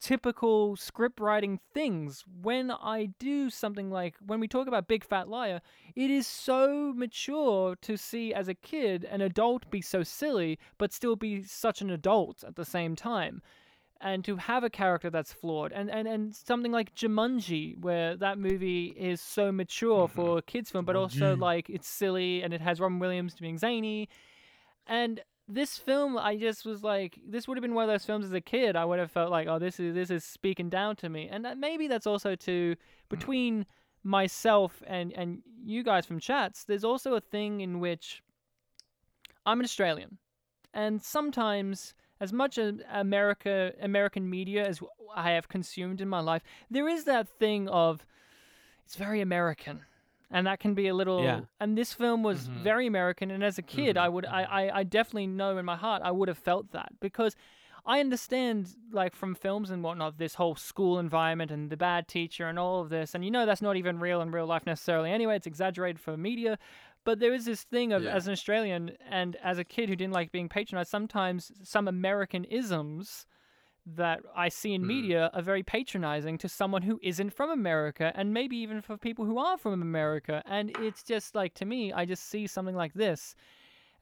typical 0.00 0.76
script 0.76 1.20
writing 1.20 1.60
things. 1.74 2.24
When 2.42 2.70
I 2.70 3.10
do 3.18 3.50
something 3.50 3.90
like 3.90 4.14
when 4.24 4.40
we 4.40 4.48
talk 4.48 4.68
about 4.68 4.88
Big 4.88 5.04
Fat 5.04 5.28
Liar, 5.28 5.60
it 5.94 6.10
is 6.10 6.26
so 6.26 6.92
mature 6.94 7.76
to 7.82 7.96
see 7.96 8.32
as 8.34 8.48
a 8.48 8.54
kid 8.54 9.04
an 9.04 9.20
adult 9.20 9.70
be 9.70 9.80
so 9.80 10.02
silly 10.02 10.58
but 10.78 10.92
still 10.92 11.16
be 11.16 11.42
such 11.42 11.80
an 11.80 11.90
adult 11.90 12.44
at 12.44 12.56
the 12.56 12.64
same 12.64 12.96
time. 12.96 13.42
And 13.98 14.22
to 14.26 14.36
have 14.36 14.62
a 14.62 14.68
character 14.68 15.08
that's 15.08 15.32
flawed, 15.32 15.72
and, 15.72 15.90
and, 15.90 16.06
and 16.06 16.34
something 16.34 16.70
like 16.70 16.94
Jumanji, 16.94 17.80
where 17.80 18.14
that 18.16 18.38
movie 18.38 18.88
is 18.88 19.22
so 19.22 19.50
mature 19.50 20.06
mm-hmm. 20.06 20.14
for 20.14 20.38
a 20.38 20.42
kids' 20.42 20.70
film, 20.70 20.84
but 20.84 20.96
also 20.96 21.34
like 21.34 21.70
it's 21.70 21.88
silly 21.88 22.42
and 22.42 22.52
it 22.52 22.60
has 22.60 22.78
Robin 22.78 22.98
Williams 22.98 23.36
being 23.36 23.56
zany, 23.56 24.10
and 24.86 25.22
this 25.48 25.76
film, 25.76 26.18
I 26.18 26.36
just 26.36 26.64
was 26.64 26.82
like, 26.82 27.18
this 27.26 27.46
would 27.46 27.56
have 27.56 27.62
been 27.62 27.74
one 27.74 27.84
of 27.84 27.90
those 27.90 28.04
films 28.04 28.24
as 28.24 28.32
a 28.32 28.40
kid. 28.40 28.74
I 28.74 28.84
would 28.84 28.98
have 28.98 29.10
felt 29.10 29.30
like, 29.30 29.46
oh, 29.46 29.58
this 29.58 29.78
is 29.78 29.94
this 29.94 30.10
is 30.10 30.24
speaking 30.24 30.68
down 30.68 30.96
to 30.96 31.08
me, 31.08 31.28
and 31.30 31.44
that, 31.44 31.58
maybe 31.58 31.86
that's 31.86 32.06
also 32.06 32.34
to 32.34 32.74
hmm. 32.74 33.16
between 33.16 33.66
myself 34.02 34.82
and 34.86 35.12
and 35.12 35.42
you 35.64 35.82
guys 35.82 36.06
from 36.06 36.18
chats. 36.18 36.64
There's 36.64 36.84
also 36.84 37.14
a 37.14 37.20
thing 37.20 37.60
in 37.60 37.78
which 37.78 38.22
I'm 39.44 39.60
an 39.60 39.64
Australian, 39.64 40.18
and 40.74 41.00
sometimes, 41.00 41.94
as 42.20 42.32
much 42.32 42.58
as 42.58 42.74
America 42.92 43.72
American 43.80 44.28
media 44.28 44.66
as 44.66 44.80
I 45.14 45.30
have 45.30 45.48
consumed 45.48 46.00
in 46.00 46.08
my 46.08 46.20
life, 46.20 46.42
there 46.70 46.88
is 46.88 47.04
that 47.04 47.28
thing 47.38 47.68
of 47.68 48.04
it's 48.84 48.96
very 48.96 49.20
American. 49.20 49.82
And 50.30 50.46
that 50.46 50.58
can 50.58 50.74
be 50.74 50.88
a 50.88 50.94
little. 50.94 51.22
Yeah. 51.22 51.40
And 51.60 51.78
this 51.78 51.92
film 51.92 52.22
was 52.22 52.48
Mhm. 52.48 52.62
very 52.62 52.86
American. 52.86 53.30
And 53.30 53.44
as 53.44 53.58
a 53.58 53.62
kid, 53.62 53.96
I 53.96 54.08
would, 54.08 54.26
I, 54.26 54.42
I, 54.42 54.78
I 54.80 54.82
definitely 54.82 55.28
know 55.28 55.56
in 55.56 55.64
my 55.64 55.76
heart, 55.76 56.02
I 56.04 56.10
would 56.10 56.28
have 56.28 56.38
felt 56.38 56.72
that 56.72 56.88
because 57.00 57.36
I 57.88 58.00
understand, 58.00 58.74
like 58.90 59.14
from 59.14 59.36
films 59.36 59.70
and 59.70 59.84
whatnot, 59.84 60.18
this 60.18 60.34
whole 60.34 60.56
school 60.56 60.98
environment 60.98 61.52
and 61.52 61.70
the 61.70 61.76
bad 61.76 62.08
teacher 62.08 62.48
and 62.48 62.58
all 62.58 62.80
of 62.80 62.88
this. 62.88 63.14
And 63.14 63.24
you 63.24 63.30
know, 63.30 63.46
that's 63.46 63.62
not 63.62 63.76
even 63.76 64.00
real 64.00 64.20
in 64.20 64.32
real 64.32 64.46
life 64.46 64.66
necessarily. 64.66 65.12
Anyway, 65.12 65.36
it's 65.36 65.46
exaggerated 65.46 66.00
for 66.00 66.16
media. 66.16 66.58
But 67.04 67.20
there 67.20 67.32
is 67.32 67.44
this 67.44 67.62
thing 67.62 67.92
of, 67.92 68.02
Yeah. 68.02 68.10
as 68.16 68.26
an 68.26 68.32
Australian 68.32 68.96
and 69.08 69.36
as 69.36 69.58
a 69.58 69.64
kid 69.64 69.88
who 69.88 69.94
didn't 69.94 70.12
like 70.14 70.32
being 70.32 70.48
patronized, 70.48 70.90
sometimes 70.90 71.52
some 71.62 71.86
American 71.86 72.42
isms 72.46 73.26
that 73.86 74.20
I 74.34 74.48
see 74.48 74.74
in 74.74 74.82
Mm. 74.82 74.86
media 74.88 75.30
are 75.32 75.42
very 75.42 75.62
patronizing 75.62 76.38
to 76.38 76.48
someone 76.48 76.82
who 76.82 76.98
isn't 77.02 77.30
from 77.30 77.50
America 77.50 78.12
and 78.16 78.34
maybe 78.34 78.56
even 78.56 78.80
for 78.82 78.96
people 78.96 79.24
who 79.24 79.38
are 79.38 79.56
from 79.56 79.80
America. 79.80 80.42
And 80.44 80.76
it's 80.78 81.04
just 81.04 81.34
like, 81.34 81.54
to 81.54 81.64
me, 81.64 81.92
I 81.92 82.04
just 82.04 82.24
see 82.24 82.46
something 82.48 82.74
like 82.74 82.94
this 82.94 83.36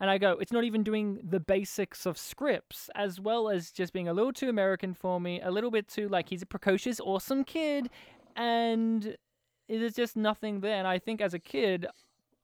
and 0.00 0.10
I 0.10 0.18
go, 0.18 0.32
it's 0.32 0.52
not 0.52 0.64
even 0.64 0.82
doing 0.82 1.20
the 1.22 1.38
basics 1.38 2.04
of 2.04 2.18
scripts, 2.18 2.90
as 2.94 3.20
well 3.20 3.48
as 3.48 3.70
just 3.70 3.92
being 3.92 4.08
a 4.08 4.12
little 4.12 4.32
too 4.32 4.48
American 4.48 4.92
for 4.92 5.20
me, 5.20 5.40
a 5.40 5.50
little 5.50 5.70
bit 5.70 5.88
too 5.88 6.08
like 6.08 6.28
he's 6.28 6.42
a 6.42 6.46
precocious, 6.46 6.98
awesome 7.00 7.44
kid, 7.44 7.90
and 8.34 9.16
there's 9.68 9.94
just 9.94 10.16
nothing 10.16 10.60
there. 10.60 10.76
And 10.76 10.88
I 10.88 10.98
think 10.98 11.20
as 11.20 11.32
a 11.32 11.38
kid, 11.38 11.86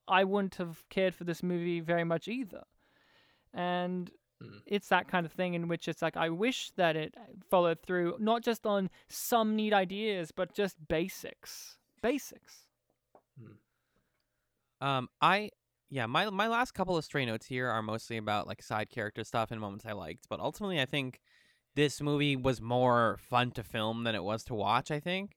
I 0.06 0.24
wouldn't 0.24 0.56
have 0.56 0.88
cared 0.90 1.14
for 1.14 1.24
this 1.24 1.42
movie 1.42 1.80
very 1.80 2.04
much 2.04 2.28
either. 2.28 2.62
And 3.52 4.10
Mm. 4.42 4.62
it's 4.66 4.88
that 4.88 5.06
kind 5.08 5.26
of 5.26 5.32
thing 5.32 5.54
in 5.54 5.68
which 5.68 5.86
it's 5.88 6.00
like 6.02 6.16
I 6.16 6.28
wish 6.30 6.70
that 6.76 6.96
it 6.96 7.14
followed 7.50 7.80
through, 7.82 8.16
not 8.18 8.42
just 8.42 8.66
on 8.66 8.88
some 9.08 9.54
neat 9.56 9.72
ideas, 9.72 10.30
but 10.32 10.54
just 10.54 10.76
basics. 10.88 11.76
Basics. 12.02 12.66
Um, 14.80 15.08
I 15.20 15.50
yeah, 15.90 16.06
my 16.06 16.30
my 16.30 16.48
last 16.48 16.72
couple 16.72 16.96
of 16.96 17.04
stray 17.04 17.26
notes 17.26 17.46
here 17.46 17.68
are 17.68 17.82
mostly 17.82 18.16
about 18.16 18.46
like 18.46 18.62
side 18.62 18.90
character 18.90 19.24
stuff 19.24 19.50
and 19.50 19.60
moments 19.60 19.84
I 19.86 19.92
liked, 19.92 20.26
but 20.28 20.40
ultimately 20.40 20.80
I 20.80 20.86
think 20.86 21.20
this 21.74 22.00
movie 22.00 22.36
was 22.36 22.60
more 22.60 23.18
fun 23.20 23.50
to 23.52 23.62
film 23.62 24.04
than 24.04 24.14
it 24.14 24.24
was 24.24 24.44
to 24.44 24.54
watch. 24.54 24.90
I 24.90 25.00
think 25.00 25.36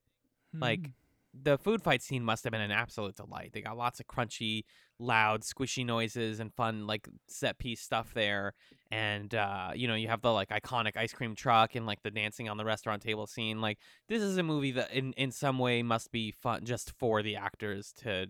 like 0.60 0.80
Hmm. 0.86 1.42
the 1.42 1.58
food 1.58 1.82
fight 1.82 2.02
scene 2.02 2.24
must 2.24 2.44
have 2.44 2.52
been 2.52 2.60
an 2.60 2.70
absolute 2.70 3.16
delight. 3.16 3.50
They 3.52 3.60
got 3.62 3.76
lots 3.76 4.00
of 4.00 4.06
crunchy, 4.06 4.64
loud, 4.98 5.42
squishy 5.42 5.84
noises 5.84 6.40
and 6.40 6.52
fun 6.54 6.86
like 6.86 7.08
set 7.28 7.58
piece 7.58 7.80
stuff 7.80 8.12
there. 8.14 8.54
And 8.90 9.34
uh, 9.34 9.70
you 9.74 9.88
know, 9.88 9.94
you 9.94 10.08
have 10.08 10.22
the 10.22 10.32
like 10.32 10.50
iconic 10.50 10.96
ice 10.96 11.12
cream 11.12 11.34
truck 11.34 11.74
and 11.74 11.86
like 11.86 12.02
the 12.02 12.10
dancing 12.10 12.48
on 12.48 12.56
the 12.56 12.64
restaurant 12.64 13.02
table 13.02 13.26
scene. 13.26 13.60
Like 13.60 13.78
this 14.08 14.22
is 14.22 14.36
a 14.38 14.42
movie 14.42 14.72
that 14.72 14.92
in 14.92 15.12
in 15.14 15.30
some 15.30 15.58
way 15.58 15.82
must 15.82 16.12
be 16.12 16.30
fun 16.30 16.64
just 16.64 16.92
for 16.98 17.22
the 17.22 17.36
actors 17.36 17.92
to 18.02 18.26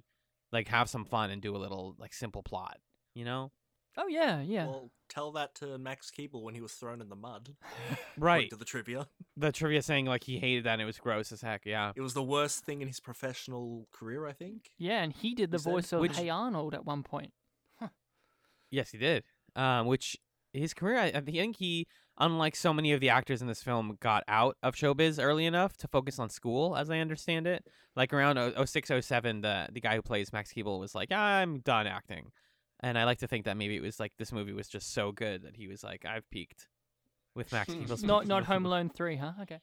like 0.52 0.68
have 0.68 0.88
some 0.88 1.04
fun 1.04 1.30
and 1.30 1.42
do 1.42 1.54
a 1.54 1.58
little 1.58 1.94
like 1.98 2.14
simple 2.14 2.42
plot, 2.42 2.78
you 3.14 3.24
know? 3.24 3.50
Oh 3.96 4.06
yeah, 4.08 4.40
yeah. 4.40 4.66
Well, 4.66 4.90
tell 5.08 5.30
that 5.32 5.54
to 5.56 5.78
Max 5.78 6.10
Keeble 6.10 6.42
when 6.42 6.54
he 6.54 6.60
was 6.60 6.72
thrown 6.72 7.00
in 7.00 7.08
the 7.08 7.16
mud. 7.16 7.50
Right. 8.18 8.48
To 8.50 8.56
the 8.56 8.64
trivia, 8.64 9.08
The 9.36 9.50
trivia 9.52 9.82
saying 9.82 10.06
like 10.06 10.24
he 10.24 10.38
hated 10.38 10.64
that 10.64 10.74
and 10.74 10.82
it 10.82 10.84
was 10.84 10.98
gross 10.98 11.32
as 11.32 11.40
heck. 11.42 11.66
Yeah. 11.66 11.92
it 11.96 12.00
was 12.00 12.14
the 12.14 12.22
worst 12.22 12.64
thing 12.64 12.80
in 12.80 12.88
his 12.88 13.00
professional 13.00 13.88
career. 13.92 14.26
I 14.26 14.32
think. 14.32 14.70
yeah, 14.78 15.02
and 15.02 15.12
he 15.12 15.34
did 15.34 15.50
the 15.50 15.58
He 15.58 15.62
said- 15.62 15.70
voice 15.72 15.92
of 15.92 16.00
Which- 16.00 16.16
Hey 16.16 16.28
Arnold 16.28 16.74
at 16.74 16.84
one 16.84 17.02
point. 17.02 17.32
Yes, 18.70 18.90
he 18.90 18.98
did. 18.98 19.22
Um, 19.54 19.86
which 19.86 20.16
his 20.52 20.74
career, 20.74 20.98
I, 20.98 21.06
I 21.14 21.20
think 21.20 21.56
he, 21.56 21.86
unlike 22.18 22.56
so 22.56 22.72
many 22.74 22.92
of 22.92 23.00
the 23.00 23.08
actors 23.10 23.40
in 23.40 23.46
this 23.46 23.62
film, 23.62 23.96
got 24.00 24.24
out 24.26 24.56
of 24.64 24.74
showbiz 24.74 25.22
early 25.22 25.46
enough 25.46 25.76
to 25.78 25.88
focus 25.88 26.18
on 26.18 26.28
school, 26.28 26.76
as 26.76 26.90
I 26.90 26.98
understand 26.98 27.46
it. 27.46 27.64
Like 27.94 28.12
around 28.12 28.36
06, 28.66 28.90
07, 29.06 29.42
the 29.42 29.68
the 29.72 29.80
guy 29.80 29.94
who 29.94 30.02
plays 30.02 30.32
Max 30.32 30.52
Keeble 30.52 30.80
was 30.80 30.94
like, 30.94 31.12
I'm 31.12 31.60
done 31.60 31.86
acting, 31.86 32.32
and 32.84 32.98
I 32.98 33.04
like 33.04 33.18
to 33.20 33.26
think 33.26 33.46
that 33.46 33.56
maybe 33.56 33.76
it 33.76 33.82
was 33.82 33.98
like 33.98 34.12
this 34.18 34.30
movie 34.30 34.52
was 34.52 34.68
just 34.68 34.92
so 34.92 35.10
good 35.10 35.42
that 35.44 35.56
he 35.56 35.68
was 35.68 35.82
like, 35.82 36.04
I've 36.04 36.28
peaked 36.30 36.68
with 37.34 37.50
Max 37.50 37.72
hmm. 37.72 37.80
Keeble's. 37.82 38.02
Not 38.04 38.26
not 38.26 38.44
Home 38.44 38.66
Alone 38.66 38.90
three, 38.90 39.16
huh? 39.16 39.32
Okay, 39.42 39.58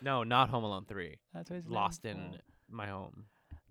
No, 0.00 0.24
not 0.24 0.48
Home 0.48 0.64
Alone 0.64 0.86
three. 0.88 1.18
that's 1.34 1.50
what 1.50 1.68
Lost 1.68 2.06
in 2.06 2.16
for. 2.16 2.38
my 2.70 2.86
home. 2.86 3.26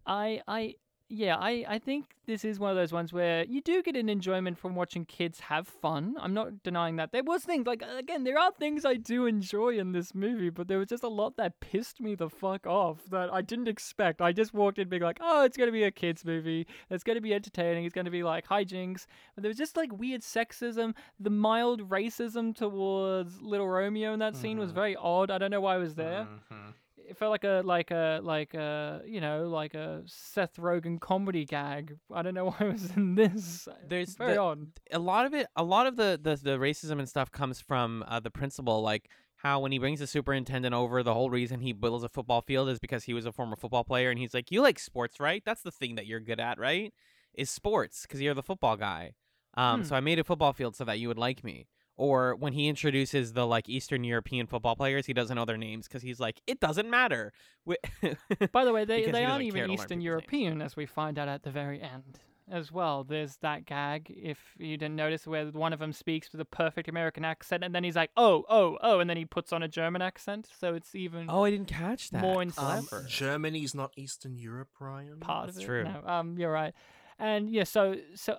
I 0.06 0.42
I 0.48 0.76
yeah, 1.10 1.36
I, 1.38 1.66
I 1.68 1.80
think 1.80 2.06
this 2.28 2.46
is 2.46 2.60
one 2.60 2.70
of 2.70 2.78
those 2.78 2.94
ones 2.94 3.12
where 3.12 3.44
you 3.46 3.62
do 3.62 3.82
get 3.82 3.96
an 3.96 4.08
enjoyment 4.10 4.60
from 4.60 4.76
watching 4.76 5.04
kids 5.06 5.40
have 5.40 5.68
fun. 5.68 6.16
I'm 6.20 6.34
not 6.36 6.62
denying 6.62 6.98
that. 6.98 7.12
There 7.12 7.24
was 7.24 7.44
things 7.44 7.66
like 7.66 7.82
again, 7.98 8.24
there 8.24 8.38
are 8.38 8.52
things 8.52 8.86
I 8.86 8.94
do 8.94 9.26
enjoy 9.26 9.80
in 9.80 9.92
this 9.92 10.14
movie, 10.14 10.52
but 10.52 10.68
there 10.68 10.78
was 10.78 10.88
just 10.90 11.04
a 11.04 11.08
lot 11.08 11.36
that 11.38 11.60
pissed 11.60 12.00
me 12.00 12.14
the 12.14 12.30
fuck 12.30 12.68
off 12.68 13.00
that 13.10 13.34
I 13.34 13.42
didn't 13.42 13.68
expect. 13.68 14.22
I 14.22 14.32
just 14.32 14.54
walked 14.54 14.78
in 14.78 14.88
being 14.90 15.02
like, 15.02 15.18
oh, 15.22 15.44
it's 15.44 15.58
gonna 15.58 15.72
be 15.72 15.84
a 15.84 15.92
kids 15.92 16.24
movie. 16.24 16.68
It's 16.92 17.04
gonna 17.04 17.22
be 17.22 17.34
entertaining. 17.34 17.86
It's 17.86 17.96
gonna 17.96 18.12
be 18.12 18.22
like 18.24 18.48
hijinks. 18.48 19.08
But 19.34 19.42
there 19.42 19.50
was 19.50 19.58
just 19.58 19.76
like 19.76 19.92
weird 19.92 20.22
sexism. 20.22 20.94
The 21.20 21.32
mild 21.32 21.90
racism 21.90 22.56
towards 22.56 23.42
Little 23.42 23.68
Romeo 23.68 24.14
in 24.14 24.20
that 24.20 24.36
scene 24.36 24.60
was 24.60 24.72
Mhm. 24.72 24.76
very 24.76 24.96
odd. 24.96 25.32
I 25.32 25.40
don't 25.40 25.50
know 25.52 25.62
why 25.62 25.76
it 25.78 25.80
was 25.80 25.96
there 25.96 26.28
Mhm. 26.52 26.74
It 27.10 27.18
felt 27.18 27.32
like 27.32 27.44
a 27.44 27.62
like 27.66 27.92
a 27.92 28.20
like 28.24 28.54
a 28.54 29.02
you 29.06 29.20
know 29.22 29.48
like 29.50 29.74
a 29.74 30.02
Seth 30.06 30.58
Rogen 30.58 31.00
comedy 31.00 31.46
gag. 31.46 31.98
I 32.14 32.22
don't 32.22 32.34
know 32.34 32.46
why 32.52 32.58
it 32.68 32.72
was 32.74 32.92
in 32.96 33.16
this. 33.16 33.68
There's 33.88 34.16
very 34.16 34.34
the- 34.34 34.40
odd. 34.42 34.68
a 34.92 35.00
lot 35.00 35.26
of 35.26 35.34
it 35.34 35.48
a 35.56 35.64
lot 35.64 35.88
of 35.88 35.96
the 35.96 36.20
the, 36.22 36.36
the 36.36 36.58
racism 36.58 37.00
and 37.00 37.10
stuff 37.10 37.32
comes 37.32 37.60
from 37.60 38.04
uh, 38.08 38.20
the 38.20 38.32
principal 38.32 38.82
like 38.82 39.10
how 39.38 39.62
when 39.62 39.72
he 39.72 39.80
brings 39.80 40.00
the 40.02 40.08
superintendent 40.08 40.74
over 40.76 41.02
the 41.02 41.14
whole 41.14 41.30
reason 41.30 41.62
he 41.62 41.72
builds 41.74 42.04
a 42.04 42.10
football 42.10 42.42
field 42.42 42.68
is 42.70 42.78
because 42.80 43.06
he 43.06 43.14
was 43.14 43.26
a 43.26 43.32
former 43.32 43.56
football 43.56 43.84
player 43.86 44.10
and 44.10 44.20
he's 44.20 44.34
like 44.34 44.52
you 44.52 44.62
like 44.62 44.78
sports 44.78 45.18
right 45.20 45.44
that's 45.46 45.62
the 45.62 45.72
thing 45.72 45.96
that 45.96 46.06
you're 46.06 46.20
good 46.20 46.42
at 46.42 46.60
right 46.60 46.94
is 47.34 47.50
sports 47.50 48.02
because 48.02 48.22
you're 48.22 48.34
the 48.34 48.44
football 48.44 48.76
guy 48.76 49.14
um 49.56 49.80
Hmm. 49.80 49.86
so 49.86 49.96
i 49.96 50.02
made 50.02 50.20
a 50.20 50.26
football 50.26 50.52
field 50.52 50.76
so 50.76 50.84
that 50.84 51.00
you 51.00 51.08
would 51.08 51.18
like 51.18 51.42
me 51.44 51.68
or 52.00 52.36
when 52.36 52.54
he 52.54 52.68
introduces 52.68 53.34
the 53.34 53.46
like 53.46 53.68
eastern 53.70 54.04
european 54.04 54.48
football 54.48 54.76
players 54.76 55.06
he 55.06 55.14
doesn't 55.14 55.36
know 55.36 55.46
their 55.46 55.58
names 55.58 55.88
because 55.88 56.02
he's 56.02 56.20
like 56.20 56.42
it 56.48 56.60
doesn't 56.60 56.90
matter 56.90 57.32
Wi- 57.66 58.16
By 58.52 58.64
the 58.66 58.72
way, 58.74 58.86
they 58.86 59.06
they 59.12 59.26
aren't 59.26 59.44
even 59.44 59.70
Eastern 59.70 59.70
people's 59.70 59.90
names. 59.92 60.04
European, 60.04 60.62
as 60.62 60.76
we 60.76 60.86
find 60.88 61.20
out 61.20 61.28
at 61.28 61.44
the 61.44 61.52
very 61.52 61.80
end. 61.82 62.20
As 62.52 62.72
well, 62.72 63.04
there's 63.04 63.36
that 63.44 63.66
gag. 63.66 64.10
If 64.10 64.40
you 64.58 64.76
didn't 64.76 64.96
notice, 64.96 65.28
where 65.28 65.46
one 65.48 65.72
of 65.72 65.78
them 65.78 65.94
speaks 65.94 66.32
with 66.32 66.42
a 66.42 66.46
perfect 66.46 66.88
American 66.90 67.24
accent, 67.24 67.64
and 67.64 67.76
then 67.76 67.84
he's 67.84 67.96
like, 67.96 68.10
"Oh, 68.18 68.44
oh, 68.50 68.80
oh," 68.82 69.00
and 69.02 69.08
then 69.08 69.18
he 69.18 69.26
puts 69.26 69.54
on 69.54 69.62
a 69.62 69.68
German 69.68 70.02
accent, 70.02 70.50
so 70.60 70.74
it's 70.74 70.96
even 70.96 71.28
oh 71.30 71.44
i 71.44 71.52
didn't 71.52 71.68
catch 71.68 72.10
that 72.10 72.22
more 72.24 72.42
Um, 72.42 72.50
clever. 72.50 73.06
Germany's 73.08 73.76
not 73.76 73.92
Eastern 73.96 74.36
Europe, 74.40 74.70
Ryan. 74.80 75.20
part 75.20 75.48
That's 75.48 75.58
of 75.58 75.64
it. 75.64 75.66
true. 75.68 75.84
No, 75.84 76.02
um, 76.08 76.38
you're 76.40 76.52
right. 76.52 76.74
And 77.20 77.52
yeah, 77.52 77.66
so 77.66 77.98
so 78.16 78.38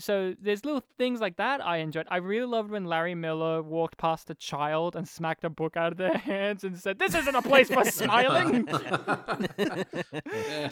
so 0.00 0.34
there's 0.40 0.64
little 0.64 0.82
things 0.98 1.20
like 1.20 1.36
that 1.36 1.64
I 1.64 1.76
enjoyed. 1.78 2.06
I 2.10 2.16
really 2.16 2.46
loved 2.46 2.70
when 2.72 2.84
Larry 2.86 3.14
Miller 3.14 3.62
walked 3.62 3.96
past 3.98 4.28
a 4.30 4.34
child 4.34 4.96
and 4.96 5.06
smacked 5.08 5.44
a 5.44 5.50
book 5.50 5.76
out 5.76 5.92
of 5.92 5.98
their 5.98 6.16
hands 6.32 6.64
and 6.64 6.76
said, 6.78 6.98
"This 6.98 7.14
isn't 7.14 7.34
a 7.34 7.42
place 7.42 7.68
for 7.68 7.84
smiling." 8.00 8.66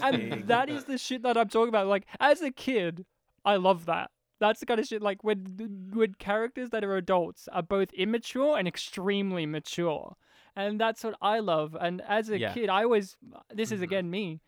and 0.02 0.48
that 0.48 0.68
is 0.68 0.84
the 0.84 0.98
shit 0.98 1.22
that 1.22 1.36
I'm 1.36 1.48
talking 1.48 1.68
about. 1.68 1.86
Like 1.86 2.06
as 2.20 2.40
a 2.42 2.50
kid, 2.50 3.04
I 3.44 3.56
love 3.56 3.86
that. 3.86 4.10
That's 4.40 4.60
the 4.60 4.66
kind 4.66 4.78
of 4.80 4.86
shit 4.86 5.02
like 5.02 5.24
when 5.24 5.90
when 5.92 6.14
characters 6.14 6.70
that 6.70 6.84
are 6.84 6.96
adults 6.96 7.48
are 7.52 7.62
both 7.62 7.92
immature 7.92 8.56
and 8.58 8.68
extremely 8.68 9.46
mature. 9.46 10.14
And 10.56 10.80
that's 10.80 11.04
what 11.04 11.14
I 11.22 11.38
love. 11.40 11.76
And 11.80 12.00
as 12.02 12.30
a 12.30 12.38
Yeah. 12.38 12.52
kid, 12.52 12.68
I 12.68 12.82
always 12.84 13.16
this 13.52 13.72
is 13.72 13.80
Mhm. 13.80 13.84
again 13.84 14.10
me. 14.10 14.40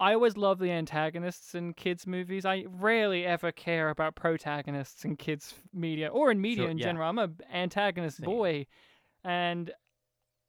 I 0.00 0.14
always 0.14 0.36
love 0.36 0.58
the 0.60 0.70
antagonists 0.70 1.54
in 1.54 1.74
kids' 1.74 2.06
movies. 2.06 2.44
I 2.44 2.64
rarely 2.68 3.26
ever 3.26 3.50
care 3.50 3.90
about 3.90 4.14
protagonists 4.14 5.04
in 5.04 5.16
kids' 5.16 5.54
media 5.72 6.08
or 6.08 6.30
in 6.30 6.40
media 6.40 6.64
Sure, 6.64 6.70
in 6.70 6.78
yeah. 6.78 6.84
general. 6.86 7.08
I'm 7.08 7.18
a 7.18 7.30
antagonist 7.52 8.18
Same. 8.18 8.26
boy, 8.26 8.66
and 9.24 9.72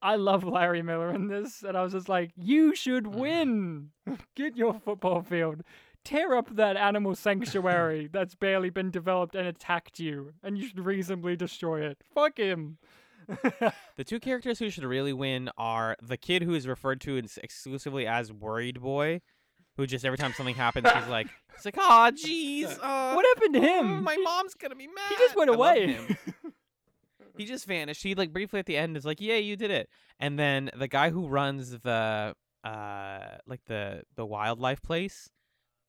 I 0.02 0.16
love 0.18 0.44
Larry 0.44 0.82
Miller 0.84 1.12
in 1.12 1.28
this. 1.28 1.64
And 1.64 1.76
I 1.76 1.82
was 1.84 1.94
just 1.94 2.08
like, 2.10 2.32
"You 2.36 2.76
should 2.76 3.06
Mm-hmm. 3.06 3.20
win. 3.20 3.90
Get 4.36 4.56
your 4.56 4.76
football 4.80 5.24
field. 5.24 5.64
Tear 6.06 6.36
up 6.36 6.56
that 6.56 6.78
animal 6.78 7.14
sanctuary 7.16 8.08
that's 8.14 8.36
barely 8.36 8.70
been 8.70 8.92
developed 8.92 9.36
and 9.36 9.48
attacked 9.48 10.00
you, 10.00 10.32
and 10.44 10.58
you 10.58 10.68
should 10.68 10.86
reasonably 10.86 11.36
destroy 11.36 11.82
it. 11.82 11.98
Fuck 12.14 12.38
him." 12.38 12.78
The 13.98 14.04
two 14.06 14.20
characters 14.20 14.60
who 14.60 14.70
should 14.70 14.86
really 14.86 15.12
win 15.14 15.50
are 15.58 15.98
the 16.02 16.16
kid 16.18 16.42
who 16.44 16.54
is 16.54 16.68
referred 16.68 17.02
to 17.02 17.18
exclusively 17.18 18.08
as 18.08 18.32
Worried 18.32 18.80
Boy, 18.82 19.20
who 19.80 19.88
just 19.88 20.03
every 20.03 20.18
time 20.18 20.34
something 20.34 20.56
happens, 20.56 20.88
he's 20.91 21.07
like, 21.07 21.27
"It's 21.56 21.64
like, 21.64 21.77
oh, 21.77 22.11
jeez, 22.14 22.77
uh, 22.84 23.14
what 23.14 23.26
happened 23.34 23.53
to 23.56 23.61
him? 23.61 24.03
my 24.03 24.18
mom's 24.18 24.53
gonna 24.53 24.76
be 24.76 24.88
mad." 24.88 25.10
He 25.10 25.15
just 25.15 25.35
went 25.35 25.49
I 25.49 25.53
away. 25.53 25.97
he 27.38 27.45
just 27.45 27.65
vanished. 27.65 28.03
He 28.03 28.14
like 28.14 28.34
briefly 28.34 28.60
at 28.60 28.65
the 28.65 28.77
end 28.77 28.97
is 28.97 29.06
like, 29.06 29.22
"Yeah, 29.22 29.38
you 29.38 29.56
did 29.56 29.72
it." 29.72 29.89
And 30.19 30.38
then 30.38 30.69
the 30.77 30.89
guy 30.89 31.10
who 31.10 31.27
runs 31.27 31.72
the 31.80 32.35
uh 32.64 33.19
like 33.47 33.61
the 33.68 34.03
the 34.15 34.26
wildlife 34.26 34.81
place, 34.81 35.30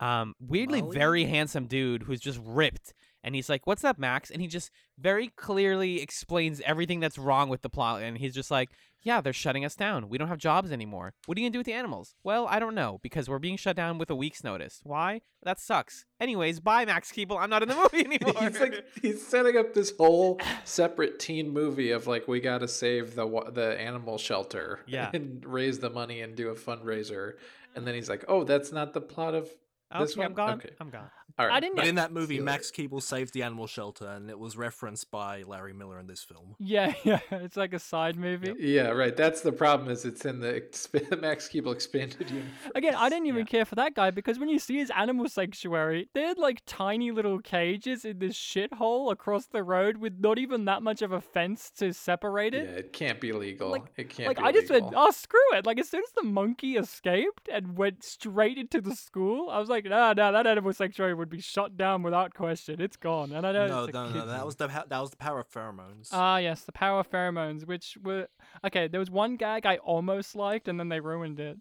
um, 0.01 0.35
weirdly 0.40 0.82
Molly? 0.82 0.97
very 0.97 1.24
handsome 1.24 1.66
dude 1.66 2.02
who's 2.05 2.20
just 2.20 2.40
ripped. 2.44 2.93
And 3.22 3.35
he's 3.35 3.51
like, 3.51 3.66
"What's 3.66 3.85
up, 3.85 3.98
Max?" 3.98 4.31
And 4.31 4.40
he 4.40 4.48
just 4.48 4.70
very 4.98 5.28
clearly 5.28 6.01
explains 6.01 6.62
everything 6.62 7.01
that's 7.01 7.18
wrong 7.18 7.51
with 7.51 7.60
the 7.60 7.68
plot. 7.68 8.01
And 8.01 8.16
he's 8.16 8.32
just 8.35 8.51
like, 8.51 8.70
"Yeah, 9.02 9.20
they're 9.20 9.35
shutting 9.35 9.62
us 9.62 9.74
down. 9.74 10.09
We 10.09 10.16
don't 10.16 10.28
have 10.28 10.39
jobs 10.39 10.72
anymore. 10.72 11.12
What 11.27 11.36
are 11.36 11.40
you 11.43 11.44
gonna 11.47 11.52
do 11.52 11.59
with 11.59 11.66
the 11.66 11.74
animals?" 11.74 12.14
Well, 12.24 12.47
I 12.47 12.59
don't 12.59 12.74
know 12.74 12.98
because 13.02 13.28
we're 13.28 13.39
being 13.39 13.59
shut 13.59 13.77
down 13.77 13.98
with 13.98 14.09
a 14.09 14.14
week's 14.14 14.43
notice. 14.43 14.81
Why? 14.85 15.20
That 15.43 15.60
sucks. 15.60 16.06
Anyways, 16.18 16.60
bye, 16.60 16.86
Max 16.86 17.12
Keeble. 17.12 17.39
I'm 17.39 17.51
not 17.51 17.62
in 17.62 17.68
the 17.68 17.74
movie 17.74 18.06
anymore. 18.06 18.40
he's 18.43 18.59
like 18.59 18.86
he's 19.02 19.27
setting 19.27 19.59
up 19.59 19.74
this 19.74 19.93
whole 19.98 20.40
separate 20.64 21.18
teen 21.18 21.51
movie 21.51 21.90
of 21.90 22.06
like 22.06 22.27
we 22.27 22.40
got 22.40 22.59
to 22.60 22.68
save 22.68 23.16
the 23.16 23.27
the 23.52 23.78
animal 23.78 24.16
shelter 24.16 24.81
Yeah. 24.86 25.10
and 25.14 25.44
raise 25.44 25.81
the 25.81 25.90
money 25.90 26.22
and 26.22 26.35
do 26.35 26.48
a 26.48 26.55
fundraiser 26.55 27.35
and 27.77 27.86
then 27.86 27.94
he's 27.94 28.09
like 28.14 28.24
oh 28.28 28.44
that's 28.44 28.72
not 28.72 28.94
the 28.94 29.02
plot 29.02 29.35
of 29.35 29.51
okay, 29.94 30.22
I'm 30.22 30.34
gone. 30.34 30.54
okay 30.58 30.70
I'm 30.80 30.90
gone. 30.90 31.10
All 31.39 31.47
right 31.47 31.55
I 31.55 31.61
didn't 31.61 31.77
But 31.77 31.82
bye. 31.82 31.89
in 31.89 31.94
that 31.97 32.12
movie, 32.12 32.40
Max 32.40 32.70
Keeble 32.70 33.02
saved 33.02 33.35
the 33.35 33.43
animal 33.43 33.66
shelter, 33.66 34.07
and 34.09 34.31
it 34.31 34.39
was 34.39 34.57
referenced 34.57 35.11
by 35.11 35.43
Larry 35.47 35.73
Miller 35.73 35.98
in 35.98 36.07
this 36.07 36.23
film. 36.23 36.55
Yeah, 36.59 36.93
yeah, 37.05 37.20
it's 37.31 37.57
like 37.57 37.73
a 37.73 37.78
side 37.78 38.16
movie. 38.16 38.55
yeah 38.59 38.89
right 38.89 39.16
that's 39.16 39.40
the 39.43 39.52
problem 39.52 39.90
is 39.90 40.05
it's 40.05 40.24
in 40.24 40.40
the 40.40 40.52
exp- 40.52 41.20
Max 41.20 41.48
Keeble 41.48 41.73
expanded 41.73 42.31
universe 42.31 42.51
Again, 42.74 42.94
I 42.94 43.09
didn't 43.09 43.27
even 43.27 43.40
Yeah. 43.40 43.44
care 43.44 43.65
for 43.65 43.74
that 43.77 43.94
guy 43.94 44.11
because 44.11 44.39
when 44.39 44.48
you 44.48 44.59
see 44.59 44.77
his 44.78 44.90
animal 44.97 45.28
sanctuary, 45.28 46.09
they're 46.15 46.35
like 46.35 46.62
tiny 46.66 47.11
little 47.11 47.39
cages 47.40 48.05
in 48.05 48.19
this 48.19 48.35
shithole 48.36 49.12
across 49.12 49.47
the 49.47 49.62
road 49.62 49.97
with 49.98 50.15
not 50.20 50.39
even 50.39 50.65
that 50.66 50.82
much 50.82 51.02
of 51.02 51.12
a 51.12 51.20
fence 51.20 51.70
to 51.78 51.93
separate 51.93 52.55
it. 52.55 52.65
yeah 52.65 52.70
it. 52.77 52.78
it 52.86 52.93
can't 52.93 53.20
be 53.20 53.32
legal 53.32 53.70
Like- 53.70 53.93
it 53.97 54.09
can't 54.11 54.28
like 54.28 54.39
be 54.39 54.43
I 54.44 54.52
just 54.52 54.70
legal. 54.70 54.89
went, 54.90 54.94
oh 54.98 55.11
screw 55.11 55.40
it! 55.55 55.66
Like 55.66 55.78
as 55.78 55.89
soon 55.89 56.02
as 56.02 56.12
the 56.12 56.23
monkey 56.24 56.77
escaped 56.77 57.48
and 57.52 57.77
went 57.77 58.02
straight 58.05 58.59
into 58.59 58.81
the 58.81 58.94
school, 58.94 59.48
I 59.51 59.59
was 59.59 59.69
like, 59.69 59.85
nah, 59.85 60.12
nah, 60.12 60.31
that 60.32 60.47
animal 60.47 60.73
sanctuary 60.73 61.15
would 61.20 61.30
be 61.30 61.40
shut 61.40 61.76
down 61.76 62.02
without 62.02 62.34
question. 62.34 62.80
It's 62.80 62.97
gone. 62.97 63.30
And 63.30 63.47
I 63.47 63.52
know 63.52 63.66
No, 63.68 63.86
no, 63.86 64.09
no, 64.10 64.26
that 64.26 64.44
was 64.44 64.56
the 64.56 64.66
that 64.66 65.01
was 65.01 65.10
the 65.10 65.16
power 65.16 65.38
of 65.38 65.48
pheromones. 65.48 66.09
Ah, 66.10 66.38
yes, 66.38 66.62
the 66.62 66.72
power 66.72 66.98
of 66.98 67.09
pheromones, 67.10 67.64
which 67.64 67.97
were 68.02 68.26
okay. 68.66 68.88
There 68.88 68.98
was 68.98 69.10
one 69.10 69.36
gag 69.36 69.64
I 69.66 69.76
almost 69.76 70.34
liked, 70.34 70.66
and 70.66 70.80
then 70.80 70.88
they 70.88 70.98
ruined 70.98 71.38
it. 71.38 71.59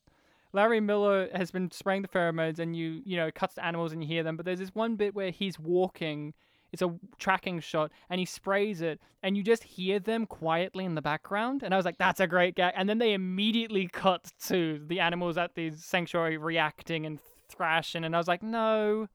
Larry 0.52 0.80
Miller 0.80 1.30
has 1.36 1.52
been 1.52 1.69
spraying 1.69 2.02
the 2.02 2.07
pheromones, 2.07 2.57
and 2.57 2.76
you, 2.76 3.02
you 3.06 3.15
know, 3.18 3.30
cuts 3.31 3.53
to 3.56 3.64
animals 3.64 3.91
and 3.94 4.02
you 4.02 4.07
hear 4.07 4.23
them. 4.23 4.36
But 4.36 4.45
there's 4.48 4.57
this 4.57 4.73
one 4.73 4.95
bit 4.95 5.14
where 5.14 5.30
he's 5.30 5.60
walking. 5.60 6.34
It's 6.72 6.81
a 6.84 6.95
tracking 7.18 7.60
shot, 7.61 7.91
and 8.10 8.19
he 8.19 8.26
sprays 8.26 8.81
it, 8.81 8.99
and 9.23 9.36
you 9.36 9.44
just 9.44 9.64
hear 9.64 9.99
them 9.99 10.26
quietly 10.27 10.86
in 10.86 10.94
the 10.95 11.02
background. 11.02 11.64
And 11.64 11.73
I 11.73 11.77
was 11.77 11.86
like, 11.86 11.98
"That's 11.98 12.19
a 12.19 12.27
great 12.27 12.56
gag." 12.56 12.73
And 12.76 12.88
then 12.88 12.99
they 12.99 13.14
immediately 13.14 13.88
cut 13.88 14.31
to 14.48 14.80
the 14.88 14.99
animals 14.99 15.38
at 15.38 15.56
the 15.56 15.72
sanctuary 15.72 16.38
reacting 16.38 17.06
and 17.07 17.19
thrashing, 17.48 18.03
and 18.03 18.15
I 18.15 18.19
was 18.19 18.27
like, 18.27 18.44
"No." 18.44 19.07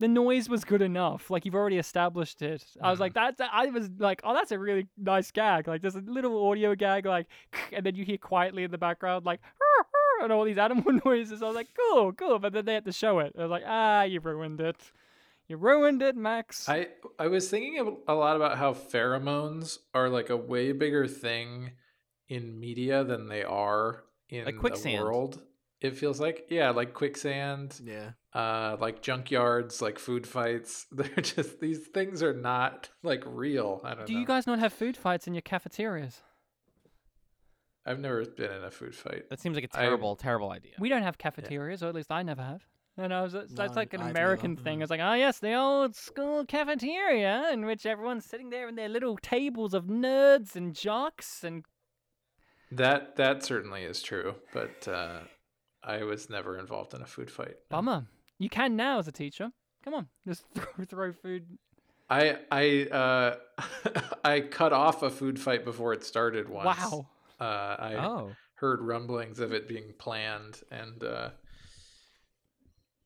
The 0.00 0.08
noise 0.08 0.48
was 0.48 0.64
good 0.64 0.82
enough. 0.82 1.30
Like 1.30 1.44
you've 1.44 1.54
already 1.54 1.78
established 1.78 2.40
it. 2.42 2.64
I 2.80 2.90
was 2.90 3.00
like, 3.00 3.14
that's. 3.14 3.40
I 3.40 3.66
was 3.66 3.90
like, 3.98 4.20
oh, 4.24 4.32
that's 4.34 4.52
a 4.52 4.58
really 4.58 4.86
nice 4.96 5.30
gag. 5.30 5.66
Like 5.68 5.82
there's 5.82 5.96
a 5.96 6.00
little 6.00 6.48
audio 6.48 6.74
gag, 6.74 7.04
like, 7.06 7.26
and 7.72 7.84
then 7.84 7.94
you 7.94 8.04
hear 8.04 8.18
quietly 8.18 8.64
in 8.64 8.70
the 8.70 8.78
background, 8.78 9.26
like, 9.26 9.40
and 10.22 10.32
all 10.32 10.44
these 10.44 10.58
animal 10.58 11.00
noises. 11.04 11.42
I 11.42 11.46
was 11.46 11.54
like, 11.56 11.68
cool, 11.76 12.12
cool. 12.12 12.38
But 12.38 12.52
then 12.52 12.64
they 12.64 12.74
had 12.74 12.84
to 12.84 12.92
show 12.92 13.18
it. 13.20 13.34
I 13.38 13.42
was 13.42 13.50
like, 13.50 13.64
ah, 13.66 14.02
you 14.02 14.20
ruined 14.20 14.60
it. 14.60 14.76
You 15.48 15.56
ruined 15.56 16.02
it, 16.02 16.14
Max. 16.16 16.68
I 16.68 16.88
I 17.18 17.28
was 17.28 17.48
thinking 17.48 17.78
a- 18.06 18.12
a 18.12 18.14
lot 18.14 18.36
about 18.36 18.58
how 18.58 18.74
pheromones 18.74 19.78
are 19.94 20.08
like 20.10 20.28
a 20.30 20.36
way 20.36 20.72
bigger 20.72 21.06
thing 21.06 21.72
in 22.28 22.60
media 22.60 23.02
than 23.04 23.28
they 23.28 23.42
are 23.42 24.04
in 24.28 24.44
Like 24.44 24.54
the 24.56 24.60
quicksand. 24.60 25.02
world. 25.02 25.40
It 25.80 25.96
feels 25.96 26.20
like 26.20 26.46
yeah, 26.50 26.70
like 26.70 26.92
quicksand, 26.92 27.80
Yeah. 27.82 28.10
Uh, 28.34 28.76
like 28.80 29.02
junkyards, 29.02 29.80
like 29.80 29.98
food 29.98 30.26
fights. 30.26 30.86
They're 30.92 31.08
just 31.22 31.60
these 31.60 31.86
things 31.88 32.22
are 32.22 32.34
not 32.34 32.90
like 33.02 33.22
real. 33.26 33.80
I 33.84 33.94
don't 33.94 34.06
Do 34.06 34.12
know. 34.14 34.20
you 34.20 34.26
guys 34.26 34.46
not 34.46 34.58
have 34.58 34.72
food 34.72 34.96
fights 34.96 35.26
in 35.26 35.34
your 35.34 35.42
cafeterias? 35.42 36.22
I've 37.86 38.00
never 38.00 38.24
been 38.26 38.52
in 38.52 38.64
a 38.64 38.70
food 38.70 38.94
fight. 38.94 39.30
That 39.30 39.40
seems 39.40 39.54
like 39.56 39.64
a 39.64 39.68
terrible, 39.68 40.14
terrible 40.14 40.50
idea. 40.50 40.72
We 40.78 40.90
don't 40.90 41.02
have 41.04 41.16
cafeterias, 41.16 41.82
or 41.82 41.86
at 41.88 41.94
least 41.94 42.12
I 42.12 42.22
never 42.22 42.42
have. 42.42 42.62
And 42.98 43.14
I 43.14 43.22
was 43.22 43.32
that's 43.32 43.52
No, 43.54 43.64
like 43.74 43.94
an 43.94 44.00
I 44.00 44.06
neither. 44.06 44.18
American 44.18 44.56
thing. 44.56 44.82
It's 44.82 44.90
like, 44.90 45.00
oh 45.00 45.14
yes, 45.14 45.38
the 45.38 45.54
old 45.54 45.94
school 45.96 46.44
cafeteria 46.44 47.48
in 47.52 47.64
which 47.64 47.86
everyone's 47.86 48.26
sitting 48.26 48.50
there 48.50 48.68
in 48.68 48.74
their 48.74 48.88
little 48.90 49.16
tables 49.16 49.72
of 49.72 49.84
nerds 49.86 50.54
and 50.54 50.74
jocks 50.74 51.42
and 51.44 51.64
That 52.72 53.16
that 53.16 53.42
certainly 53.44 53.84
is 53.84 54.02
true, 54.02 54.34
but 54.52 54.86
uh, 54.86 55.20
I 55.82 56.02
was 56.02 56.28
never 56.28 56.58
involved 56.58 56.92
in 56.92 57.00
a 57.00 57.06
food 57.06 57.30
fight. 57.30 57.54
no. 57.70 57.76
bummer. 57.76 58.06
You 58.38 58.48
can 58.48 58.76
now 58.76 58.98
as 58.98 59.08
a 59.08 59.12
teacher. 59.12 59.50
Come 59.84 59.94
on, 59.94 60.08
just 60.26 60.44
throw, 60.54 60.84
throw 60.84 61.12
food. 61.12 61.46
I 62.10 62.38
I 62.50 62.86
uh, 62.90 63.36
I 64.24 64.40
cut 64.40 64.72
off 64.72 65.02
a 65.02 65.10
food 65.10 65.38
fight 65.38 65.64
before 65.64 65.92
it 65.92 66.04
started 66.04 66.48
once. 66.48 66.78
Wow. 66.78 67.06
Uh, 67.40 67.76
I 67.78 67.94
oh, 67.94 68.32
heard 68.54 68.80
rumblings 68.80 69.38
of 69.40 69.52
it 69.52 69.68
being 69.68 69.92
planned, 69.98 70.60
and 70.70 71.02
uh, 71.04 71.30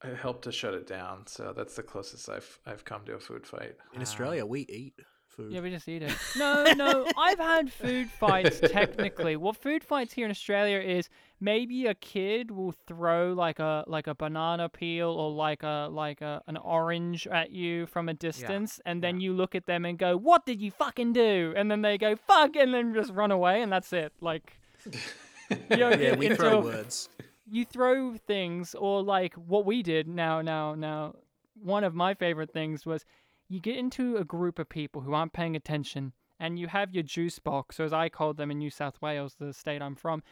I 0.03 0.09
helped 0.09 0.45
to 0.45 0.53
shut 0.53 0.75
it 0.75 0.87
down. 0.87 1.27
So 1.27 1.53
that's 1.57 1.77
the 1.77 1.83
closest 1.83 2.29
I've 2.29 2.59
I've 2.67 2.85
come 2.85 3.05
to 3.07 3.15
a 3.15 3.21
food 3.21 3.47
fight. 3.47 3.77
In 3.93 4.01
Uh, 4.01 4.03
Australia, 4.03 4.47
we 4.47 4.63
eat 4.63 4.95
food. 5.27 5.53
Yeah, 5.53 5.61
we 5.61 5.71
just 5.71 5.89
eat 5.89 6.03
it. 6.03 6.17
No, 6.37 6.73
no, 6.73 7.07
I've 7.17 7.39
had 7.39 7.73
food 7.73 8.11
fights 8.11 8.61
technically. 8.61 9.37
What 9.37 9.57
food 9.57 9.83
fights 9.85 10.13
here 10.13 10.25
in 10.25 10.31
Australia 10.31 10.79
is 10.79 11.09
maybe 11.43 11.87
a 11.87 11.95
kid 11.95 12.53
will 12.53 12.73
throw 12.87 13.33
like 13.33 13.59
a 13.59 13.83
like 13.89 14.07
a 14.07 14.15
banana 14.15 14.69
peel 14.69 15.09
or 15.09 15.31
like 15.33 15.65
a 15.65 15.89
like 15.91 16.21
a 16.21 16.41
an 16.47 16.57
orange 16.57 17.27
at 17.27 17.51
you 17.51 17.85
from 17.87 18.09
a 18.09 18.15
distance 18.15 18.81
and 18.87 19.03
then 19.03 19.21
you 19.21 19.33
look 19.35 19.55
at 19.57 19.67
them 19.67 19.85
and 19.85 19.99
go, 19.99 20.17
"What 20.17 20.47
did 20.47 20.61
you 20.63 20.71
fucking 20.71 21.13
do?" 21.13 21.53
And 21.57 21.69
then 21.71 21.83
they 21.83 21.99
go, 21.99 22.15
"Fuck," 22.15 22.55
and 22.55 22.73
then 22.73 22.95
just 22.95 23.13
run 23.13 23.33
away 23.33 23.61
and 23.61 23.73
that's 23.73 23.93
it. 23.93 24.13
Like 24.21 24.57
you 24.87 25.77
know, 25.77 25.91
yeah, 25.91 26.15
we 26.15 26.27
into 26.27 26.37
throw 26.37 26.61
words. 26.61 27.09
you 27.51 27.65
throw 27.65 28.15
things 28.17 28.75
or 28.77 29.03
like 29.03 29.35
what 29.35 29.67
we 29.67 29.83
did 29.83 30.07
now 30.07 30.41
now 30.43 30.75
now 30.77 31.15
one 31.61 31.83
of 31.85 31.95
my 31.95 32.15
favorite 32.15 32.53
things 32.53 32.87
was 32.87 33.05
you 33.49 33.61
get 33.61 33.77
into 33.77 34.17
a 34.17 34.25
group 34.25 34.59
of 34.59 34.69
people 34.69 35.03
who 35.03 35.13
aren't 35.13 35.33
paying 35.33 35.57
attention 35.57 36.13
and 36.41 36.59
you 36.59 36.69
have 36.69 36.95
your 36.95 37.03
juice 37.03 37.39
box 37.39 37.79
or 37.79 37.85
as 37.85 37.93
i 37.93 38.09
called 38.09 38.37
them 38.37 38.51
in 38.51 38.59
new 38.59 38.71
south 38.71 39.01
wales 39.03 39.37
the 39.39 39.53
state 39.53 39.83
i'm 39.83 39.95
from 39.95 40.23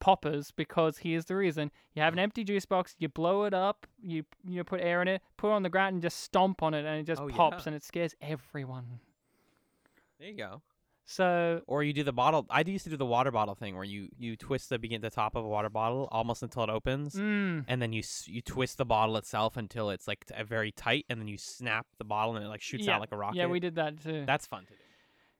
poppers 0.00 0.50
because 0.50 0.98
here's 0.98 1.26
the 1.26 1.36
reason 1.36 1.70
you 1.94 2.02
have 2.02 2.12
an 2.12 2.18
empty 2.18 2.42
juice 2.42 2.64
box 2.64 2.94
you 2.98 3.08
blow 3.08 3.44
it 3.44 3.54
up 3.54 3.86
you 4.02 4.24
you 4.48 4.56
know, 4.56 4.64
put 4.64 4.80
air 4.80 5.00
in 5.02 5.08
it 5.08 5.22
put 5.36 5.48
it 5.50 5.52
on 5.52 5.62
the 5.62 5.68
ground 5.68 5.92
and 5.94 6.02
just 6.02 6.20
stomp 6.20 6.62
on 6.62 6.74
it 6.74 6.84
and 6.84 6.98
it 7.00 7.04
just 7.06 7.20
Oh, 7.22 7.28
pops 7.28 7.58
yeah. 7.64 7.68
and 7.68 7.76
it 7.76 7.84
scares 7.84 8.14
everyone 8.20 9.00
there 10.18 10.28
you 10.28 10.36
go. 10.36 10.60
so 11.06 11.62
Or 11.66 11.82
you 11.82 11.92
do 11.92 12.02
the 12.04 12.12
bottle. 12.12 12.46
I 12.50 12.60
used 12.60 12.84
to 12.84 12.90
do 12.90 12.96
the 12.96 13.06
water 13.06 13.30
bottle 13.30 13.54
thing 13.54 13.74
where 13.74 13.84
you 13.84 14.08
you 14.18 14.36
twist 14.36 14.68
the 14.68 14.78
begin 14.78 15.00
the 15.00 15.08
top 15.10 15.34
of 15.34 15.44
a 15.44 15.48
water 15.48 15.70
bottle 15.70 16.08
almost 16.12 16.42
until 16.42 16.62
it 16.64 16.70
opens, 16.70 17.14
mm, 17.14 17.64
and 17.66 17.80
then 17.80 17.92
you 17.92 18.02
you 18.26 18.42
twist 18.42 18.76
the 18.78 18.84
bottle 18.84 19.16
itself 19.16 19.56
until 19.56 19.88
it's 19.90 20.06
like 20.06 20.26
t- 20.26 20.34
very 20.44 20.72
tight, 20.72 21.06
and 21.08 21.18
then 21.20 21.26
you 21.26 21.38
snap 21.38 21.86
the 21.98 22.04
bottle 22.04 22.36
and 22.36 22.44
it 22.44 22.48
like 22.48 22.60
shoots 22.60 22.86
yeah, 22.86 22.94
out 22.96 23.00
like 23.00 23.12
a 23.12 23.16
rocket. 23.16 23.36
yeah 23.38 23.46
we 23.46 23.60
did 23.60 23.76
that 23.76 24.02
too 24.02 24.24
That's 24.26 24.46
fun 24.46 24.64
to 24.66 24.72
do. 24.72 24.78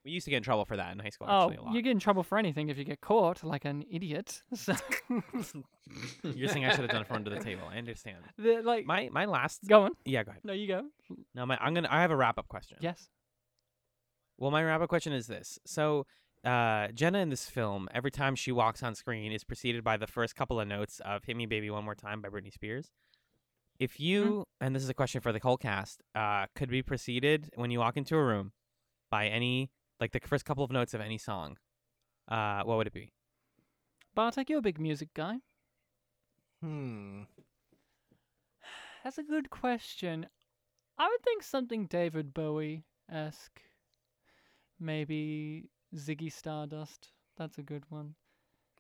We 0.04 0.12
used 0.12 0.24
to 0.24 0.30
get 0.30 0.38
in 0.38 0.42
trouble 0.42 0.64
for 0.64 0.76
that 0.76 0.92
in 0.92 0.98
high 0.98 1.10
school. 1.10 1.26
Oh, 1.30 1.42
Actually, 1.42 1.56
a 1.56 1.62
lot. 1.62 1.74
you 1.74 1.82
get 1.82 1.90
in 1.90 1.98
trouble 1.98 2.22
for 2.22 2.38
anything 2.38 2.70
if 2.70 2.78
you 2.78 2.84
get 2.84 3.00
caught, 3.02 3.44
like 3.44 3.64
an 3.66 3.84
idiot. 3.90 4.42
So, 4.56 4.74
You're 6.22 6.48
saying 6.48 6.64
I 6.64 6.70
should 6.70 6.80
have 6.80 6.90
done 6.90 7.02
it 7.02 7.06
from 7.08 7.16
under 7.16 7.30
the 7.30 7.40
table. 7.40 7.62
I 7.70 7.76
understand. 7.78 8.18
the, 8.38 8.62
like, 8.62 8.86
My 8.86 9.08
my 9.12 9.24
last. 9.26 9.60
go 9.66 9.82
on. 9.82 9.92
Yeah, 10.04 10.22
go 10.22 10.30
ahead. 10.30 10.42
No, 10.44 10.52
you 10.52 10.68
go. 10.68 10.84
No, 11.34 11.44
my 11.46 11.58
I'm 11.60 11.74
gonna. 11.74 11.88
I 11.90 12.00
have 12.02 12.10
a 12.10 12.16
wrap 12.16 12.38
up 12.38 12.48
question. 12.48 12.78
Yes. 12.80 13.08
Well, 14.38 14.50
my 14.50 14.62
wrap 14.64 14.80
up 14.80 14.88
question 14.88 15.12
is 15.12 15.26
this. 15.26 15.58
So, 15.66 16.06
uh, 16.44 16.88
Jenna 16.88 17.18
in 17.18 17.28
this 17.28 17.46
film, 17.46 17.88
every 17.92 18.10
time 18.10 18.34
she 18.36 18.52
walks 18.52 18.82
on 18.82 18.94
screen, 18.94 19.32
is 19.32 19.44
preceded 19.44 19.82
by 19.84 19.96
the 19.96 20.06
first 20.06 20.34
couple 20.36 20.60
of 20.60 20.68
notes 20.68 21.00
of 21.04 21.24
"Hit 21.24 21.36
Me, 21.36 21.46
Baby, 21.46 21.68
One 21.70 21.84
More 21.84 21.94
Time" 21.94 22.22
by 22.22 22.28
Britney 22.28 22.52
Spears. 22.52 22.90
If 23.78 23.98
you, 23.98 24.44
and 24.60 24.74
this 24.76 24.82
is 24.82 24.88
a 24.90 24.94
question 24.94 25.20
for 25.22 25.32
the 25.32 25.40
whole 25.42 25.56
cast, 25.56 26.02
uh, 26.14 26.46
could 26.54 26.68
be 26.70 26.82
preceded 26.82 27.50
when 27.56 27.70
you 27.70 27.78
walk 27.80 27.96
into 27.96 28.14
a 28.16 28.22
room 28.22 28.52
by 29.10 29.26
any, 29.28 29.70
like 30.00 30.12
the 30.12 30.20
first 30.20 30.44
couple 30.44 30.64
of 30.64 30.70
notes 30.70 30.94
of 30.94 31.00
any 31.00 31.18
song, 31.18 31.58
uh, 32.28 32.62
what 32.64 32.76
would 32.78 32.86
it 32.86 32.92
be? 32.92 33.12
Bartek, 34.14 34.50
you're 34.50 34.58
a 34.58 34.62
big 34.62 34.80
music 34.80 35.08
guy. 35.14 35.36
Hmm. 36.62 37.22
That's 39.04 39.18
a 39.18 39.22
good 39.22 39.50
question. 39.50 40.26
I 40.98 41.06
would 41.08 41.22
think 41.22 41.42
something 41.42 41.86
David 41.86 42.34
Bowie 42.34 42.84
esque. 43.10 43.60
Maybe 44.78 45.70
Ziggy 45.94 46.32
Stardust. 46.32 47.08
That's 47.36 47.58
a 47.58 47.62
good 47.62 47.84
one. 47.88 48.14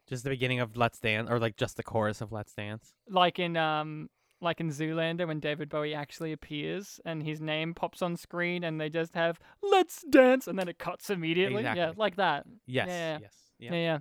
Just 0.06 0.24
the 0.24 0.30
beginning 0.30 0.60
of 0.60 0.76
Let's 0.76 0.98
Dance, 0.98 1.30
or 1.30 1.38
like 1.38 1.56
just 1.56 1.76
the 1.76 1.82
chorus 1.82 2.20
of 2.20 2.32
Let's 2.32 2.52
Dance. 2.52 2.94
Like 3.08 3.38
in 3.38 3.56
um 3.56 4.10
like 4.40 4.60
in 4.60 4.70
Zoolander 4.70 5.26
when 5.26 5.40
David 5.40 5.68
Bowie 5.68 5.94
actually 5.94 6.32
appears 6.32 7.00
and 7.04 7.22
his 7.22 7.40
name 7.40 7.74
pops 7.74 8.02
on 8.02 8.16
screen 8.16 8.64
and 8.64 8.80
they 8.80 8.88
just 8.88 9.14
have 9.14 9.38
"Let's 9.62 10.02
dance" 10.08 10.46
and 10.46 10.58
then 10.58 10.68
it 10.68 10.78
cuts 10.78 11.10
immediately. 11.10 11.62
Yeah, 11.62 11.92
like 11.96 12.16
that. 12.16 12.46
Yes, 12.66 12.88
Yeah. 12.88 13.18
yes, 13.20 13.34
Yeah, 13.58 13.74
yeah. 13.74 13.98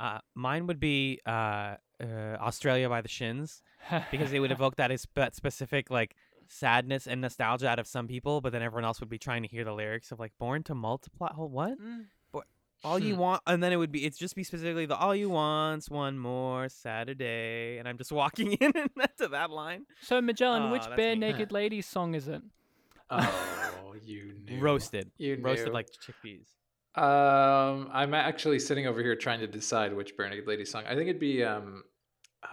Uh, 0.00 0.18
mine 0.34 0.66
would 0.66 0.80
be 0.80 1.20
uh, 1.26 1.76
uh, 2.02 2.06
Australia 2.40 2.88
by 2.88 3.00
the 3.00 3.08
Shins. 3.08 3.62
because 4.10 4.32
it 4.32 4.40
would 4.40 4.50
evoke 4.58 4.76
that 4.76 4.90
is 4.90 5.06
that 5.14 5.34
specific 5.34 5.90
like 5.90 6.16
sadness 6.48 7.06
and 7.06 7.20
nostalgia 7.20 7.68
out 7.68 7.78
of 7.78 7.86
some 7.86 8.06
people, 8.08 8.40
but 8.40 8.52
then 8.52 8.62
everyone 8.62 8.84
else 8.84 9.00
would 9.00 9.08
be 9.08 9.18
trying 9.18 9.42
to 9.42 9.48
hear 9.48 9.64
the 9.64 9.72
lyrics 9.72 10.12
of 10.12 10.18
like 10.20 10.32
"Born 10.38 10.62
to 10.64 10.74
Multiply." 10.74 11.28
Oh, 11.36 11.46
what? 11.46 11.80
Mm. 11.80 12.06
All 12.84 12.98
you 12.98 13.14
want, 13.16 13.42
and 13.46 13.62
then 13.62 13.72
it 13.72 13.76
would 13.76 13.92
be 13.92 14.04
it's 14.04 14.18
just 14.18 14.34
be 14.34 14.42
specifically 14.42 14.86
the 14.86 14.96
"All 14.96 15.14
you 15.14 15.30
want's 15.30 15.88
one 15.88 16.18
more 16.18 16.68
Saturday," 16.68 17.78
and 17.78 17.86
I'm 17.86 17.96
just 17.98 18.10
walking 18.12 18.52
in 18.60 18.72
and 18.76 18.90
to 19.18 19.28
that 19.28 19.50
line. 19.50 19.86
So 20.00 20.20
Magellan, 20.20 20.64
Oh, 20.64 20.72
which 20.72 20.82
bare 20.96 21.14
me. 21.14 21.20
naked 21.20 21.52
ladies 21.52 21.86
song 21.86 22.14
is 22.14 22.26
it? 22.28 22.42
Oh, 23.10 23.94
you 24.02 24.34
knew. 24.48 24.58
Roasted, 24.60 25.10
You 25.18 25.38
roasted 25.40 25.72
like 25.72 25.88
chickpeas. 25.92 26.46
Um, 26.94 27.88
I'm 27.92 28.14
actually 28.14 28.58
sitting 28.58 28.86
over 28.86 29.00
here 29.02 29.16
trying 29.16 29.40
to 29.40 29.46
decide 29.46 29.94
which 29.94 30.16
Barenaked 30.16 30.46
Ladies 30.46 30.70
song. 30.70 30.84
I 30.86 30.94
think 30.94 31.08
it'd 31.08 31.20
be 31.20 31.42
um, 31.42 31.84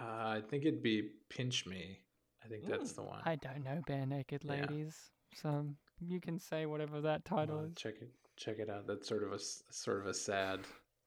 uh, 0.00 0.04
I 0.04 0.42
think 0.48 0.64
it'd 0.64 0.82
be 0.82 1.10
"Pinch 1.28 1.66
Me." 1.66 1.98
I 2.44 2.48
think 2.48 2.66
that's 2.66 2.92
the 2.92 3.02
one. 3.02 3.20
I 3.24 3.36
don't 3.36 3.64
know 3.64 3.80
bare 3.86 4.06
naked 4.06 4.42
Yeah. 4.44 4.52
ladies. 4.52 4.96
So 5.34 5.66
you 6.00 6.20
can 6.20 6.38
say 6.38 6.66
whatever 6.66 7.00
that 7.02 7.24
title 7.24 7.56
Well, 7.56 7.64
is. 7.66 7.74
check 7.76 7.94
it, 8.00 8.08
check 8.40 8.58
it 8.58 8.70
out. 8.70 8.86
That's 8.86 9.06
sort 9.06 9.22
of 9.22 9.32
a 9.32 9.36
s- 9.36 9.62
sort 9.70 10.00
of 10.00 10.06
a 10.06 10.14
sad, 10.14 10.60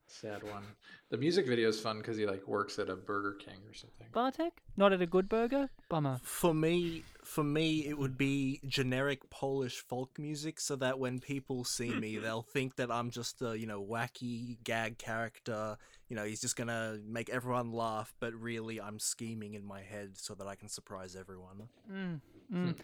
sad 0.08 0.44
one. 0.44 0.64
The 1.10 1.18
music 1.18 1.48
video 1.48 1.68
is 1.68 1.80
fun 1.80 1.98
because 1.98 2.16
he 2.16 2.26
like 2.26 2.48
works 2.48 2.78
at 2.80 2.90
a 2.90 2.96
Burger 2.96 3.34
King 3.34 3.60
or 3.68 3.74
something. 3.74 4.08
Bartek? 4.14 4.62
Not 4.78 4.94
at 4.94 5.02
a 5.02 5.08
good 5.08 5.28
burger? 5.28 5.70
Bummer. 5.90 6.20
For 6.24 6.54
me, 6.54 7.04
for 7.24 7.44
me, 7.44 7.88
it 7.88 7.98
would 7.98 8.18
be 8.18 8.62
generic 8.68 9.30
Polish 9.32 9.80
folk 9.80 10.18
music, 10.20 10.60
so 10.60 10.76
that 10.76 11.00
when 11.00 11.20
people 11.20 11.64
see 11.64 11.90
me, 11.90 12.18
they'll 12.24 12.44
think 12.44 12.76
that 12.76 12.92
I'm 12.92 13.10
just 13.10 13.42
a 13.42 13.58
you 13.58 13.66
know 13.66 13.84
wacky 13.84 14.64
gag 14.64 14.98
character. 15.00 15.78
You 16.10 16.16
know, 16.16 16.26
he's 16.26 16.42
just 16.42 16.56
gonna 16.56 17.00
make 17.04 17.30
everyone 17.30 17.72
laugh, 17.72 18.14
but 18.20 18.34
really, 18.36 18.80
I'm 18.80 19.00
scheming 19.00 19.56
in 19.56 19.66
my 19.66 19.82
head 19.82 20.18
so 20.18 20.36
that 20.36 20.48
I 20.48 20.56
can 20.56 20.70
surprise 20.70 21.16
everyone. 21.16 21.70
Mm, 21.92 22.22
mm. 22.54 22.76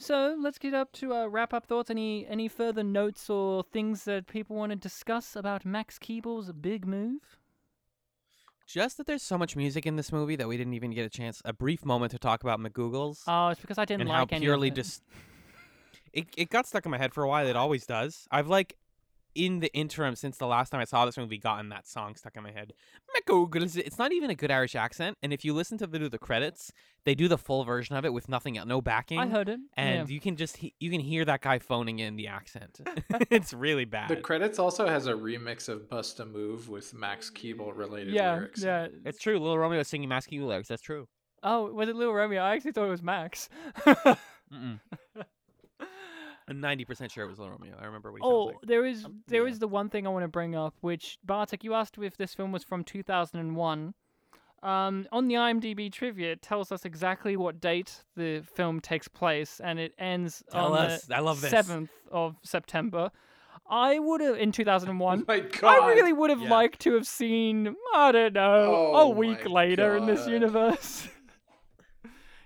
So 0.00 0.34
let's 0.40 0.56
get 0.58 0.72
up 0.72 0.92
to 0.92 1.12
uh, 1.12 1.26
wrap 1.26 1.52
up 1.52 1.66
thoughts. 1.66 1.90
Any 1.90 2.26
any 2.26 2.48
further 2.48 2.82
notes 2.82 3.28
or 3.28 3.62
things 3.62 4.04
that 4.04 4.26
people 4.26 4.56
want 4.56 4.70
to 4.70 4.76
discuss 4.76 5.36
about 5.36 5.66
Max 5.66 5.98
Keeble's 5.98 6.52
big 6.52 6.86
move? 6.86 7.36
Just 8.66 8.96
that 8.96 9.06
there's 9.06 9.22
so 9.22 9.36
much 9.36 9.56
music 9.56 9.84
in 9.84 9.96
this 9.96 10.10
movie 10.10 10.36
that 10.36 10.48
we 10.48 10.56
didn't 10.56 10.72
even 10.72 10.92
get 10.92 11.04
a 11.04 11.10
chance, 11.10 11.42
a 11.44 11.52
brief 11.52 11.84
moment 11.84 12.12
to 12.12 12.18
talk 12.18 12.42
about 12.42 12.60
McGoohan's. 12.60 13.22
Oh, 13.26 13.48
it's 13.48 13.60
because 13.60 13.76
I 13.76 13.84
didn't 13.84 14.02
and 14.02 14.08
like 14.08 14.30
how 14.30 14.36
any 14.36 14.46
purely 14.46 14.68
of 14.68 14.74
it. 14.74 14.76
just 14.76 15.02
it 16.14 16.28
it 16.34 16.48
got 16.48 16.66
stuck 16.66 16.86
in 16.86 16.90
my 16.90 16.98
head 16.98 17.12
for 17.12 17.22
a 17.22 17.28
while. 17.28 17.46
It 17.46 17.56
always 17.56 17.84
does. 17.84 18.26
I've 18.30 18.48
like 18.48 18.76
in 19.34 19.60
the 19.60 19.72
interim 19.74 20.14
since 20.16 20.36
the 20.36 20.46
last 20.46 20.70
time 20.70 20.80
I 20.80 20.84
saw 20.84 21.06
this 21.06 21.16
movie, 21.16 21.38
gotten 21.38 21.68
that 21.70 21.86
song 21.86 22.14
stuck 22.14 22.36
in 22.36 22.42
my 22.42 22.50
head. 22.50 22.72
McGoohan's. 23.16 23.76
It's 23.76 23.98
not 23.98 24.12
even 24.12 24.30
a 24.30 24.34
good 24.34 24.50
Irish 24.50 24.74
accent, 24.74 25.16
and 25.22 25.32
if 25.32 25.44
you 25.44 25.54
listen 25.54 25.78
to 25.78 25.86
the 25.86 26.08
the 26.08 26.18
credits, 26.18 26.72
they 27.04 27.14
do 27.14 27.28
the 27.28 27.38
full 27.38 27.64
version 27.64 27.96
of 27.96 28.04
it 28.04 28.12
with 28.12 28.28
nothing, 28.28 28.56
el- 28.58 28.66
no 28.66 28.80
backing. 28.80 29.18
I 29.18 29.26
heard 29.26 29.48
it. 29.48 29.60
and 29.76 30.08
yeah. 30.08 30.14
you 30.14 30.20
can 30.20 30.36
just 30.36 30.58
you 30.62 30.90
can 30.90 31.00
hear 31.00 31.24
that 31.24 31.40
guy 31.40 31.58
phoning 31.58 31.98
in 31.98 32.16
the 32.16 32.28
accent. 32.28 32.80
it's 33.30 33.52
really 33.52 33.84
bad. 33.84 34.08
The 34.08 34.16
credits 34.16 34.58
also 34.58 34.86
has 34.86 35.06
a 35.06 35.12
remix 35.12 35.68
of 35.68 35.88
"Bust 35.88 36.20
a 36.20 36.26
Move" 36.26 36.68
with 36.68 36.94
Max 36.94 37.30
Keeble 37.30 37.76
related 37.76 38.14
yeah, 38.14 38.34
lyrics. 38.34 38.62
yeah. 38.62 38.88
it's 39.04 39.18
true. 39.18 39.38
Little 39.38 39.58
Romeo 39.58 39.78
was 39.78 39.88
singing 39.88 40.08
Masky 40.08 40.40
lyrics. 40.40 40.68
That's 40.68 40.82
true. 40.82 41.08
Oh, 41.42 41.72
was 41.72 41.88
it 41.88 41.96
Little 41.96 42.14
Romeo? 42.14 42.42
I 42.42 42.54
actually 42.54 42.72
thought 42.72 42.86
it 42.86 42.90
was 42.90 43.02
Max. 43.02 43.48
I'm 46.50 46.60
ninety 46.60 46.84
percent 46.84 47.12
sure 47.12 47.24
it 47.24 47.28
was 47.28 47.38
Little 47.38 47.52
Romeo. 47.56 47.76
I 47.80 47.86
remember 47.86 48.10
what 48.12 48.20
he 48.20 48.26
Oh, 48.26 48.46
sounds 48.46 48.56
like. 48.56 48.68
there 48.68 48.84
is 48.84 49.04
Um, 49.04 49.22
there 49.28 49.44
yeah. 49.46 49.50
is 49.52 49.58
the 49.60 49.68
one 49.68 49.88
thing 49.88 50.06
I 50.06 50.10
want 50.10 50.24
to 50.24 50.28
bring 50.28 50.54
up, 50.56 50.74
which 50.80 51.18
Bartek, 51.24 51.62
you 51.64 51.74
asked 51.74 51.96
if 52.02 52.16
this 52.16 52.34
film 52.34 52.50
was 52.52 52.64
from 52.64 52.82
2001. 52.84 53.94
Um, 54.62 55.06
on 55.10 55.28
the 55.28 55.36
IMDb 55.36 55.90
trivia, 55.90 56.32
it 56.32 56.42
tells 56.42 56.70
us 56.70 56.84
exactly 56.84 57.34
what 57.34 57.60
date 57.60 58.04
the 58.14 58.42
film 58.42 58.80
takes 58.80 59.08
place, 59.08 59.58
and 59.62 59.78
it 59.78 59.94
ends 59.98 60.42
Tell 60.50 60.74
on 60.74 60.84
us. 60.86 61.02
The 61.06 61.14
7th 61.14 61.88
of 62.10 62.36
September. 62.42 63.10
I 63.68 63.98
would 64.00 64.20
have 64.20 64.36
in 64.36 64.52
2001. 64.52 65.20
Oh 65.28 65.32
my 65.32 65.40
god. 65.40 65.64
I 65.64 65.86
really 65.94 66.12
would 66.12 66.28
have 66.30 66.42
Yeah. 66.42 66.50
liked 66.50 66.80
to 66.80 66.92
have 66.94 67.06
seen, 67.06 67.74
I 67.94 68.12
don't 68.12 68.34
know, 68.34 68.74
a 68.74 69.06
Oh 69.06 69.08
week 69.10 69.46
my 69.46 69.50
later 69.52 69.96
in 69.96 70.06
this 70.06 70.26
universe. 70.26 71.08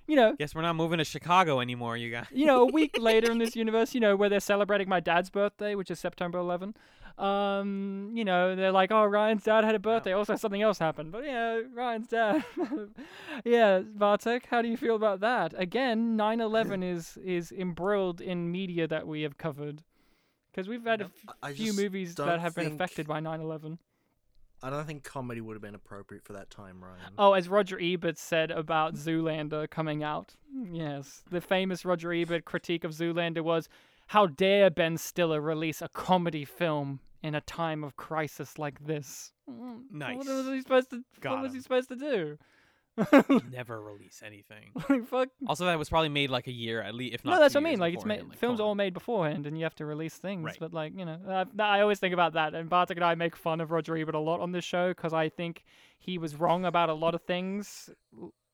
you 0.06 0.16
know, 0.16 0.34
Guess 0.38 0.54
we're 0.54 0.62
not 0.62 0.76
moving 0.76 0.98
to 0.98 1.04
Chicago 1.04 1.60
anymore, 1.60 1.96
you 1.96 2.10
guys. 2.10 2.26
you 2.32 2.46
know, 2.46 2.62
a 2.62 2.72
week 2.72 2.96
later 3.00 3.30
in 3.32 3.38
this 3.38 3.56
universe, 3.56 3.94
you 3.94 4.00
know, 4.00 4.16
where 4.16 4.28
they're 4.28 4.40
celebrating 4.40 4.88
my 4.88 5.00
dad's 5.00 5.30
birthday, 5.30 5.74
which 5.74 5.90
is 5.90 5.98
September 5.98 6.38
11. 6.38 6.74
Um, 7.16 8.10
you 8.12 8.24
know, 8.24 8.56
they're 8.56 8.72
like, 8.72 8.90
oh, 8.90 9.04
Ryan's 9.04 9.44
dad 9.44 9.62
had 9.62 9.76
a 9.76 9.78
birthday. 9.78 10.12
Also, 10.12 10.34
something 10.34 10.60
else 10.62 10.78
happened, 10.78 11.12
but 11.12 11.24
yeah, 11.24 11.60
Ryan's 11.72 12.08
dad. 12.08 12.44
yeah, 13.44 13.80
Bartek, 13.80 14.46
how 14.50 14.62
do 14.62 14.68
you 14.68 14.76
feel 14.76 14.96
about 14.96 15.20
that? 15.20 15.54
Again, 15.56 16.16
9/11 16.18 16.82
is 16.92 17.16
is 17.24 17.52
embroiled 17.52 18.20
in 18.20 18.50
media 18.50 18.88
that 18.88 19.06
we 19.06 19.22
have 19.22 19.38
covered, 19.38 19.84
because 20.50 20.68
we've 20.68 20.84
had 20.84 21.02
a 21.02 21.10
I 21.40 21.52
few 21.52 21.72
movies 21.72 22.16
that 22.16 22.40
have 22.40 22.56
been 22.56 22.72
affected 22.72 23.06
by 23.06 23.20
9/11. 23.20 23.78
I 24.62 24.70
don't 24.70 24.86
think 24.86 25.04
comedy 25.04 25.40
would 25.40 25.54
have 25.54 25.62
been 25.62 25.74
appropriate 25.74 26.24
for 26.24 26.32
that 26.32 26.50
time, 26.50 26.82
Ryan. 26.82 27.12
Oh, 27.18 27.34
as 27.34 27.48
Roger 27.48 27.78
Ebert 27.80 28.16
said 28.18 28.50
about 28.50 28.94
Zoolander 28.94 29.68
coming 29.68 30.02
out. 30.02 30.36
Yes, 30.72 31.22
the 31.30 31.40
famous 31.40 31.84
Roger 31.84 32.12
Ebert 32.12 32.44
critique 32.44 32.84
of 32.84 32.92
Zoolander 32.92 33.42
was, 33.42 33.68
"How 34.08 34.26
dare 34.26 34.70
Ben 34.70 34.96
Stiller 34.96 35.40
release 35.40 35.82
a 35.82 35.88
comedy 35.88 36.44
film 36.44 37.00
in 37.22 37.34
a 37.34 37.40
time 37.42 37.84
of 37.84 37.96
crisis 37.96 38.58
like 38.58 38.86
this?" 38.86 39.32
Mm, 39.50 39.90
Nice. 39.90 40.16
What 40.16 40.26
was 40.26 40.46
he 40.46 40.60
supposed 40.62 40.90
to? 40.90 41.04
Got 41.20 41.32
what 41.34 41.42
was 41.42 41.52
he 41.52 41.60
supposed 41.60 41.88
to 41.90 41.96
do? 41.96 42.38
Never 43.50 43.80
release 43.82 44.22
anything. 44.24 44.72
Like, 44.88 45.06
fuck. 45.06 45.28
Also, 45.48 45.64
that 45.66 45.78
was 45.78 45.88
probably 45.88 46.08
made 46.10 46.30
like 46.30 46.46
a 46.46 46.52
year 46.52 46.80
at 46.82 46.94
least, 46.94 47.14
if 47.14 47.24
not. 47.24 47.32
No, 47.34 47.40
that's 47.40 47.54
what 47.54 47.62
I 47.62 47.70
mean. 47.70 47.78
Like, 47.78 47.94
it's 47.94 48.04
made, 48.04 48.22
like, 48.28 48.38
films 48.38 48.60
all 48.60 48.74
made 48.74 48.94
beforehand, 48.94 49.46
and 49.46 49.56
you 49.58 49.64
have 49.64 49.74
to 49.76 49.84
release 49.86 50.14
things. 50.16 50.44
Right. 50.44 50.56
But 50.60 50.72
like, 50.72 50.92
you 50.96 51.04
know, 51.04 51.18
uh, 51.28 51.44
I 51.62 51.80
always 51.80 51.98
think 51.98 52.14
about 52.14 52.34
that. 52.34 52.54
And 52.54 52.68
Bartek 52.68 52.96
and 52.96 53.04
I 53.04 53.14
make 53.14 53.34
fun 53.36 53.60
of 53.60 53.70
Roger 53.70 53.96
Ebert 53.96 54.14
a 54.14 54.18
lot 54.20 54.40
on 54.40 54.52
this 54.52 54.64
show 54.64 54.88
because 54.90 55.12
I 55.12 55.28
think 55.28 55.64
he 55.98 56.18
was 56.18 56.36
wrong 56.36 56.64
about 56.64 56.88
a 56.90 56.94
lot 56.94 57.14
of 57.14 57.22
things. 57.22 57.90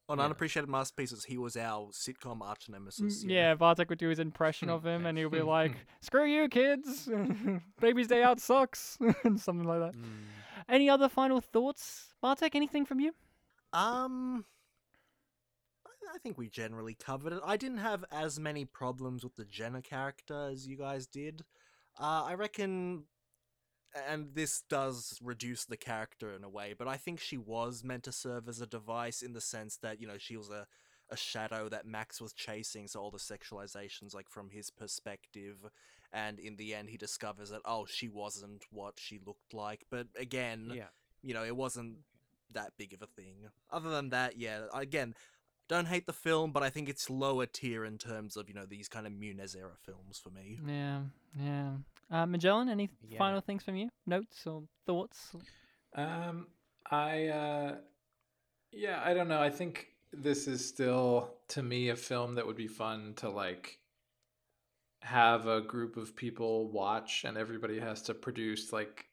On 0.09 0.19
Yeah. 0.19 0.25
unappreciated 0.25 0.69
masterpieces, 0.69 1.25
he 1.25 1.39
was 1.39 1.57
our 1.57 1.91
sitcom 1.93 2.41
arch 2.43 2.67
Mm, 2.67 2.71
nemesis. 2.73 3.23
Yeah, 3.25 3.55
Bartek 3.55 3.89
would 3.91 3.99
do 3.99 4.09
his 4.09 4.19
impression 4.19 4.69
of 4.77 4.85
him, 4.85 5.07
and 5.07 5.17
he'll 5.17 5.31
be 5.31 5.43
like, 5.43 5.73
"Screw 6.01 6.25
you, 6.27 6.49
kids! 6.49 7.09
Baby's 7.81 8.09
day 8.09 8.23
out 8.23 8.41
sucks," 8.41 8.99
and 9.25 9.39
something 9.41 9.67
like 9.69 9.79
that. 9.81 9.95
Mm. 9.95 10.25
Any 10.69 10.91
other 10.91 11.09
final 11.09 11.41
thoughts, 11.41 12.15
Bartek? 12.21 12.55
Anything 12.57 12.85
from 12.85 12.99
you? 13.01 13.13
Um, 13.73 14.45
I- 16.13 16.19
think 16.23 16.37
we 16.37 16.51
generally 16.51 16.95
covered 16.95 17.33
it. 17.33 17.41
I 17.45 17.57
didn't 17.57 17.79
have 17.79 18.05
as 18.11 18.39
many 18.39 18.65
problems 18.67 19.25
with 19.25 19.37
the 19.37 19.45
Jenna 19.45 19.81
character 19.81 20.49
as 20.51 20.67
you 20.67 20.77
guys 20.77 21.07
did. 21.07 21.45
Uh, 21.99 22.25
I 22.25 22.35
reckon, 22.35 23.07
and 23.95 24.35
this 24.35 24.61
does 24.69 25.19
reduce 25.23 25.65
the 25.65 25.77
character 25.79 26.35
in 26.35 26.45
a 26.45 26.49
way, 26.49 26.75
but 26.77 26.89
I 26.89 26.97
think 26.97 27.21
she 27.21 27.39
was 27.39 27.83
meant 27.85 28.05
to 28.05 28.13
serve 28.13 28.49
as 28.49 28.61
a 28.61 28.67
device 28.67 29.23
in 29.23 29.33
the 29.33 29.41
sense 29.41 29.77
that 29.79 30.01
you 30.01 30.07
know 30.07 30.19
she 30.19 30.37
was 30.37 30.51
a 30.51 30.67
a 31.13 31.17
shadow 31.17 31.69
that 31.69 31.87
Max 31.87 32.21
was 32.21 32.33
chasing, 32.33 32.87
so 32.87 33.01
all 33.01 33.11
the 33.11 33.19
sexualizations 33.19 34.15
like 34.15 34.29
from 34.29 34.51
his 34.51 34.71
perspective, 34.71 35.57
and 36.13 36.39
in 36.39 36.57
the 36.57 36.75
end 36.75 36.91
he 36.91 36.97
discovers 36.99 37.51
that 37.51 37.63
oh 37.65 37.87
she 37.87 38.09
wasn't 38.09 38.65
what 38.71 38.99
she 39.01 39.19
looked 39.25 39.55
like. 39.55 39.85
But 39.91 40.09
again, 40.17 40.71
Yeah. 40.75 40.89
you 41.23 41.35
know, 41.35 41.45
it 41.45 41.57
wasn't 41.57 41.99
that 42.55 42.73
big 42.77 42.93
of 42.93 43.03
a 43.03 43.07
thing. 43.07 43.49
Other 43.71 43.91
than 43.91 44.11
that, 44.11 44.37
yeah, 44.39 44.63
again, 44.75 45.15
don't 45.69 45.87
hate 45.87 46.07
the 46.07 46.13
film, 46.13 46.51
but 46.51 46.63
I 46.63 46.71
think 46.71 46.89
it's 46.89 47.09
lower 47.09 47.47
tier 47.47 47.85
in 47.85 47.97
terms 47.97 48.37
of, 48.37 48.49
you 48.49 48.55
know, 48.55 48.67
these 48.67 48.89
kind 48.89 49.07
of 49.07 49.13
Muniz 49.13 49.57
era 49.57 49.77
films 49.85 50.19
for 50.23 50.31
me. 50.31 50.59
Yeah, 50.67 51.03
yeah. 51.39 51.71
Uh, 52.11 52.27
Magellan, 52.27 52.69
any 52.69 52.91
Yeah. 53.09 53.19
final 53.19 53.41
things 53.41 53.63
from 53.63 53.77
you? 53.77 53.89
Notes 54.07 54.47
or 54.47 54.65
thoughts? 54.85 55.35
Um, 55.95 56.49
I 56.91 57.27
uh, 57.29 57.77
yeah, 58.73 59.01
I 59.05 59.15
don't 59.15 59.29
know. 59.29 59.41
I 59.41 59.51
think 59.51 59.87
this 60.13 60.49
is 60.49 60.67
still 60.67 61.35
to 61.49 61.63
me 61.63 61.91
a 61.91 61.97
film 61.97 62.35
that 62.35 62.47
would 62.47 62.57
be 62.57 62.67
fun 62.67 63.15
to 63.19 63.31
like 63.31 63.79
have 65.03 65.47
a 65.47 65.61
group 65.61 65.97
of 65.97 66.15
people 66.17 66.71
watch, 66.71 67.25
and 67.25 67.39
everybody 67.39 67.79
has 67.79 68.03
to 68.03 68.15
produce 68.15 68.73
like 68.73 68.97
th- 68.97 69.10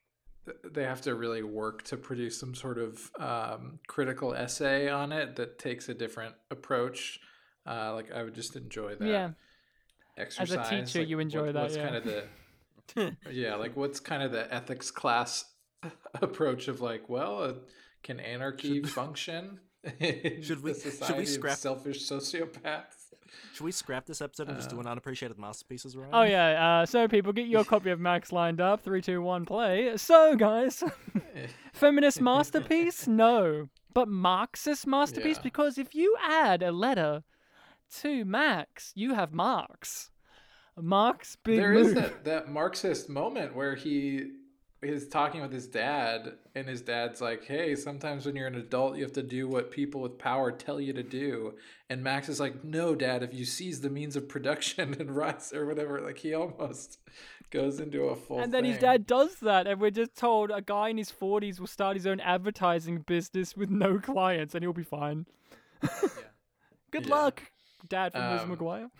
they 0.64 0.84
have 0.84 1.00
to 1.02 1.14
really 1.14 1.42
work 1.42 1.82
to 1.84 1.96
produce 1.96 2.38
some 2.38 2.54
sort 2.54 2.78
of 2.78 3.10
um, 3.18 3.78
critical 3.86 4.34
essay 4.34 4.88
on 4.88 5.12
it 5.12 5.36
that 5.36 5.58
takes 5.58 5.88
a 5.88 5.94
different 5.94 6.34
approach. 6.50 7.20
Uh, 7.66 7.92
like 7.94 8.10
I 8.12 8.22
would 8.22 8.34
just 8.34 8.56
enjoy 8.56 8.94
that. 8.96 9.06
Yeah. 9.08 9.30
Exercise. 10.16 10.50
As 10.56 10.66
a 10.66 10.84
teacher, 10.86 10.98
like, 11.00 11.08
you 11.08 11.18
enjoy 11.20 11.46
what- 11.46 11.54
that, 11.54 11.62
What's 11.62 11.76
yeah. 11.76 11.84
kind 11.84 11.96
of 11.96 12.04
the 12.04 13.16
yeah, 13.30 13.54
like 13.56 13.76
what's 13.76 14.00
kind 14.00 14.22
of 14.22 14.32
the 14.32 14.52
ethics 14.52 14.90
class 14.90 15.44
approach 16.22 16.68
of 16.68 16.80
like, 16.80 17.08
well, 17.08 17.42
uh, 17.42 17.52
can 18.02 18.18
anarchy 18.20 18.82
function 18.82 19.60
in 20.00 20.42
should 20.42 20.62
we- 20.62 20.72
the 20.72 20.80
should 20.80 20.84
we 20.84 20.90
society 20.90 21.22
of 21.22 21.28
scrap- 21.28 21.58
selfish 21.58 22.08
sociopaths? 22.08 22.97
Should 23.54 23.64
we 23.64 23.72
scrap 23.72 24.06
this 24.06 24.20
episode 24.20 24.48
and 24.48 24.56
just 24.56 24.70
do 24.70 24.76
Uh, 24.76 24.80
an 24.80 24.86
unappreciated 24.86 25.38
masterpieces, 25.38 25.96
right? 25.96 26.08
Oh 26.12 26.22
yeah. 26.22 26.80
Uh, 26.82 26.86
so 26.86 27.08
people, 27.08 27.32
get 27.32 27.46
your 27.48 27.64
copy 27.64 27.90
of 27.90 28.00
Max 28.00 28.32
lined 28.32 28.60
up. 28.60 28.80
Three, 28.82 29.02
two, 29.02 29.20
one, 29.22 29.44
play. 29.44 29.96
So 29.96 30.36
guys, 30.36 30.82
feminist 31.72 32.20
masterpiece? 32.20 33.06
No, 33.18 33.68
but 33.94 34.08
Marxist 34.08 34.86
masterpiece 34.86 35.36
Yeah. 35.38 35.42
because 35.42 35.78
if 35.78 35.94
you 35.94 36.16
add 36.22 36.62
a 36.62 36.70
letter 36.72 37.24
to 38.00 38.24
Max, 38.24 38.92
you 38.94 39.14
have 39.14 39.32
Marx. 39.32 40.10
Marx 40.80 41.36
big 41.42 41.56
There 41.56 41.72
move. 41.72 41.86
is 41.88 41.94
that, 41.94 42.24
that 42.24 42.48
Marxist 42.48 43.08
moment 43.08 43.54
where 43.56 43.74
he 43.74 44.30
is 44.80 45.08
talking 45.08 45.40
with 45.40 45.52
his 45.52 45.66
dad, 45.66 46.34
and 46.54 46.68
his 46.68 46.80
dad's 46.82 47.20
like, 47.20 47.44
"Hey, 47.44 47.74
sometimes 47.74 48.24
when 48.24 48.36
you're 48.36 48.46
an 48.46 48.54
adult, 48.54 48.96
you 48.96 49.02
have 49.02 49.12
to 49.14 49.22
do 49.22 49.48
what 49.48 49.70
people 49.72 50.00
with 50.02 50.18
power 50.18 50.52
tell 50.52 50.80
you 50.80 50.92
to 50.92 51.02
do." 51.02 51.54
And 51.90 52.02
Max 52.02 52.28
is 52.28 52.38
like, 52.38 52.62
"No, 52.64 52.94
Dad. 52.94 53.22
If 53.22 53.34
you 53.34 53.44
seize 53.44 53.80
the 53.80 53.90
means 53.90 54.14
of 54.14 54.28
production 54.28 54.94
and 55.00 55.10
rise 55.16 55.52
or 55.52 55.66
whatever, 55.66 56.00
like 56.00 56.18
he 56.18 56.32
almost 56.34 56.98
goes 57.50 57.80
into 57.80 58.04
a 58.04 58.14
full." 58.16 58.38
And 58.40 58.54
then 58.54 58.64
his 58.64 58.78
dad 58.78 59.06
does 59.06 59.36
that, 59.40 59.66
and 59.66 59.80
we're 59.80 59.90
just 59.90 60.14
told 60.16 60.50
a 60.52 60.62
guy 60.62 60.90
in 60.90 60.96
his 60.98 61.10
40s 61.10 61.58
will 61.58 61.66
start 61.66 61.96
his 61.96 62.06
own 62.06 62.20
advertising 62.20 62.98
business 63.00 63.56
with 63.56 63.70
no 63.70 63.98
clients, 63.98 64.54
and 64.54 64.62
he'll 64.62 64.72
be 64.72 64.84
fine. 64.84 65.26
Good 66.90 67.06
Yeah. 67.06 67.14
luck, 67.14 67.42
Dad 67.88 68.12
from 68.12 68.30
Liz 68.32 68.42
Um, 68.42 68.56
McGuire. 68.56 68.90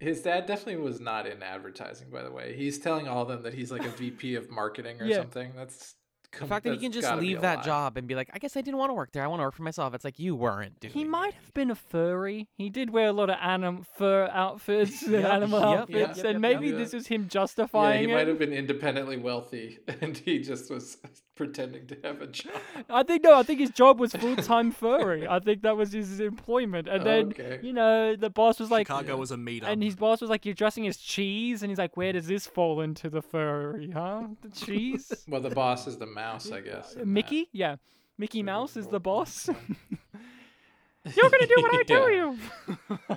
His 0.00 0.20
dad 0.22 0.46
definitely 0.46 0.76
was 0.82 1.00
not 1.00 1.26
in 1.26 1.42
advertising, 1.42 2.10
by 2.10 2.22
the 2.22 2.30
way. 2.30 2.54
He's 2.56 2.78
telling 2.78 3.08
all 3.08 3.22
of 3.22 3.28
them 3.28 3.42
that 3.42 3.54
he's 3.54 3.72
like 3.72 3.84
a 3.84 3.88
VP 3.96 4.34
of 4.34 4.50
marketing 4.50 5.00
or 5.00 5.06
Yeah. 5.06 5.16
something. 5.18 5.52
That's 5.56 5.94
The 6.38 6.46
fact 6.46 6.64
that 6.64 6.72
he 6.74 6.78
can 6.80 6.90
just 6.92 7.14
leave 7.16 7.40
that 7.42 7.62
job 7.64 7.96
and 7.96 8.08
be 8.08 8.14
like, 8.16 8.28
I 8.34 8.38
guess 8.38 8.56
I 8.56 8.60
didn't 8.60 8.78
want 8.78 8.90
to 8.90 8.94
work 8.94 9.12
there. 9.12 9.22
I 9.22 9.28
want 9.28 9.38
to 9.40 9.44
work 9.44 9.54
for 9.54 9.62
myself. 9.62 9.94
It's 9.94 10.04
like 10.04 10.18
you 10.18 10.34
weren't 10.34 10.78
doing. 10.80 10.92
He 10.92 11.04
might 11.04 11.32
have 11.34 11.54
been 11.54 11.70
a 11.70 11.74
furry. 11.76 12.48
He 12.58 12.68
did 12.70 12.90
wear 12.90 13.06
a 13.06 13.12
lot 13.12 13.30
of 13.30 13.36
anim- 13.40 13.86
fur 13.96 14.28
outfits 14.32 15.02
and 15.06 15.12
Yep, 15.12 15.32
animal 15.32 15.60
yep, 15.60 15.78
outfits, 15.80 16.16
yep, 16.18 16.26
and 16.26 16.26
yep, 16.26 16.32
yep, 16.34 16.40
maybe 16.40 16.66
yep. 16.68 16.76
this 16.78 16.92
is 16.92 17.06
him 17.06 17.28
justifying. 17.28 17.28
Yeah, 17.30 17.44
justifying 17.44 17.98
he 18.08 18.12
it. 18.12 18.14
might 18.16 18.28
have 18.28 18.38
been 18.38 18.52
independently 18.52 19.16
wealthy, 19.16 19.78
and 20.00 20.16
he 20.18 20.40
just 20.40 20.70
was 20.70 20.98
pretending 21.36 21.86
to 21.88 21.96
have 22.04 22.20
a 22.22 22.26
job. 22.26 22.52
I 22.88 23.02
think 23.02 23.24
no, 23.24 23.34
I 23.38 23.42
think 23.42 23.60
his 23.60 23.70
job 23.70 23.98
was 24.00 24.12
full 24.22 24.36
time 24.36 24.70
furry. 24.72 25.26
I 25.26 25.38
think 25.40 25.62
that 25.62 25.76
was 25.76 25.92
his 25.92 26.20
employment, 26.20 26.88
and 26.88 27.04
then 27.04 27.26
Okay. 27.28 27.58
you 27.62 27.72
know 27.72 28.16
the 28.16 28.30
boss 28.30 28.60
was 28.60 28.70
like, 28.70 28.86
Chicago 28.86 29.16
was 29.16 29.30
a 29.30 29.36
meetup. 29.36 29.64
and 29.68 29.82
his 29.82 29.96
boss 29.96 30.20
was 30.20 30.30
like, 30.30 30.44
"You're 30.44 30.54
dressing 30.54 30.86
as 30.86 30.96
cheese," 30.96 31.62
and 31.62 31.70
he's 31.70 31.78
like, 31.78 31.96
"Where 31.96 32.12
does 32.12 32.26
this 32.26 32.46
fall 32.46 32.80
into 32.80 33.10
the 33.10 33.22
furry, 33.22 33.90
huh? 33.90 34.28
The 34.42 34.48
cheese." 34.66 35.12
Well, 35.28 35.40
the 35.40 35.50
boss 35.50 35.86
is 35.86 35.98
the 35.98 36.06
mouse, 36.06 36.50
I 36.52 36.60
guess. 36.60 36.92
in 36.94 37.00
that. 37.00 37.06
Mickey, 37.06 37.48
yeah, 37.52 37.76
Mickey 38.18 38.42
Mouse 38.42 38.76
is 38.76 38.86
the 38.86 39.00
boss. 39.00 39.48
You're 41.14 41.30
gonna 41.30 41.46
do 41.46 41.54
what 41.58 41.74
I 41.74 41.82
tell 41.82 42.10
Yeah. 42.10 42.34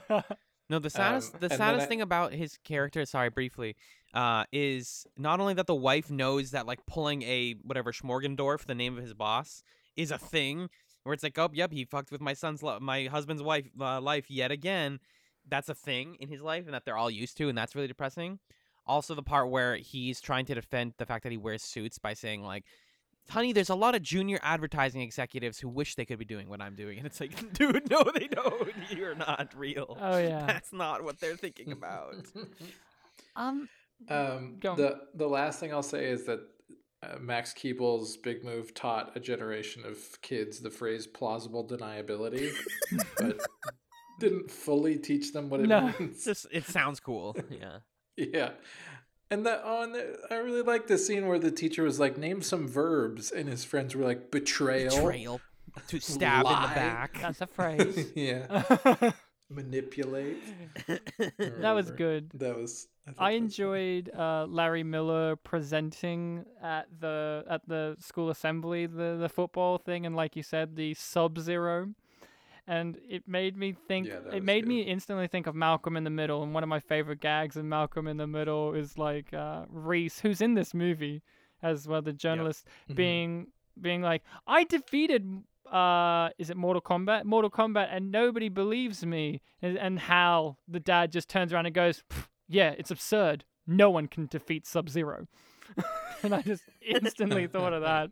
you. 0.10 0.22
No, 0.70 0.80
the 0.80 0.90
saddest 0.90 1.34
Um, 1.36 1.40
the 1.40 1.46
and 1.46 1.52
then 1.52 1.58
saddest 1.58 1.86
I- 1.86 1.88
thing 1.88 2.02
about 2.02 2.34
his 2.34 2.58
character, 2.66 3.06
sorry, 3.06 3.30
briefly, 3.30 3.78
uh, 4.18 4.46
is 4.52 5.06
not 5.16 5.40
only 5.40 5.54
that 5.54 5.68
the 5.68 5.76
wife 5.76 6.10
knows 6.10 6.50
that 6.50 6.66
like 6.66 6.84
pulling 6.88 7.22
a 7.22 7.54
whatever 7.62 7.92
Schmorgendorf, 7.92 8.66
the 8.66 8.74
name 8.74 8.98
of 8.98 9.04
his 9.04 9.14
boss, 9.14 9.62
is 9.96 10.10
a 10.10 10.18
thing, 10.18 10.70
where 11.04 11.14
it's 11.14 11.22
like, 11.22 11.38
oh, 11.38 11.50
yep, 11.54 11.72
he 11.72 11.86
fucked 11.86 12.12
with 12.12 12.20
my 12.20 12.34
son's, 12.34 12.64
lo- 12.64 12.80
my 12.82 13.06
husband's 13.06 13.44
wife, 13.44 13.66
uh, 13.80 14.02
life 14.02 14.32
yet 14.32 14.52
again. 14.52 15.00
That's 15.48 15.70
a 15.70 15.76
thing 15.76 16.18
in 16.20 16.30
his 16.30 16.42
life, 16.42 16.66
and 16.66 16.74
that 16.74 16.84
they're 16.84 16.98
all 16.98 17.12
used 17.12 17.38
to, 17.38 17.48
and 17.48 17.56
that's 17.56 17.76
really 17.76 17.88
depressing. 17.88 18.40
Also, 18.88 19.14
the 19.14 19.22
part 19.22 19.52
where 19.52 19.76
he's 19.76 20.20
trying 20.20 20.46
to 20.48 20.56
defend 20.56 20.94
the 20.98 21.06
fact 21.06 21.22
that 21.22 21.32
he 21.32 21.38
wears 21.38 21.62
suits 21.62 22.00
by 22.00 22.16
saying 22.16 22.42
like, 22.42 22.64
honey, 23.30 23.54
there's 23.54 23.70
a 23.70 23.76
lot 23.76 23.94
of 23.94 24.02
junior 24.02 24.40
advertising 24.42 25.02
executives 25.02 25.60
who 25.60 25.70
wish 25.70 25.94
they 25.94 26.06
could 26.06 26.18
be 26.18 26.26
doing 26.26 26.50
what 26.50 26.60
I'm 26.60 26.74
doing, 26.74 26.98
and 26.98 27.06
it's 27.06 27.22
like, 27.22 27.54
dude, 27.54 27.88
no, 27.92 28.04
they 28.16 28.28
don't. 28.28 28.74
You're 28.90 29.14
not 29.14 29.54
real. 29.56 29.96
Oh 30.02 30.18
yeah. 30.18 30.44
That's 30.48 30.74
not 30.74 31.04
what 31.04 31.20
they're 31.20 31.38
thinking 31.38 31.72
about. 31.72 32.16
Um. 33.36 33.70
Um, 34.10 34.58
Go 34.60 34.76
the 34.76 35.00
the 35.16 35.28
last 35.28 35.60
thing 35.60 35.74
I'll 35.74 35.84
say 35.84 36.06
is 36.08 36.26
that 36.26 36.40
uh, 37.04 37.18
Max 37.20 37.54
Keeble's 37.54 38.18
big 38.18 38.44
move 38.44 38.74
taught 38.74 39.16
a 39.16 39.20
generation 39.20 39.84
of 39.86 39.98
kids 40.22 40.60
the 40.60 40.70
phrase 40.70 41.06
plausible 41.08 41.68
deniability, 41.68 42.52
but 43.18 43.40
didn't 44.20 44.50
fully 44.50 44.98
teach 44.98 45.32
them 45.34 45.50
what 45.50 45.60
it 45.60 45.68
No. 45.68 45.94
means. 46.00 46.26
Just 46.26 46.48
it 46.52 46.66
sounds 46.66 47.00
cool. 47.00 47.36
Yeah. 47.50 47.78
Yeah. 48.20 48.54
And 49.30 49.46
that 49.46 49.62
oh, 49.64 49.84
and 49.84 49.94
the, 49.94 50.18
I 50.32 50.36
really 50.38 50.64
like 50.64 50.88
the 50.88 50.98
scene 50.98 51.28
where 51.28 51.38
the 51.38 51.52
teacher 51.52 51.84
was 51.84 52.00
like, 52.00 52.18
"Name 52.18 52.42
some 52.42 52.68
verbs," 52.68 53.30
and 53.30 53.48
his 53.48 53.64
friends 53.64 53.94
were 53.96 54.04
like, 54.06 54.32
"Betrayal, 54.32 54.96
Betrayal. 54.96 55.42
To 55.90 56.00
stab 56.00 56.46
in 56.48 56.52
the 56.52 56.68
back. 56.74 57.20
That's 57.22 57.42
a 57.42 57.46
phrase. 57.46 58.08
yeah, 58.16 58.64
manipulate." 59.50 60.38
that 61.38 61.72
was 61.72 61.92
good. 61.92 62.30
That 62.34 62.56
was. 62.58 62.88
thought 63.06 63.16
I 63.18 63.32
that 63.34 63.42
was 63.42 63.44
enjoyed 63.44 64.12
uh, 64.16 64.46
Larry 64.50 64.84
Miller 64.84 65.36
presenting 65.38 66.46
at 66.62 66.88
the 67.00 67.44
at 67.50 67.62
the 67.68 67.96
school 68.00 68.30
assembly 68.30 68.86
the 68.86 69.18
the 69.20 69.30
football 69.30 69.78
thing, 69.78 70.06
and 70.06 70.16
like 70.16 70.36
you 70.36 70.44
said, 70.44 70.76
the 70.76 70.94
Sub 70.94 71.40
Zero, 71.40 71.94
and 72.68 72.98
it 73.10 73.28
made 73.28 73.56
me 73.58 73.74
think. 73.88 74.08
Yeah, 74.08 74.20
it 74.36 74.44
made 74.44 74.64
good. 74.64 74.70
me 74.70 74.82
instantly 74.82 75.28
think 75.28 75.48
of 75.48 75.56
Malcolm 75.56 75.96
in 75.96 76.04
the 76.04 76.10
Middle, 76.10 76.44
and 76.44 76.54
one 76.54 76.64
of 76.64 76.70
my 76.70 76.80
favorite 76.80 77.22
gags 77.22 77.56
in 77.56 77.68
Malcolm 77.70 78.08
in 78.08 78.18
the 78.18 78.28
Middle 78.28 78.74
is 78.74 78.98
like 78.98 79.34
uh, 79.34 79.66
Reese, 79.70 80.20
who's 80.20 80.42
in 80.42 80.54
this 80.54 80.74
movie 80.74 81.22
as 81.64 81.88
well, 81.88 82.02
the 82.02 82.14
journalist, 82.14 82.68
Mhm. 82.90 82.96
being 82.96 83.48
being 83.80 84.02
like, 84.02 84.24
I 84.48 84.64
defeated. 84.64 85.44
Uh, 85.72 86.30
is 86.38 86.50
it 86.50 86.58
Mortal 86.58 86.82
Kombat? 86.82 87.26
Mortal 87.26 87.52
Kombat, 87.52 87.90
and 87.92 88.12
nobody 88.12 88.50
believes 88.50 89.06
me. 89.06 89.42
And, 89.62 89.78
and 89.78 90.00
Hal, 90.00 90.58
the 90.68 90.80
dad, 90.80 91.12
just 91.12 91.30
turns 91.30 91.54
around 91.54 91.66
and 91.66 91.76
goes, 91.76 92.04
"Yeah, 92.48 92.74
it's 92.78 92.92
absurd. 92.92 93.44
No 93.66 93.90
one 93.90 94.08
can 94.08 94.28
defeat 94.28 94.66
Sub 94.66 94.90
Zero." 94.90 95.28
and 96.24 96.34
I 96.34 96.42
just 96.42 96.64
instantly 96.82 97.48
thought 97.48 97.74
of 97.74 97.82
that. 97.82 98.10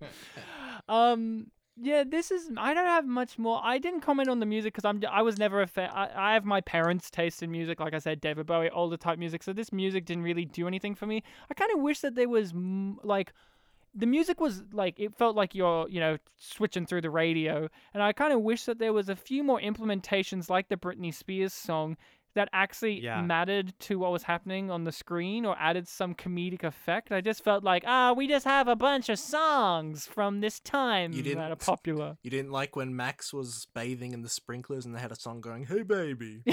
Um, 0.89 1.47
yeah, 1.77 2.03
this 2.09 2.31
is. 2.31 2.49
I 2.57 2.73
don't 2.73 2.85
have 2.85 3.05
much 3.05 3.37
more. 3.37 3.59
I 3.63 3.79
didn't 3.79 4.01
comment 4.01 4.29
on 4.29 4.39
the 4.39 4.45
music 4.45 4.73
because 4.73 4.85
I'm. 4.85 5.01
I 5.09 5.21
was 5.21 5.37
never 5.37 5.61
a 5.61 5.67
fan. 5.67 5.89
I, 5.93 6.31
I 6.31 6.33
have 6.33 6.45
my 6.45 6.61
parents' 6.61 7.09
taste 7.09 7.43
in 7.43 7.51
music. 7.51 7.79
Like 7.79 7.93
I 7.93 7.99
said, 7.99 8.21
David 8.21 8.45
Bowie, 8.45 8.69
older 8.69 8.97
type 8.97 9.19
music. 9.19 9.43
So 9.43 9.51
this 9.51 9.73
music 9.73 10.05
didn't 10.05 10.23
really 10.23 10.45
do 10.45 10.67
anything 10.67 10.95
for 10.95 11.05
me. 11.05 11.23
I 11.49 11.53
kind 11.53 11.71
of 11.73 11.81
wish 11.81 11.99
that 11.99 12.15
there 12.15 12.29
was 12.29 12.51
m- 12.51 12.97
like 13.03 13.33
the 13.95 14.05
music 14.05 14.41
was 14.41 14.63
like 14.73 14.99
it 14.99 15.15
felt 15.15 15.35
like 15.35 15.55
you're 15.55 15.87
you 15.89 15.99
know 15.99 16.17
switching 16.37 16.85
through 16.85 17.01
the 17.01 17.09
radio 17.09 17.67
and 17.93 18.03
i 18.03 18.11
kind 18.11 18.33
of 18.33 18.41
wish 18.41 18.65
that 18.65 18.77
there 18.77 18.93
was 18.93 19.09
a 19.09 19.15
few 19.15 19.43
more 19.43 19.59
implementations 19.61 20.49
like 20.49 20.67
the 20.67 20.75
britney 20.75 21.13
spears 21.13 21.53
song 21.53 21.95
that 22.35 22.49
actually 22.53 23.01
Yeah. 23.01 23.21
mattered 23.21 23.73
to 23.81 23.97
what 23.99 24.11
was 24.11 24.23
happening 24.23 24.69
on 24.69 24.83
the 24.83 24.91
screen 24.91 25.45
or 25.45 25.55
added 25.59 25.87
some 25.87 26.13
comedic 26.13 26.63
effect 26.63 27.11
i 27.11 27.19
just 27.21 27.43
felt 27.43 27.63
like 27.63 27.83
ah 27.87 28.13
we 28.13 28.27
just 28.27 28.45
have 28.45 28.67
a 28.67 28.75
bunch 28.75 29.09
of 29.09 29.17
songs 29.19 30.05
from 30.05 30.41
this 30.41 30.59
time 30.59 31.11
You 31.13 31.23
that 31.23 31.31
are 31.37 31.47
didn't- 31.49 31.59
popular 31.59 32.17
You 32.23 32.29
didn't 32.31 32.51
like 32.51 32.75
when 32.75 32.95
Max 32.95 33.33
was 33.33 33.67
bathing 33.73 34.13
in 34.13 34.21
the 34.21 34.29
sprinklers 34.29 34.85
and 34.85 34.93
they 34.95 34.99
had 34.99 35.11
a 35.11 35.15
song 35.15 35.41
going, 35.41 35.65
"Hey 35.65 35.81
baby." 35.83 36.41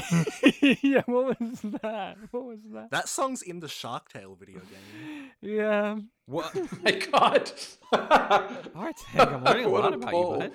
yeah 0.82 1.02
what 1.06 1.38
was 1.40 1.60
that 1.82 2.16
what 2.30 2.44
was 2.44 2.60
that 2.74 2.90
that 2.90 3.09
song's 3.09 3.42
in 3.42 3.60
the 3.60 3.68
Shark 3.68 4.09
Tale 4.12 4.34
video 4.34 4.60
game. 4.60 5.30
yeah 5.40 5.96
What? 6.26 6.52
Oh 6.56 6.68
my 6.84 6.92
god! 6.92 7.50
Bartek, 7.90 9.04
I'm 9.16 9.44
learning 9.44 9.64
a 9.66 9.70
What 9.70 9.82
lot 9.82 9.92
a 9.92 9.96
about 9.96 10.10
pull. 10.10 10.32
you, 10.34 10.38
bud. 10.40 10.52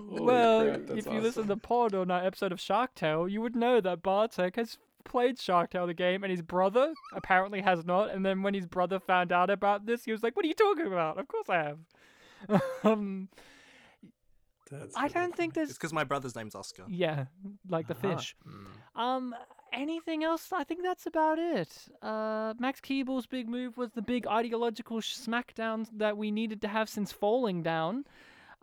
Well, 0.00 0.64
crap, 0.64 0.90
if 0.90 1.06
you 1.06 1.20
listen 1.20 1.44
to 1.46 1.52
awesome. 1.52 1.60
Pod 1.60 1.94
or 1.94 2.04
that 2.06 2.24
episode 2.26 2.52
of 2.52 2.60
Shark 2.60 2.94
Tale, 2.94 3.28
you 3.28 3.40
would 3.40 3.56
know 3.56 3.80
that 3.80 4.02
Bartek 4.02 4.56
has 4.56 4.78
played 5.04 5.38
Shark 5.38 5.70
Tale 5.70 5.86
the 5.86 5.94
game, 5.94 6.22
and 6.24 6.30
his 6.30 6.42
brother 6.42 6.92
apparently 7.14 7.60
has 7.60 7.84
not. 7.84 8.10
And 8.10 8.24
then 8.24 8.42
when 8.42 8.54
his 8.54 8.66
brother 8.66 8.98
found 9.00 9.32
out 9.32 9.50
about 9.50 9.86
this, 9.86 10.04
he 10.04 10.12
was 10.12 10.22
like, 10.22 10.36
"What 10.36 10.44
are 10.44 10.48
you 10.48 10.54
talking 10.54 10.86
about? 10.86 11.18
Of 11.18 11.28
course 11.28 11.48
I 11.48 11.56
have." 11.62 11.78
um, 12.84 13.28
That's 14.70 14.96
I 14.96 15.02
really 15.02 15.14
don't 15.14 15.36
think 15.36 15.54
funny. 15.54 15.62
It's 15.64 15.70
there's 15.72 15.78
because 15.78 15.92
my 15.92 16.04
brother's 16.04 16.34
name's 16.34 16.54
Oscar. 16.54 16.84
yeah, 16.88 17.26
like 17.68 17.86
the 17.88 17.94
Uh-huh. 17.94 18.16
fish. 18.16 18.36
Mm. 18.46 19.00
Um, 19.00 19.34
anything 19.72 20.24
else? 20.24 20.52
I 20.52 20.64
think 20.64 20.82
that's 20.82 21.06
about 21.06 21.38
it. 21.38 21.68
Uh, 22.00 22.54
Max 22.58 22.80
Keeble's 22.80 23.26
big 23.26 23.48
move 23.48 23.76
was 23.76 23.90
the 23.92 24.02
big 24.02 24.26
ideological 24.26 24.98
smackdown 24.98 25.86
that 25.96 26.16
we 26.16 26.30
needed 26.30 26.60
to 26.62 26.68
have 26.68 26.88
since 26.88 27.12
falling 27.12 27.62
down. 27.62 28.04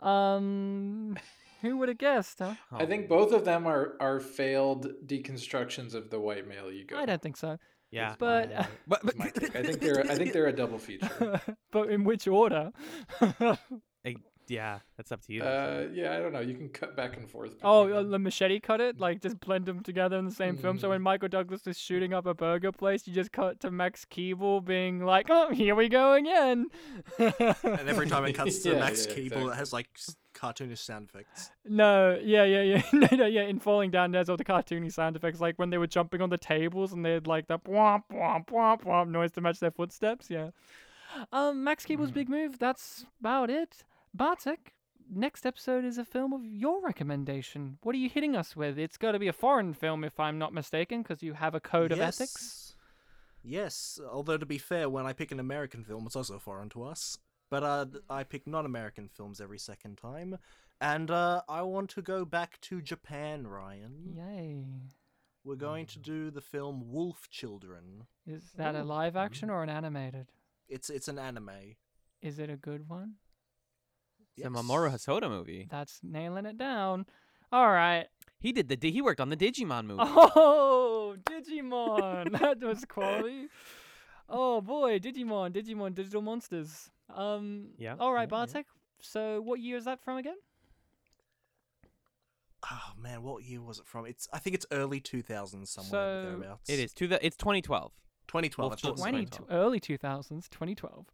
Um, 0.02 1.16
who 1.62 1.76
would 1.78 1.88
have 1.88 1.98
guessed, 1.98 2.38
huh? 2.38 2.54
I 2.72 2.86
think 2.86 3.08
both 3.08 3.32
of 3.32 3.44
them 3.44 3.66
are 3.66 3.96
are 4.00 4.20
failed 4.20 4.88
deconstructions 5.06 5.94
of 5.94 6.10
the 6.10 6.20
white 6.20 6.46
male 6.48 6.70
ego. 6.70 6.96
I 6.96 7.06
don't 7.06 7.20
think 7.20 7.36
so. 7.36 7.58
Yeah. 7.90 8.14
But 8.18 8.52
uh, 8.52 8.64
But, 8.86 9.02
That's 9.04 9.18
my 9.18 9.28
take. 9.30 9.56
I 9.56 9.62
think 9.62 9.80
they're 9.80 10.00
I 10.00 10.14
think 10.14 10.32
they're 10.32 10.46
a 10.46 10.52
double 10.52 10.78
feature. 10.78 11.40
but 11.72 11.90
in 11.90 12.04
which 12.04 12.26
order? 12.28 12.72
Yeah, 14.48 14.80
that's 14.96 15.12
up 15.12 15.20
to 15.26 15.32
you. 15.32 15.42
Uh, 15.42 15.86
yeah, 15.92 16.16
I 16.16 16.18
don't 16.18 16.32
know. 16.32 16.40
You 16.40 16.54
can 16.54 16.68
cut 16.68 16.96
back 16.96 17.16
and 17.16 17.28
forth. 17.30 17.54
oh, 17.62 17.88
uh, 17.90 18.02
them. 18.02 18.10
the 18.10 18.18
machete 18.18 18.58
cut 18.60 18.80
it, 18.80 18.98
like 18.98 19.20
just 19.20 19.38
blend 19.40 19.66
them 19.66 19.80
together 19.82 20.18
in 20.18 20.24
the 20.24 20.30
same 20.34 20.56
film. 20.56 20.78
So 20.78 20.86
Mm. 20.88 20.90
when 20.90 21.02
Michael 21.02 21.28
Douglas 21.28 21.66
is 21.66 21.78
shooting 21.78 22.12
up 22.12 22.26
a 22.26 22.34
burger 22.34 22.72
place, 22.72 23.06
you 23.06 23.12
just 23.14 23.30
cut 23.32 23.60
to 23.60 23.70
Max 23.70 24.04
Keeble 24.04 24.64
being 24.64 25.04
like, 25.04 25.26
"Oh, 25.30 25.50
here 25.52 25.74
we 25.74 25.88
go 25.88 26.14
again." 26.14 26.66
And 27.18 27.88
every 27.88 28.08
time 28.08 28.24
it 28.24 28.32
cuts 28.32 28.58
to 28.60 28.72
Yeah, 28.72 28.78
Max 28.80 29.06
yeah, 29.06 29.12
Keeble, 29.14 29.22
exactly. 29.26 29.52
it 29.52 29.56
has 29.56 29.72
like 29.72 29.88
cartoonish 30.34 30.78
sound 30.78 31.08
effects. 31.12 31.50
No, 31.64 32.18
yeah, 32.22 32.44
yeah, 32.44 32.62
yeah, 32.62 32.82
no, 32.92 33.08
no, 33.12 33.26
yeah. 33.26 33.42
In 33.42 33.58
Falling 33.60 33.90
Down, 33.90 34.10
there's 34.10 34.28
all 34.28 34.36
the 34.36 34.44
cartoony 34.44 34.92
sound 34.92 35.16
effects, 35.16 35.40
like 35.40 35.58
when 35.58 35.70
they 35.70 35.78
were 35.78 35.86
jumping 35.86 36.20
on 36.22 36.30
the 36.30 36.38
tables 36.38 36.92
and 36.92 37.04
they 37.04 37.12
had 37.12 37.26
like 37.26 37.46
the 37.46 37.58
womp 37.60 38.02
womp 38.12 38.46
womp 38.48 38.84
womp 38.84 39.08
noise 39.08 39.32
to 39.32 39.40
match 39.40 39.60
their 39.60 39.70
footsteps. 39.70 40.28
Yeah. 40.30 40.50
Um, 41.32 41.64
Max 41.64 41.84
Keeble's 41.84 42.10
Mhm. 42.12 42.14
big 42.14 42.28
move. 42.28 42.58
That's 42.58 43.04
about 43.18 43.50
it. 43.50 43.84
Bartek, 44.12 44.74
next 45.08 45.46
episode 45.46 45.84
is 45.84 45.96
a 45.96 46.04
film 46.04 46.32
of 46.32 46.44
your 46.44 46.82
recommendation. 46.82 47.78
What 47.82 47.94
are 47.94 47.98
you 47.98 48.08
hitting 48.08 48.34
us 48.34 48.56
with? 48.56 48.78
It's 48.78 48.96
got 48.96 49.12
to 49.12 49.18
be 49.18 49.28
a 49.28 49.32
foreign 49.32 49.72
film, 49.72 50.02
if 50.04 50.18
I'm 50.18 50.38
not 50.38 50.52
mistaken, 50.52 51.02
because 51.02 51.22
you 51.22 51.34
have 51.34 51.54
a 51.54 51.60
code 51.60 51.92
of 51.92 52.00
ethics. 52.00 52.74
Yes, 53.42 54.00
although 54.12 54.36
to 54.36 54.46
be 54.46 54.58
fair, 54.58 54.88
when 54.88 55.06
I 55.06 55.12
pick 55.12 55.30
an 55.32 55.40
American 55.40 55.84
film, 55.84 56.06
it's 56.06 56.16
also 56.16 56.38
foreign 56.38 56.68
to 56.70 56.82
us. 56.82 57.18
But 57.50 57.62
uh, 57.62 57.86
I 58.08 58.24
pick 58.24 58.46
non-American 58.46 59.08
films 59.08 59.40
every 59.40 59.58
second 59.58 59.96
time, 59.96 60.38
and 60.80 61.10
uh, 61.10 61.42
I 61.48 61.62
want 61.62 61.90
to 61.90 62.02
go 62.02 62.24
back 62.24 62.60
to 62.62 62.80
Japan, 62.80 63.46
Ryan. 63.46 64.14
Yay! 64.16 64.64
We're 65.42 65.56
going 65.56 65.86
to 65.86 65.98
do 65.98 66.30
the 66.30 66.40
film 66.40 66.92
Wolf 66.92 67.28
Children. 67.30 68.06
Is 68.26 68.52
that 68.56 68.74
a 68.74 68.84
live 68.84 69.16
action 69.16 69.50
or 69.50 69.62
an 69.62 69.70
animated? 69.70 70.26
It's 70.68 70.90
it's 70.90 71.08
an 71.08 71.18
anime. 71.18 71.76
Is 72.20 72.38
it 72.38 72.50
a 72.50 72.56
good 72.56 72.88
one? 72.88 73.14
It's 74.40 74.46
a 74.46 74.50
Mamoru 74.50 74.90
Hosoda 74.90 75.28
movie. 75.28 75.68
That's 75.70 76.00
nailing 76.02 76.46
it 76.46 76.58
down. 76.58 77.06
All 77.52 77.70
right. 77.70 78.06
He 78.38 78.52
did 78.52 78.68
the 78.68 78.90
he 78.90 79.02
worked 79.02 79.20
on 79.20 79.28
the 79.28 79.36
Digimon 79.36 79.86
movie. 79.86 80.02
Oh, 80.02 81.16
Digimon! 81.24 82.32
that 82.40 82.60
was 82.60 82.84
quality. 82.86 83.48
Oh 84.28 84.60
boy, 84.60 84.98
Digimon, 84.98 85.52
Digimon, 85.52 85.94
Digital 85.94 86.22
Monsters. 86.22 86.90
Um. 87.14 87.70
Yeah, 87.78 87.96
All 87.98 88.12
right, 88.12 88.20
yeah, 88.20 88.38
yeah. 88.38 88.46
Bartek. 88.46 88.66
So, 89.02 89.40
what 89.42 89.60
year 89.60 89.76
is 89.76 89.84
that 89.86 90.00
from 90.02 90.18
again? 90.18 90.36
Oh 92.70 92.92
man, 93.00 93.22
what 93.22 93.42
year 93.44 93.60
was 93.60 93.78
it 93.78 93.86
from? 93.86 94.06
It's 94.06 94.28
I 94.32 94.38
think 94.38 94.54
it's 94.54 94.66
early 94.70 95.00
2000s 95.00 95.68
somewhere 95.68 95.90
So, 95.90 96.22
thereabouts. 96.24 96.68
It 96.70 96.78
is 96.78 96.92
to 96.94 97.08
the 97.08 97.24
it's 97.24 97.36
2012. 97.36 97.92
2012. 98.28 98.70
Wolf 98.70 98.72
I 98.72 98.80
thought 98.80 98.88
it 98.88 98.92
was 98.92 99.00
Children. 99.00 99.12
20, 99.12 99.24
2012. 99.26 99.64
early 99.66 99.80
2000s, 99.80 100.48
2012. 100.50 101.06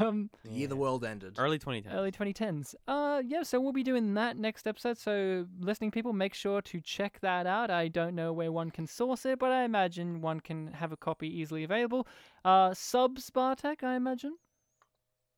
Um, 0.00 0.30
The 0.44 0.50
year 0.50 0.68
the 0.68 0.76
world 0.76 1.04
ended. 1.04 1.34
Early 1.38 1.58
2010. 1.58 1.92
early 1.92 2.12
2010s. 2.12 2.74
Uh, 2.86 3.22
yeah. 3.26 3.42
So 3.42 3.60
we'll 3.60 3.72
be 3.72 3.82
doing 3.82 4.14
that 4.14 4.36
next 4.36 4.66
episode. 4.66 4.98
So 4.98 5.46
listening 5.58 5.90
people, 5.90 6.12
make 6.12 6.34
sure 6.34 6.60
to 6.62 6.80
check 6.80 7.18
that 7.20 7.46
out. 7.46 7.70
I 7.70 7.88
don't 7.88 8.14
know 8.14 8.32
where 8.32 8.52
one 8.52 8.70
can 8.70 8.86
source 8.86 9.26
it, 9.26 9.38
but 9.38 9.50
I 9.52 9.64
imagine 9.64 10.20
one 10.20 10.40
can 10.40 10.68
have 10.74 10.92
a 10.92 10.96
copy 10.96 11.28
easily 11.28 11.64
available. 11.64 12.06
Uh, 12.44 12.72
subs 12.74 13.30
Bartek, 13.30 13.82
I 13.82 13.96
imagine. 13.96 14.36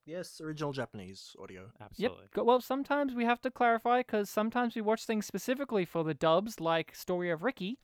Yes, 0.07 0.41
original 0.41 0.73
Japanese 0.73 1.37
audio. 1.39 1.71
Absolutely. 1.81 2.25
Yep. 2.35 2.47
Well, 2.47 2.61
sometimes 2.63 3.15
we 3.15 3.27
have 3.27 3.43
to 3.43 3.51
clarify 3.51 3.99
because 4.01 4.31
sometimes 4.31 4.75
we 4.75 4.81
watch 4.81 5.05
things 5.05 5.27
specifically 5.27 5.85
for 5.85 6.03
the 6.03 6.15
dubs, 6.15 6.61
like 6.61 6.95
Story 6.95 7.31
of 7.31 7.43
Ricky. 7.43 7.79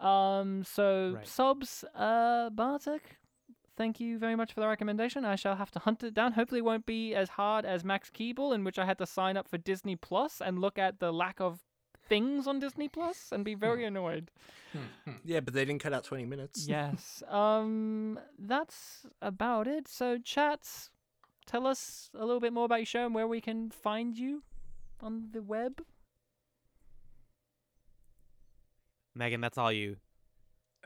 Um. 0.00 0.64
So 0.64 1.12
Right. 1.16 1.26
subs, 1.28 1.84
uh, 1.94 2.50
Bartek. 2.50 3.18
Thank 3.76 3.98
you 3.98 4.18
very 4.18 4.36
much 4.36 4.52
for 4.52 4.60
the 4.60 4.68
recommendation. 4.68 5.24
I 5.24 5.34
shall 5.34 5.56
have 5.56 5.72
to 5.72 5.80
hunt 5.80 6.04
it 6.04 6.14
down. 6.14 6.32
Hopefully, 6.32 6.60
it 6.60 6.64
won't 6.64 6.86
be 6.86 7.14
as 7.14 7.30
hard 7.30 7.64
as 7.64 7.84
Max 7.84 8.08
Keeble, 8.10 8.54
in 8.54 8.62
which 8.62 8.78
I 8.78 8.84
had 8.84 8.98
to 8.98 9.06
sign 9.06 9.36
up 9.36 9.48
for 9.48 9.58
Disney 9.58 9.96
Plus 9.96 10.40
and 10.40 10.60
look 10.60 10.78
at 10.78 11.00
the 11.00 11.12
lack 11.12 11.40
of 11.40 11.60
things 12.08 12.46
on 12.46 12.60
Disney 12.60 12.88
Plus 12.88 13.30
and 13.32 13.44
be 13.44 13.54
very 13.54 13.84
annoyed. 13.84 14.30
Yeah, 15.24 15.40
but 15.40 15.54
they 15.54 15.64
didn't 15.64 15.82
cut 15.82 15.92
out 15.92 16.04
20 16.04 16.24
minutes. 16.24 16.66
yes. 16.68 17.22
Um. 17.28 18.18
That's 18.38 19.06
about 19.20 19.66
it. 19.66 19.88
So, 19.88 20.18
chats. 20.18 20.90
tell 21.46 21.66
us 21.66 22.10
a 22.14 22.24
little 22.24 22.40
bit 22.40 22.52
more 22.52 22.66
about 22.66 22.80
your 22.80 22.86
show 22.86 23.06
and 23.06 23.14
where 23.14 23.26
we 23.26 23.40
can 23.40 23.70
find 23.70 24.16
you 24.16 24.42
on 25.00 25.30
the 25.32 25.42
web. 25.42 25.82
Megan, 29.16 29.40
that's 29.40 29.58
all 29.58 29.72
you. 29.72 29.96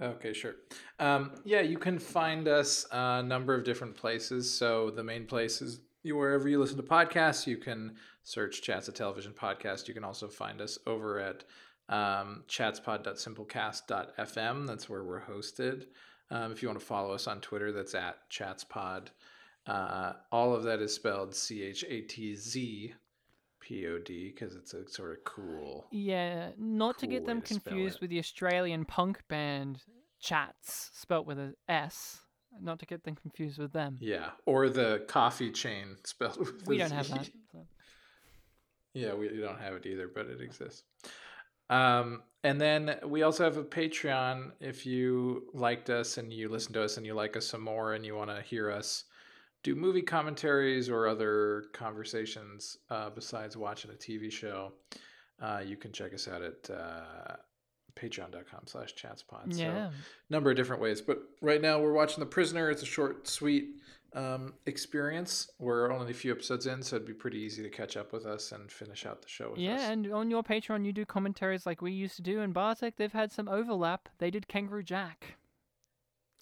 Okay, 0.00 0.32
sure. 0.32 0.54
Um, 1.00 1.32
yeah, 1.44 1.60
you 1.60 1.76
can 1.76 1.98
find 1.98 2.46
us 2.46 2.86
a 2.92 3.20
number 3.22 3.52
of 3.54 3.64
different 3.64 3.96
places. 3.96 4.48
So 4.50 4.90
the 4.90 5.02
main 5.02 5.26
place 5.26 5.60
is 5.60 5.80
wherever 6.04 6.48
you 6.48 6.60
listen 6.60 6.76
to 6.76 6.82
podcasts. 6.82 7.46
You 7.46 7.56
can 7.56 7.96
search 8.22 8.62
Chats 8.62 8.88
a 8.88 8.92
Television 8.92 9.32
Podcast. 9.32 9.88
You 9.88 9.94
can 9.94 10.04
also 10.04 10.28
find 10.28 10.60
us 10.60 10.78
over 10.86 11.18
at 11.18 11.42
um, 11.88 12.44
chatzpod.simplecast.fm. 12.48 14.66
That's 14.66 14.88
where 14.88 15.02
we're 15.02 15.22
hosted. 15.22 15.86
Um, 16.30 16.52
if 16.52 16.62
you 16.62 16.68
want 16.68 16.78
to 16.78 16.86
follow 16.86 17.12
us 17.12 17.26
on 17.26 17.40
Twitter, 17.40 17.72
that's 17.72 17.94
at 17.94 18.18
chatzpod. 18.30 19.08
Uh, 19.66 20.12
all 20.30 20.54
of 20.54 20.62
that 20.64 20.80
is 20.80 20.94
spelled 20.94 21.34
C 21.34 21.62
H 21.62 21.84
A 21.88 22.02
T 22.02 22.36
Z 22.36 22.94
P 23.68 23.86
O 23.86 23.98
D 23.98 24.32
because 24.34 24.56
it's 24.56 24.72
a 24.72 24.88
sort 24.88 25.12
of 25.12 25.24
cool. 25.24 25.86
Yeah, 25.90 26.50
not 26.58 26.98
to 27.00 27.06
get 27.06 27.26
them 27.26 27.42
to 27.42 27.46
confused 27.46 28.00
with 28.00 28.08
the 28.08 28.18
Australian 28.18 28.86
punk 28.86 29.22
band 29.28 29.82
Chats, 30.20 30.90
spelt 30.94 31.26
with 31.26 31.38
a 31.38 31.54
S. 31.68 32.20
Not 32.60 32.78
to 32.80 32.86
get 32.86 33.04
them 33.04 33.14
confused 33.14 33.58
with 33.58 33.72
them. 33.72 33.98
Yeah, 34.00 34.30
or 34.46 34.70
the 34.70 35.04
coffee 35.06 35.50
chain 35.50 35.96
spelled 36.04 36.38
with 36.38 36.66
We 36.66 36.78
don't 36.78 36.90
have 36.90 37.08
that. 37.10 37.28
so. 37.52 37.66
Yeah, 38.94 39.12
we 39.14 39.28
don't 39.28 39.60
have 39.60 39.74
it 39.74 39.84
either, 39.84 40.10
but 40.12 40.26
it 40.26 40.40
exists. 40.40 40.82
Um, 41.68 42.22
and 42.42 42.58
then 42.58 42.96
we 43.04 43.22
also 43.22 43.44
have 43.44 43.58
a 43.58 43.62
Patreon. 43.64 44.52
If 44.60 44.86
you 44.86 45.46
liked 45.52 45.90
us 45.90 46.16
and 46.16 46.32
you 46.32 46.48
listen 46.48 46.72
to 46.72 46.82
us 46.82 46.96
and 46.96 47.04
you 47.04 47.12
like 47.12 47.36
us 47.36 47.46
some 47.46 47.60
more 47.60 47.92
and 47.92 48.04
you 48.04 48.16
want 48.16 48.30
to 48.30 48.40
hear 48.40 48.70
us 48.70 49.04
do 49.62 49.74
movie 49.74 50.02
commentaries 50.02 50.88
or 50.88 51.06
other 51.06 51.64
conversations 51.72 52.78
uh, 52.90 53.10
besides 53.10 53.56
watching 53.56 53.90
a 53.90 53.94
TV 53.94 54.30
show, 54.30 54.72
uh, 55.40 55.60
you 55.64 55.76
can 55.76 55.92
check 55.92 56.14
us 56.14 56.28
out 56.28 56.42
at 56.42 56.70
uh, 56.70 57.36
patreon.com 57.96 58.66
slash 58.66 58.94
chatzpod. 58.94 59.46
Yeah. 59.58 59.90
So 59.90 59.96
number 60.30 60.50
of 60.50 60.56
different 60.56 60.82
ways. 60.82 61.00
But 61.00 61.18
right 61.40 61.60
now 61.60 61.80
we're 61.80 61.92
watching 61.92 62.20
The 62.20 62.26
Prisoner. 62.26 62.70
It's 62.70 62.82
a 62.82 62.86
short, 62.86 63.28
sweet 63.28 63.76
um, 64.14 64.54
experience. 64.66 65.50
We're 65.58 65.92
only 65.92 66.10
a 66.10 66.14
few 66.14 66.32
episodes 66.32 66.66
in, 66.66 66.82
so 66.82 66.96
it'd 66.96 67.06
be 67.06 67.14
pretty 67.14 67.38
easy 67.38 67.62
to 67.62 67.68
catch 67.68 67.96
up 67.96 68.12
with 68.12 68.26
us 68.26 68.52
and 68.52 68.70
finish 68.70 69.06
out 69.06 69.22
the 69.22 69.28
show 69.28 69.50
with 69.50 69.58
us. 69.58 69.64
Yeah, 69.64 69.90
and 69.90 70.10
on 70.12 70.30
your 70.30 70.42
Patreon, 70.42 70.84
you 70.84 70.92
do 70.92 71.04
commentaries 71.04 71.66
like 71.66 71.82
we 71.82 71.92
used 71.92 72.16
to 72.16 72.22
do. 72.22 72.40
And 72.40 72.54
Bartek, 72.54 72.96
they've 72.96 73.12
had 73.12 73.32
some 73.32 73.48
overlap. 73.48 74.08
They 74.18 74.30
did 74.30 74.48
Kangaroo 74.48 74.82
Jack. 74.82 75.37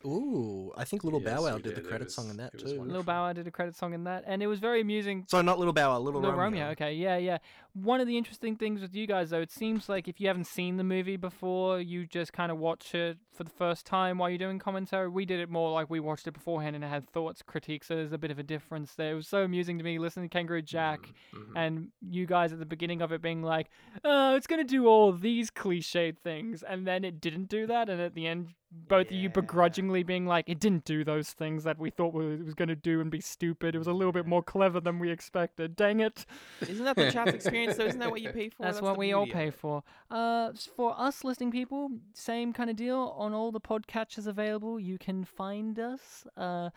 Ooh, 0.04 0.72
I 0.76 0.84
think 0.84 1.02
Little 1.04 1.20
Yes, 1.22 1.34
Bow 1.34 1.42
Wow 1.44 1.56
we 1.56 1.62
did 1.62 1.74
the 1.74 1.80
credit 1.80 2.04
was- 2.04 2.14
song 2.14 2.28
in 2.30 2.36
that 2.36 2.56
too. 2.56 2.80
Little 2.82 3.02
Bow 3.02 3.24
Wow 3.26 3.32
did 3.32 3.46
a 3.46 3.50
credit 3.50 3.74
song 3.74 3.94
in 3.94 4.04
that, 4.04 4.24
and 4.26 4.42
it 4.42 4.46
was 4.46 4.60
very 4.60 4.80
amusing. 4.82 5.24
So 5.28 5.40
not 5.42 5.58
Little 5.58 5.72
Bow 5.72 5.90
Wow, 5.90 5.98
Little, 6.00 6.20
Little 6.20 6.36
Romeo. 6.36 6.60
Romeo. 6.60 6.72
Okay, 6.72 6.94
yeah, 6.94 7.16
yeah. 7.16 7.38
One 7.82 8.00
of 8.00 8.06
the 8.06 8.16
interesting 8.16 8.56
things 8.56 8.80
with 8.80 8.94
you 8.94 9.06
guys, 9.06 9.28
though, 9.28 9.42
it 9.42 9.50
seems 9.50 9.86
like 9.86 10.08
if 10.08 10.18
you 10.18 10.28
haven't 10.28 10.46
seen 10.46 10.78
the 10.78 10.84
movie 10.84 11.18
before, 11.18 11.78
you 11.78 12.06
just 12.06 12.32
kind 12.32 12.50
of 12.50 12.56
watch 12.56 12.94
it 12.94 13.18
for 13.34 13.44
the 13.44 13.50
first 13.50 13.84
time 13.84 14.16
while 14.16 14.30
you're 14.30 14.38
doing 14.38 14.58
commentary. 14.58 15.08
We 15.10 15.26
did 15.26 15.40
it 15.40 15.50
more 15.50 15.70
like 15.72 15.90
we 15.90 16.00
watched 16.00 16.26
it 16.26 16.30
beforehand 16.32 16.74
and 16.74 16.82
it 16.82 16.88
had 16.88 17.06
thoughts, 17.10 17.42
critiques. 17.42 17.88
So 17.88 17.96
there's 17.96 18.12
a 18.12 18.18
bit 18.18 18.30
of 18.30 18.38
a 18.38 18.42
difference 18.42 18.94
there. 18.94 19.12
It 19.12 19.16
was 19.16 19.28
so 19.28 19.42
amusing 19.42 19.76
to 19.76 19.84
me 19.84 19.98
listening 19.98 20.30
to 20.30 20.32
Kangaroo 20.32 20.62
Jack 20.62 21.12
Mhm. 21.34 21.52
and 21.54 21.88
you 22.00 22.24
guys 22.24 22.50
at 22.54 22.58
the 22.60 22.64
beginning 22.64 23.02
of 23.02 23.12
it 23.12 23.20
being 23.20 23.42
like, 23.42 23.68
"Oh, 24.02 24.36
it's 24.36 24.46
gonna 24.46 24.64
do 24.64 24.86
all 24.86 25.12
these 25.12 25.50
cliched 25.50 26.16
things," 26.20 26.62
and 26.62 26.86
then 26.86 27.04
it 27.04 27.20
didn't 27.20 27.50
do 27.50 27.66
that, 27.66 27.90
and 27.90 28.00
at 28.00 28.14
the 28.14 28.26
end, 28.26 28.54
both 28.88 29.06
of 29.06 29.12
you 29.12 29.28
begrudgingly 29.30 30.02
being 30.02 30.26
like, 30.26 30.48
"It 30.48 30.58
didn't 30.58 30.84
do 30.84 31.04
those 31.04 31.32
things 31.32 31.64
that 31.64 31.78
we 31.78 31.88
thought 31.90 32.14
it 32.20 32.42
was 32.44 32.54
gonna 32.54 32.74
do 32.74 33.00
and 33.00 33.10
be 33.10 33.20
stupid. 33.20 33.74
It 33.74 33.78
was 33.78 33.86
a 33.86 33.92
little 33.92 34.12
bit 34.12 34.26
more 34.26 34.42
clever 34.42 34.80
than 34.80 34.98
we 34.98 35.10
expected. 35.10 35.76
Dang 35.76 36.00
it!" 36.00 36.24
Isn't 36.62 36.84
that 36.84 36.96
the 36.96 37.10
chat's 37.12 37.32
experience? 37.32 37.65
Though? 37.74 37.86
Isn't 37.86 38.00
that 38.00 38.10
what 38.10 38.22
you 38.22 38.30
pay 38.30 38.48
for? 38.56 38.62
That's, 38.62 38.80
what 38.80 38.94
the 38.94 38.98
we 38.98 39.12
all 39.12 39.26
pay 39.26 39.50
for. 39.50 39.82
Uh, 40.10 40.52
for 40.76 40.98
us 40.98 41.24
listening 41.24 41.50
people, 41.50 41.90
same 42.12 42.52
kind 42.52 42.70
of 42.70 42.76
deal 42.76 43.14
on 43.16 43.32
all 43.32 43.52
the 43.52 43.60
podcatchers 43.60 44.26
available. 44.26 44.78
You 44.78 44.98
can 44.98 45.24
find 45.24 45.78
us. 45.78 46.26
Uh, 46.36 46.70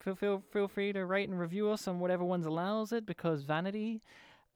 feel 0.00 0.14
feel 0.14 0.42
feel 0.52 0.68
free 0.68 0.92
to 0.92 1.04
rate 1.06 1.28
and 1.28 1.38
review 1.38 1.70
us 1.70 1.88
on 1.88 1.98
whatever 2.00 2.24
ones 2.24 2.46
allows 2.46 2.92
it 2.92 3.06
because 3.06 3.42
vanity. 3.42 4.02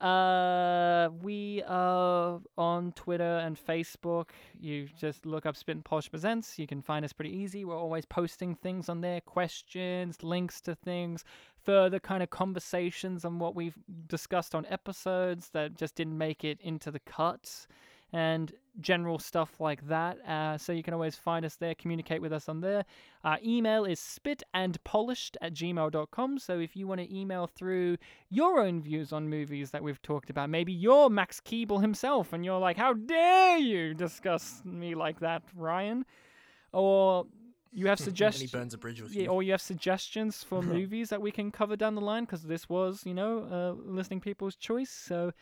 Uh, 0.00 1.08
we 1.22 1.60
are 1.66 2.40
on 2.56 2.92
Twitter 2.92 3.38
and 3.38 3.58
Facebook. 3.58 4.28
You 4.60 4.88
just 4.98 5.26
look 5.26 5.44
up 5.44 5.56
Spit 5.56 5.74
and 5.74 5.84
Polish 5.84 6.08
Presents. 6.08 6.56
You 6.56 6.68
can 6.68 6.82
find 6.82 7.04
us 7.04 7.12
pretty 7.12 7.36
easy. 7.36 7.64
We're 7.64 7.78
always 7.78 8.04
posting 8.04 8.54
things 8.54 8.88
on 8.88 9.00
there, 9.00 9.20
questions, 9.20 10.22
links 10.22 10.60
to 10.62 10.76
things, 10.76 11.24
further 11.68 12.00
kind 12.00 12.22
of 12.22 12.30
conversations 12.30 13.26
on 13.26 13.38
what 13.38 13.54
we've 13.54 13.76
discussed 14.06 14.54
on 14.54 14.64
episodes 14.70 15.50
that 15.50 15.74
just 15.74 15.94
didn't 15.94 16.16
make 16.16 16.42
it 16.42 16.58
into 16.62 16.90
the 16.90 16.98
cuts 17.00 17.68
and 18.10 18.54
general 18.80 19.18
stuff 19.18 19.60
like 19.60 19.86
that. 19.86 20.18
Uh, 20.26 20.56
so 20.56 20.72
you 20.72 20.82
can 20.82 20.94
always 20.94 21.16
find 21.16 21.44
us 21.44 21.56
there, 21.56 21.74
communicate 21.74 22.22
with 22.22 22.32
us 22.32 22.48
on 22.48 22.62
there. 22.62 22.86
Our 23.22 23.38
email 23.44 23.84
is 23.84 24.00
spitandpolished 24.00 25.36
at 25.42 25.52
gmail.com. 25.52 26.38
So 26.38 26.58
if 26.58 26.74
you 26.74 26.86
want 26.86 27.02
to 27.02 27.14
email 27.14 27.46
through 27.46 27.98
your 28.30 28.60
own 28.60 28.80
views 28.80 29.12
on 29.12 29.28
movies 29.28 29.70
that 29.72 29.82
we've 29.82 30.00
talked 30.00 30.30
about, 30.30 30.48
maybe 30.48 30.72
you're 30.72 31.10
Max 31.10 31.38
Keeble 31.38 31.82
himself 31.82 32.32
and 32.32 32.46
you're 32.46 32.58
like, 32.58 32.78
how 32.78 32.94
dare 32.94 33.58
you 33.58 33.92
discuss 33.92 34.62
me 34.64 34.94
like 34.94 35.20
that, 35.20 35.42
Ryan? 35.54 36.06
Or 36.72 37.26
you 37.72 37.86
have 37.88 37.98
suggestions. 38.08 38.50
burns 38.50 38.74
a 38.74 38.78
bridge 38.78 39.00
with 39.02 39.12
Yeah, 39.12 39.24
you. 39.24 39.28
or 39.28 39.42
you 39.42 39.52
have 39.52 39.60
suggestions 39.62 40.42
for 40.42 40.62
movies 40.78 41.08
that 41.10 41.20
we 41.22 41.30
can 41.30 41.50
cover 41.50 41.76
down 41.76 41.94
the 41.94 42.00
line 42.00 42.24
because 42.24 42.42
this 42.44 42.68
was, 42.68 43.02
you 43.04 43.14
know, 43.14 43.46
uh, 43.50 43.82
listening 43.90 44.20
people's 44.20 44.56
choice. 44.56 44.90
So 44.90 45.32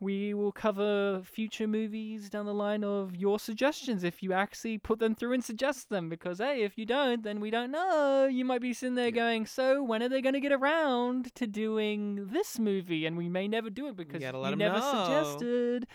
we 0.00 0.34
will 0.34 0.50
cover 0.52 1.22
future 1.24 1.68
movies 1.68 2.28
down 2.28 2.46
the 2.46 2.52
line 2.52 2.82
of 2.82 3.14
your 3.14 3.38
suggestions 3.38 4.02
if 4.02 4.22
you 4.22 4.32
actually 4.32 4.76
put 4.76 4.98
them 4.98 5.14
through 5.14 5.32
and 5.32 5.44
suggest 5.44 5.88
them. 5.88 6.08
Because 6.08 6.38
hey, 6.38 6.62
if 6.62 6.76
you 6.76 6.84
don't, 6.84 7.22
then 7.22 7.40
we 7.40 7.50
don't 7.50 7.70
know. 7.70 8.26
You 8.26 8.44
might 8.44 8.60
be 8.60 8.72
sitting 8.72 8.96
there 8.96 9.12
going, 9.12 9.46
"So 9.46 9.82
when 9.84 10.02
are 10.02 10.08
they 10.08 10.20
going 10.20 10.34
to 10.34 10.40
get 10.40 10.52
around 10.52 11.34
to 11.36 11.46
doing 11.46 12.26
this 12.32 12.58
movie?" 12.58 13.06
And 13.06 13.16
we 13.16 13.28
may 13.28 13.46
never 13.46 13.70
do 13.70 13.86
it 13.86 13.96
because 13.96 14.20
gotta 14.20 14.50
you 14.50 14.56
never 14.56 14.78
know. 14.78 15.04
suggested. 15.04 15.86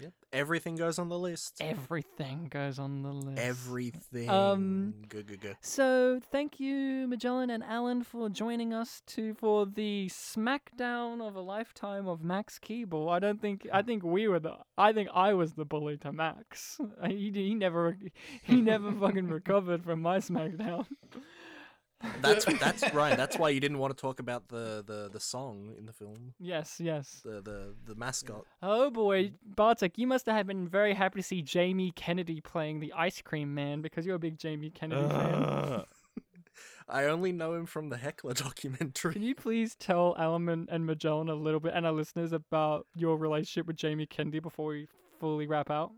Yep. 0.00 0.12
Everything 0.32 0.76
goes 0.76 0.98
on 0.98 1.08
the 1.08 1.18
list. 1.18 1.56
Everything 1.60 2.48
goes 2.50 2.78
on 2.78 3.02
the 3.02 3.12
list. 3.12 3.40
Everything. 3.40 4.28
Um, 4.28 4.94
good, 5.08 5.26
good, 5.26 5.40
good. 5.40 5.56
So 5.60 6.20
thank 6.30 6.60
you, 6.60 7.06
Magellan 7.08 7.50
and 7.50 7.64
Alan, 7.64 8.02
for 8.04 8.28
joining 8.28 8.72
us 8.72 9.02
to 9.08 9.34
for 9.34 9.66
the 9.66 10.08
smackdown 10.12 11.26
of 11.26 11.34
a 11.34 11.40
lifetime 11.40 12.06
of 12.06 12.22
Max 12.22 12.58
Keeble. 12.58 13.10
I 13.10 13.18
don't 13.18 13.40
think 13.40 13.66
I 13.72 13.82
think 13.82 14.02
we 14.02 14.28
were 14.28 14.40
the 14.40 14.56
I 14.76 14.92
think 14.92 15.08
I 15.14 15.34
was 15.34 15.54
the 15.54 15.64
bully 15.64 15.96
to 15.98 16.12
Max. 16.12 16.78
He 17.08 17.30
he 17.32 17.54
never 17.54 17.96
he 18.42 18.60
never 18.60 18.92
fucking 19.00 19.28
recovered 19.28 19.84
from 19.84 20.02
my 20.02 20.18
smackdown. 20.18 20.86
That's 22.20 22.44
that's 22.60 22.94
right. 22.94 23.16
That's 23.16 23.38
why 23.38 23.50
you 23.50 23.60
didn't 23.60 23.78
want 23.78 23.96
to 23.96 24.00
talk 24.00 24.20
about 24.20 24.48
the, 24.48 24.84
the, 24.86 25.08
the 25.12 25.20
song 25.20 25.74
in 25.76 25.86
the 25.86 25.92
film. 25.92 26.34
Yes, 26.38 26.80
yes. 26.80 27.20
The 27.24 27.40
the, 27.40 27.74
the 27.86 27.94
mascot. 27.94 28.44
Oh 28.62 28.90
boy, 28.90 29.32
Bartek, 29.44 29.98
you 29.98 30.06
must 30.06 30.26
have 30.26 30.46
been 30.46 30.68
very 30.68 30.94
happy 30.94 31.20
to 31.20 31.26
see 31.26 31.42
Jamie 31.42 31.92
Kennedy 31.92 32.40
playing 32.40 32.80
the 32.80 32.92
Ice 32.92 33.20
Cream 33.22 33.54
Man 33.54 33.82
because 33.82 34.06
you're 34.06 34.16
a 34.16 34.20
big 34.20 34.38
Jamie 34.38 34.70
Kennedy 34.70 35.02
uh, 35.02 35.08
fan. 35.08 35.84
I 36.88 37.04
only 37.04 37.32
know 37.32 37.54
him 37.54 37.66
from 37.66 37.90
the 37.90 37.98
Heckler 37.98 38.32
documentary. 38.34 39.12
Can 39.12 39.22
you 39.22 39.34
please 39.34 39.74
tell 39.74 40.14
Alan 40.18 40.48
and, 40.48 40.68
and 40.70 40.86
Magellan 40.86 41.28
a 41.28 41.34
little 41.34 41.60
bit 41.60 41.72
and 41.74 41.86
our 41.86 41.92
listeners 41.92 42.32
about 42.32 42.86
your 42.94 43.16
relationship 43.16 43.66
with 43.66 43.76
Jamie 43.76 44.06
Kennedy 44.06 44.38
before 44.38 44.68
we 44.68 44.88
fully 45.20 45.46
wrap 45.46 45.70
out? 45.70 45.92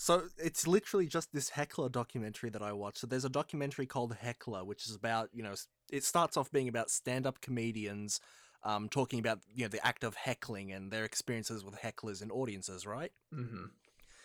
So 0.00 0.28
it's 0.38 0.64
literally 0.64 1.08
just 1.08 1.32
this 1.32 1.50
Heckler 1.50 1.88
documentary 1.88 2.50
that 2.50 2.62
I 2.62 2.72
watched. 2.72 2.98
So 2.98 3.08
there's 3.08 3.24
a 3.24 3.28
documentary 3.28 3.84
called 3.84 4.14
Heckler, 4.14 4.64
which 4.64 4.86
is 4.86 4.94
about 4.94 5.28
you 5.32 5.42
know 5.42 5.54
it 5.90 6.04
starts 6.04 6.36
off 6.36 6.52
being 6.52 6.68
about 6.68 6.88
stand-up 6.88 7.40
comedians, 7.40 8.20
um, 8.62 8.88
talking 8.88 9.18
about 9.18 9.40
you 9.52 9.64
know 9.64 9.68
the 9.68 9.84
act 9.84 10.04
of 10.04 10.14
heckling 10.14 10.70
and 10.70 10.92
their 10.92 11.04
experiences 11.04 11.64
with 11.64 11.74
hecklers 11.74 12.22
and 12.22 12.30
audiences, 12.30 12.86
right? 12.86 13.10
Mm-hmm. 13.34 13.64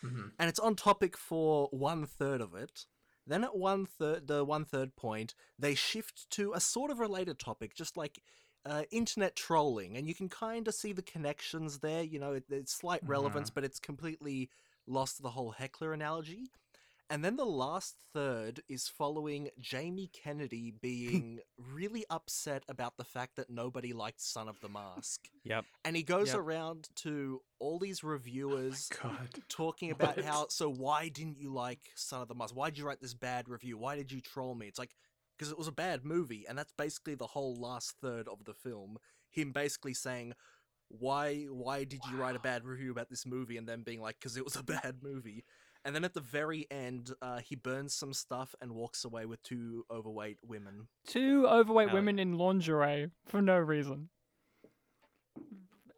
Mm-hmm. 0.05 0.27
and 0.37 0.49
it's 0.49 0.59
on 0.59 0.75
topic 0.75 1.17
for 1.17 1.69
one 1.71 2.05
third 2.05 2.39
of 2.39 2.53
it. 2.53 2.85
Then 3.25 3.43
at 3.43 3.55
one 3.57 3.87
third, 3.87 4.27
the 4.27 4.43
one 4.43 4.65
third 4.65 4.95
point, 4.95 5.33
they 5.57 5.73
shift 5.73 6.29
to 6.31 6.53
a 6.53 6.59
sort 6.59 6.91
of 6.91 6.99
related 6.99 7.39
topic, 7.39 7.73
just 7.73 7.97
like 7.97 8.21
uh, 8.63 8.83
internet 8.91 9.35
trolling, 9.35 9.97
and 9.97 10.07
you 10.07 10.13
can 10.13 10.29
kind 10.29 10.67
of 10.67 10.75
see 10.75 10.93
the 10.93 11.01
connections 11.01 11.79
there. 11.79 12.03
You 12.03 12.19
know, 12.19 12.33
it, 12.33 12.43
it's 12.51 12.75
slight 12.75 13.01
relevance, 13.07 13.49
but 13.49 13.63
it's 13.63 13.79
completely 13.79 14.49
lost 14.87 15.21
the 15.21 15.31
whole 15.31 15.51
heckler 15.51 15.93
analogy. 15.93 16.47
And 17.09 17.23
then 17.23 17.35
the 17.35 17.45
last 17.45 17.95
third 18.13 18.61
is 18.69 18.87
following 18.87 19.49
Jamie 19.59 20.09
Kennedy 20.11 20.71
being 20.71 21.41
really 21.73 22.05
upset 22.09 22.63
about 22.67 22.97
the 22.97 23.03
fact 23.03 23.35
that 23.35 23.49
nobody 23.49 23.93
liked 23.93 24.21
Son 24.21 24.47
of 24.47 24.59
the 24.61 24.69
Mask. 24.69 25.19
Yep. 25.43 25.65
And 25.85 25.95
he 25.95 26.01
goes 26.01 26.29
Yep. 26.29 26.37
around 26.39 26.89
to 26.97 27.41
all 27.59 27.77
these 27.77 28.03
oh 28.03 28.07
reviewers 28.07 28.89
God. 29.01 29.29
talking 29.49 29.91
about 29.97 30.15
What? 30.15 30.25
how 30.25 30.47
so 30.49 30.69
why 30.71 31.09
didn't 31.09 31.37
you 31.39 31.53
like 31.53 31.91
Son 31.95 32.21
of 32.21 32.29
the 32.29 32.35
Mask? 32.35 32.55
Why 32.55 32.69
did 32.69 32.79
you 32.79 32.85
write 32.85 33.01
this 33.01 33.13
bad 33.13 33.47
review? 33.49 33.77
Why 33.77 33.95
did 33.95 34.11
you 34.11 34.21
troll 34.21 34.55
me? 34.55 34.67
It's 34.67 34.79
like 34.79 34.95
because 35.37 35.51
it 35.51 35.57
was 35.57 35.67
a 35.67 35.71
bad 35.73 36.05
movie, 36.05 36.45
and 36.47 36.57
that's 36.57 36.73
basically 36.77 37.15
the 37.15 37.27
whole 37.27 37.59
last 37.59 37.95
third 38.01 38.27
of 38.27 38.45
the 38.45 38.53
film. 38.53 38.97
Him 39.29 39.51
basically 39.51 39.93
saying, 39.95 40.33
"Why, 40.99 41.45
why 41.49 41.83
did 41.83 42.01
you 42.11 42.17
write 42.17 42.35
a 42.35 42.39
bad 42.39 42.65
review 42.65 42.91
about 42.91 43.09
this 43.09 43.25
movie?" 43.25 43.57
and 43.57 43.67
then 43.67 43.81
being 43.81 44.01
like, 44.01 44.17
"Because 44.19 44.37
it 44.37 44.43
was 44.43 44.55
a 44.55 44.63
bad 44.63 44.97
movie." 45.01 45.43
And 45.85 45.93
then 45.93 46.05
at 46.05 46.13
the 46.13 46.21
very 46.21 46.65
end, 46.71 47.11
uh, 47.21 47.39
he 47.39 47.55
burns 47.55 47.93
some 47.93 48.13
stuff 48.13 48.55
and 48.61 48.73
walks 48.73 49.03
away 49.03 49.25
with 49.25 49.43
two 49.43 49.85
overweight 49.91 50.37
women. 50.45 50.87
Two 51.05 51.45
overweight 51.47 51.89
Hell 51.89 51.97
women 51.97 52.19
in 52.19 52.37
lingerie 52.37 53.09
for 53.25 53.41
no 53.41 53.57
reason. 53.57 54.09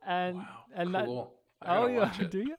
And 0.05 0.37
wow. 0.37 0.47
and 0.75 0.95
that 0.95 1.05
cool. 1.05 1.33
I 1.61 1.77
oh 1.77 1.99
gotta 1.99 2.23
yeah, 2.23 2.27
do 2.29 2.39
you? 2.39 2.55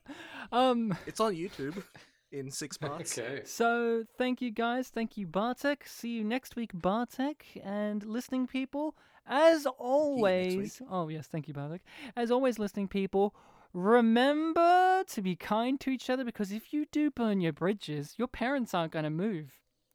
Um. 0.51 0.97
It's 1.05 1.19
on 1.19 1.33
YouTube 1.33 1.83
in 2.31 2.51
six 2.51 2.77
parts. 2.77 3.17
Okay. 3.17 3.41
So 3.45 4.03
thank 4.17 4.41
you 4.41 4.51
guys, 4.51 4.89
thank 4.89 5.17
you 5.17 5.27
Bartek. 5.27 5.85
See 5.87 6.09
you 6.09 6.23
next 6.23 6.55
week, 6.55 6.71
Bartek, 6.73 7.45
and 7.63 8.05
listening 8.05 8.47
people. 8.47 8.95
As 9.27 9.65
always, 9.65 10.81
oh 10.89 11.09
yes, 11.09 11.27
thank 11.27 11.47
you, 11.47 11.53
Bartek. 11.53 11.81
As 12.15 12.31
always, 12.31 12.57
listening 12.59 12.87
people, 12.87 13.35
remember 13.73 15.03
to 15.07 15.21
be 15.21 15.35
kind 15.35 15.79
to 15.81 15.89
each 15.89 16.09
other 16.09 16.23
because 16.23 16.51
if 16.51 16.73
you 16.73 16.85
do 16.91 17.11
burn 17.11 17.41
your 17.41 17.53
bridges, 17.53 18.15
your 18.17 18.27
parents 18.27 18.73
aren't 18.73 18.93
going 18.93 19.03
to 19.03 19.09
move. 19.09 19.51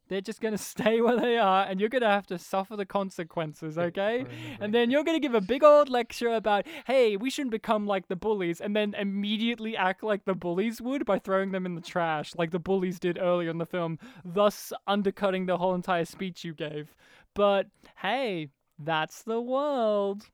They're 0.09 0.21
just 0.21 0.41
going 0.41 0.51
to 0.57 0.57
stay 0.57 1.01
where 1.01 1.19
they 1.19 1.37
are, 1.37 1.65
and 1.65 1.79
you're 1.79 1.89
going 1.89 2.01
to 2.03 2.07
have 2.09 2.27
to 2.27 2.37
suffer 2.37 2.75
the 2.75 2.85
consequences, 2.85 3.77
okay? 3.77 4.25
And 4.59 4.73
then 4.73 4.91
you're 4.91 5.03
going 5.03 5.19
to 5.19 5.25
give 5.25 5.33
a 5.33 5.41
big 5.41 5.63
old 5.63 5.89
lecture 5.89 6.33
about, 6.33 6.67
hey, 6.85 7.17
we 7.17 7.29
shouldn't 7.29 7.51
become 7.51 7.87
like 7.87 8.07
the 8.07 8.15
bullies, 8.15 8.61
and 8.61 8.75
then 8.75 8.93
immediately 8.93 9.75
act 9.75 10.03
like 10.03 10.25
the 10.25 10.35
bullies 10.35 10.81
would 10.81 11.05
by 11.05 11.19
throwing 11.19 11.51
them 11.51 11.65
in 11.65 11.75
the 11.75 11.81
trash, 11.81 12.35
like 12.35 12.51
the 12.51 12.59
bullies 12.59 12.99
did 12.99 13.17
earlier 13.17 13.49
in 13.49 13.57
the 13.57 13.65
film, 13.65 13.97
thus 14.23 14.71
undercutting 14.85 15.45
the 15.45 15.57
whole 15.57 15.73
entire 15.73 16.05
speech 16.05 16.43
you 16.43 16.53
gave. 16.53 16.95
But 17.33 17.67
hey, 17.97 18.49
that's 18.85 19.23
the 19.23 19.41
world. 19.41 20.27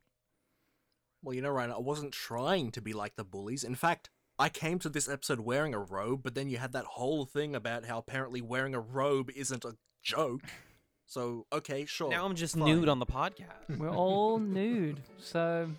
Well, 1.22 1.36
you 1.36 1.42
know, 1.42 1.50
Ryan, 1.50 1.72
I 1.72 1.80
wasn't 1.80 2.14
trying 2.14 2.72
to 2.72 2.82
be 2.82 2.94
like 2.94 3.16
the 3.16 3.24
bullies. 3.24 3.64
In 3.64 3.76
fact, 3.76 4.10
I 4.38 4.48
came 4.48 4.80
to 4.80 4.90
this 4.90 5.10
episode 5.10 5.42
wearing 5.42 5.74
a 5.74 5.80
robe, 5.80 6.22
but 6.24 6.34
then 6.34 6.50
you 6.50 6.58
had 6.58 6.72
that 6.72 6.86
whole 6.86 7.26
thing 7.26 7.56
about 7.56 7.86
how 7.86 7.98
apparently 7.98 8.42
wearing 8.42 8.74
a 8.74 8.80
robe 8.80 9.30
isn't 9.36 9.66
a 9.66 9.76
joke. 10.02 10.44
So, 11.06 11.46
okay, 11.52 11.86
sure. 11.86 12.10
Now 12.10 12.26
I'm 12.26 12.36
just 12.36 12.56
fine. 12.56 12.66
nude 12.66 12.88
on 12.88 13.00
the 13.00 13.06
podcast. 13.06 13.78
We're 13.78 13.90
all 13.90 14.40
nude. 14.40 15.02
So 15.18 15.70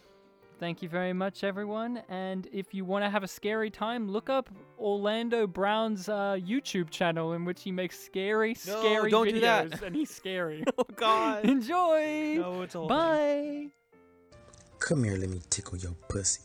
thank 0.61 0.83
you 0.83 0.89
very 0.89 1.13
much, 1.13 1.43
everyone. 1.43 2.03
And 2.09 2.47
if 2.53 2.73
you 2.75 2.85
want 2.85 3.05
to 3.05 3.11
have 3.11 3.25
a 3.25 3.29
scary 3.29 3.71
time, 3.71 4.09
look 4.09 4.31
up 4.31 4.49
Orlando 4.79 5.47
Brown's 5.47 6.09
uh, 6.09 6.37
YouTube 6.39 6.91
channel 6.91 7.33
in 7.33 7.45
which 7.45 7.63
he 7.63 7.73
makes 7.73 7.99
scary, 7.99 8.51
No, 8.67 8.79
scary 8.81 9.11
don't 9.11 9.27
videos. 9.27 9.33
do 9.33 9.41
that. 9.41 9.83
And 9.83 9.97
he's 9.97 10.11
scary. 10.15 10.63
oh 10.79 10.85
God. 10.95 11.45
Enjoy. 11.49 12.37
No, 12.39 12.63
it's 12.63 12.77
all. 12.77 12.87
Bye. 12.87 13.69
Come 14.79 15.05
here, 15.05 15.17
let 15.17 15.29
me 15.31 15.41
tickle 15.51 15.79
your 15.79 15.93
pussy. 16.09 16.41